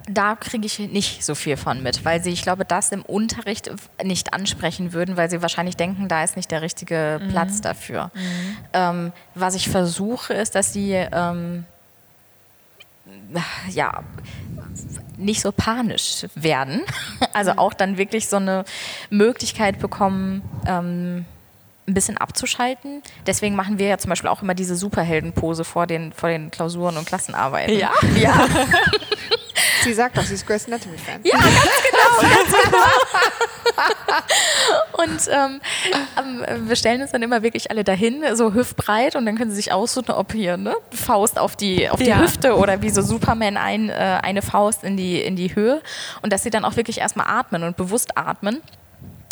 Da 0.10 0.36
kriege 0.36 0.66
ich 0.66 0.80
nicht 0.80 1.24
so 1.24 1.36
viel 1.36 1.58
von 1.58 1.82
mit, 1.84 2.06
weil 2.06 2.24
sie, 2.24 2.32
ich 2.32 2.44
glaube, 2.44 2.66
das 2.66 2.92
im 2.92 3.02
Unterricht 3.02 3.72
nicht 4.04 4.34
ansprechen 4.34 4.94
würden, 4.94 5.18
weil 5.18 5.30
sie 5.30 5.42
wahrscheinlich 5.42 5.76
denken, 5.78 6.08
da 6.08 6.24
ist 6.24 6.36
nicht 6.36 6.52
der 6.52 6.62
richtige 6.62 7.20
mhm. 7.22 7.30
Platz 7.30 7.62
dafür. 7.62 8.12
Mhm. 8.14 8.58
Ähm, 8.74 9.12
was 9.36 9.56
ich 9.56 9.70
versuche, 9.70 10.34
ist, 10.34 10.56
dass 10.56 10.74
sie 10.74 10.92
ähm, 10.94 11.66
ja 13.70 14.04
nicht 15.18 15.42
so 15.42 15.52
panisch 15.52 16.26
werden, 16.36 16.82
also 17.34 17.54
mhm. 17.54 17.60
auch 17.60 17.74
dann 17.74 17.98
wirklich 17.98 18.28
so 18.28 18.38
eine 18.38 18.66
Möglichkeit 19.10 19.80
bekommen. 19.80 20.42
Ähm, 20.66 21.26
ein 21.88 21.94
bisschen 21.94 22.18
abzuschalten. 22.18 23.02
Deswegen 23.26 23.56
machen 23.56 23.80
wir 23.80 23.88
ja 23.88 23.98
zum 23.98 24.10
Beispiel 24.10 24.30
auch 24.30 24.42
immer 24.42 24.54
diese 24.54 24.76
Superheldenpose 24.76 25.64
vor 25.64 25.88
den, 25.88 26.14
vor 26.14 26.30
den 26.30 26.52
Klausuren 26.52 26.96
und 26.96 27.06
Klassenarbeiten. 27.06 27.78
Ja? 27.78 27.92
Ja. 28.16 28.48
Sie 29.84 29.94
sagt 29.94 30.18
doch, 30.18 30.24
sie 30.24 30.36
ist 30.36 30.46
Grace 30.46 30.68
Anatomy-Fan. 30.68 31.22
Ja, 31.24 31.38
ganz 31.38 31.54
genau, 31.90 32.22
ganz 32.22 32.56
genau. 32.64 32.84
und 35.04 35.20
ähm, 35.32 35.62
ähm, 36.48 36.70
wir 36.70 36.76
stellen 36.76 37.02
uns 37.02 37.12
dann 37.12 37.22
immer 37.24 37.42
wirklich 37.44 37.72
alle 37.72 37.84
dahin, 37.84 38.24
so 38.34 38.54
hüftbreit, 38.54 39.16
und 39.16 39.26
dann 39.26 39.38
können 39.38 39.50
sie 39.50 39.58
sich 39.58 39.72
aussuchen, 39.72 40.12
ob 40.12 40.34
hier 40.34 40.58
ne, 40.58 40.76
Faust 40.92 41.40
auf 41.40 41.56
die, 41.56 41.90
auf 41.90 42.00
die 42.00 42.10
ja. 42.10 42.20
Hüfte 42.20 42.56
oder 42.56 42.82
wie 42.82 42.90
so 42.90 43.02
Superman 43.02 43.58
ein, 43.58 43.90
äh, 43.90 44.20
eine 44.22 44.42
Faust 44.42 44.84
in 44.84 44.98
die, 44.98 45.22
in 45.22 45.36
die 45.36 45.56
Höhe. 45.56 45.82
Und 46.22 46.34
dass 46.34 46.44
sie 46.44 46.50
dann 46.50 46.66
auch 46.66 46.76
wirklich 46.76 47.00
erstmal 47.00 47.28
atmen 47.28 47.64
und 47.64 47.78
bewusst 47.78 48.18
atmen. 48.18 48.62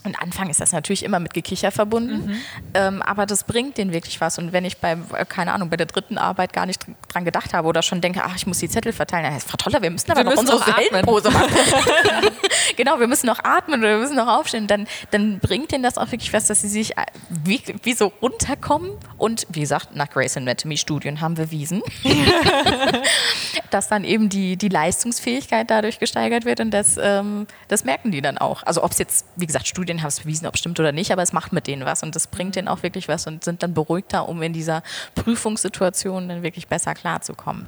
Und 0.05 0.19
Anfang 0.21 0.49
ist 0.49 0.61
das 0.61 0.71
natürlich 0.71 1.03
immer 1.03 1.19
mit 1.19 1.33
Gekicher 1.33 1.71
verbunden, 1.71 2.27
mhm. 2.27 2.35
ähm, 2.73 3.01
aber 3.01 3.25
das 3.25 3.43
bringt 3.43 3.77
denen 3.77 3.91
wirklich 3.91 4.21
was. 4.21 4.37
Und 4.37 4.53
wenn 4.53 4.63
ich 4.63 4.77
bei, 4.77 4.97
äh, 5.13 5.25
keine 5.25 5.51
Ahnung, 5.51 5.69
bei 5.69 5.77
der 5.77 5.87
dritten 5.87 6.17
Arbeit 6.17 6.53
gar 6.53 6.65
nicht 6.65 6.85
dran 7.09 7.25
gedacht 7.25 7.53
habe 7.53 7.67
oder 7.67 7.81
schon 7.81 7.99
denke, 7.99 8.21
ach, 8.23 8.35
ich 8.35 8.47
muss 8.47 8.59
die 8.59 8.69
Zettel 8.69 8.93
verteilen, 8.93 9.25
dann 9.25 9.33
heißt 9.33 9.49
Frau 9.49 9.57
Toller, 9.57 9.81
wir 9.81 9.89
müssen 9.89 10.09
aber 10.11 10.21
wir 10.21 10.23
noch 10.23 10.41
müssen 10.41 10.53
unsere 10.53 10.75
Heldenpose 10.77 11.29
machen. 11.31 11.49
genau, 12.77 12.99
wir 12.99 13.07
müssen 13.07 13.27
noch 13.27 13.43
atmen 13.43 13.81
oder 13.81 13.89
wir 13.89 13.97
müssen 13.97 14.15
noch 14.15 14.27
aufstehen. 14.27 14.67
Dann, 14.67 14.87
dann 15.11 15.39
bringt 15.39 15.71
denen 15.71 15.83
das 15.83 15.97
auch 15.97 16.11
wirklich 16.11 16.31
was, 16.31 16.47
dass 16.47 16.61
sie 16.61 16.69
sich 16.69 16.97
äh, 16.97 17.05
wie, 17.29 17.61
wie 17.83 17.93
so 17.93 18.13
runterkommen. 18.21 18.91
Und 19.17 19.45
wie 19.49 19.61
gesagt, 19.61 19.95
nach 19.95 20.09
Grace 20.09 20.37
Anatomy 20.37 20.77
Studien 20.77 21.19
haben 21.19 21.35
wir 21.35 21.49
bewiesen, 21.49 21.81
dass 23.71 23.87
dann 23.87 24.03
eben 24.03 24.29
die, 24.29 24.55
die 24.55 24.69
Leistungsfähigkeit 24.69 25.69
dadurch 25.69 25.99
gesteigert 25.99 26.45
wird 26.45 26.59
und 26.59 26.71
das, 26.71 26.97
ähm, 27.01 27.47
das 27.67 27.83
merken 27.83 28.11
die 28.11 28.21
dann 28.21 28.37
auch. 28.37 28.63
Also 28.63 28.83
ob 28.83 28.91
es 28.91 28.99
jetzt, 28.99 29.25
wie 29.35 29.45
gesagt, 29.45 29.67
Studien 29.67 29.88
Studien 29.89 30.03
haben 30.03 30.09
es 30.09 30.19
bewiesen, 30.19 30.45
ob 30.45 30.53
es 30.53 30.59
stimmt 30.59 30.79
oder 30.79 30.91
nicht, 30.91 31.11
aber 31.11 31.23
es 31.23 31.33
macht 31.33 31.51
mit 31.51 31.65
denen 31.65 31.83
was 31.83 32.03
und 32.03 32.15
das 32.15 32.27
bringt 32.27 32.55
denen 32.55 32.67
auch 32.67 32.83
wirklich 32.83 33.07
was 33.07 33.25
und 33.25 33.43
sind 33.43 33.63
dann 33.63 33.73
beruhigter, 33.73 34.29
um 34.29 34.43
in 34.43 34.53
dieser 34.53 34.83
Prüfungssituation 35.15 36.29
dann 36.29 36.43
wirklich 36.43 36.67
besser 36.67 36.93
klarzukommen. 36.93 37.65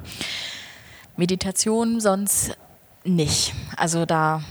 Meditation 1.18 2.00
sonst 2.00 2.56
nicht. 3.04 3.54
Also 3.76 4.06
da 4.06 4.44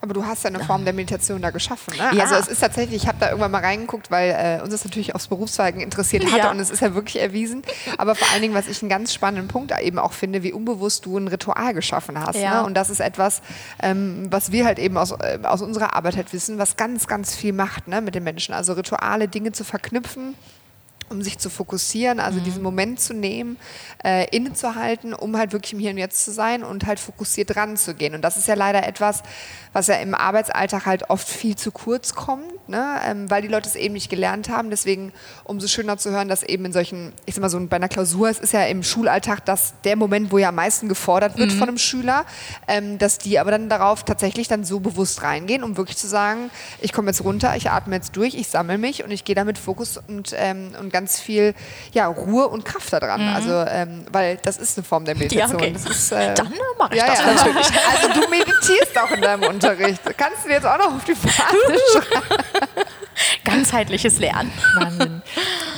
aber 0.00 0.14
du 0.14 0.24
hast 0.24 0.44
ja 0.44 0.48
eine 0.48 0.60
Form 0.60 0.84
der 0.84 0.94
Meditation 0.94 1.42
da 1.42 1.50
geschaffen. 1.50 1.94
Ne? 1.96 2.16
Ja. 2.16 2.24
Also 2.24 2.36
es 2.36 2.48
ist 2.48 2.60
tatsächlich, 2.60 3.02
ich 3.02 3.08
habe 3.08 3.18
da 3.20 3.28
irgendwann 3.28 3.50
mal 3.50 3.62
reingeguckt, 3.62 4.10
weil 4.10 4.30
äh, 4.30 4.62
uns 4.62 4.70
das 4.70 4.84
natürlich 4.84 5.14
aufs 5.14 5.28
Berufszweigen 5.28 5.80
interessiert 5.80 6.30
hat 6.30 6.38
ja. 6.38 6.50
und 6.50 6.58
es 6.58 6.70
ist 6.70 6.80
ja 6.80 6.94
wirklich 6.94 7.20
erwiesen. 7.20 7.62
Aber 7.98 8.14
vor 8.14 8.28
allen 8.32 8.42
Dingen, 8.42 8.54
was 8.54 8.68
ich 8.68 8.82
einen 8.82 8.88
ganz 8.88 9.12
spannenden 9.12 9.48
Punkt 9.48 9.72
eben 9.78 9.98
auch 9.98 10.12
finde, 10.12 10.42
wie 10.42 10.52
unbewusst 10.52 11.06
du 11.06 11.18
ein 11.18 11.28
Ritual 11.28 11.74
geschaffen 11.74 12.18
hast. 12.18 12.36
Ja. 12.36 12.60
Ne? 12.60 12.66
Und 12.66 12.74
das 12.74 12.90
ist 12.90 13.00
etwas, 13.00 13.42
ähm, 13.82 14.26
was 14.30 14.52
wir 14.52 14.64
halt 14.64 14.78
eben 14.78 14.96
aus, 14.96 15.12
äh, 15.12 15.38
aus 15.42 15.62
unserer 15.62 15.94
Arbeit 15.94 16.16
halt 16.16 16.32
wissen, 16.32 16.58
was 16.58 16.76
ganz, 16.76 17.06
ganz 17.06 17.34
viel 17.34 17.52
macht 17.52 17.88
ne, 17.88 18.00
mit 18.00 18.14
den 18.14 18.24
Menschen. 18.24 18.54
Also 18.54 18.72
Rituale, 18.72 19.28
Dinge 19.28 19.52
zu 19.52 19.64
verknüpfen 19.64 20.34
um 21.10 21.22
sich 21.22 21.38
zu 21.38 21.50
fokussieren, 21.50 22.20
also 22.20 22.38
mhm. 22.40 22.44
diesen 22.44 22.62
Moment 22.62 23.00
zu 23.00 23.12
nehmen, 23.12 23.58
äh, 24.04 24.26
innezuhalten, 24.34 25.12
um 25.12 25.36
halt 25.36 25.52
wirklich 25.52 25.72
im 25.72 25.78
Hier 25.80 25.90
und 25.90 25.98
Jetzt 25.98 26.24
zu 26.24 26.32
sein 26.32 26.62
und 26.62 26.86
halt 26.86 27.00
fokussiert 27.00 27.54
dran 27.54 27.76
zu 27.76 27.94
gehen. 27.94 28.14
Und 28.14 28.22
das 28.22 28.36
ist 28.36 28.48
ja 28.48 28.54
leider 28.54 28.86
etwas, 28.86 29.22
was 29.72 29.86
ja 29.86 29.96
im 29.96 30.14
Arbeitsalltag 30.14 30.86
halt 30.86 31.10
oft 31.10 31.28
viel 31.28 31.56
zu 31.56 31.70
kurz 31.70 32.14
kommt, 32.14 32.68
ne? 32.68 33.00
Ähm, 33.04 33.30
weil 33.30 33.42
die 33.42 33.48
Leute 33.48 33.68
es 33.68 33.76
eben 33.76 33.94
nicht 33.94 34.10
gelernt 34.10 34.48
haben. 34.48 34.70
Deswegen 34.70 35.12
umso 35.44 35.68
schöner 35.68 35.98
zu 35.98 36.10
hören, 36.10 36.28
dass 36.28 36.42
eben 36.42 36.64
in 36.64 36.72
solchen, 36.72 37.12
ich 37.26 37.34
sag 37.34 37.42
mal 37.42 37.50
so 37.50 37.60
bei 37.66 37.76
einer 37.76 37.88
Klausur, 37.88 38.28
es 38.28 38.38
ist 38.38 38.52
ja 38.52 38.64
im 38.64 38.82
Schulalltag 38.82 39.44
das 39.44 39.74
der 39.84 39.96
Moment, 39.96 40.32
wo 40.32 40.38
ja 40.38 40.48
am 40.48 40.56
meisten 40.56 40.88
gefordert 40.88 41.38
wird 41.38 41.52
mhm. 41.52 41.58
von 41.58 41.68
einem 41.68 41.78
Schüler, 41.78 42.24
ähm, 42.68 42.98
dass 42.98 43.18
die 43.18 43.38
aber 43.38 43.50
dann 43.50 43.68
darauf 43.68 44.04
tatsächlich 44.04 44.48
dann 44.48 44.64
so 44.64 44.80
bewusst 44.80 45.22
reingehen, 45.22 45.62
um 45.62 45.76
wirklich 45.76 45.96
zu 45.96 46.06
sagen, 46.06 46.50
ich 46.80 46.92
komme 46.92 47.08
jetzt 47.08 47.22
runter, 47.24 47.56
ich 47.56 47.70
atme 47.70 47.94
jetzt 47.96 48.16
durch, 48.16 48.34
ich 48.34 48.48
sammle 48.48 48.78
mich 48.78 49.04
und 49.04 49.10
ich 49.10 49.24
gehe 49.24 49.34
damit 49.34 49.58
Fokus 49.58 49.98
und, 50.08 50.34
ähm, 50.36 50.72
und 50.78 50.92
ganz 50.92 50.99
viel 51.08 51.54
ja, 51.92 52.06
Ruhe 52.06 52.48
und 52.48 52.64
Kraft 52.64 52.92
daran. 52.92 53.22
Mhm. 53.22 53.34
Also, 53.34 53.64
ähm, 53.68 54.04
weil 54.10 54.38
das 54.42 54.58
ist 54.58 54.78
eine 54.78 54.84
Form 54.84 55.04
der 55.04 55.16
Meditation. 55.16 55.60
Ja, 55.60 55.68
okay. 55.68 55.90
ist, 55.90 56.12
äh, 56.12 56.34
dann 56.34 56.52
mache 56.78 56.94
ich 56.94 57.00
ja, 57.00 57.06
das 57.06 57.18
ja. 57.20 57.34
natürlich. 57.34 57.66
Also 57.90 58.20
du 58.20 58.28
meditierst 58.28 58.98
auch 58.98 59.10
in 59.10 59.20
deinem 59.20 59.42
Unterricht. 59.44 60.00
Kannst 60.16 60.44
du 60.44 60.50
jetzt 60.50 60.66
auch 60.66 60.78
noch 60.78 60.94
auf 60.94 61.04
die 61.04 61.14
Fahne 61.14 61.78
schreiben? 61.92 62.44
Ganzheitliches 63.44 64.18
Lernen. 64.18 64.52
Wahnsinn. 64.74 65.22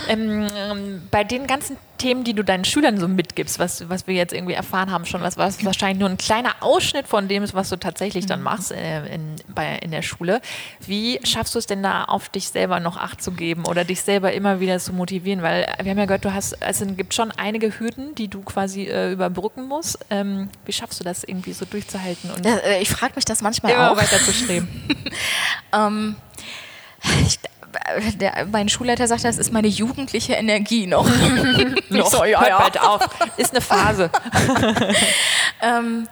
Ähm, 0.08 1.02
bei 1.10 1.24
den 1.24 1.46
ganzen 1.46 1.76
Themen, 1.98 2.24
die 2.24 2.34
du 2.34 2.42
deinen 2.42 2.64
Schülern 2.64 2.98
so 2.98 3.06
mitgibst, 3.06 3.60
was, 3.60 3.88
was 3.88 4.08
wir 4.08 4.14
jetzt 4.14 4.32
irgendwie 4.32 4.54
erfahren 4.54 4.90
haben 4.90 5.04
schon, 5.04 5.22
was, 5.22 5.36
was 5.36 5.64
wahrscheinlich 5.64 6.00
nur 6.00 6.08
ein 6.08 6.18
kleiner 6.18 6.56
Ausschnitt 6.60 7.06
von 7.06 7.28
dem 7.28 7.44
ist, 7.44 7.54
was 7.54 7.68
du 7.68 7.76
tatsächlich 7.76 8.26
dann 8.26 8.40
mhm. 8.40 8.44
machst 8.44 8.72
äh, 8.72 9.06
in, 9.06 9.36
bei, 9.54 9.76
in 9.76 9.92
der 9.92 10.02
Schule. 10.02 10.40
Wie 10.84 11.20
schaffst 11.22 11.54
du 11.54 11.60
es 11.60 11.66
denn 11.66 11.82
da 11.82 12.04
auf 12.04 12.28
dich 12.28 12.48
selber 12.48 12.80
noch 12.80 12.96
Acht 12.96 13.22
zu 13.22 13.30
geben 13.30 13.64
oder 13.66 13.84
dich 13.84 14.02
selber 14.02 14.32
immer 14.32 14.58
wieder 14.58 14.78
zu 14.80 14.92
motivieren? 14.92 15.42
Weil 15.42 15.66
wir 15.80 15.90
haben 15.90 15.98
ja 15.98 16.06
gehört, 16.06 16.24
du 16.24 16.34
hast, 16.34 16.60
also 16.60 16.84
es 16.84 16.96
gibt 16.96 17.14
schon 17.14 17.30
einige 17.30 17.78
Hürden, 17.78 18.14
die 18.16 18.26
du 18.26 18.42
quasi 18.42 18.84
äh, 18.86 19.12
überbrücken 19.12 19.68
musst. 19.68 19.98
Ähm, 20.10 20.50
wie 20.64 20.72
schaffst 20.72 20.98
du 20.98 21.04
das 21.04 21.22
irgendwie 21.22 21.52
so 21.52 21.64
durchzuhalten? 21.64 22.32
Und 22.32 22.44
ja, 22.44 22.56
äh, 22.56 22.82
ich 22.82 22.90
frage 22.90 23.12
mich 23.14 23.24
das 23.24 23.42
manchmal 23.42 23.72
immer 23.72 23.92
auch. 23.92 23.96
weiter 23.96 24.18
zu 24.18 24.32
streben. 24.32 24.68
ähm, 25.72 26.16
ich, 27.26 27.38
der, 28.20 28.46
mein 28.50 28.68
Schulleiter 28.68 29.06
sagt, 29.06 29.24
das 29.24 29.38
ist 29.38 29.52
meine 29.52 29.68
jugendliche 29.68 30.34
Energie 30.34 30.86
noch. 30.86 31.08
noch 31.88 32.10
so, 32.10 32.24
ja, 32.24 32.46
ja. 32.46 32.58
bald 32.58 32.80
auf. 32.80 33.08
Ist 33.36 33.52
eine 33.52 33.60
Phase. 33.60 34.10
ähm, 35.62 36.08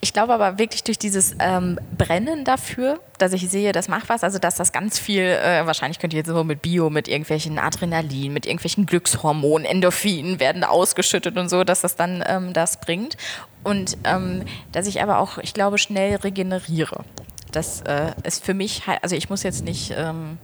ich 0.00 0.12
glaube 0.12 0.34
aber 0.34 0.58
wirklich 0.58 0.84
durch 0.84 0.98
dieses 0.98 1.34
ähm, 1.40 1.78
Brennen 1.98 2.44
dafür, 2.44 3.00
dass 3.18 3.32
ich 3.32 3.48
sehe, 3.50 3.72
das 3.72 3.88
macht 3.88 4.08
was, 4.08 4.22
also 4.22 4.38
dass 4.38 4.54
das 4.54 4.72
ganz 4.72 4.98
viel, 4.98 5.22
äh, 5.22 5.66
wahrscheinlich 5.66 5.98
könnt 5.98 6.12
ihr 6.12 6.18
jetzt 6.18 6.28
so 6.28 6.44
mit 6.44 6.62
Bio, 6.62 6.90
mit 6.90 7.08
irgendwelchen 7.08 7.58
Adrenalin, 7.58 8.32
mit 8.32 8.46
irgendwelchen 8.46 8.86
Glückshormonen, 8.86 9.66
Endorphinen 9.66 10.38
werden 10.38 10.64
ausgeschüttet 10.64 11.36
und 11.36 11.48
so, 11.48 11.64
dass 11.64 11.80
das 11.80 11.96
dann 11.96 12.22
ähm, 12.26 12.52
das 12.52 12.80
bringt. 12.80 13.16
Und 13.64 13.98
ähm, 14.04 14.44
dass 14.70 14.86
ich 14.86 15.02
aber 15.02 15.18
auch, 15.18 15.38
ich 15.38 15.54
glaube, 15.54 15.76
schnell 15.78 16.16
regeneriere 16.16 17.04
das 17.52 17.82
äh, 17.82 18.12
ist 18.22 18.44
für 18.44 18.54
mich, 18.54 18.82
also 19.02 19.16
ich 19.16 19.30
muss 19.30 19.42
jetzt 19.42 19.64
nicht, 19.64 19.94
ähm, 19.96 20.38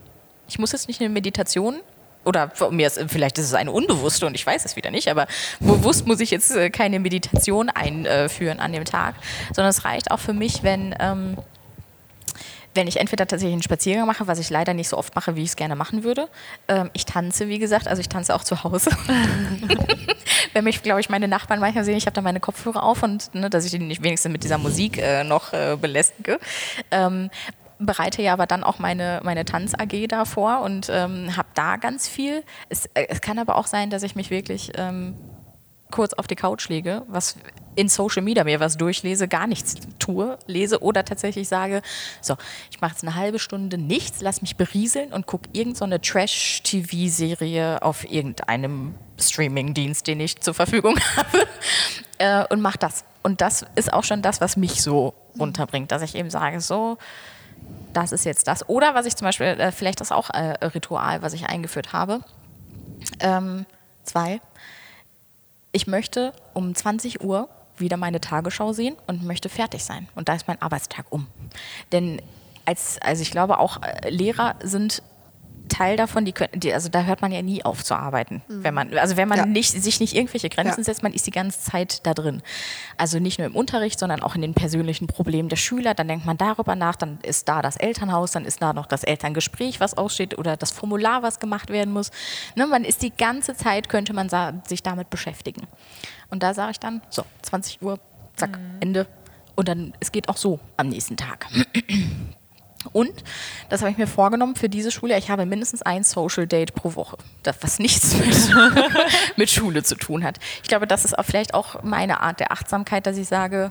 ich 0.49 0.59
muss 0.59 0.73
jetzt 0.73 0.89
nicht 0.89 1.01
eine 1.01 1.11
Meditation 1.11 1.81
oder 2.25 2.53
mir 2.71 2.87
ist, 2.87 3.01
vielleicht 3.09 3.39
ist 3.39 3.47
es 3.47 3.55
eine 3.55 3.73
unbewusste 3.73 4.27
und 4.27 4.35
ich 4.35 4.47
weiß 4.47 4.65
es 4.65 4.77
wieder 4.77 4.91
nicht, 4.91 5.09
aber 5.09 5.27
bewusst 5.61 6.07
muss 6.07 6.21
ich 6.21 6.31
jetzt 6.31 6.55
äh, 6.55 6.71
keine 6.71 7.01
Meditation 7.01 7.69
einführen 7.69 8.61
an 8.61 8.73
dem 8.73 8.85
Tag, 8.85 9.17
sondern 9.53 9.71
es 9.71 9.85
reicht 9.85 10.11
auch 10.11 10.21
für 10.21 10.33
mich, 10.33 10.63
wenn 10.63 10.95
ähm, 11.01 11.37
wenn 12.75 12.87
ich 12.87 12.99
entweder 12.99 13.27
tatsächlich 13.27 13.53
einen 13.53 13.63
Spaziergang 13.63 14.07
mache, 14.07 14.27
was 14.27 14.39
ich 14.39 14.51
leider 14.51 14.75
nicht 14.75 14.89
so 14.89 14.97
oft 14.97 15.15
mache, 15.15 15.37
wie 15.37 15.43
ich 15.43 15.51
es 15.51 15.57
gerne 15.57 15.77
machen 15.77 16.05
würde. 16.05 16.29
Ähm, 16.69 16.91
ich 16.93 17.05
tanze, 17.05 17.49
wie 17.49 17.59
gesagt, 17.59 17.89
also 17.89 18.01
ich 18.01 18.09
tanze 18.09 18.35
auch 18.35 18.45
zu 18.45 18.65
Hause. 18.65 18.91
wenn 20.53 20.65
mich, 20.65 20.83
glaube 20.83 21.01
ich, 21.01 21.09
meine 21.09 21.29
Nachbarn 21.29 21.61
manchmal 21.61 21.85
sehen, 21.85 21.97
ich 21.97 22.07
habe 22.07 22.15
da 22.15 22.23
meine 22.23 22.41
Kopfhörer 22.41 22.83
auf 22.83 23.03
und 23.03 23.35
ne, 23.35 23.51
dass 23.51 23.65
ich 23.65 23.71
die 23.71 23.79
nicht 23.79 24.03
wenigstens 24.03 24.33
mit 24.33 24.45
dieser 24.45 24.59
Musik 24.59 24.99
äh, 24.99 25.25
noch 25.25 25.53
äh, 25.53 25.77
belästige. 25.81 26.39
Ähm, 26.91 27.31
bereite 27.79 28.23
ja 28.23 28.33
aber 28.33 28.47
dann 28.47 28.65
auch 28.65 28.79
meine, 28.79 29.21
meine 29.23 29.45
Tanz-AG 29.45 30.07
da 30.09 30.25
vor 30.25 30.61
und 30.61 30.89
ähm, 30.91 31.37
habe 31.37 31.49
da 31.55 31.77
ganz 31.77 32.09
viel. 32.09 32.43
Es, 32.69 32.87
äh, 32.95 33.07
es, 33.09 33.21
kann 33.21 33.39
aber 33.39 33.57
auch 33.57 33.67
sein, 33.67 33.91
dass 33.91 34.03
ich 34.03 34.15
mich 34.15 34.31
wirklich 34.31 34.73
ähm, 34.77 35.15
kurz 35.93 36.13
auf 36.15 36.27
die 36.27 36.35
Couch 36.35 36.69
lege, 36.69 37.03
was 37.07 37.37
in 37.77 37.89
Social 37.89 38.23
Media 38.23 38.43
mir 38.43 38.59
was 38.59 38.77
durchlese, 38.77 39.29
gar 39.29 39.47
nichts 39.47 39.77
tue, 39.99 40.39
lese 40.47 40.83
oder 40.83 41.05
tatsächlich 41.05 41.49
sage, 41.49 41.83
so, 42.21 42.37
ich 42.71 42.81
mache 42.81 42.93
jetzt 42.93 43.05
eine 43.05 43.15
halbe 43.15 43.39
Stunde 43.39 43.79
nichts, 43.79 44.21
lass 44.21 44.43
mich 44.43 44.57
berieseln 44.57 45.13
und 45.13 45.27
gucke 45.27 45.49
irgendeine 45.53 45.97
so 45.97 46.13
Trash-TV-Serie 46.13 47.83
auf 47.83 48.11
irgendeinem 48.11 48.95
Streaming-Dienst, 49.19 50.07
den 50.07 50.21
ich 50.21 50.41
zur 50.41 50.55
Verfügung 50.55 50.99
habe 51.17 51.47
äh, 52.19 52.45
und 52.53 52.61
mache 52.61 52.79
das. 52.79 53.05
Und 53.23 53.41
das 53.41 53.65
ist 53.77 53.93
auch 53.93 54.05
schon 54.05 54.21
das, 54.21 54.41
was 54.41 54.57
mich 54.57 54.83
so 54.83 55.15
runterbringt, 55.39 55.93
dass 55.93 56.03
ich 56.03 56.15
eben 56.17 56.29
sage, 56.29 56.61
so, 56.61 56.99
das 57.93 58.13
ist 58.13 58.25
jetzt 58.25 58.49
das. 58.49 58.69
Oder 58.69 58.95
was 58.95 59.07
ich 59.07 59.17
zum 59.17 59.27
Beispiel, 59.27 59.47
äh, 59.47 59.73
vielleicht 59.73 60.01
das 60.01 60.13
auch 60.13 60.31
äh, 60.31 60.65
Ritual, 60.65 61.23
was 61.23 61.33
ich 61.33 61.47
eingeführt 61.47 61.93
habe. 61.93 62.21
Ähm, 63.21 63.67
zwei. 64.03 64.41
Ich 65.73 65.87
möchte 65.87 66.35
um 66.53 66.75
20 66.75 67.23
Uhr 67.23 67.49
wieder 67.79 67.97
meine 67.97 68.21
Tagesschau 68.21 68.73
sehen 68.73 68.97
und 69.07 69.25
möchte 69.25 69.49
fertig 69.49 69.83
sein. 69.85 70.09
Und 70.15 70.29
da 70.29 70.35
ist 70.35 70.47
mein 70.47 70.61
Arbeitstag 70.61 71.07
um. 71.11 71.27
Denn 71.91 72.21
als, 72.67 73.01
also 73.03 73.23
ich 73.23 73.31
glaube 73.31 73.59
auch 73.59 73.83
äh, 73.83 74.11
Lehrer 74.11 74.57
sind 74.63 75.03
Teil 75.73 75.97
davon, 75.97 76.25
die 76.25 76.33
können, 76.33 76.51
die, 76.55 76.73
also 76.73 76.89
da 76.89 77.03
hört 77.03 77.23
man 77.23 77.33
ja 77.33 77.43
nie 77.43 77.65
auf 77.65 77.83
zu 77.83 77.95
arbeiten. 77.95 78.43
Mhm. 78.49 78.65
Wenn 78.65 78.75
man, 78.75 78.99
also 78.99 79.17
wenn 79.17 79.29
man 79.29 79.39
ja. 79.39 79.47
nicht, 79.47 79.71
sich 79.71 80.01
nicht 80.01 80.15
irgendwelche 80.15 80.49
Grenzen 80.49 80.81
ja. 80.81 80.85
setzt, 80.85 81.03
man 81.03 81.13
ist 81.13 81.27
die 81.27 81.31
ganze 81.31 81.61
Zeit 81.61 82.07
da 82.07 82.15
drin. 82.15 82.43
Also 82.99 83.19
nicht 83.19 83.39
nur 83.39 83.47
im 83.47 83.57
Unterricht, 83.57 83.99
sondern 83.99 84.23
auch 84.23 84.35
in 84.35 84.43
den 84.43 84.55
persönlichen 84.55 85.07
Problemen 85.07 85.49
der 85.49 85.57
Schüler. 85.57 85.95
Dann 85.95 86.09
denkt 86.09 86.27
man 86.27 86.37
darüber 86.37 86.77
nach, 86.77 86.97
dann 86.97 87.19
ist 87.23 87.49
da 87.49 87.63
das 87.63 87.77
Elternhaus, 87.77 88.33
dann 88.33 88.45
ist 88.45 88.61
da 88.61 88.73
noch 88.73 88.87
das 88.87 89.05
Elterngespräch, 89.05 89.81
was 89.81 89.97
aussteht 89.97 90.39
oder 90.39 90.57
das 90.57 90.71
Formular, 90.71 91.23
was 91.23 91.41
gemacht 91.41 91.71
werden 91.71 91.93
muss. 91.93 92.11
Ne, 92.55 92.67
man 92.67 92.85
ist 92.85 93.03
die 93.03 93.11
ganze 93.11 93.55
Zeit, 93.57 93.89
könnte 93.89 94.13
man 94.13 94.29
sich 94.67 94.83
damit 94.83 95.11
beschäftigen. 95.11 95.67
Und 96.31 96.43
da 96.43 96.55
sage 96.55 96.73
ich 96.73 96.81
dann, 96.81 97.03
so, 97.11 97.25
20 97.43 97.83
Uhr, 97.83 97.99
zack, 98.37 98.59
mhm. 98.59 98.77
Ende. 98.81 99.07
Und 99.55 99.69
dann, 99.69 99.95
es 100.01 100.13
geht 100.13 100.29
auch 100.29 100.37
so 100.37 100.61
am 100.77 100.89
nächsten 100.89 101.17
Tag. 101.17 101.47
Und, 102.93 103.25
das 103.69 103.81
habe 103.81 103.91
ich 103.91 103.99
mir 103.99 104.07
vorgenommen 104.07 104.57
für 104.57 104.69
diese 104.69 104.91
Schule, 104.91 105.17
ich 105.19 105.31
habe 105.31 105.47
mindestens 105.47 105.83
ein 105.83 106.05
Social 106.05 106.47
Date 106.47 106.75
pro 106.75 106.95
Woche, 106.95 107.17
das, 107.43 107.57
was 107.61 107.79
nichts 107.79 108.15
mit, 108.15 108.53
mit 109.37 109.51
Schule 109.51 109.83
zu 109.83 109.95
tun 109.95 110.25
hat. 110.25 110.39
Ich 110.63 110.69
glaube, 110.69 110.87
das 110.87 111.05
ist 111.05 111.19
auch 111.19 111.25
vielleicht 111.25 111.55
auch 111.55 111.83
meine 111.83 112.21
Art 112.21 112.41
der 112.41 112.53
Achtsamkeit, 112.53 113.07
dass 113.07 113.17
ich 113.17 113.29
sage, 113.29 113.71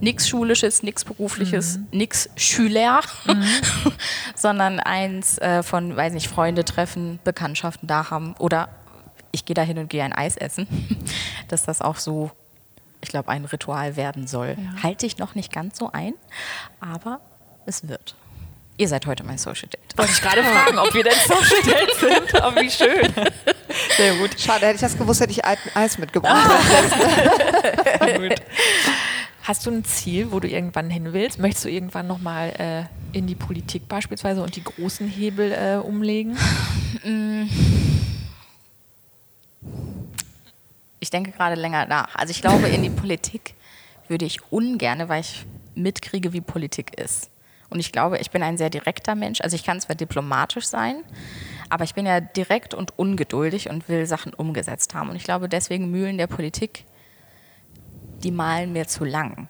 nichts 0.00 0.28
Schulisches, 0.28 0.82
nichts 0.82 1.04
Berufliches, 1.04 1.78
mhm. 1.78 1.86
nichts 1.92 2.28
Schüler, 2.36 3.00
mhm. 3.26 3.44
sondern 4.34 4.80
eins 4.80 5.38
äh, 5.38 5.62
von, 5.62 5.96
weiß 5.96 6.12
nicht, 6.12 6.28
Freunde 6.28 6.64
treffen, 6.64 7.18
Bekanntschaften 7.24 7.86
da 7.86 8.10
haben 8.10 8.34
oder 8.38 8.68
ich 9.32 9.44
gehe 9.44 9.54
da 9.54 9.62
hin 9.62 9.78
und 9.78 9.88
gehe 9.88 10.04
ein 10.04 10.12
Eis 10.12 10.36
essen, 10.36 10.66
dass 11.48 11.64
das 11.64 11.80
auch 11.80 11.96
so, 11.96 12.30
ich 13.00 13.08
glaube, 13.08 13.28
ein 13.30 13.44
Ritual 13.44 13.96
werden 13.96 14.26
soll. 14.26 14.56
Ja. 14.58 14.82
Halte 14.82 15.06
ich 15.06 15.18
noch 15.18 15.34
nicht 15.34 15.52
ganz 15.52 15.78
so 15.78 15.90
ein, 15.92 16.14
aber 16.80 17.20
es 17.66 17.88
wird. 17.88 18.14
Ihr 18.76 18.88
seid 18.88 19.06
heute 19.06 19.22
mein 19.22 19.38
Social 19.38 19.68
Date. 19.68 19.96
Wollte 19.96 20.12
ich 20.12 20.20
gerade 20.20 20.42
fragen, 20.42 20.78
ob 20.78 20.92
wir 20.92 21.04
denn 21.04 21.12
Social 21.12 21.62
Date 21.62 21.94
sind. 21.94 22.42
Oh, 22.42 22.60
wie 22.60 22.70
schön. 22.70 23.12
Sehr 23.96 24.16
gut. 24.16 24.38
Schade, 24.38 24.66
hätte 24.66 24.74
ich 24.74 24.80
das 24.80 24.98
gewusst, 24.98 25.20
hätte 25.20 25.30
ich 25.30 25.44
Eis 25.44 25.96
mitgebracht. 25.98 26.50
gut. 28.18 28.34
Hast 29.44 29.66
du 29.66 29.70
ein 29.70 29.84
Ziel, 29.84 30.32
wo 30.32 30.40
du 30.40 30.48
irgendwann 30.48 30.90
hin 30.90 31.12
willst? 31.12 31.38
Möchtest 31.38 31.66
du 31.66 31.70
irgendwann 31.70 32.08
nochmal 32.08 32.88
äh, 33.12 33.16
in 33.16 33.26
die 33.26 33.34
Politik 33.36 33.86
beispielsweise 33.86 34.42
und 34.42 34.56
die 34.56 34.64
großen 34.64 35.06
Hebel 35.06 35.52
äh, 35.52 35.76
umlegen? 35.76 36.36
Ich 40.98 41.10
denke 41.10 41.30
gerade 41.30 41.54
länger 41.54 41.86
nach. 41.86 42.14
Also 42.14 42.30
ich 42.32 42.40
glaube, 42.40 42.68
in 42.68 42.82
die 42.82 42.90
Politik 42.90 43.54
würde 44.08 44.24
ich 44.24 44.40
ungern, 44.50 45.08
weil 45.08 45.20
ich 45.20 45.46
mitkriege, 45.74 46.32
wie 46.32 46.40
Politik 46.40 46.98
ist. 46.98 47.30
Und 47.74 47.80
ich 47.80 47.90
glaube, 47.90 48.18
ich 48.18 48.30
bin 48.30 48.44
ein 48.44 48.56
sehr 48.56 48.70
direkter 48.70 49.16
Mensch. 49.16 49.40
Also 49.40 49.56
ich 49.56 49.64
kann 49.64 49.80
zwar 49.80 49.96
diplomatisch 49.96 50.66
sein, 50.66 51.02
aber 51.68 51.82
ich 51.82 51.92
bin 51.92 52.06
ja 52.06 52.20
direkt 52.20 52.72
und 52.72 52.96
ungeduldig 52.96 53.68
und 53.68 53.88
will 53.88 54.06
Sachen 54.06 54.32
umgesetzt 54.32 54.94
haben. 54.94 55.10
Und 55.10 55.16
ich 55.16 55.24
glaube, 55.24 55.48
deswegen 55.48 55.90
Mühlen 55.90 56.16
der 56.16 56.28
Politik, 56.28 56.84
die 58.22 58.30
malen 58.30 58.72
mir 58.72 58.86
zu 58.86 59.04
lang. 59.04 59.48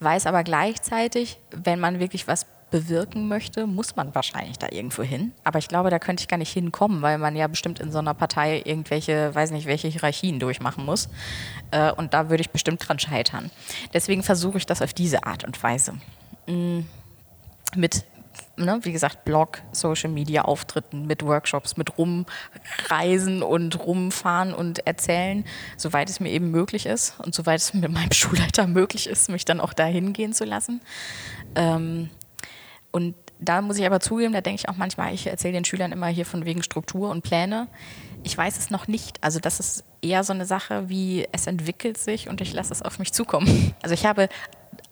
Weiß 0.00 0.26
aber 0.26 0.42
gleichzeitig, 0.42 1.38
wenn 1.52 1.78
man 1.78 2.00
wirklich 2.00 2.26
was 2.26 2.44
bewirken 2.72 3.28
möchte, 3.28 3.68
muss 3.68 3.94
man 3.94 4.16
wahrscheinlich 4.16 4.58
da 4.58 4.66
irgendwo 4.70 5.04
hin. 5.04 5.30
Aber 5.44 5.60
ich 5.60 5.68
glaube, 5.68 5.90
da 5.90 6.00
könnte 6.00 6.22
ich 6.22 6.28
gar 6.28 6.38
nicht 6.38 6.52
hinkommen, 6.52 7.02
weil 7.02 7.18
man 7.18 7.36
ja 7.36 7.46
bestimmt 7.46 7.78
in 7.78 7.92
so 7.92 7.98
einer 7.98 8.14
Partei 8.14 8.62
irgendwelche, 8.64 9.32
weiß 9.32 9.52
nicht, 9.52 9.66
welche 9.66 9.86
Hierarchien 9.86 10.40
durchmachen 10.40 10.84
muss. 10.84 11.08
Äh, 11.70 11.92
und 11.92 12.14
da 12.14 12.30
würde 12.30 12.40
ich 12.40 12.50
bestimmt 12.50 12.88
dran 12.88 12.98
scheitern. 12.98 13.52
Deswegen 13.94 14.24
versuche 14.24 14.58
ich 14.58 14.66
das 14.66 14.82
auf 14.82 14.92
diese 14.92 15.24
Art 15.24 15.44
und 15.44 15.62
Weise. 15.62 15.94
Mit 17.76 18.04
ne, 18.56 18.78
wie 18.82 18.92
gesagt, 18.92 19.24
Blog, 19.24 19.62
Social 19.72 20.10
Media 20.10 20.42
Auftritten 20.42 21.06
mit 21.06 21.24
Workshops, 21.24 21.76
mit 21.76 21.98
rumreisen 21.98 23.42
und 23.42 23.78
rumfahren 23.84 24.54
und 24.54 24.86
erzählen, 24.86 25.44
soweit 25.76 26.08
es 26.08 26.20
mir 26.20 26.30
eben 26.30 26.50
möglich 26.50 26.86
ist 26.86 27.18
und 27.20 27.34
soweit 27.34 27.60
es 27.60 27.74
mit 27.74 27.90
meinem 27.90 28.12
Schulleiter 28.12 28.66
möglich 28.66 29.06
ist, 29.08 29.30
mich 29.30 29.44
dann 29.44 29.60
auch 29.60 29.72
dahin 29.72 30.12
gehen 30.12 30.32
zu 30.32 30.44
lassen. 30.44 30.80
Ähm, 31.54 32.10
und 32.92 33.14
da 33.38 33.62
muss 33.62 33.78
ich 33.78 33.86
aber 33.86 34.00
zugeben, 34.00 34.32
da 34.32 34.40
denke 34.40 34.60
ich 34.60 34.68
auch 34.68 34.76
manchmal, 34.76 35.14
ich 35.14 35.26
erzähle 35.26 35.54
den 35.54 35.64
Schülern 35.64 35.92
immer 35.92 36.08
hier 36.08 36.26
von 36.26 36.44
wegen 36.44 36.62
Struktur 36.62 37.10
und 37.10 37.22
Pläne. 37.22 37.68
Ich 38.22 38.36
weiß 38.36 38.58
es 38.58 38.70
noch 38.70 38.86
nicht. 38.86 39.22
Also 39.22 39.40
das 39.40 39.60
ist 39.60 39.84
eher 40.02 40.24
so 40.24 40.34
eine 40.34 40.44
Sache 40.44 40.88
wie, 40.90 41.26
es 41.32 41.46
entwickelt 41.46 41.96
sich 41.96 42.28
und 42.28 42.42
ich 42.42 42.52
lasse 42.52 42.72
es 42.72 42.82
auf 42.82 42.98
mich 42.98 43.12
zukommen. 43.12 43.74
Also 43.82 43.94
ich 43.94 44.04
habe 44.04 44.28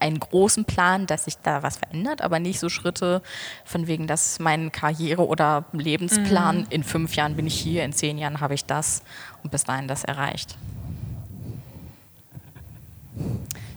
einen 0.01 0.21
großen 0.21 0.65
Plan, 0.65 1.07
dass 1.07 1.25
sich 1.25 1.39
da 1.39 1.63
was 1.63 1.79
verändert, 1.79 2.23
aber 2.23 2.39
nicht 2.39 2.61
so 2.61 2.69
Schritte 2.69 3.23
von 3.65 3.87
wegen, 3.87 4.07
dass 4.07 4.39
mein 4.39 4.71
Karriere- 4.71 5.27
oder 5.27 5.65
Lebensplan, 5.73 6.61
mhm. 6.61 6.67
in 6.71 6.85
fünf 6.85 7.17
Jahren 7.17 7.37
bin 7.37 7.47
ich 7.47 7.59
hier, 7.59 7.85
in 7.85 7.93
zehn 7.93 8.19
Jahren 8.19 8.41
habe 8.41 8.55
ich 8.55 8.65
das 8.65 9.03
und 9.43 9.51
bis 9.51 9.65
dahin 9.65 9.89
das 9.89 10.05
erreicht. 10.05 10.57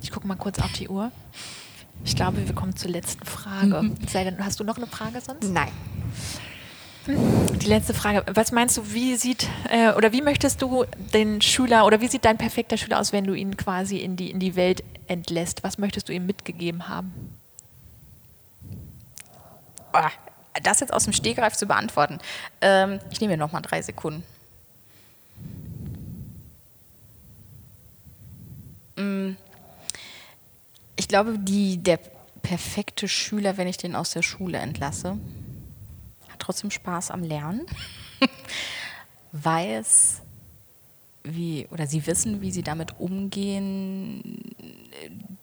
Ich 0.02 0.12
gucke 0.12 0.28
mal 0.28 0.36
kurz 0.36 0.60
auf 0.60 0.72
die 0.74 0.90
Uhr. 0.90 1.12
Ich 2.04 2.16
glaube, 2.16 2.46
wir 2.46 2.56
kommen 2.56 2.76
zur 2.76 2.92
letzten 2.92 3.26
Frage. 3.26 3.82
Mhm. 3.82 3.96
Sei 4.08 4.24
denn, 4.24 4.44
hast 4.44 4.60
du 4.60 4.64
noch 4.64 4.78
eine 4.78 4.88
Frage 4.88 5.22
sonst? 5.22 5.50
Nein. 5.50 5.72
Die 7.08 7.68
letzte 7.68 7.94
Frage. 7.94 8.24
Was 8.34 8.52
meinst 8.52 8.78
du, 8.78 8.94
wie 8.94 9.16
sieht 9.16 9.48
äh, 9.70 9.92
oder 9.94 10.12
wie 10.12 10.22
möchtest 10.22 10.62
du 10.62 10.86
den 11.14 11.42
Schüler 11.42 11.86
oder 11.86 12.00
wie 12.00 12.08
sieht 12.08 12.26
dein 12.26 12.38
perfekter 12.38 12.78
Schüler 12.78 13.00
aus, 13.00 13.12
wenn 13.12 13.24
du 13.24 13.34
ihn 13.34 13.58
quasi 13.58 13.98
in 13.98 14.16
die, 14.16 14.30
in 14.30 14.40
die 14.40 14.56
Welt 14.56 14.84
entlässt? 15.08 15.64
Was 15.64 15.80
möchtest 15.80 16.10
du 16.10 16.14
ihm 16.14 16.28
mitgegeben 16.28 16.88
haben? 16.88 17.12
Oh, 19.94 20.00
das 20.62 20.80
jetzt 20.80 20.94
aus 20.94 21.06
dem 21.06 21.14
Stegreif 21.14 21.56
zu 21.56 21.66
beantworten. 21.66 22.20
Ähm, 22.62 23.00
ich 23.10 23.20
nehme 23.20 23.34
mir 23.34 23.38
noch 23.38 23.52
mal 23.52 23.62
drei 23.62 23.82
Sekunden. 23.82 24.24
Mm. 28.96 29.36
Ich 30.98 31.08
glaube, 31.08 31.40
die, 31.40 31.78
der 31.78 32.00
perfekte 32.44 33.08
Schüler, 33.08 33.58
wenn 33.58 33.68
ich 33.68 33.78
den 33.78 33.96
aus 33.96 34.12
der 34.12 34.22
Schule 34.22 34.60
entlasse, 34.60 35.18
trotzdem 36.42 36.72
Spaß 36.72 37.12
am 37.12 37.24
Lernen, 37.24 37.66
weiß, 39.32 40.22
wie, 41.24 41.68
oder 41.72 41.88
sie 41.88 42.06
wissen, 42.08 42.42
wie 42.42 42.52
sie 42.52 42.64
damit 42.64 43.00
umgehen, 43.00 44.54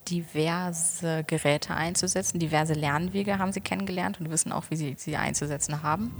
diverse 0.09 1.25
Geräte 1.25 1.75
einzusetzen, 1.75 2.39
diverse 2.39 2.73
Lernwege 2.73 3.39
haben 3.39 3.53
sie 3.53 3.61
kennengelernt 3.61 4.21
und 4.21 4.31
wissen 4.31 4.53
auch, 4.53 4.65
wie 4.71 4.77
sie 4.77 4.95
sie 4.99 5.17
einzusetzen 5.17 5.83
haben. 5.83 6.15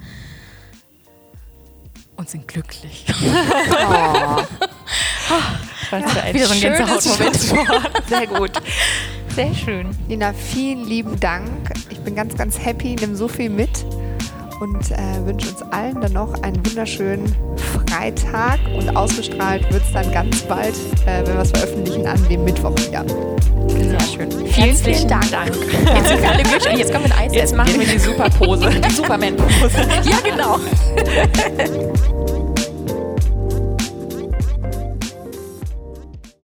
Und 2.17 2.29
sind 2.29 2.49
glücklich. 2.49 3.07
Oh. 5.31 5.35
Was 5.91 6.13
für 6.13 6.23
ein 6.23 6.35
Wieder 6.35 6.47
so 6.47 6.55
ein 6.55 6.61
Gänsehautmoment. 6.61 7.37
Sehr 8.09 8.27
gut. 8.27 8.51
Sehr 9.35 9.55
schön. 9.55 9.97
Nina, 10.09 10.33
vielen 10.33 10.85
lieben 10.87 11.19
Dank. 11.21 11.71
Ich 11.91 11.99
bin 12.01 12.15
ganz, 12.15 12.37
ganz 12.37 12.59
happy, 12.59 12.97
nimm 12.99 13.15
so 13.15 13.29
viel 13.29 13.51
mit 13.51 13.85
und 14.61 14.91
äh, 14.91 15.27
wünsche 15.27 15.49
uns 15.51 15.63
allen 15.73 16.01
dann 16.01 16.13
noch 16.13 16.43
einen 16.43 16.65
wunderschönen 16.67 17.35
Freitag 17.57 18.59
und 18.77 18.97
ausgestrahlt 18.97 19.71
wird 19.73 19.83
es 19.83 19.93
dann 19.93 20.11
ganz 20.13 20.43
bald, 20.43 20.75
äh, 21.07 21.27
wenn 21.27 21.35
wir 21.35 21.43
es 21.43 21.51
veröffentlichen, 21.51 22.07
an 22.07 22.29
dem 22.29 22.45
Mittwoch 22.45 22.75
wieder. 22.87 23.05
Sehr 23.69 24.01
schön. 24.01 24.31
Vielen, 24.47 24.77
vielen 24.77 25.09
Dank. 25.09 25.31
Dank. 25.31 25.55
Jetzt 25.95 26.09
sind 26.09 26.25
alle 26.25 26.43
glücklich. 26.43 26.79
Jetzt 26.79 26.93
kommen 26.93 27.05
wir 27.07 27.17
ein 27.17 27.27
Eis. 27.27 27.35
Jetzt 27.35 27.57
machen 27.57 27.79
wir 27.79 27.87
die 27.87 27.99
Superpose, 27.99 28.71
die 28.71 28.91
Superman-Pose. 28.95 29.89
ja, 30.05 30.19
genau. 30.25 30.59